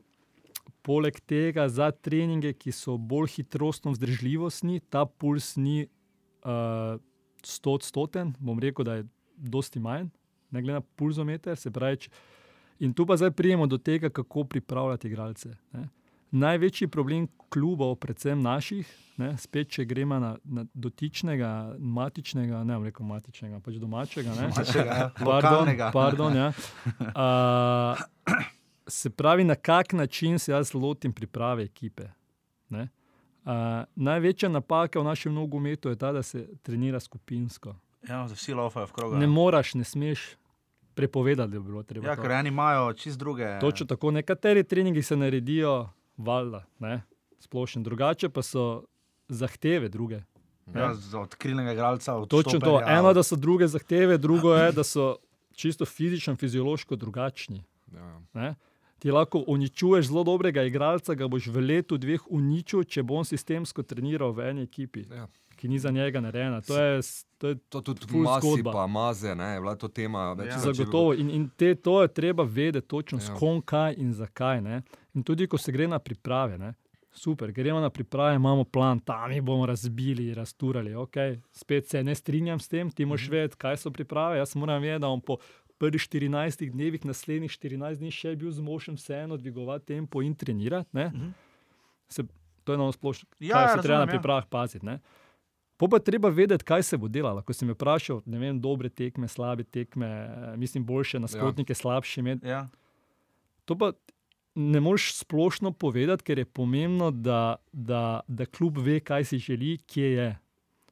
poleg 0.81 1.19
tega, 1.19 1.67
za 1.67 1.91
treninge, 1.91 2.53
ki 2.53 2.71
so 2.71 2.95
bolj 2.97 3.27
hitrostno 3.35 3.91
vzdržljivostni, 3.91 4.79
ta 4.89 5.05
puls 5.05 5.55
ni 5.55 5.83
uh, 5.83 6.95
100 7.43 7.73
odstoten, 7.73 8.31
bom 8.39 8.59
rekel, 8.59 8.85
da 8.85 8.95
je 8.95 9.07
dosti 9.35 9.79
manj, 9.79 10.07
ne 10.51 10.61
glede 10.61 10.79
na 10.79 10.85
pulzometer. 10.95 11.57
pravi, 11.71 11.97
če- 11.97 12.09
In 12.79 12.93
tu 12.93 13.05
pa 13.05 13.15
zdaj 13.17 13.31
prijemo 13.31 13.67
do 13.67 13.77
tega, 13.77 14.09
kako 14.09 14.43
pripravljati 14.43 15.07
igralce. 15.07 15.55
Ne. 15.71 15.89
Največji 16.35 16.87
problem 16.91 17.27
klubov, 17.49 17.95
predvsem 18.03 18.41
naših, 18.43 18.89
ne, 19.21 19.29
spet 19.39 19.69
če 19.71 19.85
gremo 19.87 20.17
na, 20.19 20.33
na 20.43 20.65
dotičnega, 20.73 21.51
matičnega, 21.79 22.63
ne 22.67 22.75
bom 22.75 22.87
rekel 22.87 23.07
matičnega, 23.07 23.61
pač 23.63 23.77
domačega. 23.79 24.35
Ne, 24.35 24.49
Domačega, 24.51 24.97
ja, 24.99 25.07
pardon, 25.15 25.31
lokalnega. 25.31 25.89
pardon, 25.95 26.35
ja. 26.35 26.49
uh, 27.23 28.43
se 28.87 29.09
pravi, 29.09 29.47
na 29.47 29.55
kak 29.55 29.93
način 29.93 30.39
se 30.39 30.51
jaz 30.51 30.73
lotim 30.73 31.13
priprave 31.15 31.63
ekipe. 31.63 32.09
Ne? 32.69 32.89
Uh, 33.45 33.85
največja 33.95 34.49
napaka 34.49 34.99
v 34.99 35.07
našem 35.07 35.33
nogometu 35.33 35.89
je 35.89 35.95
ta, 35.95 36.11
da 36.11 36.23
se 36.23 36.47
trenira 36.63 36.99
skupinsko. 36.99 37.75
Ja, 38.09 38.27
za 38.27 38.35
vsi 38.35 38.53
laufajo 38.53 38.91
v 38.91 38.91
krogu. 38.91 39.17
Ne 39.17 39.27
moreš, 39.27 39.73
ne 39.79 39.83
smeš 39.83 40.35
prepovedati, 40.95 41.51
da 41.51 41.59
bi 41.59 41.65
bilo 41.65 41.83
treba. 41.83 42.07
Ja, 42.07 42.15
ker 42.15 42.31
eni 42.31 42.49
imajo 42.49 42.93
čist 42.93 43.19
druge. 43.19 43.59
Točno 43.61 43.85
tako, 43.85 44.11
nekateri 44.11 44.63
treningi 44.63 45.01
se 45.01 45.15
naredijo, 45.15 45.85
valjda, 46.17 46.65
ne, 46.79 47.01
splošno, 47.39 47.81
drugače 47.81 48.29
pa 48.29 48.41
so 48.41 48.83
zahteve 49.27 49.89
druge. 49.89 50.21
Ja, 50.75 50.93
za 50.93 51.19
odkrilnega 51.19 51.73
igralca. 51.73 52.15
od 52.15 52.29
Točno 52.29 52.59
to. 52.59 52.81
Eno, 52.87 53.13
da 53.13 53.23
so 53.23 53.35
druge 53.35 53.67
zahteve, 53.67 54.17
drugo 54.17 54.55
je, 54.55 54.71
da 54.71 54.83
so 54.83 55.15
čisto 55.53 55.85
fizično, 55.85 56.35
fiziološko 56.35 56.95
drugačni. 56.95 57.63
Ja. 57.93 58.21
Ne? 58.33 58.55
Ti 58.99 59.11
lahko 59.11 59.43
uničuješ 59.47 60.07
zelo 60.07 60.23
dobrega 60.23 60.63
igralca, 60.63 61.13
ga 61.13 61.27
boš 61.27 61.47
v 61.47 61.61
letu, 61.61 61.97
dveh 61.97 62.21
uničil, 62.29 62.83
če 62.83 63.03
bo 63.03 63.19
on 63.21 63.25
sistemsko 63.25 63.83
treniral 63.83 64.33
v 64.33 64.49
eni 64.49 64.65
ekipi, 64.65 65.05
Ja. 65.11 65.27
Ki 65.55 65.67
ni 65.67 65.79
za 65.79 65.91
njega 65.91 66.19
narejena. 66.19 66.61
To 66.61 66.75
je, 66.75 67.01
to 67.37 67.47
je 67.47 67.55
To 67.69 67.81
tudi 67.81 68.17
masi, 68.17 68.47
zgodba. 68.47 68.71
pa 68.73 68.87
maze, 68.89 69.35
ne, 69.35 69.43
je 69.45 69.59
bila 69.59 69.75
to 69.75 69.87
tema. 69.89 70.33
več 70.33 70.47
Ja. 70.47 70.59
Zagotovo. 70.61 71.13
In, 71.15 71.29
in 71.31 71.49
te, 71.51 71.75
to 71.77 72.01
je 72.01 72.07
treba 72.09 72.43
vedeti 72.45 72.87
točno, 72.87 73.17
Ja. 73.17 73.21
s 73.21 73.31
kom, 73.31 73.61
kaj 73.63 73.95
in 73.97 74.13
zakaj. 74.13 74.61
Ne? 74.61 74.81
In 75.13 75.23
tudi, 75.23 75.47
ko 75.47 75.57
se 75.57 75.71
gre 75.71 75.87
na 75.87 75.99
priprave, 75.99 76.57
ne? 76.57 76.73
super, 77.11 77.47
gremo 77.49 77.79
na 77.79 77.89
priprave, 77.89 78.35
imamo 78.35 78.65
plan, 78.65 78.99
tam 78.99 79.31
jih 79.31 79.41
bomo 79.41 79.65
razbili, 79.65 80.33
razturali. 80.33 80.91
Okay. 80.93 81.39
Spet 81.53 81.87
se 81.87 82.03
ne 82.03 82.11
strinjam 82.13 82.59
s 82.59 82.67
tem, 82.67 82.91
ti 82.91 83.05
moraš 83.05 83.29
vedeti, 83.29 83.55
kaj 83.55 83.77
so 83.77 83.89
priprave. 83.89 84.37
Jaz 84.37 84.55
moram 84.55 84.81
vedeti, 84.81 84.99
da 84.99 85.07
bom 85.07 85.21
po 85.21 85.37
prvih 85.77 86.01
14 86.01 86.69
dnevih, 86.69 87.05
naslednjih 87.05 87.51
14 87.51 87.95
dni 87.95 88.11
še 88.11 88.35
bil 88.35 88.51
zmožen 88.51 88.95
vseeno 88.95 89.37
dvigovati 89.37 89.85
tempo 89.87 90.21
in 90.21 90.35
trenirati. 90.35 90.89
ne. 90.93 91.11
Se, 92.09 92.23
to 92.63 92.73
je 92.73 92.77
na 92.77 92.91
splošno, 92.91 93.29
Ja, 93.39 93.53
kaj 93.53 93.63
ja, 93.63 93.67
se 93.69 93.81
treba 93.81 93.93
na 93.93 93.99
razumem, 93.99 94.09
ja. 94.09 94.11
pripravah 94.11 94.45
paziti. 94.47 94.85
ne. 94.85 94.99
Po 95.77 95.87
pa 95.91 95.99
treba 95.99 96.29
vedeti, 96.29 96.63
kaj 96.63 96.83
se 96.83 96.97
bo 96.97 97.07
delalo. 97.07 97.41
Ko 97.43 97.53
si 97.53 97.65
me 97.65 97.73
vprašal, 97.75 98.21
ne 98.25 98.39
vem, 98.39 98.59
dobre 98.61 98.89
tekme, 98.89 99.27
slabe 99.27 99.63
tekme, 99.63 100.07
mislim, 100.57 100.85
boljše 100.85 101.19
nasprotnike, 101.19 101.71
ja. 101.71 101.75
slabše 101.75 102.21
imeti. 102.21 102.47
Ja. 102.47 102.69
To 103.65 103.77
pa 103.77 103.91
ne 104.55 104.79
moreš 104.79 105.13
splošno 105.17 105.71
povedati, 105.71 106.23
ker 106.23 106.39
je 106.39 106.45
pomembno, 106.45 107.11
da, 107.11 107.55
da, 107.71 108.21
da 108.27 108.45
klub 108.45 108.77
ve, 108.77 108.99
kaj 108.99 109.25
si 109.25 109.37
želi, 109.37 109.77
kje 109.77 110.11
je. 110.11 110.29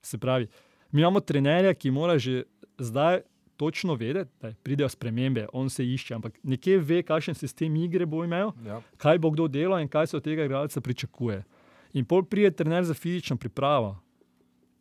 Se 0.02 0.18
pravi, 0.18 0.48
mi 0.92 1.02
imamo 1.02 1.20
trenerja, 1.20 1.74
ki 1.74 1.92
mora 1.92 2.18
že 2.18 2.44
zdaj 2.78 3.22
točno 3.58 3.96
vedeti, 3.96 4.32
da 4.42 4.52
pridejo 4.64 4.90
spremembe, 4.90 5.48
on 5.54 5.70
se 5.70 5.86
išče, 5.86 6.14
ampak 6.16 6.40
nekje 6.44 6.78
ve, 6.80 7.04
kakšen 7.04 7.36
sistem 7.36 7.76
igre 7.76 8.06
bo 8.06 8.24
imel, 8.24 8.52
Ja. 8.66 8.82
kaj 8.98 9.18
bo 9.18 9.32
kdo 9.32 9.48
delal 9.48 9.80
in 9.80 9.88
kaj 9.88 10.08
se 10.08 10.18
od 10.18 10.24
tega 10.24 10.44
igralca 10.44 10.82
pričakuje. 10.82 11.44
In 11.94 12.06
pol 12.06 12.24
pride 12.26 12.52
trener 12.52 12.84
za 12.84 12.94
fizično 12.94 13.38
pripravo. 13.38 14.03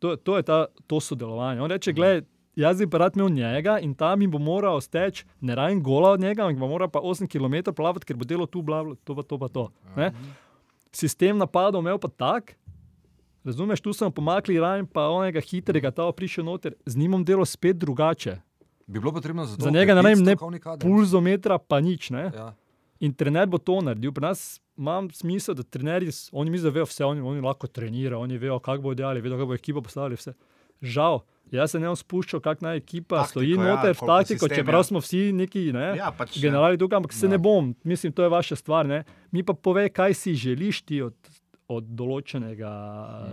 To, 0.03 0.15
to 0.19 0.35
je 0.35 0.43
ta, 0.43 0.65
to 0.87 0.99
sodelovanje. 0.99 1.61
On 1.63 1.71
reče, 1.71 1.93
gledaj, 1.95 2.25
jaz 2.59 2.81
bi 2.83 2.97
rad 2.97 3.15
imel 3.15 3.29
njega 3.29 3.77
in 3.79 3.93
tam 3.95 4.19
mi 4.19 4.27
bo 4.27 4.39
moral 4.39 4.81
steči, 4.81 5.23
ne 5.41 5.55
rajem 5.55 5.83
gola 5.83 6.09
od 6.11 6.19
njega, 6.19 6.43
ampak 6.43 6.59
bo 6.59 6.67
moral 6.67 6.89
pa 6.91 6.99
8 6.99 7.27
km 7.31 7.71
plavati, 7.71 8.05
ker 8.05 8.17
bo 8.19 8.27
delo 8.27 8.45
tu, 8.45 8.61
bla, 8.61 8.83
bla, 8.83 8.95
to 9.03 9.15
pa 9.15 9.23
to. 9.23 9.37
Pa 9.37 9.47
to 9.47 9.71
ne? 9.95 10.11
Sistem 10.91 11.37
napadov 11.37 11.81
imel 11.81 11.97
pa 11.97 12.11
tak. 12.11 12.55
Razumeš, 13.43 13.81
tu 13.81 13.93
sem 13.93 14.11
pomaknil 14.11 14.61
rajem, 14.61 14.87
pa 14.87 15.07
onega 15.07 15.39
hitrega, 15.39 15.91
ta 15.91 16.11
prišel 16.11 16.45
noter, 16.45 16.75
z 16.85 16.99
njim 16.99 17.23
delo 17.23 17.45
spet 17.45 17.77
drugače. 17.77 18.37
Bi 18.87 18.99
bilo 18.99 19.11
potrebno 19.11 19.45
za 19.45 19.55
to, 19.55 19.63
Za 19.63 19.71
njega 19.71 19.95
ne 19.95 20.01
vem, 20.01 20.19
ne 20.23 20.35
pulzometra, 20.79 21.57
pa 21.57 21.79
nič. 21.79 22.09
Ne? 22.09 22.31
Ja. 22.35 22.53
In 22.99 23.13
trener 23.13 23.47
bo 23.47 23.57
to 23.57 23.81
naredil. 23.81 24.11
Pri 24.11 24.23
nas 24.23 24.59
imam 24.77 25.09
smisel, 25.11 25.55
da 25.55 25.63
trenerji, 25.63 26.09
oni 26.31 26.51
mislijo, 26.51 26.71
da 26.71 26.75
vejo 26.75 26.85
vse, 26.89 27.05
oni, 27.05 27.21
oni 27.21 27.41
lahko 27.41 27.67
trenirajo, 27.67 28.21
oni 28.21 28.37
vejo, 28.37 28.59
kako 28.59 28.81
bodo 28.81 28.95
delali, 28.95 29.21
vedo, 29.21 29.37
kako 29.37 29.51
bo 29.51 29.53
ekipa 29.53 29.81
postavili 29.81 30.15
vse. 30.15 30.33
Žal, 30.81 31.19
jaz 31.51 31.71
se 31.71 31.79
ne 31.79 31.87
bom 31.87 31.95
spuščal, 31.95 32.41
kako 32.43 32.65
naj 32.65 32.77
ekipa 32.77 33.21
Taktiko, 33.21 33.31
stoji 33.31 33.51
ja, 33.53 33.61
noter 33.61 33.93
v 33.93 33.99
koliko 33.99 34.17
taktiko, 34.17 34.47
sistem, 34.47 34.57
čeprav 34.57 34.79
ja. 34.79 34.83
smo 34.83 34.99
vsi 34.99 35.21
neki 35.33 35.65
ne, 35.73 35.85
Ja, 35.97 36.11
pač, 36.17 36.37
ja. 36.37 36.41
generali 36.47 36.77
tukaj, 36.77 36.97
ampak 36.97 37.13
se 37.13 37.25
Ja. 37.25 37.29
ne 37.29 37.37
bom, 37.37 37.75
mislim, 37.83 38.13
to 38.13 38.23
je 38.23 38.29
vaša 38.29 38.55
stvar. 38.55 38.87
Ne. 38.87 39.03
Mi 39.31 39.43
pa 39.43 39.53
povej, 39.53 39.89
kaj 39.89 40.13
si 40.13 40.35
želiš 40.35 40.81
ti 40.81 41.01
od, 41.01 41.15
od 41.67 41.83
določenega. 41.83 42.71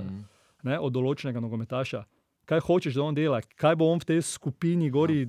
Mm. 0.05 0.25
Ne, 0.63 0.77
od 0.79 0.93
določenega 0.93 1.41
nogometaša, 1.41 2.05
kaj 2.45 2.61
hočeš, 2.61 2.95
da 2.95 3.03
on 3.03 3.15
dela, 3.17 3.41
kaj 3.57 3.79
bo 3.81 3.87
on 3.89 3.99
v 4.03 4.05
tej 4.05 4.19
skupini 4.23 4.91
gori 4.93 5.23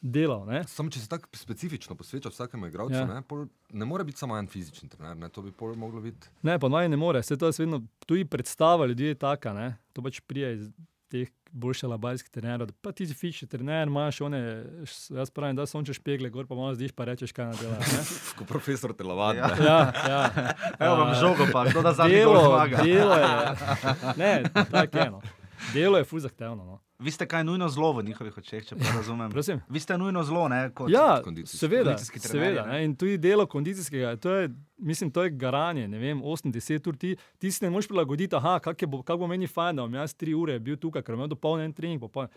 delal. 0.00 0.46
Ne? 0.46 0.62
Samo 0.64 0.90
če 0.90 1.00
se 1.00 1.08
tako 1.08 1.28
specifično 1.32 1.94
posveča 1.94 2.28
vsakemu 2.28 2.66
igralcu, 2.66 2.94
Ja. 2.94 3.04
ne, 3.06 3.22
pol, 3.22 3.46
ne 3.70 3.84
more 3.84 4.04
biti 4.04 4.18
samo 4.18 4.38
en 4.38 4.48
fizični 4.48 4.88
trener, 4.88 5.16
ne, 5.16 5.28
to 5.28 5.42
bi 5.42 5.52
pol 5.52 5.74
moglo 5.74 6.00
biti. 6.00 6.28
Ne, 6.42 6.58
pa 6.58 6.68
naj 6.68 6.88
ne 6.88 6.96
more, 6.96 7.22
se 7.22 7.36
to 7.36 7.46
jaz 7.46 7.58
vedno, 7.58 7.82
tudi 8.06 8.24
predstava 8.24 8.86
ljudi 8.86 9.04
je 9.04 9.14
taka, 9.16 9.52
ne? 9.52 9.76
to 9.92 10.02
pač 10.02 10.20
prije 10.20 10.54
iz 10.54 10.70
teh 11.08 11.28
boljši 11.50 11.86
labajski 11.86 12.30
trener. 12.30 12.62
Pa 12.80 12.92
ti 12.92 13.06
si 13.06 13.14
fični 13.14 13.48
trener, 13.48 13.88
imaš 13.88 14.20
one, 14.20 14.38
jaz 15.10 15.30
pravim, 15.30 15.56
da 15.56 15.66
sonče 15.66 15.92
špegle, 15.92 16.30
gor 16.30 16.46
pa 16.46 16.54
malo 16.54 16.74
zdiš, 16.74 16.92
pa 16.92 17.04
rečeš, 17.04 17.32
kaj 17.32 17.46
na 17.46 17.52
dela. 17.52 17.74
ne. 17.74 18.02
Kot 18.38 18.46
profesor 18.46 18.94
telovadi. 18.94 19.38
Ja. 19.38 19.48
Ja, 19.58 19.80
ja. 20.10 20.20
Evo 20.78 20.94
vam 20.96 21.10
A, 21.10 21.14
žogo, 21.14 21.48
pa 21.52 21.64
kdo 21.66 21.82
da 21.82 21.92
zadnji 21.92 22.14
Delo, 22.14 22.66
delo 22.76 23.14
je, 23.14 23.26
ne, 24.22 24.32
tako 24.70 24.98
je. 24.98 25.10
No. 25.10 25.20
Delo 25.74 25.98
je 25.98 26.04
fuz 26.04 26.22
zahtevno. 26.22 26.64
No. 26.64 26.78
Vi 27.00 27.10
ste 27.10 27.24
kaj 27.24 27.44
nujno 27.44 27.68
zlo 27.68 27.92
v 27.92 28.02
njihovih 28.02 28.38
očeh, 28.38 28.60
če 28.62 28.76
prav 28.76 28.96
razumem. 28.96 29.30
Prosim. 29.30 29.60
Vi 29.68 29.80
ste 29.80 29.96
nujno 29.96 30.22
zlo, 30.22 30.48
ne? 30.48 30.70
Kot, 30.70 30.90
Ja, 30.90 31.22
kondicijski- 31.24 31.56
seveda, 31.58 31.84
kondicijski 31.86 32.20
trenerji, 32.20 32.46
seveda 32.46 32.66
ne. 32.66 32.72
ne. 32.74 32.84
In 32.84 32.94
tudi 32.94 33.18
delo 33.18 33.46
kondicijskega, 33.46 34.16
to 34.16 34.30
je, 34.32 34.48
mislim, 34.78 35.10
to 35.10 35.22
je 35.22 35.30
garanje, 35.32 35.88
ne 35.88 35.98
vem, 35.98 36.20
8-10 36.20 36.86
ur. 36.86 36.96
Ti, 36.96 37.16
ti 37.38 37.50
si 37.50 37.64
ne 37.64 37.70
moreš 37.70 37.88
prilagoditi, 37.88 38.36
aha, 38.36 38.58
kak, 38.60 38.82
je 38.82 38.86
bo, 38.86 39.02
kak 39.02 39.18
bo 39.18 39.26
meni 39.26 39.46
fajn, 39.46 39.76
da 39.76 39.82
bom 39.82 39.94
jaz 39.94 40.14
3 40.14 40.34
ure 40.34 40.58
bil 40.60 40.76
tukaj, 40.76 41.02
ker 41.02 41.14
imam 41.14 41.28
dopolnjen 41.28 41.72
trening. 41.72 42.00
Popoln. 42.00 42.28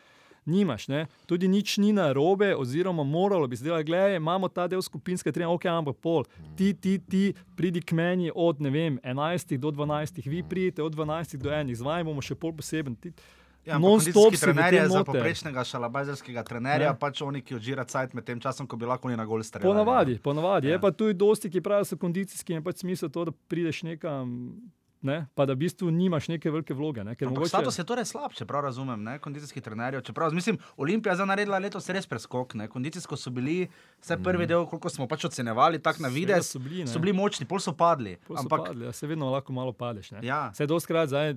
Nimaš, 0.45 0.87
ne? 0.87 1.05
tudi 1.25 1.47
nič 1.47 1.77
ni 1.77 1.93
na 1.93 2.11
robe, 2.11 2.55
oziroma 2.55 3.03
moralo 3.03 3.47
bi 3.47 3.55
se 3.55 3.63
delati, 3.63 3.83
gledaj, 3.83 4.15
imamo 4.15 4.47
ta 4.49 4.67
del 4.67 4.81
skupinske 4.81 5.31
treninga, 5.31 5.53
ok, 5.53 5.65
ampak 5.67 5.95
pol. 5.97 6.25
Ti, 6.57 6.73
ti, 6.73 6.99
ti, 6.99 7.21
pridi 7.55 7.79
k 7.79 7.93
meni 7.93 8.31
od 8.35 8.59
ne 8.61 8.69
vem, 8.69 8.99
11 9.03 9.57
do 9.57 9.71
12, 9.71 10.19
vi 10.25 10.43
pridete 10.43 10.83
od 10.83 10.91
12 10.93 11.37
do 11.37 11.49
1, 11.49 11.73
z 11.73 11.81
vami 11.81 12.03
bomo 12.03 12.21
še 12.21 12.35
pol 12.35 12.51
poseben. 12.51 12.95
Ti, 12.95 13.13
Ja, 13.65 13.77
non-stop 13.79 14.13
kondicijski 14.13 14.45
trener 14.45 14.73
je 14.73 14.79
tem 14.79 14.89
za 14.91 14.97
noter. 14.99 15.13
poprečnega 15.13 15.63
šalabajzerskega 15.63 16.43
trenerja, 16.43 16.91
Ne. 16.91 16.99
pač 16.99 17.21
oni, 17.21 17.41
ki 17.41 17.55
odžira 17.55 17.85
cajt 17.87 18.13
med 18.13 18.25
tem 18.27 18.39
časom, 18.39 18.67
ko 18.67 18.75
bi 18.75 18.85
lahko 18.85 19.07
oni 19.07 19.15
na 19.17 19.25
gol 19.25 19.43
streljali. 19.43 19.71
Ponavadi, 19.71 20.19
ponavadi. 20.19 20.67
Ja. 20.67 20.71
Ja. 20.71 20.75
Je 20.75 20.81
pa 20.81 20.91
tudi 20.91 21.13
dosti, 21.13 21.49
ki 21.49 21.61
pravijo, 21.61 21.87
da 21.87 21.91
so 21.93 21.97
kondicijski 21.97 22.53
in 22.53 22.59
je 22.59 22.63
pač 22.63 22.83
smisel 22.83 23.09
to, 23.09 23.25
da 23.25 23.31
prideš 23.47 23.83
nekam, 23.87 24.51
ne, 25.01 25.27
pa 25.35 25.45
da 25.45 25.53
v 25.53 25.63
bistvu 25.63 25.91
nimaš 25.91 26.27
neke 26.27 26.51
velike 26.51 26.73
vloge. 26.75 27.03
Ne, 27.03 27.15
mogoče, 27.21 27.49
status 27.49 27.79
je 27.79 27.85
torej 27.87 28.05
slab, 28.05 28.35
če 28.35 28.45
prav 28.45 28.63
razumem, 28.67 28.99
ne? 29.03 29.15
kondicijskih 29.19 29.63
trenerjev. 29.63 30.01
Čeprav, 30.01 30.35
mislim, 30.35 30.59
Olimpija 30.77 31.11
je 31.11 31.15
zdaj 31.23 31.27
naredila 31.27 31.59
letos 31.59 31.87
res 31.89 32.07
preskok. 32.07 32.55
Ne? 32.55 32.67
Kondicijsko 32.67 33.15
so 33.15 33.31
bili, 33.31 33.69
vse 34.03 34.19
prvi 34.23 34.47
del, 34.47 34.67
koliko 34.67 34.89
smo 34.89 35.07
pač 35.07 35.23
ocenjevali, 35.25 35.79
tako 35.79 36.03
na 36.03 36.11
videz, 36.11 36.51
so 36.51 36.59
bili, 36.59 36.83
ne. 36.83 36.91
so 36.91 36.99
bili 36.99 37.15
močni, 37.15 37.47
pol 37.47 37.59
so 37.59 37.71
padli. 37.71 38.17
pol 38.27 38.35
so 38.37 38.43
Ampak 38.43 38.67
padli, 38.67 38.85
ja, 38.85 38.91
se 38.91 39.07
vedno 39.07 39.31
lahko 39.31 39.53
malo 39.55 39.71
padeš. 39.71 40.11
Ne. 40.11 40.19
Ja. 40.27 40.49
Vse 40.51 40.67
doskrat 40.67 41.07
zdaj. 41.11 41.35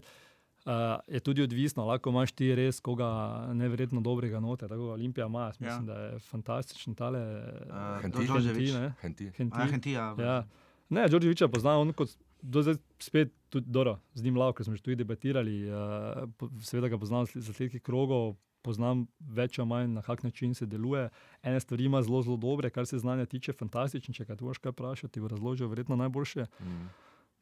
Uh, 0.66 0.72
je 1.06 1.20
tudi 1.20 1.42
odvisno, 1.42 1.84
lahko 1.86 2.10
imaš 2.10 2.32
ti 2.32 2.48
res 2.54 2.80
koga 2.80 3.06
neverjetno 3.54 4.00
dobrega 4.00 4.40
noter. 4.40 4.68
Tako 4.68 4.88
Olimpija 4.92 5.26
ima, 5.26 5.44
jaz 5.46 5.60
mislim, 5.60 5.88
Ja. 5.88 5.94
ja. 5.94 5.98
da 5.98 6.04
je 6.04 6.18
fantastičen 6.18 6.94
tale 6.94 7.20
uh, 7.20 8.02
Henti. 8.02 8.26
Đorđević. 8.26 8.72
ne. 8.74 8.92
Henti. 9.00 9.30
Henti. 9.36 9.58
A, 9.60 9.66
Hentija. 9.66 10.14
Ja. 10.18 10.46
Ne, 10.88 11.08
Đorđeviča 11.08 11.48
poznam, 11.48 11.80
on 11.80 11.92
kot 11.92 12.08
do 12.42 12.62
zdaj 12.62 12.74
spet 12.98 13.32
tudi 13.48 13.70
dobro, 13.70 13.98
z 14.14 14.22
njim 14.24 14.36
lavo, 14.36 14.52
ker 14.52 14.64
smo 14.66 14.74
že 14.76 14.82
tudi 14.82 14.96
debatirali. 14.96 15.70
Uh, 15.70 16.50
seveda 16.62 16.88
ga 16.88 16.98
poznam 16.98 17.26
z 17.26 17.38
zasledki 17.46 17.78
krogov, 17.80 18.34
poznam 18.62 19.06
več 19.20 19.58
ali 19.58 19.68
manj 19.68 19.92
na 19.94 20.02
kak 20.02 20.22
način 20.22 20.54
se 20.54 20.66
deluje. 20.66 21.08
Ene 21.42 21.60
stvari 21.60 21.84
ima 21.84 22.02
zelo, 22.02 22.22
zelo 22.22 22.36
dobre, 22.36 22.70
kar 22.70 22.86
se 22.86 22.98
znanja 22.98 23.26
tiče, 23.26 23.52
fantastične. 23.52 24.14
Če 24.14 24.24
kaj 24.24 24.36
boš 24.36 24.58
kaj 24.58 24.74
vprašati, 24.74 25.12
ti 25.14 25.20
bo 25.20 25.28
razložil 25.28 25.68
verjetno 25.68 25.96
najboljše. 25.96 26.46
Mm. 26.60 26.88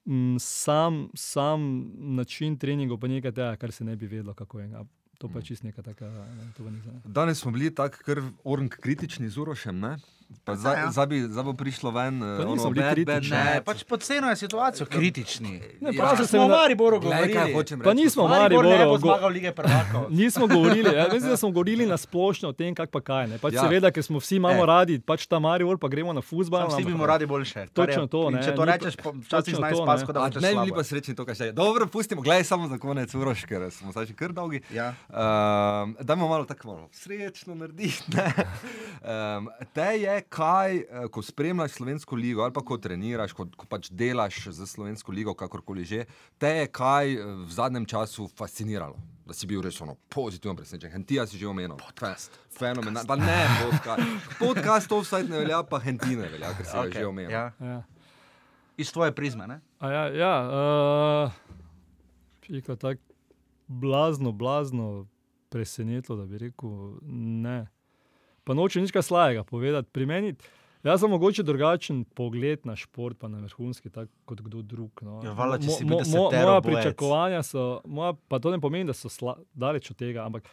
Mm, 0.07 0.37
Sam, 0.39 1.09
sam 1.15 1.91
način 1.97 2.59
treningov 2.59 2.99
pa 2.99 3.09
nekaj 3.09 3.33
tega, 3.33 3.57
kar 3.57 3.73
se 3.73 3.85
ne 3.85 3.97
bi 3.97 4.07
vedelo, 4.07 4.35
kako 4.35 4.61
je. 4.61 4.71
To 5.19 5.29
pa 5.29 5.39
je 5.39 5.45
čist 5.45 5.63
neka 5.63 5.83
taka, 5.83 6.11
ne. 6.11 7.01
Danes 7.05 7.39
smo 7.39 7.51
bili 7.51 7.75
tako 7.75 8.23
orang 8.45 8.69
kritični 8.69 9.29
z 9.29 9.39
Urošem, 9.39 9.79
ne? 9.81 9.97
Pa 10.45 10.55
zdaj, 10.55 10.77
ja. 10.79 10.91
zdaj, 10.91 11.07
bi, 11.07 11.21
zdaj 11.23 11.41
bo 11.43 11.53
prišlo 11.55 11.91
ven. 11.91 12.19
eh, 12.19 12.45
ono, 12.45 12.71
bad, 12.71 12.99
bad. 13.01 13.23
Ne, 13.25 13.63
pač 13.63 13.81
podceno 13.83 14.29
je 14.29 14.37
situacijo, 14.37 14.87
kritični. 14.87 15.61
Ne, 15.81 15.91
Ja, 15.91 16.17
se 16.17 16.27
smo 16.27 16.43
o 16.43 16.49
Mariboru 16.49 17.01
kaj 17.01 17.11
govorili. 17.11 17.53
hočem 17.55 17.81
Pa 17.81 17.95
nismo 17.95 18.29
Maribor 18.29 18.65
ne 18.65 18.71
bo 18.71 18.77
Mariboru, 18.77 19.01
go- 19.01 19.09
zmagal 19.11 19.31
lige 19.31 19.53
prvakov. 19.53 20.03
Nismo 20.21 20.47
govorili, 20.47 20.91
ja, 20.91 21.07
mislim, 21.07 21.31
da 21.31 21.37
smo 21.37 21.51
govorili 21.55 21.87
na 21.87 21.97
splošno 21.97 22.49
o 22.49 22.53
tem, 22.53 22.75
kak 22.75 22.91
pa 22.91 23.01
kaj. 23.01 23.27
Ne. 23.27 23.39
Pač 23.39 23.53
Ja. 23.53 23.57
ja. 23.57 23.63
Seveda, 23.65 23.91
ker 23.91 24.03
smo 24.03 24.19
vsi 24.19 24.37
imamo 24.37 24.55
Ne. 24.57 24.67
radi, 24.67 24.99
pač 24.99 25.27
ta 25.27 25.39
Maribor, 25.39 25.79
pa 25.79 25.89
gremo 25.89 26.13
na 26.13 26.21
futbal. 26.21 26.69
Sam 26.69 26.79
vsi 26.79 26.91
mu 26.91 27.07
radi 27.07 27.27
boljše. 27.27 27.55
kar 27.67 27.69
Točno 27.71 28.07
to, 28.07 28.31
ne, 28.31 28.43
Če 28.43 28.53
to 28.53 28.65
rečeš, 28.65 28.95
včasih 28.99 29.55
ne. 29.55 29.71
kot 30.03 30.13
da 30.13 30.21
A 30.21 30.27
hočeš 30.27 30.43
ne 30.43 30.49
bi 30.51 30.61
bili 30.61 30.73
pa 30.73 30.85
srečni 30.85 31.15
to, 31.15 31.25
kar 31.25 31.35
še 31.35 31.45
je. 31.45 31.53
Dobro, 31.55 31.87
pustimo, 31.87 32.21
gledaj 32.21 32.45
samo 32.45 32.69
za 32.69 32.77
konec 32.77 33.09
Uroš, 33.11 33.45
ker 33.45 33.71
smo 33.71 33.89
zdaj 33.91 34.07
že 34.07 34.15
kar 34.15 34.31
dolgi. 34.31 34.61
Ja. 34.69 34.93
Um, 35.09 35.97
dajmo 35.97 36.29
malo 36.29 36.45
tako 36.45 36.69
malo 36.69 36.89
srečno 36.93 37.55
narediti. 37.55 38.03
ne. 38.11 38.29
Um, 39.01 39.49
te 39.75 39.89
je, 39.97 40.14
kaj, 40.23 40.77
eh, 40.77 41.09
ko 41.11 41.23
spremljaš 41.23 41.73
slovensko 41.79 42.17
ligo 42.17 42.43
ali 42.43 42.53
pa 42.53 42.61
ko 42.61 42.79
treniraš, 42.79 43.33
ko, 43.33 43.47
ko 43.57 43.67
pač 43.67 43.91
delaš 43.91 44.49
za 44.55 44.67
slovensko 44.67 45.13
ligo, 45.13 45.35
kakorkoli 45.35 45.85
že, 45.85 46.05
te 46.39 46.49
je 46.49 46.67
kaj 46.67 47.13
eh, 47.13 47.25
v 47.45 47.51
zadnjem 47.51 47.87
času 47.87 48.29
fasciniralo. 48.37 48.97
Da 49.25 49.33
si 49.33 49.47
bil 49.49 49.63
res 49.65 49.81
ono 49.81 49.95
pozitivno 50.13 50.53
presenečen. 50.57 50.91
Hentija 50.93 51.25
si 51.27 51.39
že 51.41 51.47
omenil. 51.49 51.79
Podcast. 51.81 52.35
Fenomenalno. 52.53 53.09
Pa 53.09 53.17
ne, 53.17 53.41
podcast. 53.63 54.03
Podcast 54.39 54.89
to 54.89 55.01
vsaj 55.01 55.25
ne 55.25 55.41
velja, 55.41 55.63
pa 55.65 55.81
Hentija 55.81 56.19
ne 56.21 56.29
velja, 56.29 56.53
ker 56.59 56.67
si 56.67 56.77
okay. 56.77 57.01
že 57.01 57.07
omenil. 57.09 57.33
Ja. 57.33 57.47
Ja. 57.61 57.81
Iz 58.77 58.93
tvoje 58.93 59.15
prizme, 59.17 59.47
ne? 59.49 59.61
A 59.81 59.91
Ja, 59.91 60.05
ja 60.13 60.35
uh, 60.45 61.33
pika 62.45 62.77
tako 62.77 63.01
blazno, 63.69 64.33
blazno 64.33 65.07
presenetilo, 65.49 66.19
da 66.19 66.27
bi 66.27 66.39
rekel 66.39 66.99
ne. 67.09 67.67
Pa 68.45 68.53
nočem 68.53 68.83
nič 68.83 68.93
kaj 68.93 69.03
slabega 69.03 69.43
povedati. 69.43 69.89
Pri 69.89 70.07
meni, 70.07 70.35
jaz 70.83 71.01
sem 71.01 71.11
mogoče 71.11 71.43
drugačen 71.43 72.05
pogled 72.07 72.65
na 72.65 72.77
šport, 72.77 73.17
pa 73.17 73.29
na 73.29 73.39
vrhunski, 73.39 73.89
tako 73.89 74.13
kot 74.25 74.41
kdo 74.41 74.63
drug. 74.63 74.91
No. 75.01 75.21
Ja, 75.23 75.33
valjda, 75.33 75.59
če 75.59 75.71
si 75.71 75.85
mo- 75.85 76.01
mo- 76.03 76.29
Moja 76.29 76.61
bojec. 76.61 76.65
pričakovanja 76.67 77.43
so, 77.43 77.81
moja, 77.87 78.13
pa 78.29 78.39
to 78.39 78.51
ne 78.51 78.61
pomeni, 78.61 78.85
da 78.85 78.93
so 78.93 79.09
sla, 79.09 79.37
daleč 79.55 79.91
od 79.91 79.97
tega, 79.97 80.23
ampak 80.23 80.45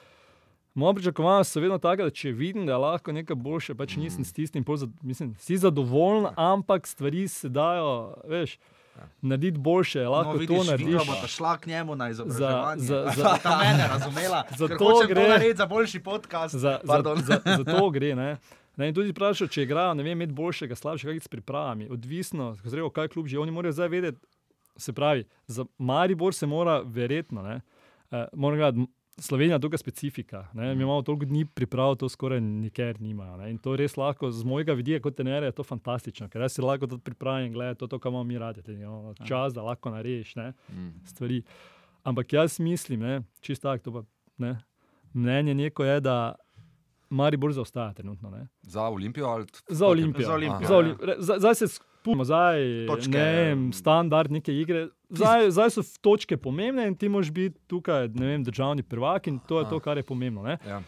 Moja 0.74 0.94
pričakovanja 0.94 1.44
so 1.44 1.60
vedno 1.60 1.78
taka, 1.78 2.04
da 2.04 2.10
če 2.10 2.32
vidim, 2.32 2.64
da 2.66 2.72
je 2.72 2.78
lahko 2.78 3.12
nekaj 3.12 3.36
boljše, 3.36 3.76
pač 3.76 3.98
nisem 3.98 4.24
s 4.24 4.32
tistim, 4.32 4.64
mislim, 5.02 5.36
si 5.36 5.58
zadovoljen, 5.58 6.30
ampak 6.38 6.88
stvari 6.88 7.28
se 7.28 7.50
dajo, 7.50 7.90
veš, 8.24 8.56
narediti 9.22 9.58
boljše, 9.58 10.02
lahko 10.02 10.28
no, 10.28 10.34
to 10.36 10.40
vidiš, 10.40 10.68
narediš. 10.68 10.88
Vinka 10.88 11.04
bo 11.14 11.28
šla 11.28 11.58
k 11.58 11.66
njemu 11.66 11.96
na 11.96 12.10
izobraževanje. 12.10 12.82
za- 12.82 13.06
za, 13.08 13.24
za- 13.24 13.38
ta 13.44 13.58
mene 13.58 13.88
razumela. 13.88 14.44
za 14.58 14.68
to 14.68 15.02
gre. 15.08 15.40
to 15.40 15.58
za 15.58 15.66
boljši 15.66 16.00
podcast. 16.00 16.56
Za, 16.56 16.60
za, 16.60 16.80
Pardon. 16.88 17.18
za, 17.18 17.40
za 17.48 17.64
to 17.66 17.90
gre. 17.96 18.16
Ne? 18.16 18.38
Ne, 18.78 18.88
in 18.88 18.96
tudi 18.96 19.12
vprašal, 19.12 19.48
če 19.48 19.64
igrajo, 19.64 19.94
ne 19.94 20.04
vem, 20.04 20.18
med 20.18 20.32
boljšega, 20.32 20.76
slabšega, 20.76 21.12
kaj 21.12 21.20
s 21.20 21.28
pripravami. 21.28 21.90
Odvisno, 21.90 22.56
zrejo, 22.64 22.90
kaj 22.90 23.08
klub 23.08 23.28
že, 23.28 23.38
oni 23.38 23.52
morajo 23.52 23.72
zdaj 23.74 23.88
vedeti. 23.90 24.20
Se 24.78 24.94
pravi, 24.94 25.26
za 25.48 25.66
Maribor 25.78 26.34
se 26.34 26.48
mora 26.48 26.82
verjetno, 26.82 27.42
ne, 27.42 27.62
eh, 28.12 28.26
mora 28.34 28.56
gledati, 28.58 28.88
Slovenija 29.22 29.56
je 29.56 29.62
tukaj 29.62 29.78
specifika. 29.78 30.48
Ne, 30.54 30.76
mi 30.76 30.84
imamo 30.84 31.02
toliko 31.02 31.26
dni 31.26 31.46
priprav, 31.46 31.96
to 31.96 32.10
skoraj 32.10 32.40
nikjer 32.42 33.02
nimajo. 33.02 33.38
Ne, 33.38 33.52
in 33.52 33.58
to 33.58 33.76
res 33.76 33.94
lahko, 33.96 34.32
z 34.32 34.44
mojega 34.44 34.74
vidika 34.74 35.00
kot 35.02 35.16
trenerja, 35.16 35.46
je 35.46 35.52
to 35.54 35.64
fantastično, 35.64 36.26
ker 36.28 36.42
jaz 36.42 36.54
si 36.54 36.62
lahko 36.62 36.88
to 36.88 36.98
pripravim 37.00 37.46
in 37.46 37.54
gledam 37.54 37.76
to, 37.76 37.88
to, 37.88 38.00
kar 38.00 38.10
imamo 38.10 38.24
mi 38.24 38.38
radi. 38.38 38.62
te, 38.62 38.74
no, 38.74 39.14
Čas, 39.22 39.54
da 39.54 39.62
lahko 39.64 39.90
narediš 39.92 40.36
ne, 40.36 40.54
stvari. 41.06 41.44
Ampak 42.04 42.34
jaz 42.34 42.60
mislim, 42.60 43.00
ne, 43.02 43.14
čisto 43.42 43.70
tako, 43.70 43.84
to 43.84 43.92
pa 43.94 44.02
ne, 44.40 44.56
mnenje 45.14 45.54
neko 45.56 45.86
je, 45.86 46.00
da 46.02 46.36
Maribor 47.12 47.54
zaostaja 47.54 47.94
trenutno. 47.94 48.30
Ne. 48.30 48.48
Za 48.64 48.82
Olimpijo 48.84 49.26
ali 49.28 49.46
t- 49.46 49.60
Za 49.70 49.88
Olimpijo. 49.88 50.26
Za 50.26 50.34
Olimpijo, 50.34 50.68
Za 50.68 50.74
ja. 50.74 50.80
Olim- 50.80 50.98
re- 51.02 51.16
za- 51.20 51.36
Zdaj 51.38 51.56
se 51.56 51.66
spustimo, 52.02 52.26
zdaj 52.26 52.88
Točke. 52.88 53.10
ne 53.10 53.26
vem, 53.36 53.74
standard 53.74 54.32
neke 54.32 54.54
igre. 54.54 54.88
Zdaj, 55.10 55.52
zdaj 55.52 55.70
so 55.70 55.84
točke 56.02 56.38
pomembne 56.38 56.88
in 56.88 56.96
ti 56.96 57.10
moraš 57.10 57.32
biti 57.32 57.60
tukaj, 57.68 58.08
vem, 58.16 58.44
državni 58.44 58.84
prvak 58.84 59.28
in 59.28 59.40
to 59.48 59.60
je 59.60 59.70
to, 59.70 59.80
kar 59.80 59.98
je 59.98 60.04
pomembno. 60.04 60.44
Ne. 60.44 60.58
Ja. 60.68 60.82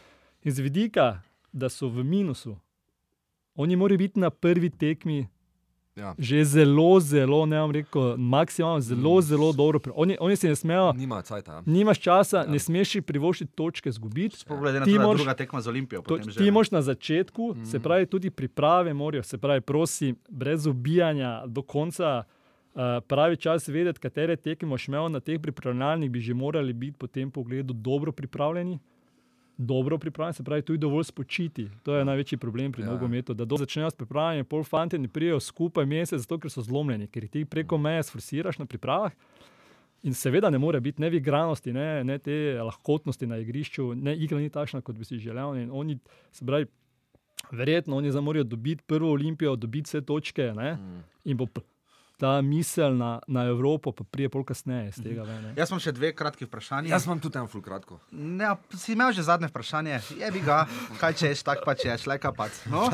In 0.44 0.52
z 0.52 0.60
vidika, 0.60 1.22
da 1.52 1.70
so 1.70 1.88
v 1.88 2.04
minusu, 2.04 2.58
oni 3.56 3.76
morajo 3.76 3.98
biti 3.98 4.20
na 4.20 4.30
prvi 4.30 4.70
tekmi 4.70 5.28
Ja. 5.96 6.16
že 6.18 6.42
zelo, 6.46 7.00
zelo, 7.00 7.46
ne 7.46 7.60
bom 7.62 7.72
rekel, 7.72 8.18
maksimalno, 8.18 8.82
zelo, 8.82 9.22
zelo 9.22 9.52
dobro. 9.54 9.80
Oni, 9.94 10.18
oni 10.20 10.36
se 10.36 10.50
ne 10.50 10.56
smejo, 10.56 10.94
Nima 10.98 11.22
cajta. 11.22 11.62
nimaš 11.66 12.00
časa, 12.00 12.38
ja. 12.38 12.50
ne 12.50 12.60
smeš 12.60 12.92
si 12.92 13.02
privoščiti 13.02 13.54
točke 13.54 13.92
zgubiti. 13.92 14.42
Sploh 14.42 14.60
glede 14.60 14.82
na 14.82 14.86
to, 14.86 14.92
da 14.92 15.10
je 15.10 15.16
druga 15.16 15.36
tekma 15.38 15.62
z 15.62 15.70
Olimpijo. 15.70 16.02
To, 16.02 16.16
potem 16.16 16.32
že, 16.34 16.42
ti 16.42 16.52
moš 16.52 16.72
na 16.74 16.82
začetku, 16.82 17.54
mm. 17.54 17.66
se 17.70 17.80
pravi, 17.80 18.10
tudi 18.10 18.34
priprave 18.34 18.94
morajo, 18.94 19.24
se 19.24 19.38
pravi, 19.38 19.62
prosim, 19.62 20.18
brez 20.30 20.66
ubijanja 20.66 21.44
do 21.46 21.62
konca. 21.62 22.24
Uh, 22.74 23.06
pravi 23.08 23.38
čas 23.38 23.68
vedeti, 23.70 24.00
katere 24.02 24.34
tekme 24.36 24.74
boš 24.74 24.88
imel 24.88 25.06
na 25.14 25.20
teh 25.22 25.38
pripravljalnih, 25.38 26.10
bi 26.10 26.20
že 26.20 26.34
morali 26.34 26.74
biti 26.74 26.98
po 26.98 27.06
tem 27.08 27.30
pogledu 27.32 27.74
dobro 27.74 28.12
pripravljeni. 28.12 28.80
Dobro 29.56 29.98
pripravljeni, 29.98 30.34
se 30.34 30.44
pravi, 30.44 30.62
tudi 30.62 30.80
dovolj 30.80 31.04
spočiti. 31.06 31.70
To 31.84 31.96
je 31.96 32.06
največji 32.06 32.38
problem 32.38 32.72
pri 32.72 32.82
Ja. 32.82 32.88
nogometu, 32.88 33.34
da 33.34 33.46
do 33.46 33.58
začnejo 33.58 33.90
s 33.90 33.96
pripravljanjem, 33.96 34.46
pol 34.46 34.64
fanti 34.64 34.98
ne 34.98 35.08
prijejo 35.08 35.40
skupaj 35.40 35.86
mesec, 35.86 36.20
zato 36.20 36.38
ker 36.38 36.52
so 36.52 36.62
zlomljeni, 36.62 37.08
ker 37.08 37.28
ti 37.28 37.46
preko 37.46 37.78
meje 37.78 38.04
sforsiraš 38.04 38.58
na 38.58 38.66
pripravah. 38.66 39.12
In 40.04 40.14
seveda 40.14 40.50
ne 40.50 40.58
more 40.58 40.80
biti 40.80 41.02
ne 41.02 41.08
igranosti, 41.10 41.74
ne, 41.74 42.04
ne 42.04 42.18
te 42.18 42.34
lahkotnosti 42.62 43.28
na 43.28 43.38
igrišču, 43.38 43.94
ne 43.96 44.16
igra 44.16 44.40
ni 44.40 44.50
takšna, 44.50 44.82
kot 44.82 44.96
bi 44.96 45.06
si 45.06 45.18
želel. 45.18 45.56
In 45.56 45.70
oni, 45.72 46.00
se 46.32 46.46
pravi, 46.46 46.66
verjetno 47.52 47.96
oni 47.96 48.12
zdaj 48.12 48.22
morajo 48.22 48.44
dobiti 48.46 48.84
prvo 48.84 49.12
olimpijo, 49.12 49.56
dobiti 49.56 49.88
vse 49.88 50.02
točke 50.02 50.52
ne, 50.54 50.74
Mm. 50.74 51.04
in 51.26 51.38
bo. 51.38 51.46
Ta 52.24 52.42
misel 52.42 52.96
na, 52.96 53.20
na 53.28 53.44
Evropo 53.52 53.92
pa 53.92 54.04
prije 54.08 54.30
pol 54.32 54.46
kasneje 54.48 54.94
iz 54.94 55.00
tega. 55.04 55.26
Ven. 55.28 55.50
Jaz 55.60 55.74
imam 55.74 55.82
še 55.84 55.92
dve 55.92 56.14
kratki 56.16 56.48
vprašanji. 56.48 56.94
Jaz 56.94 57.04
imam 57.04 57.20
tudi 57.20 57.36
eno 57.42 57.52
ful 57.52 57.64
kratko. 57.66 58.00
Ne, 58.16 58.54
si 58.80 58.96
imel 58.96 59.12
že 59.12 59.26
zadnje 59.28 59.50
vprašanje, 59.52 60.00
je 60.22 60.30
bi 60.32 60.44
ga, 60.46 60.62
kaj 61.02 61.18
češ, 61.20 61.44
tak 61.44 61.66
pa 61.68 61.76
češ, 61.76 62.08
le 62.08 62.20
kapac. 62.24 62.64
No? 62.72 62.88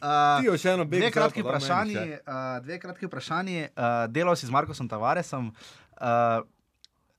Uh, 0.00 0.40
Ti 0.40 0.46
jo 0.46 0.54
še 0.56 0.72
eno 0.72 0.84
beg 0.88 1.02
dve 1.02 1.08
kratki 1.12 1.42
vprašanji, 1.44 2.02
uh, 2.24 2.36
dve 2.64 2.78
kratki 2.80 3.08
vprašanji. 3.08 3.58
Uh, 3.68 4.06
delal 4.08 4.36
si 4.38 4.48
z 4.48 4.54
Markosom 4.54 4.88
Tavaresom. 4.88 5.50
Uh, 6.00 6.40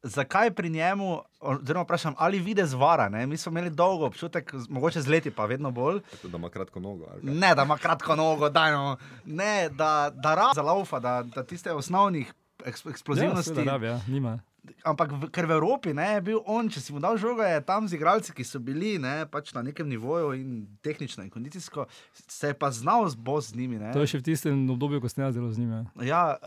zakaj 0.03 0.51
pri 0.51 0.69
njemu, 0.71 1.07
oziroma 1.41 1.83
vprašam, 1.83 2.15
ali 2.17 2.39
vidi 2.39 2.65
zvara? 2.65 3.09
Ne? 3.09 3.27
Mi 3.27 3.37
smo 3.37 3.49
imeli 3.51 3.69
dolgo 3.71 4.05
občutek, 4.05 4.55
z- 4.55 4.69
mogoče 4.69 5.01
z 5.01 5.07
leti 5.07 5.31
pa 5.31 5.45
vedno 5.45 5.71
bolj. 5.71 5.99
Tako 6.01 6.27
da 6.27 6.37
ima 6.37 6.49
kratko 6.49 6.79
nogo. 6.79 7.05
ali 7.05 7.21
kaj? 7.21 7.33
Ne, 7.33 7.55
da 7.55 7.63
ima 7.63 7.77
kratko 7.77 8.15
nogo, 8.15 8.49
da, 8.49 8.71
no. 8.71 8.97
ne, 9.25 9.69
da, 9.69 9.91
da 10.13 10.35
rabi 10.35 10.51
za 10.55 10.61
laufa, 10.63 10.99
da, 10.99 11.23
da 11.25 11.43
tiste 11.43 11.71
osnovnih 11.71 12.33
Ja, 12.59 12.69
eksplozivnosti. 12.85 13.43
seveda, 13.45 13.71
rabi, 13.71 13.85
ja, 13.85 13.99
nima. 14.07 14.39
Ampak 14.85 15.09
v, 15.09 15.25
ker 15.33 15.49
v 15.49 15.57
Evropi 15.57 15.89
ne, 15.89 16.19
je 16.19 16.21
bil 16.21 16.37
on, 16.45 16.67
če 16.69 16.77
si 16.85 16.93
mu 16.93 17.01
dal 17.01 17.17
žogo, 17.17 17.41
je 17.41 17.57
tam 17.65 17.89
z 17.89 17.97
igralci, 17.97 18.29
ki 18.29 18.45
so 18.45 18.61
bili 18.61 19.01
ne, 19.01 19.25
pač 19.25 19.49
na 19.57 19.63
nekem 19.65 19.89
nivoju 19.89 20.35
in 20.37 20.69
tehnično 20.85 21.25
in 21.25 21.31
kondicijsko, 21.33 21.87
se 22.13 22.51
je 22.51 22.53
pa 22.53 22.69
znal 22.69 23.09
zbos 23.09 23.49
z 23.49 23.57
njimi. 23.57 23.81
Ne. 23.81 23.89
To 23.97 24.05
je 24.05 24.11
še 24.13 24.21
v 24.21 24.25
tistem 24.29 24.53
obdobju, 24.69 25.01
ko 25.01 25.09
sem 25.09 25.25
jaz 25.25 25.33
zelo 25.33 25.49
z 25.49 25.65
njim. 25.65 25.73
Ja. 25.73 25.81
Ja, 26.05 26.21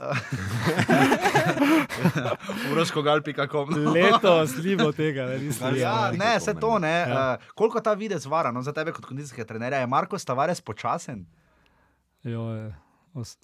uroško 2.70 3.02
galpi.com. 3.02 3.74
Leto 3.90 4.46
slimo 4.46 4.94
tega, 4.94 5.26
ne, 5.34 5.42
nisem 5.42 5.74
Ja, 5.82 6.06
Galpi. 6.06 6.22
ne, 6.22 6.38
vse 6.38 6.54
to 6.54 6.78
ne. 6.78 6.94
Ja. 6.94 7.10
Ja. 7.10 7.26
Uh, 7.34 7.50
koliko 7.58 7.82
ta 7.82 7.98
videz 7.98 8.30
vara, 8.30 8.54
no, 8.54 8.62
za 8.62 8.70
tebe 8.70 8.94
kot 8.94 9.10
kondicijskega 9.10 9.42
trenerja, 9.50 9.82
je 9.82 9.90
Marko 9.90 10.14
Stavares 10.18 10.62
počasen? 10.62 11.26
Jo, 12.22 12.46
je, 12.54 12.70
os... 13.14 13.34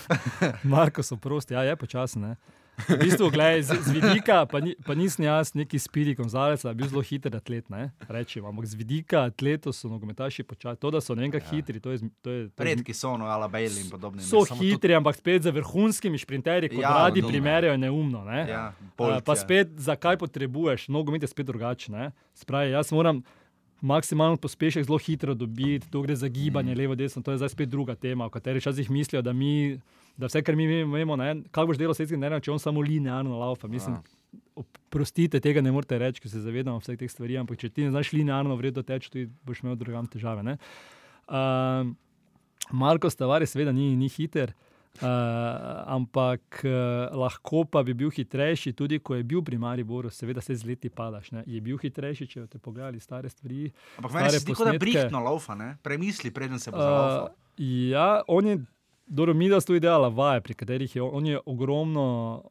Marko 0.74 1.02
so 1.02 1.16
prosti, 1.18 1.54
ja, 1.58 1.66
je 1.66 1.74
počasen. 1.76 2.30
Ne. 2.30 2.36
V 2.74 2.96
bistvu, 2.98 3.30
glej, 3.30 3.62
z, 3.62 3.78
z 3.86 3.94
vidika, 3.94 4.42
pa, 4.50 4.58
ni, 4.58 4.74
pa 4.82 4.94
nisem 4.98 5.24
jaz 5.24 5.54
neki 5.54 5.78
spiri 5.78 6.14
Gonzalec, 6.18 6.64
bil 6.74 6.90
zelo 6.90 7.02
hiter 7.06 7.36
atlet. 7.36 7.70
Ne, 7.70 7.94
rečem, 8.10 8.42
ampak 8.42 8.66
z 8.66 8.74
vidika 8.74 9.24
atletov 9.30 9.76
so 9.76 9.86
nogometaši 9.88 10.42
počasni. 10.42 10.82
To, 10.82 10.90
da 10.90 10.98
so 10.98 11.14
ne 11.14 11.24
vem, 11.26 11.38
ja. 11.38 11.44
hitri, 11.52 11.78
to 11.78 11.94
je, 11.94 12.10
to 12.18 12.30
je, 12.30 12.40
to 12.50 12.58
je 12.60 12.74
Redki 12.74 12.94
so, 12.96 13.14
no, 13.14 13.30
Ala 13.30 13.46
Bailey 13.46 13.86
in 13.86 13.90
podobni. 13.90 14.20
ne. 14.22 14.26
So 14.26 14.42
samo 14.42 14.58
hitri, 14.58 14.94
ampak 14.98 15.16
spet 15.16 15.46
za 15.46 15.54
vrhunskimi 15.54 16.18
šprinterji, 16.18 16.74
kot 16.74 16.82
Ja, 16.82 16.90
ja, 16.90 17.06
radi 17.06 17.22
no, 17.22 17.30
primerjajo, 17.30 17.78
je 17.78 17.82
neumno. 17.86 18.26
Ne? 18.26 18.42
Ja, 18.50 18.64
Bolt, 18.98 19.22
pa 19.22 19.38
ja. 19.38 19.42
spet, 19.46 19.78
zakaj 19.78 20.18
potrebuješ, 20.18 20.90
nogomet 20.90 21.22
je 21.22 21.30
spet 21.30 21.46
drugačen. 21.46 22.10
Spravi, 22.34 22.74
jaz 22.74 22.90
moram 22.92 23.22
maksimalno 23.84 24.36
pospešek 24.36 24.84
zelo 24.84 24.98
hitro 24.98 25.34
dobiti, 25.34 25.90
tu 25.90 26.02
gre 26.02 26.16
za 26.16 26.28
gibanje, 26.28 26.74
mm. 26.74 26.78
levo, 26.78 26.94
desno, 26.94 27.22
to 27.22 27.30
je 27.32 27.38
zdaj 27.38 27.52
spet 27.52 27.68
druga 27.68 27.94
tema, 27.94 28.26
o 28.26 28.30
kateri 28.30 28.58
včasih 28.58 28.90
mislijo, 28.90 29.22
da, 29.22 29.32
mi, 29.32 29.78
da 30.16 30.28
vse, 30.30 30.42
kar 30.46 30.56
mi 30.56 30.66
vemo, 30.68 31.16
ne, 31.18 31.30
kaj 31.54 31.66
boš 31.70 31.80
delal 31.80 31.96
s 31.96 32.04
tem, 32.04 32.22
če 32.40 32.52
on 32.54 32.62
samo 32.62 32.84
linearno 32.84 33.38
laufa. 33.40 33.70
Mislim, 33.70 33.98
Prostite, 34.94 35.40
tega 35.42 35.58
ne 35.58 35.72
morete 35.74 35.98
reči, 35.98 36.22
ker 36.22 36.30
se 36.30 36.38
zavedamo 36.42 36.78
vseh 36.78 36.98
teh 36.98 37.10
stvari, 37.10 37.34
ampak 37.40 37.58
če 37.58 37.72
ti 37.74 37.82
ne 37.82 37.90
znaš 37.90 38.12
linearno 38.14 38.54
vredno 38.54 38.84
teči, 38.86 39.10
tudi 39.10 39.24
boš 39.42 39.64
imel 39.64 39.74
drugam 39.78 40.06
težave. 40.06 40.44
ne. 40.46 40.54
Um, 41.26 41.96
Marko 42.70 43.10
Stavari 43.10 43.48
seveda 43.50 43.72
ni, 43.74 43.96
ni 43.98 44.06
hiter, 44.08 44.52
uh, 45.02 45.08
ampak 45.96 46.62
uh, 46.62 47.10
lahko 47.18 47.64
pa 47.66 47.82
bi 47.82 47.96
bil 47.98 48.12
hitrejši, 48.14 48.72
tudi 48.78 49.00
ko 49.02 49.18
je 49.18 49.26
bil 49.26 49.42
pri 49.42 49.58
Mariboru, 49.58 50.12
seveda 50.14 50.40
se 50.40 50.54
z 50.54 50.68
leti 50.68 50.88
padaš. 50.88 51.32
Ne. 51.34 51.42
Je 51.46 51.60
bil 51.60 51.80
hitrejši, 51.80 52.28
če 52.30 52.46
ste 52.46 52.62
pogledali 52.62 53.02
stare 53.02 53.28
stvari. 53.28 53.72
Ampak 53.98 54.14
meni 54.14 54.30
se 54.30 54.44
zdi, 54.44 54.52
da 54.52 54.58
posnetke. 54.62 54.84
brihtno 54.86 55.24
laufa, 55.26 55.58
ne? 55.58 55.74
premisli, 55.82 56.30
preden 56.30 56.62
se 56.62 56.70
bo 56.70 56.78
zalaufal. 56.78 57.34
Uh, 57.34 57.66
ja, 57.90 58.22
on 58.30 58.46
je, 58.46 58.60
dobro, 59.06 59.34
mi 59.34 59.48
da 59.48 59.60
so 59.60 59.66
tudi 59.66 59.80
delali 59.80 60.14
vaje, 60.14 60.40
pri 60.40 60.54
katerih 60.54 60.96
je 60.96 61.02
on, 61.02 61.10
on 61.12 61.26
je 61.26 61.40
ogromno, 61.46 62.42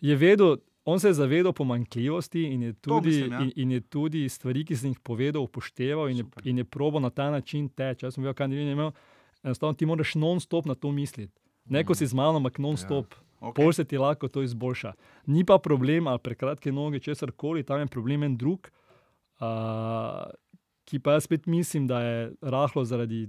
je 0.00 0.16
vedel. 0.16 0.56
On 0.84 1.00
se 1.00 1.08
je 1.08 1.14
zavedal 1.14 1.52
pomanjkljivosti 1.52 2.42
in 2.42 2.62
je, 2.62 2.72
tudi, 2.72 3.08
mislim, 3.08 3.32
ja. 3.32 3.40
in, 3.40 3.52
in 3.56 3.72
je 3.72 3.80
tudi 3.80 4.28
stvari, 4.28 4.64
ki 4.66 4.76
sem 4.76 4.90
jih 4.90 4.98
povedal, 4.98 5.42
upošteval 5.42 6.10
in 6.10 6.16
je, 6.16 6.24
Super. 6.24 6.46
in 6.46 6.58
je 6.58 6.64
probo 6.64 7.00
na 7.00 7.10
ta 7.10 7.30
način 7.30 7.68
teči. 7.68 8.06
Jaz 8.06 8.14
sem 8.14 8.24
bil, 8.24 8.34
kaj 8.34 8.48
ne 8.50 8.56
vem, 8.56 8.72
imel, 8.72 8.90
enostavno 9.44 9.78
ti 9.78 9.86
moraš 9.86 10.16
non-stop 10.18 10.66
na 10.66 10.74
to 10.74 10.90
misliti. 10.90 11.32
Ne, 11.70 11.84
ko 11.86 11.94
si 11.94 12.06
z 12.06 12.18
mano, 12.18 12.42
ampak 12.42 12.58
non-stop. 12.58 13.14
Ja. 13.14 13.22
Ok. 13.42 13.56
Pol 13.58 13.72
se 13.74 13.84
ti 13.84 13.98
lahko 13.98 14.28
to 14.28 14.42
izboljša. 14.42 14.92
Ni 15.26 15.44
pa 15.44 15.58
problem, 15.58 16.06
ali 16.06 16.18
prekratke 16.22 16.72
noge, 16.72 17.00
česar 17.02 17.30
koli, 17.30 17.62
tam 17.66 17.80
je 17.80 17.86
problem 17.90 18.22
en 18.22 18.36
drug, 18.38 18.68
uh, 19.42 20.30
ki 20.86 20.98
pa 21.02 21.16
jaz 21.16 21.26
spet 21.26 21.46
mislim, 21.46 21.86
da 21.86 22.00
je 22.02 22.32
rahlo 22.40 22.84
zaradi, 22.84 23.28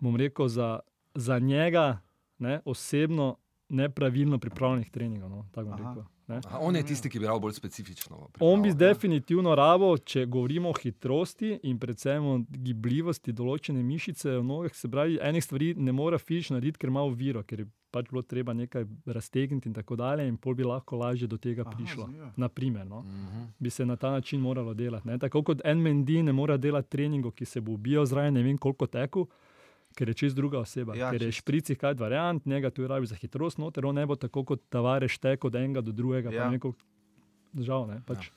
bom 0.00 0.16
rekel, 0.16 0.48
za, 0.48 0.78
za 1.14 1.38
njega 1.38 1.98
ne, 2.38 2.60
osebno 2.64 3.36
nepravilno 3.68 4.38
pripravljenih 4.38 4.90
treningov. 4.90 5.30
No, 5.30 5.46
rekel, 5.56 6.02
ne. 6.28 6.36
Aha, 6.38 6.58
on 6.58 6.76
je 6.76 6.82
tisti, 6.82 7.10
ki 7.10 7.18
bi 7.18 7.26
rad 7.26 7.40
bolj 7.40 7.52
specifično. 7.52 8.28
On 8.40 8.62
bi 8.62 8.68
ne? 8.68 8.74
definitivno 8.76 9.54
rabo, 9.54 9.98
če 9.98 10.26
govorimo 10.26 10.68
o 10.68 10.74
hitrosti 10.74 11.58
in 11.62 11.78
predvsem 11.78 12.24
o 12.24 12.34
gibljivosti 12.50 13.32
določene 13.32 13.82
mišice 13.82 14.30
v 14.30 14.42
nogah, 14.42 14.74
se 14.74 14.88
pravi, 14.88 15.18
enih 15.22 15.44
stvari 15.44 15.74
ne 15.76 15.92
more 15.92 16.18
fizično 16.18 16.54
narediti, 16.54 16.78
ker 16.78 16.88
ima 16.88 17.00
oviro, 17.02 17.42
ker 17.42 17.60
je 17.60 17.66
pač 17.90 18.08
bilo 18.10 18.22
treba 18.24 18.52
nekaj 18.52 18.84
raztegniti 19.06 19.68
in 19.68 19.74
tako 19.74 19.96
dalje, 19.96 20.24
in 20.24 20.36
pol 20.36 20.54
bi 20.54 20.64
lahko 20.64 20.96
lažje 20.96 21.26
do 21.26 21.36
tega 21.38 21.62
Aha, 21.62 21.70
prišlo. 21.72 22.04
zanimivo. 22.04 22.30
Naprimer, 22.36 22.86
no, 22.86 23.00
Mhm. 23.00 23.44
bi 23.58 23.70
se 23.70 23.86
na 23.86 23.96
ta 23.96 24.10
način 24.10 24.40
moralo 24.40 24.74
delati. 24.74 25.08
Ne? 25.08 25.18
Tako 25.18 25.42
kot 25.42 25.60
en 25.64 25.78
Mendy 25.78 26.22
ne 26.22 26.32
more 26.32 26.58
delati 26.58 26.90
treningov, 26.90 27.32
ki 27.32 27.44
se 27.46 27.60
bo 27.60 27.72
ubijal 27.72 28.06
zraven, 28.06 28.34
ne 28.34 28.42
vem 28.42 28.58
koliko 28.58 28.86
teku. 28.88 29.26
Ker 29.94 30.10
je 30.10 30.14
čist 30.14 30.34
druga 30.36 30.58
oseba. 30.58 30.96
Ja, 30.98 31.12
ker 31.14 31.22
je 31.22 31.32
šprici 31.32 31.76
kaj 31.78 31.94
variant, 32.00 32.46
njega 32.46 32.70
tu 32.74 32.86
rabi 32.90 33.06
za 33.06 33.14
hitrost, 33.14 33.60
noter 33.62 33.86
on 33.86 33.94
ne 33.94 34.06
bo 34.06 34.16
tako 34.18 34.42
kot 34.44 34.64
tavareš 34.68 35.20
tek 35.22 35.44
od 35.46 35.54
enega 35.54 35.84
do 35.86 35.94
drugega. 35.94 36.32
Ja. 36.34 36.48
Neko, 36.50 36.72
žal, 37.54 37.86
ne, 37.86 38.00
pač. 38.06 38.26
Ja. 38.26 38.34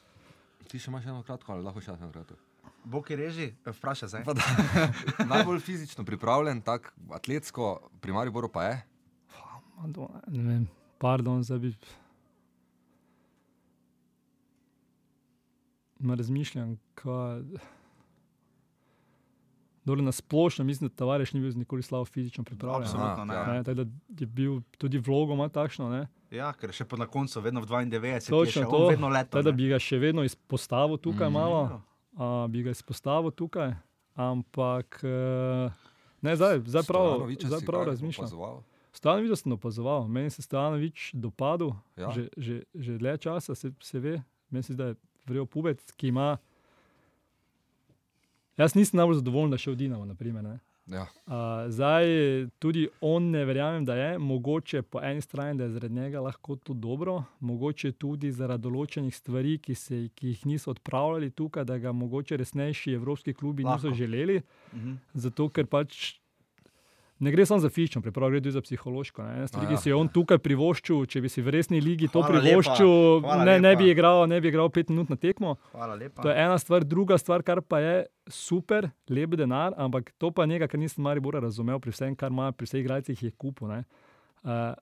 Ti 0.67 0.77
še 0.83 0.91
imaš 0.91 1.07
eno 1.09 1.23
kratko, 1.25 1.55
ali 1.55 1.65
lahko 1.65 1.81
še 1.81 1.95
eno 1.95 2.11
kratko? 2.13 2.37
Bog 2.87 3.09
je 3.11 3.17
reži, 3.17 3.47
eh, 3.65 3.73
vprašaj 3.73 4.09
zdaj. 4.13 4.23
Najbolj 5.31 5.59
fizično 5.59 6.05
pripravljen, 6.05 6.61
tako 6.61 6.93
atletsko, 7.17 7.71
pri 7.99 8.13
Mariboru 8.13 8.51
pa 8.53 8.63
je. 8.69 8.77
Madonna, 9.77 10.21
Ne 10.27 10.43
vem, 10.43 10.67
pardon, 10.97 11.43
zdaj 11.43 11.59
bi. 11.59 11.73
Ma 15.99 16.15
razmišljam, 16.15 16.77
kaj. 16.95 17.41
Dole 19.87 20.01
na 20.01 20.11
splošno 20.11 20.65
mislim, 20.65 20.89
da 20.89 20.95
Tavares 20.95 21.31
ni 21.31 21.39
bil 21.39 21.53
nikoli 21.55 21.79
slabo 21.81 22.05
fizično 22.05 22.43
pripravljen. 22.43 22.83
Absolutno 22.83 23.25
ne. 23.25 23.33
ja. 23.33 23.45
Ne, 23.47 23.63
tako 23.63 23.75
da 23.75 23.85
je 24.17 24.27
bil 24.27 24.57
tudi 24.77 24.99
vlogo 24.99 25.33
ima 25.33 25.47
takšno. 25.49 25.87
Ne? 25.89 26.01
Ja, 26.29 26.51
ker 26.51 26.71
še 26.71 26.83
na 26.93 27.07
koncu, 27.07 27.39
vedno 27.39 27.61
v 27.61 27.67
92, 27.67 28.19
je 28.43 28.51
še 28.51 28.63
to. 28.65 28.87
vedno 28.89 29.07
leto. 29.07 29.31
Tako 29.31 29.43
da 29.43 29.51
ne. 29.51 29.55
bi 29.55 29.69
ga 29.69 29.79
še 29.79 29.97
vedno 29.97 30.23
izpostavil 30.23 30.97
tukaj 30.99 31.25
Mhm. 31.25 31.33
malo. 31.33 31.61
A, 32.17 32.47
bi 32.47 32.61
ga 32.61 32.71
izpostavil 32.71 33.31
tukaj, 33.31 33.71
ampak 34.17 34.99
eh, 35.01 35.69
ne, 36.19 36.31
zdaj, 36.33 36.65
zdaj 36.65 36.83
prav, 36.83 37.07
zdaj 37.31 37.61
prav 37.61 37.83
razmišljam. 37.85 38.25
opazoval? 38.25 38.63
Stojanovič 38.91 39.37
sem 39.37 39.51
opazoval, 39.53 40.07
meni 40.07 40.29
se 40.29 40.41
Stojanovič 40.41 41.11
dopadel, 41.15 41.71
Ja. 41.95 42.03
ja. 42.03 42.11
že, 42.11 42.23
že, 42.35 42.53
že 42.73 42.97
dlje 42.97 43.17
časa 43.19 43.53
se, 43.53 43.71
se 43.79 43.97
ve, 43.97 44.17
meni 44.49 44.63
se 44.63 44.73
je 44.73 44.95
vrel 45.23 45.45
pubec, 45.45 45.79
ki 45.93 46.07
ima. 46.07 46.37
Jaz 48.57 48.75
nisem 48.75 48.97
najbolj 48.97 49.21
zadovoljen, 49.21 49.51
da 49.53 49.57
še 49.61 49.71
v 49.71 49.79
Dinamo. 49.83 50.05
Naprimer, 50.05 50.43
ne. 50.43 50.57
Ja. 50.87 51.03
Uh, 51.27 51.67
zdaj, 51.67 52.05
tudi 52.63 52.85
on 53.03 53.31
ne 53.31 53.43
verjamem, 53.45 53.85
da 53.85 53.95
je. 53.95 54.17
Mogoče 54.17 54.81
po 54.81 55.01
eni 55.03 55.21
strani, 55.21 55.57
da 55.59 55.67
je 55.67 55.75
zaradi 55.75 55.93
njega 55.93 56.21
lahko 56.23 56.55
to 56.55 56.73
dobro, 56.73 57.23
mogoče 57.39 57.91
tudi 57.99 58.31
zaradi 58.31 58.63
določenih 58.63 59.15
stvari, 59.15 59.57
ki, 59.59 59.75
se, 59.75 59.99
ki 60.15 60.31
jih 60.31 60.45
niso 60.47 60.71
odpravljali 60.71 61.29
tukaj, 61.35 61.67
da 61.67 61.77
ga 61.77 61.91
mogoče 61.91 62.37
resnejši 62.37 62.95
evropski 62.95 63.33
klubi 63.33 63.67
Lahko. 63.67 63.89
niso 63.89 63.97
želeli. 63.99 64.41
Mhm. 64.73 64.95
Zato, 65.13 65.49
ker 65.49 65.67
pač 65.67 66.15
ne 67.19 67.31
gre 67.31 67.45
samo 67.45 67.59
za 67.59 67.69
fizično 67.69 68.01
pripravo, 68.01 68.29
gre 68.29 68.41
tudi 68.41 68.51
za 68.51 68.61
psihološko. 68.61 69.23
Ne. 69.23 69.35
Ena 69.37 69.47
stvar, 69.47 69.63
A 69.65 69.67
ki 69.67 69.73
ja, 69.73 69.81
si 69.81 69.89
jo 69.89 69.99
on 69.99 70.09
tukaj 70.13 70.37
privoščil, 70.43 71.05
če 71.09 71.21
bi 71.23 71.31
si 71.33 71.41
v 71.41 71.53
resni 71.55 71.81
ligi 71.81 72.09
to 72.11 72.21
Hvala 72.21 72.37
lepa, 72.37 72.45
privoščil, 72.45 72.93
hvala 73.25 73.45
ne, 73.45 73.55
ne, 73.59 73.71
lepa. 73.73 73.81
bi 73.81 73.89
igral, 73.91 74.21
ne 74.29 74.41
bi 74.41 74.51
igral 74.51 74.69
pet 74.73 74.91
minut 74.93 75.09
na 75.13 75.17
tekmo. 75.19 75.55
Lepa. 75.73 76.21
To 76.21 76.29
je 76.29 76.35
ena 76.43 76.57
stvar, 76.61 76.85
druga 76.85 77.17
stvar, 77.17 77.45
kar 77.45 77.63
pa 77.65 77.81
je 77.81 77.95
super, 78.29 78.89
lep 79.09 79.37
denar, 79.39 79.73
ampak 79.77 80.11
to 80.21 80.29
pa 80.31 80.45
nekaj, 80.49 80.69
kar 80.73 80.81
nisem 80.81 81.03
Maribora 81.05 81.41
razumel 81.41 81.81
pri 81.81 81.95
vsem, 81.95 82.13
kar 82.17 82.33
ima 82.33 82.51
pri 82.51 82.69
vseh 82.69 82.83
igralcih, 82.83 83.23
je 83.23 83.33
kupo. 83.33 83.65
Uh, 83.67 84.75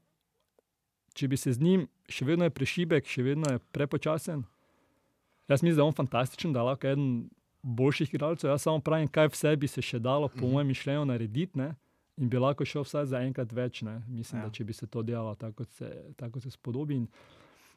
če 1.16 1.32
bi 1.32 1.40
se 1.40 1.56
z 1.56 1.64
njim, 1.64 1.88
še 2.12 2.28
vedno 2.28 2.50
je 2.50 2.54
prešibek, 2.54 3.08
še 3.08 3.24
vedno 3.24 3.56
je 3.56 3.64
prepočasen. 3.72 4.44
Jaz 5.48 5.62
mislim, 5.62 5.78
da 5.78 5.84
je 5.84 5.88
on 5.88 5.96
fantastičen, 5.96 6.54
da 6.54 6.60
je 6.60 6.70
lahko 6.74 6.88
eden 6.90 7.10
boljših 7.66 8.14
igralcev. 8.14 8.50
Jaz 8.50 8.66
samo 8.66 8.82
pravim, 8.84 9.08
kaj 9.08 9.32
vse 9.34 9.56
bi 9.58 9.68
se 9.70 9.82
še 9.82 10.00
dalo, 10.00 10.28
po 10.30 10.50
mojem 10.50 10.68
mišljenju, 10.74 11.06
narediti. 11.10 11.58
Ne? 11.58 11.72
In 12.18 12.30
bi 12.30 12.38
lahko 12.38 12.64
šel 12.64 12.84
vsaj 12.84 13.06
za 13.06 13.20
enkrat 13.20 13.52
več. 13.52 13.82
Ne? 13.82 14.02
Mislim, 14.10 14.40
Ja. 14.40 14.46
da 14.46 14.52
če 14.52 14.64
bi 14.64 14.74
se 14.74 14.88
to 14.88 15.02
delalo 15.02 15.36
tako, 15.36 15.54
kot 15.56 15.72
se, 15.72 15.88
tako 16.16 16.32
kot 16.32 16.44
se 16.44 16.52
spodobi. 16.52 16.96
In 16.96 17.08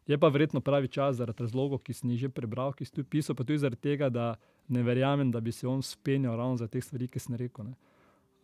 je 0.06 0.16
pa 0.16 0.28
verjetno 0.28 0.60
pravi 0.60 0.88
čas 0.88 1.16
zaradi 1.16 1.42
razlogov, 1.42 1.78
ki 1.80 1.92
sem 1.92 2.10
jih 2.10 2.20
že 2.20 2.28
prebral, 2.30 2.72
ki 2.72 2.84
sem 2.84 2.94
tudi 2.94 3.08
pisal, 3.08 3.34
pa 3.34 3.42
tudi 3.42 3.58
zaradi 3.58 3.80
tega, 3.82 4.08
da 4.08 4.36
ne 4.68 4.82
verjamem, 4.82 5.30
da 5.30 5.40
bi 5.40 5.52
se 5.52 5.66
on 5.66 5.82
spenjal 5.82 6.36
ravno 6.36 6.56
za 6.56 6.66
te 6.66 6.80
stvari, 6.80 7.08
ki 7.08 7.18
sem 7.18 7.34
rekel. 7.36 7.64
ne. 7.64 7.74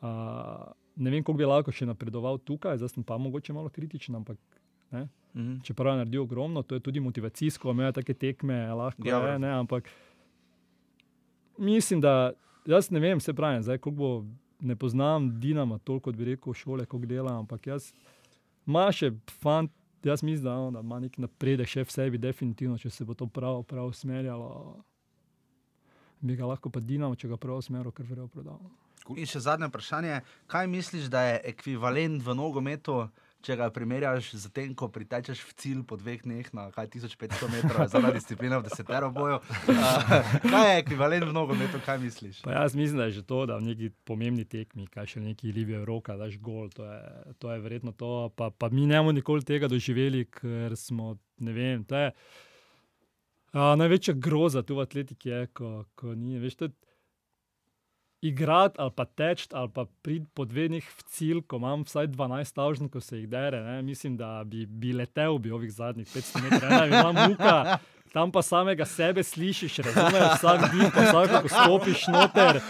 Uh, 0.03 0.67
ne 0.97 1.11
vem, 1.11 1.23
koliko 1.23 1.35
bi 1.35 1.45
lahko 1.45 1.73
še 1.73 1.87
napredoval 1.87 2.39
tukaj, 2.39 2.77
zdaj 2.77 2.89
sem 2.91 3.03
pa 3.03 3.17
mogoče 3.17 3.53
malo 3.53 3.69
kritičen, 3.71 4.15
ampak 4.15 4.37
ne, 4.91 5.09
Mhm. 5.35 5.61
čeprav 5.63 5.93
je 5.93 5.99
naredil 5.99 6.23
ogromno, 6.23 6.63
to 6.63 6.75
je 6.75 6.81
tudi 6.81 7.01
motivacijsko, 7.01 7.71
imajo 7.71 7.93
take 7.93 8.15
tekme, 8.15 8.55
lahko 8.69 9.03
Ja, 9.03 9.19
je, 9.25 9.39
ne, 9.39 9.49
ampak 9.51 9.89
mislim, 11.59 12.01
da 12.01 12.33
jaz 12.65 12.91
ne 12.91 13.01
vem, 13.01 13.21
se 13.21 13.33
pravi, 13.33 13.63
zdaj, 13.63 13.79
koliko 13.79 13.99
bo, 13.99 14.25
ne 14.61 14.77
poznam 14.77 15.41
Dinama 15.41 15.79
toliko, 15.79 16.11
kot 16.11 16.17
bi 16.17 16.25
rekel, 16.25 16.55
šole, 16.55 16.87
koliko 16.87 17.09
dela, 17.09 17.39
ampak 17.39 17.67
jaz, 17.67 17.91
ima 18.67 18.87
še 18.93 19.13
fant, 19.43 19.73
jaz 20.05 20.23
mislim, 20.23 20.45
da, 20.45 20.57
ono, 20.57 20.71
da 20.79 20.85
ima 20.85 21.01
neki 21.01 21.25
napredek 21.25 21.69
še 21.69 21.85
v 21.85 21.95
sebi, 21.95 22.21
definitivno, 22.21 22.79
če 22.79 22.91
se 22.91 23.05
bo 23.05 23.17
to 23.19 23.27
prav, 23.27 23.63
prav 23.69 23.91
usmerjalo. 23.93 24.49
Bi 26.25 26.37
ga 26.37 26.49
lahko 26.49 26.73
pa 26.73 26.81
Dinamo, 26.81 27.17
če 27.17 27.29
ga 27.33 27.41
prav 27.41 27.61
usmeril, 27.61 27.93
kar 27.93 28.09
verjetno 28.09 28.31
prodal. 28.33 28.61
In 29.13 29.29
še 29.29 29.43
zadnje 29.45 29.69
vprašanje. 29.69 30.23
Kaj 30.49 30.69
misliš, 30.73 31.11
da 31.13 31.27
je 31.27 31.41
ekvivalent 31.53 32.23
v 32.25 32.37
nogometu, 32.37 33.03
če 33.45 33.57
ga 33.61 33.69
primerjaš 33.75 34.31
z 34.41 34.51
tem, 34.57 34.71
ko 34.77 34.89
pritečeš 34.93 35.43
v 35.45 35.57
cilj 35.61 35.83
po 35.89 35.99
dveh 36.01 36.23
dneh 36.25 36.49
na 36.57 36.71
kaj 36.73 36.89
1500 36.95 37.51
metrov, 37.53 37.85
zadnja 37.93 38.13
disciplina 38.17 38.61
v 38.63 38.69
desetero 38.71 39.11
boju? 39.13 39.41
Uh, 39.69 40.15
kaj 40.53 40.65
je 40.71 40.79
ekvivalent 40.81 41.29
v 41.29 41.37
nogometu, 41.37 41.81
kaj 41.85 42.01
misliš? 42.03 42.41
Pa 42.47 42.57
jaz 42.57 42.77
mislim, 42.79 43.03
da 43.03 43.11
je 43.11 43.21
že 43.21 43.27
to, 43.29 43.45
da 43.51 43.61
v 43.61 43.69
neki 43.69 43.91
pomembni 44.09 44.47
tekmi, 44.49 44.89
kaj 44.89 45.15
še 45.15 45.25
neki 45.25 45.53
Libijo 45.53 45.85
roka, 45.85 46.17
daš 46.17 46.41
gol, 46.41 46.73
to 46.73 46.89
je, 46.89 47.37
to 47.39 47.53
je 47.53 47.61
verjetno 47.61 47.93
to. 47.93 48.33
Pa, 48.37 48.49
pa 48.51 48.73
mi 48.73 48.89
ne 48.89 48.99
bomo 48.99 49.13
nikoli 49.13 49.45
tega 49.45 49.69
doživeli, 49.69 50.25
ker 50.33 50.73
smo, 50.81 51.15
ne 51.45 51.53
vem, 51.53 51.85
to 51.85 52.01
je 52.01 52.11
a, 53.55 53.75
največja 53.79 54.17
groza 54.19 54.65
tu 54.67 54.81
v 54.81 54.83
atletiki, 54.83 55.31
je, 55.31 55.47
ko, 55.55 55.85
ko 55.95 56.17
ni. 56.19 56.41
Veš, 56.43 56.57
to 56.59 56.69
je, 56.69 56.75
Igrati 58.25 58.81
ali 58.81 58.93
pa 58.97 59.05
teči, 59.05 59.49
ali 59.53 59.69
pa 59.69 59.85
priti 60.03 60.27
po 60.35 60.47
dveh 60.49 60.71
dneh 60.73 60.85
v 60.85 61.03
cilj, 61.13 61.43
ko 61.45 61.61
imam 61.61 61.83
vsaj 61.85 62.09
12 62.15 62.51
stavžn, 62.55 62.89
ko 62.89 63.03
se 63.05 63.19
jih 63.19 63.27
dere. 63.29 63.61
Ne? 63.67 63.83
Mislim, 63.85 64.17
da 64.17 64.41
bi, 64.49 64.65
bi 64.65 64.95
letel 64.97 65.37
bi 65.39 65.53
ovih 65.53 65.73
zadnjih 65.73 66.09
500 66.09 66.43
metrov, 66.47 66.71
da 66.73 66.87
bi 66.89 66.97
imel 66.97 67.13
muka, 67.29 67.79
tam 68.15 68.31
pa 68.31 68.43
samega 68.43 68.85
sebe 68.87 69.23
slišiš, 69.23 69.79
razumeš, 69.79 70.23
vsak 70.39 70.61
dih, 70.73 70.87
pa 70.95 71.01
vsak, 71.01 71.33
ko 71.43 71.49
stopiš 71.51 72.07
noter, 72.15 72.61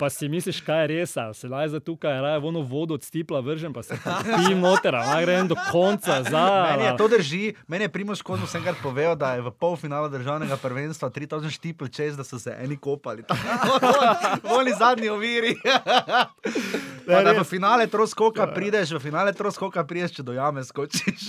pa 0.00 0.08
si 0.10 0.28
misliš, 0.28 0.62
kaj 0.64 0.80
je 0.82 0.86
res, 0.88 1.12
se 1.36 1.48
naj 1.52 1.68
za 1.68 1.80
tukaj, 1.84 2.20
raje 2.24 2.38
vono 2.40 2.62
vodo 2.64 2.96
od 2.96 3.04
stipla 3.04 3.40
vržem, 3.44 3.72
pa 3.76 3.82
se 3.82 3.98
pim 4.24 4.60
noter, 4.60 4.96
naj 4.96 5.26
grem 5.26 5.48
do 5.52 5.56
konca, 5.68 6.22
za. 6.24 6.46
Meni 6.70 6.88
je 6.88 6.96
to 6.96 7.08
drži, 7.08 7.54
meni 7.68 7.84
je 7.84 7.92
Primoš 7.92 8.22
Kozmo 8.22 8.46
sem 8.48 8.64
kar 8.64 8.74
povedal, 8.82 9.16
da 9.20 9.34
je 9.36 9.44
v 9.44 9.50
polfinalu 9.52 10.08
državnega 10.08 10.56
prvenstva 10.56 11.10
3000 11.10 11.50
štipl 11.50 11.92
čez, 11.92 12.16
da 12.16 12.24
so 12.24 12.38
se 12.40 12.56
eni 12.56 12.76
kopali. 12.76 13.28
Oni 14.58 14.72
zadnji 14.78 15.08
oviri. 15.08 15.56
Pa 17.08 17.22
da 17.24 17.32
v 17.32 17.44
finale 17.44 17.86
troskoka 17.86 18.46
prideš, 18.54 18.90
v 18.96 19.00
finale 19.00 19.32
troskoka 19.32 19.84
prideš, 19.84 20.12
če 20.16 20.22
do 20.22 20.32
jame 20.32 20.64
skočiš. 20.64 21.28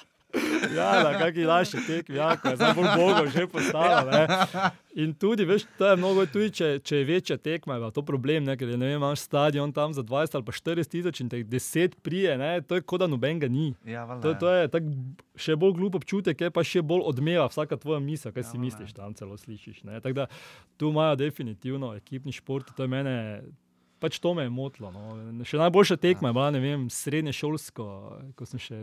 Ja, 0.70 1.02
na 1.02 1.12
kakšni 1.14 1.44
naši 1.44 1.78
tekmi, 1.82 2.14
ja, 2.14 2.36
ko 2.36 2.48
je 2.48 2.56
zdaj 2.56 2.74
bolj 2.74 2.90
Bogo 2.92 3.22
že 3.28 3.46
postalo. 3.46 4.06
Ne. 4.06 4.24
In 4.96 5.14
tudi, 5.14 5.42
veš, 5.44 5.64
to 5.74 5.84
je 5.84 5.96
mnogo, 5.96 6.26
tudi 6.26 6.50
če, 6.52 6.68
če 6.80 6.96
je 6.96 7.04
večja 7.04 7.36
tekma, 7.36 7.76
je 7.76 7.90
to 7.90 8.02
problem, 8.02 8.44
ne, 8.44 8.54
ker 8.54 8.68
je, 8.68 8.76
ne 8.76 8.86
vem, 8.86 8.96
imaš 8.96 9.20
stadion 9.20 9.70
tam 9.70 9.90
za 9.90 10.02
20 10.02 10.34
ali 10.34 10.44
pa 10.44 10.52
40 10.52 10.86
tisoč 10.88 11.20
in 11.20 11.28
teh 11.28 11.42
10 11.44 11.96
prije, 12.00 12.36
ne, 12.36 12.60
to 12.60 12.74
je 12.74 12.82
kot 12.82 12.98
da 12.98 13.06
noben 13.06 13.38
ga 13.38 13.48
ni. 13.48 13.72
Ja, 13.84 14.04
valjda, 14.04 14.20
To, 14.20 14.28
ja. 14.28 14.38
to 14.38 14.48
je 14.52 14.68
tak, 14.68 14.82
še 15.36 15.56
bolj 15.56 15.74
glup 15.74 15.94
občutek, 15.96 16.40
je 16.40 16.50
pa 16.50 16.62
še 16.62 16.82
bolj 16.82 17.02
odmeva 17.04 17.46
vsaka 17.46 17.74
tvoja 17.76 17.98
misel, 18.00 18.30
kaj 18.30 18.40
Ja, 18.40 18.44
si 18.44 18.54
valjda. 18.54 18.64
misliš, 18.64 18.92
tam 18.92 19.14
celo 19.14 19.34
slišiš. 19.36 19.82
ne. 19.84 19.98
Tako 19.98 20.14
da 20.16 20.26
tu 20.76 20.88
imajo 20.88 21.16
definitivno 21.18 21.94
ekipni 21.94 22.32
šport, 22.32 22.70
to 22.70 22.82
je 22.82 22.90
mene. 22.90 23.16
Pač 23.98 24.16
to 24.16 24.32
me 24.32 24.42
je 24.42 24.50
motilo. 24.50 24.88
No. 24.90 25.12
Še 25.44 25.58
najboljša 25.58 25.96
tekma 25.98 26.28
je 26.28 26.32
bila, 26.32 26.50
ne 26.50 26.60
vem, 26.60 26.86
srednje 26.88 27.34
šolsko, 27.34 27.84
ko 28.32 28.46
sem 28.46 28.56
še 28.58 28.78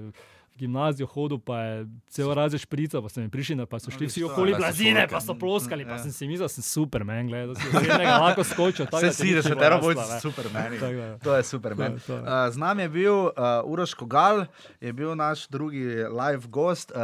gimnazijo 0.57 1.07
hodil, 1.07 1.39
pa 1.39 1.59
je 1.59 1.75
cel 2.09 2.33
razred 2.33 2.61
šprica, 2.61 3.01
pa 3.01 3.09
so 3.09 3.21
mi 3.21 3.29
prišli, 3.29 3.65
pa 3.65 3.79
so 3.79 3.91
šli 3.91 4.07
vsi 4.07 4.23
okoli 4.23 4.53
so 4.53 4.57
blazine, 4.57 5.07
pa 5.07 5.21
so 5.21 5.33
ploskali, 5.33 5.85
pa 5.85 5.91
Ja. 5.91 5.99
sem 5.99 6.11
si 6.11 6.27
mislil, 6.27 6.45
da 6.45 6.49
sem 6.49 6.63
super, 6.63 7.03
men, 7.03 7.27
gledaj, 7.27 7.47
da 7.47 7.55
si 7.55 7.67
srednjega 7.69 8.17
lahko 8.17 8.43
skočil. 8.43 8.85
Vse 8.87 9.13
si, 9.13 9.35
da 9.35 9.41
se 9.41 9.49
jasla, 9.49 9.79
boj 9.79 9.95
ne. 9.95 10.19
super 10.19 10.45
meni. 10.53 10.79
Tako 10.79 10.93
da. 10.95 11.17
To 11.17 11.35
je 11.35 11.43
super 11.43 11.75
To 11.75 11.99
to, 11.99 12.13
ja. 12.15 12.21
Uh, 12.21 12.53
z 12.53 12.57
nami 12.57 12.81
je 12.81 12.89
bil 12.89 13.13
uh, 13.13 13.31
Uroš 13.65 13.93
Kogal, 13.93 14.45
je 14.81 14.93
bil 14.93 15.15
naš 15.15 15.47
drugi 15.47 15.85
live 16.09 16.47
gost. 16.47 16.91
Uh, 16.91 16.97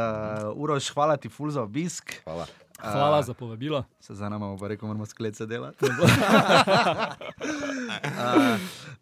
Uroš, 0.54 0.90
hvala 0.90 1.16
ti 1.16 1.28
ful 1.28 1.50
za 1.50 1.62
obisk. 1.62 2.20
Hvala. 2.24 2.46
Hvala 2.84 3.22
za 3.22 3.34
povabilo. 3.34 3.84
Se 4.00 4.14
zanimamo, 4.14 4.58
pa 4.58 4.68
rekel, 4.68 4.86
moramo 4.86 5.06
sklece 5.06 5.46
delati. 5.46 5.84
uh, 5.84 5.84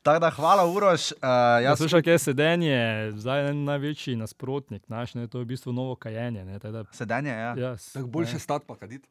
tako 0.03 0.19
da 0.19 0.31
hvala, 0.31 0.67
Uroš. 0.67 1.13
Uh, 1.13 1.19
Ja, 1.23 1.61
jaz 1.61 1.79
slušaj, 1.79 2.03
kaj 2.03 2.13
je 2.13 2.19
sedenje, 2.19 2.79
zdaj 3.13 3.47
je 3.47 3.55
največji 3.55 4.17
nasprotnik, 4.17 4.89
naš, 4.89 5.15
ne, 5.15 5.27
to 5.27 5.39
je 5.39 5.45
v 5.45 5.49
bistvu 5.49 5.73
novo 5.73 5.97
kajenje. 5.97 6.45
Ne, 6.45 6.59
da, 6.59 6.85
Sedenje, 6.93 7.31
ja. 7.31 7.55
jaz, 7.57 7.93
Tako 7.93 8.07
boljše 8.07 8.39
stati 8.39 8.65
pa 8.69 8.77
kaditi. 8.77 9.09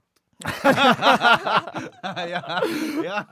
Ja, 2.32 2.62
ja. 3.06 3.26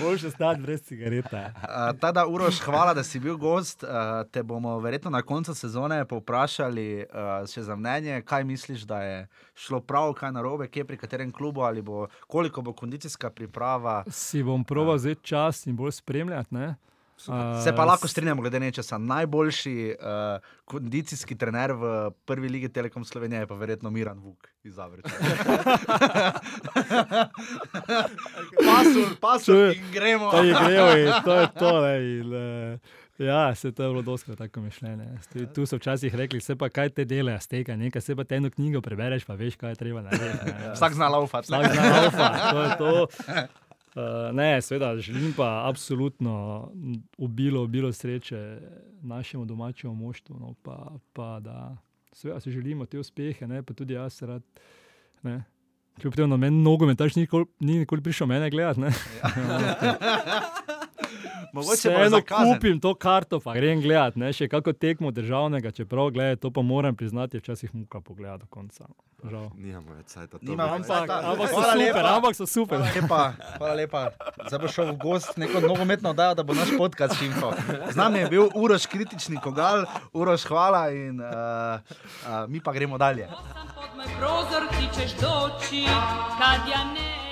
Boljše 0.00 0.30
stati 0.30 0.60
brez 0.60 0.82
cigareta. 0.82 1.50
Uh, 1.54 1.98
Tada, 2.00 2.26
Uroš, 2.26 2.60
hvala, 2.60 2.94
da 2.94 3.02
si 3.02 3.20
bil 3.20 3.36
gost. 3.36 3.82
Uh, 3.82 3.88
te 4.30 4.42
bomo 4.42 4.78
verjetno 4.78 5.10
na 5.10 5.22
koncu 5.22 5.54
sezone 5.54 6.04
povprašali 6.04 7.04
uh, 7.04 7.48
še 7.50 7.62
za 7.62 7.76
mnenje, 7.76 8.22
kaj 8.22 8.44
misliš, 8.44 8.82
da 8.82 9.02
je 9.02 9.28
šlo 9.54 9.80
prav, 9.80 10.12
kaj 10.12 10.32
narobe, 10.32 10.68
kje 10.68 10.84
pri 10.84 10.96
katerem 10.96 11.32
klubu 11.32 11.60
ali 11.60 11.82
bo, 11.82 12.06
koliko 12.26 12.62
bo 12.62 12.72
kondicijska 12.72 13.30
priprava. 13.30 14.04
Si 14.10 14.42
bom 14.42 14.64
proval 14.64 14.96
vzeti 14.96 15.24
čas 15.24 15.66
in 15.66 15.76
bolj 15.76 15.92
spremljati. 15.92 16.54
Ne? 16.54 16.74
A, 17.26 17.60
Se 17.60 17.72
pa 17.72 17.84
lahko 17.84 18.04
strinjamo, 18.04 18.42
glede 18.42 18.60
nečesa. 18.60 18.98
Najboljši 18.98 19.74
uh, 19.90 20.06
kondicijski 20.64 21.34
trener 21.34 21.72
v 21.72 21.84
prvi 22.22 22.48
ligi 22.48 22.68
Telekom 22.68 23.04
Slovenije 23.04 23.40
je 23.40 23.46
pa 23.46 23.54
verjetno 23.54 23.90
Miran 23.90 24.18
Vuk 24.18 24.48
iz 24.62 24.74
Zavrča. 24.74 25.08
pasul, 28.58 29.16
pasul 29.16 29.72
in 29.72 29.84
gremo. 29.90 30.30
To 30.30 30.42
je 30.42 30.54
grejo 30.56 30.86
in 30.98 31.12
to 31.24 31.34
je 31.34 31.46
to. 31.54 31.80
Ne, 31.82 31.94
in, 31.98 32.28
uh, 32.28 32.78
ja, 33.18 33.54
se 33.54 33.72
to 33.72 33.82
je 33.82 33.88
bilo 33.88 34.02
doskrat 34.02 34.38
tako 34.38 34.60
mišljenje. 34.60 35.04
Tu- 35.32 35.46
Tu 35.46 35.66
so 35.66 35.76
včasih 35.76 36.14
rekli, 36.14 36.40
se 36.40 36.56
pa 36.56 36.68
kaj 36.68 36.88
te 36.90 37.04
delajo 37.06 37.40
z 37.40 37.48
tega, 37.48 37.76
nekaj 37.76 38.00
se 38.02 38.16
pa 38.16 38.24
te 38.24 38.36
eno 38.36 38.50
knjigo 38.50 38.80
prebereš, 38.80 39.24
pa 39.24 39.34
veš, 39.34 39.56
kaj 39.56 39.70
je 39.70 39.76
treba 39.76 40.02
narediti. 40.02 40.52
Vsak 40.74 40.92
zna 40.92 41.08
laufati. 41.08 41.46
Vsak 41.46 41.72
zna 41.72 41.82
laufati, 41.94 42.40
to 42.50 42.62
je 42.62 42.76
to. 42.76 43.06
Uh, 43.96 44.02
ne, 44.36 44.62
seveda, 44.62 44.96
želim 44.96 45.32
pa 45.36 45.62
absolutno 45.68 46.68
obilo, 47.18 47.62
obilo 47.62 47.92
sreče 47.92 48.58
našemu 49.02 49.44
domačemu 49.44 49.94
moštvu. 49.94 50.36
No, 50.40 50.54
pa, 50.62 50.92
pa 51.12 51.40
da 51.40 51.76
seveda 52.12 52.40
si 52.40 52.50
želimo 52.50 52.86
te 52.86 52.98
uspehe, 52.98 53.46
ne, 53.46 53.62
pa 53.62 53.74
tudi 53.74 53.94
jaz 53.94 54.22
rad. 54.22 54.42
Ne. 55.22 55.44
Kljub 56.00 56.14
temu, 56.14 56.28
da 56.28 56.36
meni 56.36 56.62
nogometaš 56.62 57.16
ni 57.16 57.22
nikoli, 57.22 57.46
ni 57.60 57.78
nikoli 57.78 58.02
prišel 58.02 58.26
mene 58.26 58.50
gledati. 58.50 58.80
ne. 58.80 58.90
Vseeno 61.54 62.20
kupim 62.22 62.80
to 62.80 62.94
karto, 62.94 63.40
pa 63.40 63.54
grem 63.54 63.80
gledat, 63.80 64.16
ne, 64.16 64.32
še 64.32 64.48
kako 64.48 64.72
tekmo 64.72 65.10
državnega, 65.10 65.70
čeprav 65.70 66.10
gledaj, 66.10 66.36
to 66.36 66.50
pa 66.50 66.62
moram 66.62 66.96
priznati, 66.96 67.38
včasih 67.38 67.74
muka 67.74 68.00
pogledati 68.00 68.40
do 68.40 68.46
konca. 68.50 68.84
Žal. 69.24 69.48
Nimamo 69.56 69.94
več 69.96 70.06
cajta. 70.06 70.38
to 70.38 70.44
Nimamo 70.44 70.76
več 70.76 70.84
Ampak, 70.86 71.08
Cajta. 71.08 71.16
ampak 71.24 71.48
so 71.48 71.56
super, 71.56 71.78
lepa. 71.78 72.02
ampak 72.14 72.34
so 72.36 72.46
super. 72.46 72.78
Hvala 72.78 72.94
lepa, 72.94 73.22
hvala 73.58 73.74
lepa. 73.74 74.02
Zdaj 74.46 74.58
bo 74.58 74.68
šel 74.68 74.90
v 74.92 74.96
gost 74.98 75.36
neko 75.36 75.60
nogometno 75.60 76.10
oddajo, 76.10 76.34
da 76.34 76.44
bo 76.44 76.54
naš 76.54 76.76
podcast 76.78 77.16
šimfal. 77.18 77.56
Z 77.90 77.96
nami 77.96 78.18
je 78.18 78.28
bil 78.28 78.48
Uroš 78.54 78.86
kritični 78.86 79.40
kogal, 79.40 79.86
Uroš 80.12 80.44
hvala 80.44 80.90
in 80.92 81.18
uh, 81.18 81.80
uh, 81.80 82.44
mi 82.46 82.60
pa 82.60 82.72
gremo 82.72 82.98
dalje. 82.98 83.26
Sam 83.26 83.66
pod 83.74 83.90
moj 83.96 84.06
prozor 84.14 84.68
ti 84.70 84.84
ćeš 84.94 85.16
doći 85.16 85.82
kad 86.38 86.60
ja 86.68 86.84
nemo 86.84 87.25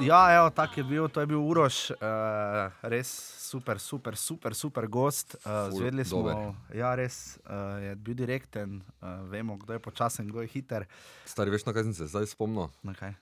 Ja, 0.00 0.32
evo, 0.36 0.50
tak 0.50 0.76
je 0.78 0.84
bil, 0.84 1.08
to 1.08 1.20
je 1.20 1.26
bil 1.28 1.40
Uroš, 1.44 1.90
uh, 1.90 2.72
res 2.82 3.08
super, 3.36 3.78
super, 3.78 4.16
super, 4.16 4.54
super 4.54 4.86
gost. 4.88 5.36
Uh, 5.44 5.68
Zvedeli 5.76 6.04
smo, 6.04 6.22
dober. 6.22 6.54
ja, 6.72 6.94
res 6.96 7.36
uh, 7.44 7.76
je 7.84 7.92
bil 7.96 8.16
direkten, 8.16 8.80
uh, 9.02 9.20
vemo, 9.28 9.56
kdo 9.60 9.76
je 9.76 9.82
počasen, 9.82 10.28
kdo 10.28 10.40
je 10.40 10.48
hiter. 10.48 10.86
Stari, 11.28 11.52
veš, 11.52 11.66
na 11.68 11.76
kaj 11.76 11.90
sem 11.90 11.94
se 11.94 12.08
zdaj 12.08 12.32
spomnil? 12.32 12.70
Kaj? 12.96 13.12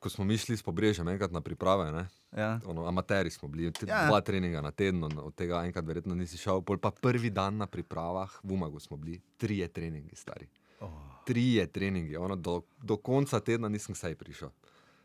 Ko 0.00 0.08
smo 0.08 0.24
mi 0.24 0.38
šli 0.38 0.56
s 0.56 0.64
pobrežjem 0.64 1.08
enkrat 1.12 1.32
na 1.34 1.42
priprave, 1.44 1.90
ne? 1.92 2.06
Ja. 2.32 2.60
Ono, 2.70 2.86
amateri 2.88 3.30
smo 3.30 3.48
bili, 3.48 3.72
te, 3.72 3.90
Ja. 3.90 4.06
dva 4.06 4.20
treninga 4.20 4.62
na 4.62 4.70
teden, 4.70 5.04
od 5.04 5.34
tega 5.34 5.64
enkrat 5.66 5.84
verjetno 5.84 6.14
nisi 6.14 6.38
šel, 6.38 6.62
pol 6.62 6.78
pa 6.78 6.94
prvi 6.94 7.30
dan 7.30 7.58
na 7.58 7.66
pripravah, 7.66 8.38
v 8.42 8.54
Umagu 8.54 8.80
smo 8.80 8.96
bili, 8.96 9.20
trije 9.36 9.68
treningi 9.68 10.16
stari. 10.16 10.46
Oh. 10.80 10.94
Trije 11.26 11.66
treningi, 11.66 12.16
ono, 12.16 12.36
do, 12.36 12.62
do 12.80 12.96
konca 12.96 13.40
tedna 13.40 13.68
nisem 13.68 13.94
saj 13.94 14.14
prišel. 14.14 14.48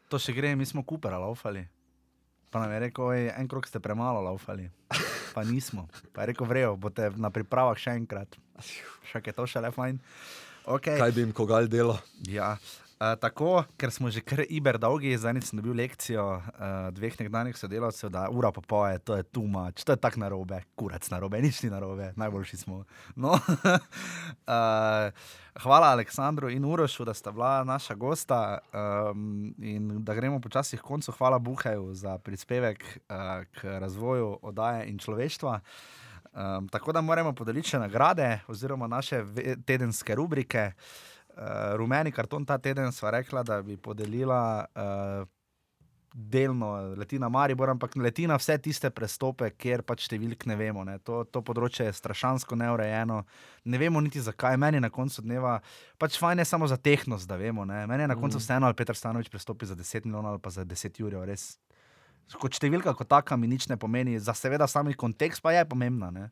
To 0.10 0.22
še 0.22 0.36
gre, 0.38 0.53
mi 0.56 0.65
smo 0.65 0.84
Kupera 0.86 1.18
laufali. 1.18 1.65
Pa 2.53 2.61
nam 2.61 2.72
je 2.72 2.80
rekel, 2.80 3.11
"Ej, 3.11 3.34
en 3.36 3.48
krok 3.48 3.68
ste 3.68 3.80
premalo 3.80 4.22
laufali. 4.22 4.69
Pa 5.36 5.44
nismo. 5.44 5.90
Pa 6.14 6.22
je 6.23 6.32
rekel, 6.32 6.48
vrejo, 6.48 6.76
boste 6.80 7.11
na 7.18 7.30
pripravah 7.30 7.76
še 7.76 7.98
enkrat. 7.99 8.38
Še 9.11 9.19
je 9.26 9.34
to 9.34 9.44
še 9.44 9.60
le 9.60 9.72
fajn. 9.72 9.99
Okay. 10.65 10.98
Kaj 10.98 11.11
bi 11.11 11.22
jim 11.22 11.34
kogal 11.34 11.68
delo? 11.68 11.99
Ja. 12.23 12.57
Uh, 12.95 13.11
tako, 13.19 13.65
ker 13.76 13.91
smo 13.91 14.07
že 14.07 14.22
kar 14.23 14.45
iber 14.47 14.77
dolgi, 14.80 15.17
zadnjič 15.19 15.49
sem 15.49 15.59
dobil 15.59 15.76
lekcijo 15.76 16.23
uh, 16.39 16.43
dveh 16.95 17.17
nekdanjih 17.19 17.57
sodelavcev, 17.59 18.07
da 18.07 18.30
ura 18.31 18.53
pa 18.55 18.61
poje, 18.63 19.01
to 19.03 19.17
je 19.19 19.23
tu 19.35 19.41
mač, 19.51 19.84
to 19.84 19.91
je 19.91 19.99
tako 19.99 20.22
narobe, 20.23 20.61
kurac 20.80 21.03
narobe, 21.11 21.41
nič 21.43 21.59
ni 21.65 21.69
narobe, 21.73 22.13
najboljši 22.15 22.57
smo. 22.57 22.85
No. 23.19 23.35
uh, 23.35 25.11
hvala 25.65 25.89
Aleksandru 25.91 26.47
in 26.49 26.63
Urošu, 26.65 27.03
da 27.03 27.13
sta 27.13 27.35
bila 27.35 27.65
naša 27.67 27.99
gosta 27.99 28.63
um, 28.72 29.51
in 29.59 29.99
da 29.99 30.15
gremo 30.15 30.39
počasi 30.39 30.77
k 30.77 30.81
koncu. 30.81 31.11
Hvala 31.11 31.39
Buhaju 31.39 31.91
za 31.93 32.15
prispevek 32.17 32.80
uh, 32.80 33.43
k 33.59 33.76
razvoju 33.84 34.39
oddaje 34.41 34.88
in 34.88 34.95
človeštva. 34.99 35.59
Um, 36.31 36.67
tako 36.72 36.95
da 36.95 37.01
moramo 37.01 37.35
podeliti 37.35 37.76
še 37.76 37.80
nagrade 37.84 38.39
oziroma 38.47 38.88
naše 38.88 39.19
tedenske 39.67 40.15
rubrike. 40.15 40.72
Uh, 40.72 41.15
rumeni 41.76 42.12
karton 42.16 42.45
ta 42.45 42.57
teden 42.57 42.91
sva 42.95 43.12
rekla, 43.12 43.44
da 43.44 43.62
bi 43.62 43.78
podelila 43.78 44.41
uh, 44.66 45.28
delno 46.16 46.95
leti 46.95 47.20
na 47.20 47.30
Maribor, 47.30 47.70
ampak 47.70 47.95
leti 47.95 48.24
na 48.28 48.38
vse 48.40 48.56
tiste 48.64 48.88
prestope, 48.95 49.49
kjer 49.60 49.84
pač 49.84 50.06
številk 50.07 50.45
ne 50.48 50.56
vemo. 50.56 50.86
Ne. 50.88 50.95
To, 51.03 51.26
to 51.28 51.41
področje 51.44 51.90
je 51.90 51.95
strašansko 51.98 52.56
neurejeno, 52.56 53.20
ne 53.68 53.82
vemo 53.82 53.99
niti 53.99 54.24
zakaj. 54.24 54.56
Meni 54.62 54.80
je 54.80 54.86
na 54.88 54.91
koncu 54.95 55.26
dneva 55.26 55.57
pač 55.99 56.16
fajn 56.22 56.40
je 56.40 56.48
samo 56.48 56.70
za 56.72 56.80
tehnost, 56.80 57.28
da 57.28 57.36
vemo. 57.41 57.68
Ne. 57.68 57.84
Meni 57.91 58.07
je 58.07 58.12
na 58.14 58.16
koncu 58.20 58.40
vseeno, 58.40 58.70
ali 58.70 58.80
Petr 58.80 58.95
Stanovič 58.95 59.28
prestopi 59.34 59.68
za 59.68 59.76
10 59.76 60.07
milijonov 60.07 60.38
ali 60.38 60.44
pa 60.44 60.56
za 60.56 60.64
10 60.64 61.02
jurjev. 61.03 61.28
Res. 61.28 61.57
Kot 62.32 62.56
številka, 62.56 62.95
kot 62.95 63.12
taka, 63.12 63.36
mi 63.36 63.52
nič 63.52 63.68
ne 63.68 63.76
pomeni, 63.78 64.16
za 64.16 64.34
seveda 64.34 64.70
sami 64.72 64.95
kontekst 64.95 65.44
pa 65.44 65.52
je 65.52 65.68
pomembna. 65.68 66.14
Ne. 66.16 66.30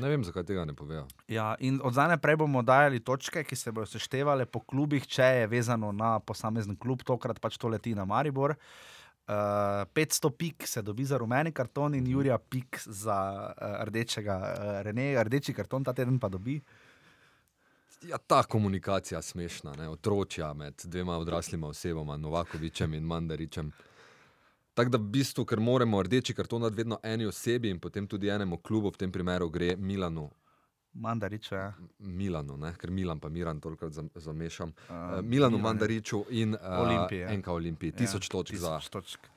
Ne 0.00 0.10
vem, 0.12 0.24
zakaj 0.24 0.44
tega 0.48 0.64
ne 0.68 0.74
povejo. 0.76 1.06
Ja, 1.28 1.54
in 1.60 1.78
od 1.84 1.94
zdaj 1.96 2.10
naprej 2.14 2.36
bomo 2.42 2.62
dajali 2.62 3.00
točke, 3.00 3.44
ki 3.44 3.56
se 3.56 3.72
bodo 3.72 3.88
seštevale 3.88 4.46
po 4.46 4.60
klubih, 4.60 5.06
če 5.06 5.30
je 5.40 5.46
vezano 5.50 5.92
na 5.92 6.16
posamezen 6.20 6.76
klub, 6.76 7.04
tokrat 7.06 7.40
pač 7.40 7.56
to 7.58 7.70
leti 7.72 7.94
na 7.96 8.04
Maribor. 8.04 8.56
Uh, 9.26 9.82
500 9.90 10.30
pik 10.38 10.68
se 10.70 10.82
dobi 10.86 11.04
za 11.04 11.18
rumeni 11.18 11.50
karton 11.52 11.96
in 11.98 12.06
Jurija 12.06 12.38
pik 12.38 12.78
za 12.86 13.16
uh, 13.50 13.80
rdečega. 13.88 14.36
Uh, 14.38 14.74
Rene, 14.86 15.08
rdeči 15.24 15.54
karton 15.54 15.84
ta 15.84 15.96
teden 15.96 16.20
pa 16.22 16.28
dobi. 16.30 16.60
Ja, 18.06 18.18
ta 18.18 18.42
komunikacija 18.42 19.18
je 19.18 19.22
smešna, 19.22 19.72
ne? 19.78 19.88
otročja 19.88 20.52
med 20.54 20.74
dvema 20.84 21.18
odraslima 21.18 21.66
osebama, 21.66 22.16
Novakovičem 22.16 22.94
in 22.94 23.04
Mandaričem. 23.04 23.72
Tako 24.76 24.90
da 24.90 24.98
v 24.98 25.08
bistvu, 25.08 25.44
ker 25.48 25.60
moramo 25.60 26.02
rdeči 26.02 26.34
karton 26.36 26.60
dati 26.62 26.76
vedno 26.76 26.98
eni 27.02 27.24
osebi 27.26 27.70
in 27.72 27.78
potem 27.80 28.06
tudi 28.06 28.28
enemu 28.28 28.58
klubu, 28.60 28.90
v 28.92 29.00
tem 29.00 29.12
primeru 29.12 29.48
gre 29.48 29.76
Milanu. 29.76 30.28
Mandarič, 30.92 31.52
ja. 31.52 31.72
Milano, 31.98 32.56
ne? 32.56 32.74
ker 32.76 32.90
Milan 32.90 33.20
pa 33.20 33.28
Miran 33.28 33.60
toliko 33.60 33.88
zam- 33.88 34.10
zamešam. 34.14 34.72
Uh, 34.88 34.94
Milanu, 34.94 35.28
Milan 35.28 35.60
Mandariču 35.60 36.24
in 36.30 36.54
uh, 36.54 36.60
Olimpiji, 36.80 37.18
ja. 37.20 37.32
Enka 37.32 37.52
Olimpiji. 37.52 37.92
Tisoč 37.92 38.28
točk 38.28 38.56
za 38.56 38.76
tisoč 38.78 38.88
točk. 38.88 39.28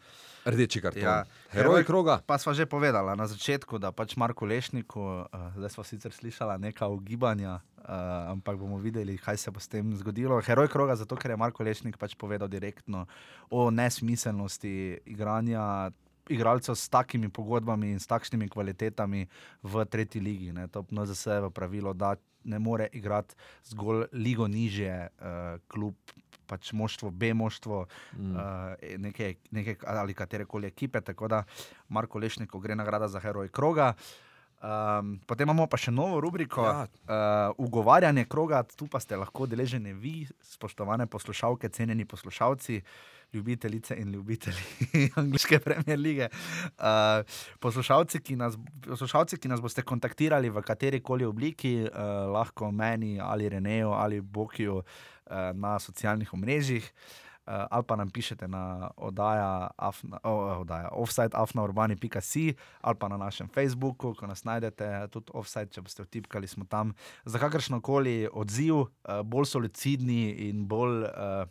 Rdeči 0.46 0.82
karton. 0.82 1.04
Ja. 1.04 1.24
Heroj 1.52 1.84
kroga. 1.88 2.20
Pa 2.26 2.38
sva 2.38 2.54
že 2.54 2.70
povedala 2.70 3.16
na 3.16 3.28
začetku, 3.28 3.80
da 3.82 3.92
pač 3.92 4.16
Marko 4.16 4.46
Lešniku, 4.46 5.26
uh, 5.26 5.54
zdaj 5.58 5.72
smo 5.74 5.84
sicer 5.84 6.14
slišala 6.14 6.58
neka 6.58 6.88
ugibanja, 6.88 7.60
uh, 7.60 8.32
ampak 8.36 8.58
bomo 8.60 8.78
videli, 8.78 9.18
kaj 9.18 9.38
se 9.38 9.52
bo 9.52 9.60
s 9.60 9.68
tem 9.68 9.84
zgodilo. 9.98 10.42
Heroj 10.42 10.70
kroga, 10.70 10.96
zato 10.96 11.16
ker 11.16 11.34
je 11.34 11.42
Marko 11.42 11.64
Lešnik 11.64 11.98
pač 11.98 12.16
povedal 12.16 12.48
direktno 12.48 13.08
o 13.50 13.70
nesmiselnosti 13.72 15.04
igranja. 15.06 15.92
Igralcev 16.30 16.78
s 16.78 16.86
takimi 16.94 17.26
pogodbami 17.26 17.90
in 17.90 17.98
s 17.98 18.06
takšnimi 18.06 18.54
kvalitetami 18.54 19.26
v 19.66 19.74
tretji 19.90 20.22
ligi. 20.22 20.54
Ne. 20.54 20.70
To 20.70 20.86
je 20.86 21.06
za 21.10 21.18
sebe 21.18 21.50
pravilo, 21.50 21.90
da 21.98 22.22
ne 22.44 22.60
more 22.60 22.88
igrati 22.94 23.36
zgolj 23.64 24.06
ligo 24.14 24.48
nižje, 24.48 25.10
uh, 25.20 25.60
klub, 25.68 25.96
pač 26.50 26.72
moštvo, 26.74 27.12
B 27.12 27.34
moštvo, 27.34 27.86
mm. 28.18 28.36
uh, 28.36 28.98
neke, 28.98 29.36
neke 29.52 29.78
ali 29.88 30.14
katere 30.14 30.46
koli 30.46 30.68
ekipe. 30.68 31.02
Tako 31.02 31.28
da 31.28 31.44
Marko 31.90 32.20
Lešnik 32.20 32.56
gre 32.62 32.76
nagrada 32.76 33.08
za 33.08 33.20
heroj 33.20 33.52
kroga. 33.54 33.94
Um, 34.60 35.14
potem 35.24 35.48
imamo 35.48 35.70
pa 35.72 35.78
še 35.80 35.92
novo 35.92 36.18
rubriko, 36.20 36.66
Ja. 36.68 36.82
uh, 36.84 37.56
ugovarjanje 37.64 38.26
kroga, 38.28 38.64
tu 38.76 38.90
pa 38.92 39.00
ste 39.00 39.16
lahko 39.16 39.48
deleženi 39.48 39.94
vi, 39.94 40.28
spoštovane 40.44 41.08
poslušalke, 41.08 41.70
cenjeni 41.70 42.04
poslušalci, 42.04 42.82
ljubitelice 43.34 43.96
in 43.96 44.12
ljubitelji 44.12 44.64
angliške 45.22 45.60
premier 45.60 46.00
lige. 46.00 46.30
Uh, 46.78 47.26
poslušalci, 47.60 48.20
ki 48.20 48.36
nas, 48.36 48.58
poslušalci, 48.88 49.38
ki 49.38 49.48
nas 49.48 49.62
boste 49.62 49.82
kontaktirali 49.82 50.50
v 50.50 50.62
kateri 50.66 51.02
koli 51.02 51.26
obliki, 51.26 51.76
uh, 51.84 52.30
lahko 52.34 52.72
meni 52.72 53.20
ali 53.22 53.50
Reneju 53.50 53.92
ali 53.92 54.22
Bokiju 54.22 54.76
uh, 54.78 54.84
na 55.54 55.80
socialnih 55.80 56.34
omrežjih. 56.34 56.94
Uh, 57.50 57.54
ali 57.72 57.84
pa 57.84 57.96
nam 57.96 58.10
pišete 58.10 58.48
na 58.48 58.92
oddaja, 58.98 59.72
afna, 59.78 60.20
oh, 60.24 60.62
oddaja 60.62 60.90
offside 60.92 61.34
afnaurbani.si 61.34 62.54
ali 62.82 62.96
pa 63.00 63.08
na 63.08 63.18
našem 63.18 63.48
Facebooku, 63.48 64.14
ko 64.14 64.28
nas 64.28 64.44
najdete, 64.44 65.08
tudi 65.10 65.34
offside, 65.34 65.74
če 65.74 65.82
boste 65.82 66.06
vtipkali, 66.06 66.48
smo 66.48 66.66
tam 66.70 66.94
za 67.26 67.42
kakršno 67.42 67.82
koli 67.82 68.28
odziv, 68.32 68.76
uh, 68.76 69.22
bolj 69.26 69.50
so 69.50 69.60
lucidni 69.60 70.50
in 70.50 70.68
bolj 70.70 71.10
uh, 71.10 71.50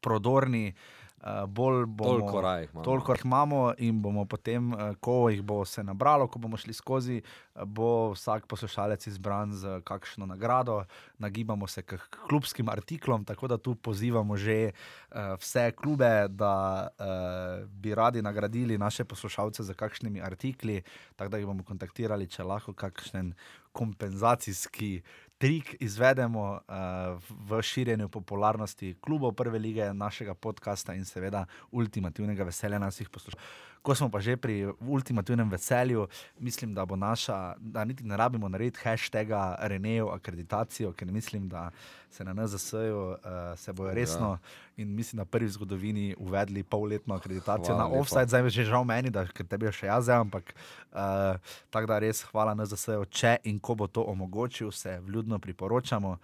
prodorni. 0.00 0.68
Uh, 0.70 1.00
bolj 1.46 1.84
bomo, 1.86 2.10
Toliko 2.10 2.40
raj 2.40 2.62
jih 2.62 2.70
imamo. 2.72 2.84
Toliko 2.84 3.12
jih 3.12 3.24
imamo 3.24 3.74
in 3.78 4.02
bomo 4.02 4.24
potem, 4.24 4.72
eh, 4.72 4.94
ko 5.00 5.28
jih 5.28 5.42
bo 5.42 5.64
se 5.64 5.82
nabralo, 5.84 6.26
ko 6.28 6.38
bomo 6.38 6.56
šli 6.56 6.72
skozi, 6.72 7.16
eh, 7.20 7.64
bo 7.64 8.12
vsak 8.14 8.46
poslušalec 8.46 9.06
izbran 9.06 9.52
z 9.52 9.82
kakšno 9.84 10.26
nagrado. 10.26 10.84
Nagibamo 11.18 11.66
se 11.66 11.82
k 11.82 11.98
klubskim 12.28 12.68
artiklom, 12.68 13.24
tako 13.24 13.48
da 13.48 13.58
tu 13.58 13.74
pozivamo 13.74 14.36
že 14.36 14.72
uh, 14.72 15.36
vse 15.40 15.72
klube, 15.76 16.28
da 16.28 16.88
uh, 16.88 17.68
bi 17.68 17.94
radi 17.94 18.22
nagradili 18.22 18.78
naše 18.78 19.04
poslušalce 19.04 19.62
z 19.62 19.74
kakšnimi 19.74 20.22
artikli, 20.22 20.82
tako 21.16 21.30
da 21.30 21.36
jih 21.36 21.46
bomo 21.46 21.64
kontaktirali, 21.64 22.26
če 22.26 22.42
lahko 22.42 22.72
kakšen 22.72 23.34
kompenzacijski 23.72 25.02
trik 25.40 25.76
izvedemo 25.80 26.42
uh, 26.52 27.16
v 27.48 27.62
širjenju 27.62 28.08
popularnosti 28.12 28.94
klubov 29.00 29.32
prve 29.32 29.58
lige, 29.58 29.86
našega 29.94 30.34
podcasta 30.34 30.92
in 30.94 31.04
seveda 31.08 31.46
ultimativnega 31.70 32.44
veselja 32.44 32.78
nas 32.78 33.00
jih 33.00 33.08
poslušalcev. 33.08 33.69
Ko 33.82 33.94
smo 33.94 34.10
pa 34.12 34.20
že 34.20 34.36
pri 34.36 34.68
ultimativnem 34.80 35.48
veselju, 35.48 36.08
mislim, 36.38 36.74
da 36.74 36.84
bo 36.84 36.96
naša, 36.96 37.54
da 37.58 37.84
niti 37.84 38.04
ne 38.04 38.16
rabimo 38.16 38.48
narediti 38.48 38.80
hashtaga 38.84 39.56
Renejo 39.60 40.08
akreditacijo, 40.12 40.92
ker 40.92 41.08
mislim, 41.08 41.48
da 41.48 41.70
se 42.10 42.24
na 42.24 42.34
NZS-ju 42.34 43.10
uh, 43.10 43.16
se 43.56 43.72
bojo 43.72 43.94
resno 43.94 44.38
in 44.76 44.94
mislim, 44.94 45.18
da 45.18 45.24
prvi 45.24 45.46
v 45.46 45.50
zgodovini 45.50 46.14
uvedli 46.18 46.62
polletno 46.62 47.14
akreditacijo 47.14 47.74
Hvala 47.74 47.78
na 47.78 47.88
lepa. 47.88 48.00
offside. 48.00 48.26
Zdaj 48.26 48.42
je 48.42 48.50
že 48.50 48.64
žal 48.64 48.84
meni, 48.84 49.10
da 49.10 49.24
ker 49.26 49.46
tebi 49.46 49.66
je 49.66 49.72
še 49.72 49.86
jaz, 49.86 50.08
ampak 50.08 50.54
uh, 50.92 51.40
tako 51.70 51.86
da 51.86 51.98
res 51.98 52.22
hvala 52.22 52.54
NZS-ju, 52.54 53.04
če 53.08 53.36
in 53.44 53.60
ko 53.60 53.74
bo 53.74 53.86
to 53.86 54.04
omogočil, 54.04 54.70
se 54.70 55.00
vljudno 55.00 55.38
priporočamo. 55.38 56.18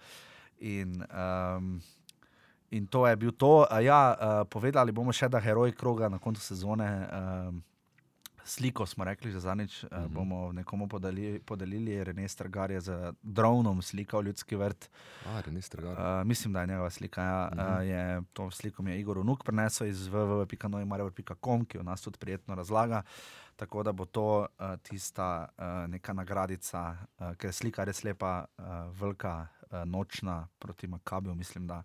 In, 0.59 1.03
um, 1.13 1.81
In 2.71 2.87
to 2.87 3.07
je 3.07 3.15
bil 3.15 3.31
to. 3.31 3.67
Ja, 3.81 4.11
uh, 4.11 4.47
povedali 4.49 4.91
bomo 4.91 5.11
še, 5.11 5.29
da 5.29 5.39
heroj 5.39 5.71
kroga 5.71 6.09
na 6.09 6.19
koncu 6.19 6.41
sezone. 6.41 7.07
Um, 7.07 7.63
Sliko 8.47 8.85
smo 8.85 9.03
rekli, 9.03 9.27
že 9.31 9.39
zadnjič 9.39 9.83
uh, 9.83 9.89
Mhm. 9.91 10.13
bomo 10.13 10.51
nekomu 10.53 10.87
podali, 10.87 11.39
podelili, 11.39 12.03
Rene 12.03 12.27
Strgar 12.27 12.71
je 12.71 12.79
z 12.81 12.91
dronom 13.21 13.81
slikal 13.81 14.23
ljudski 14.23 14.55
vrt. 14.55 14.87
A, 15.25 15.41
René. 15.41 15.59
Uh, 15.59 16.23
mislim, 16.23 16.53
da 16.53 16.61
je 16.61 16.67
njegova 16.67 16.89
slika. 16.89 17.21
Ja. 17.21 17.49
Mhm. 17.51 17.59
Uh, 17.59 17.87
je, 17.87 18.21
to 18.33 18.51
sliko 18.51 18.83
mi 18.83 18.91
je 18.91 18.99
Igor 18.99 19.17
Unuk 19.17 19.43
prenesel 19.43 19.87
iz 19.87 20.07
www.noimarevr.com, 20.07 21.65
ki 21.65 21.77
jo 21.77 21.83
nas 21.83 22.01
tudi 22.01 22.17
prijetno 22.17 22.55
razlaga. 22.55 23.03
Tako 23.55 23.83
da 23.83 23.91
bo 23.91 24.05
to 24.05 24.39
uh, 24.39 24.47
tista 24.83 25.47
uh, 25.57 25.63
neka 25.89 26.13
nagradica, 26.13 26.95
uh, 27.19 27.35
ker 27.35 27.49
je 27.49 27.53
slika 27.53 27.83
res 27.83 28.03
lepa, 28.03 28.45
uh, 28.57 28.63
velika, 28.95 29.47
uh, 29.71 29.83
nočna 29.85 30.47
proti 30.59 30.87
Makabiju, 30.87 31.35
mislim, 31.35 31.67
da. 31.67 31.83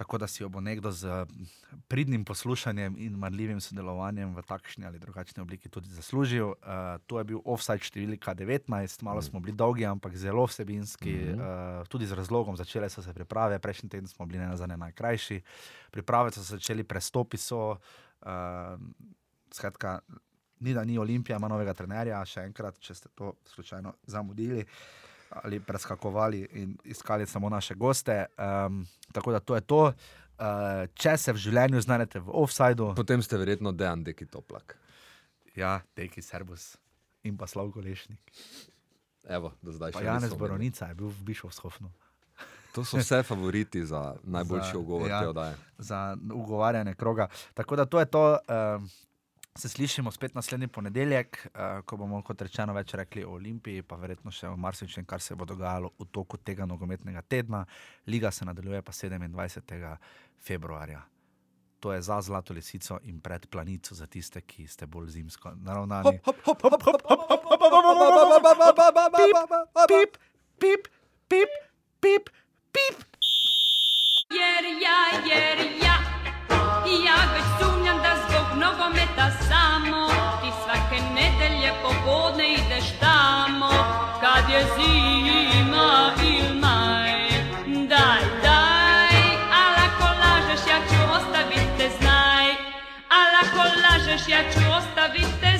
Tako 0.00 0.18
da 0.18 0.26
si 0.26 0.42
jo 0.42 0.48
bo 0.48 0.60
nekdo 0.64 0.88
z 0.92 1.26
pridnim 1.88 2.24
poslušanjem 2.24 2.94
in 2.98 3.18
marljivim 3.20 3.58
sodelovanjem 3.60 4.32
v 4.32 4.42
takšni 4.48 4.86
ali 4.88 4.98
drugačni 4.98 5.42
obliki 5.42 5.68
tudi 5.68 5.92
zaslužil. 5.92 6.46
Uh, 6.46 6.54
to 7.06 7.18
je 7.20 7.24
bil 7.28 7.42
offside 7.44 7.84
številka 7.84 8.32
19, 8.32 9.04
malo 9.04 9.20
smo 9.20 9.42
bili 9.44 9.52
dolgi, 9.52 9.84
ampak 9.84 10.16
zelo 10.16 10.46
vsebinski, 10.48 11.12
mm 11.12 11.36
-hmm. 11.36 11.80
uh, 11.80 11.88
tudi 11.88 12.06
z 12.06 12.16
razlogom. 12.16 12.56
Začele 12.56 12.88
so 12.88 13.02
se 13.02 13.12
priprave, 13.12 13.58
prejšnji 13.58 13.88
teden 13.88 14.08
smo 14.08 14.26
bili 14.26 14.38
ne 14.38 14.56
za 14.56 14.66
ne 14.66 14.76
najkrajši. 14.76 15.40
Priprave 15.90 16.32
so 16.32 16.40
se 16.40 16.56
začeli, 16.56 16.84
prestopi 16.84 17.36
so. 17.36 17.76
Uh, 18.22 18.80
skratka, 19.52 19.98
ni 20.60 20.74
da 20.74 20.84
ni 20.84 20.98
Olimpija, 20.98 21.36
ima 21.36 21.48
novega 21.48 21.74
trenerja, 21.74 22.24
še 22.24 22.40
enkrat, 22.40 22.78
če 22.78 22.94
ste 22.94 23.08
to 23.14 23.34
slučajno 23.44 23.94
zamudili 24.06 24.64
ali 25.32 25.60
preskakovali 25.60 26.48
in 26.52 26.78
iskali 26.84 27.26
samo 27.26 27.48
naše 27.48 27.74
goste. 27.74 28.26
Um, 28.36 28.82
tako 29.12 29.32
da 29.32 29.40
to 29.40 29.54
je 29.54 29.60
to. 29.62 29.82
Uh, 29.84 30.44
če 30.94 31.16
se 31.16 31.32
v 31.32 31.36
življenju 31.38 31.80
znajdete 31.80 32.20
v 32.20 32.30
offsajdu, 32.34 32.94
Potem 32.94 33.22
ste 33.22 33.36
verjetno 33.36 33.72
Dejan 33.72 34.04
Deki 34.04 34.26
Toplak. 34.26 34.76
ja, 35.54 35.80
teki 35.94 36.22
Serbus 36.22 36.76
in 37.22 37.36
pa 37.36 37.46
Slavko 37.46 37.80
Lešnik. 37.80 38.20
Evo, 39.22 39.52
do 39.60 39.70
zdaj 39.70 39.92
Pa 39.92 39.98
še 39.98 40.04
Janez. 40.06 40.32
Boronica 40.32 40.86
je 40.86 40.94
bil 40.94 41.08
v 41.08 41.20
Bišovskofnu. 41.22 41.90
To 42.72 42.80
so 42.80 42.96
vse 42.96 43.22
favoriti 43.22 43.84
za 43.84 44.14
najboljši 44.26 44.72
Za- 44.72 44.78
ugovor 44.78 45.10
ja. 45.10 45.20
te 45.20 45.28
oddaje. 45.28 45.54
za 45.78 46.00
ugovarjanje 46.24 46.94
kroga. 46.94 47.26
Tako 47.54 47.76
da 47.76 47.84
to 47.84 48.00
je 48.00 48.06
to. 48.06 48.24
Uh, 48.40 48.82
se 49.58 49.68
slišimo 49.68 50.10
spet 50.10 50.34
naslednji 50.34 50.68
ponedeljek, 50.68 51.46
uh, 51.54 51.84
ko 51.84 51.96
bomo, 51.96 52.22
kot 52.22 52.42
rečeno, 52.42 52.74
več 52.74 52.94
rekli 52.94 53.24
o 53.24 53.34
Olimpiji, 53.34 53.82
pa 53.82 53.96
verjetno 53.98 54.30
še 54.30 54.48
o 54.48 54.56
marsičem, 54.56 55.04
kar 55.04 55.20
se 55.20 55.34
bo 55.34 55.44
dogajalo 55.44 55.90
v 55.98 56.06
toku 56.12 56.38
tega 56.38 56.66
nogometnega 56.66 57.22
tedna. 57.22 57.64
Liga 58.06 58.30
se 58.30 58.44
nadaljuje 58.44 58.82
pa 58.82 58.92
27. 58.92 59.96
februarja. 60.38 61.02
To 61.80 61.92
je 61.92 62.02
za 62.02 62.20
Zlato 62.20 62.52
lisico 62.52 62.98
in 63.08 63.20
pred 63.20 63.46
planico 63.46 63.94
za 63.94 64.06
tiste, 64.06 64.40
ki 64.40 64.66
ste 64.68 64.86
bolj 64.86 65.08
zimsko 65.16 65.54
naravnani. 65.64 66.20
Pip, 69.88 70.18
pip, 70.60 70.88
pip, 71.28 71.50
pip, 72.00 72.30
pip. 72.72 73.04
Jer 74.30 74.64
ja, 74.82 74.98
jer 75.26 75.58
ja, 75.82 75.96
ja 77.06 77.16
već 77.34 77.44
sumnjam 77.60 77.96
da 77.96 77.99
zbog 77.99 77.99
nogometa 78.54 79.30
samo 79.48 80.06
Ti 80.40 80.50
svake 80.64 81.02
nedelje 81.14 81.72
popodne 81.82 82.52
ideš 82.52 82.84
tamo. 83.00 83.70
Kad 84.20 84.50
je 84.50 84.60
zima 84.76 86.12
il 86.22 86.54
maj 86.60 87.30
Daj, 87.88 88.22
daj, 88.42 89.16
al 89.62 89.74
ako 89.86 90.06
lažeš 90.22 90.62
ja 90.70 90.78
ću 90.88 91.00
ostavit 91.16 91.68
te 91.78 91.90
znaj. 92.00 92.46
Al 93.18 93.30
ako 93.42 93.62
lažeš 93.84 94.28
ja 94.28 94.42
ću 94.52 94.60
ostavit 94.78 95.30
te 95.40 95.59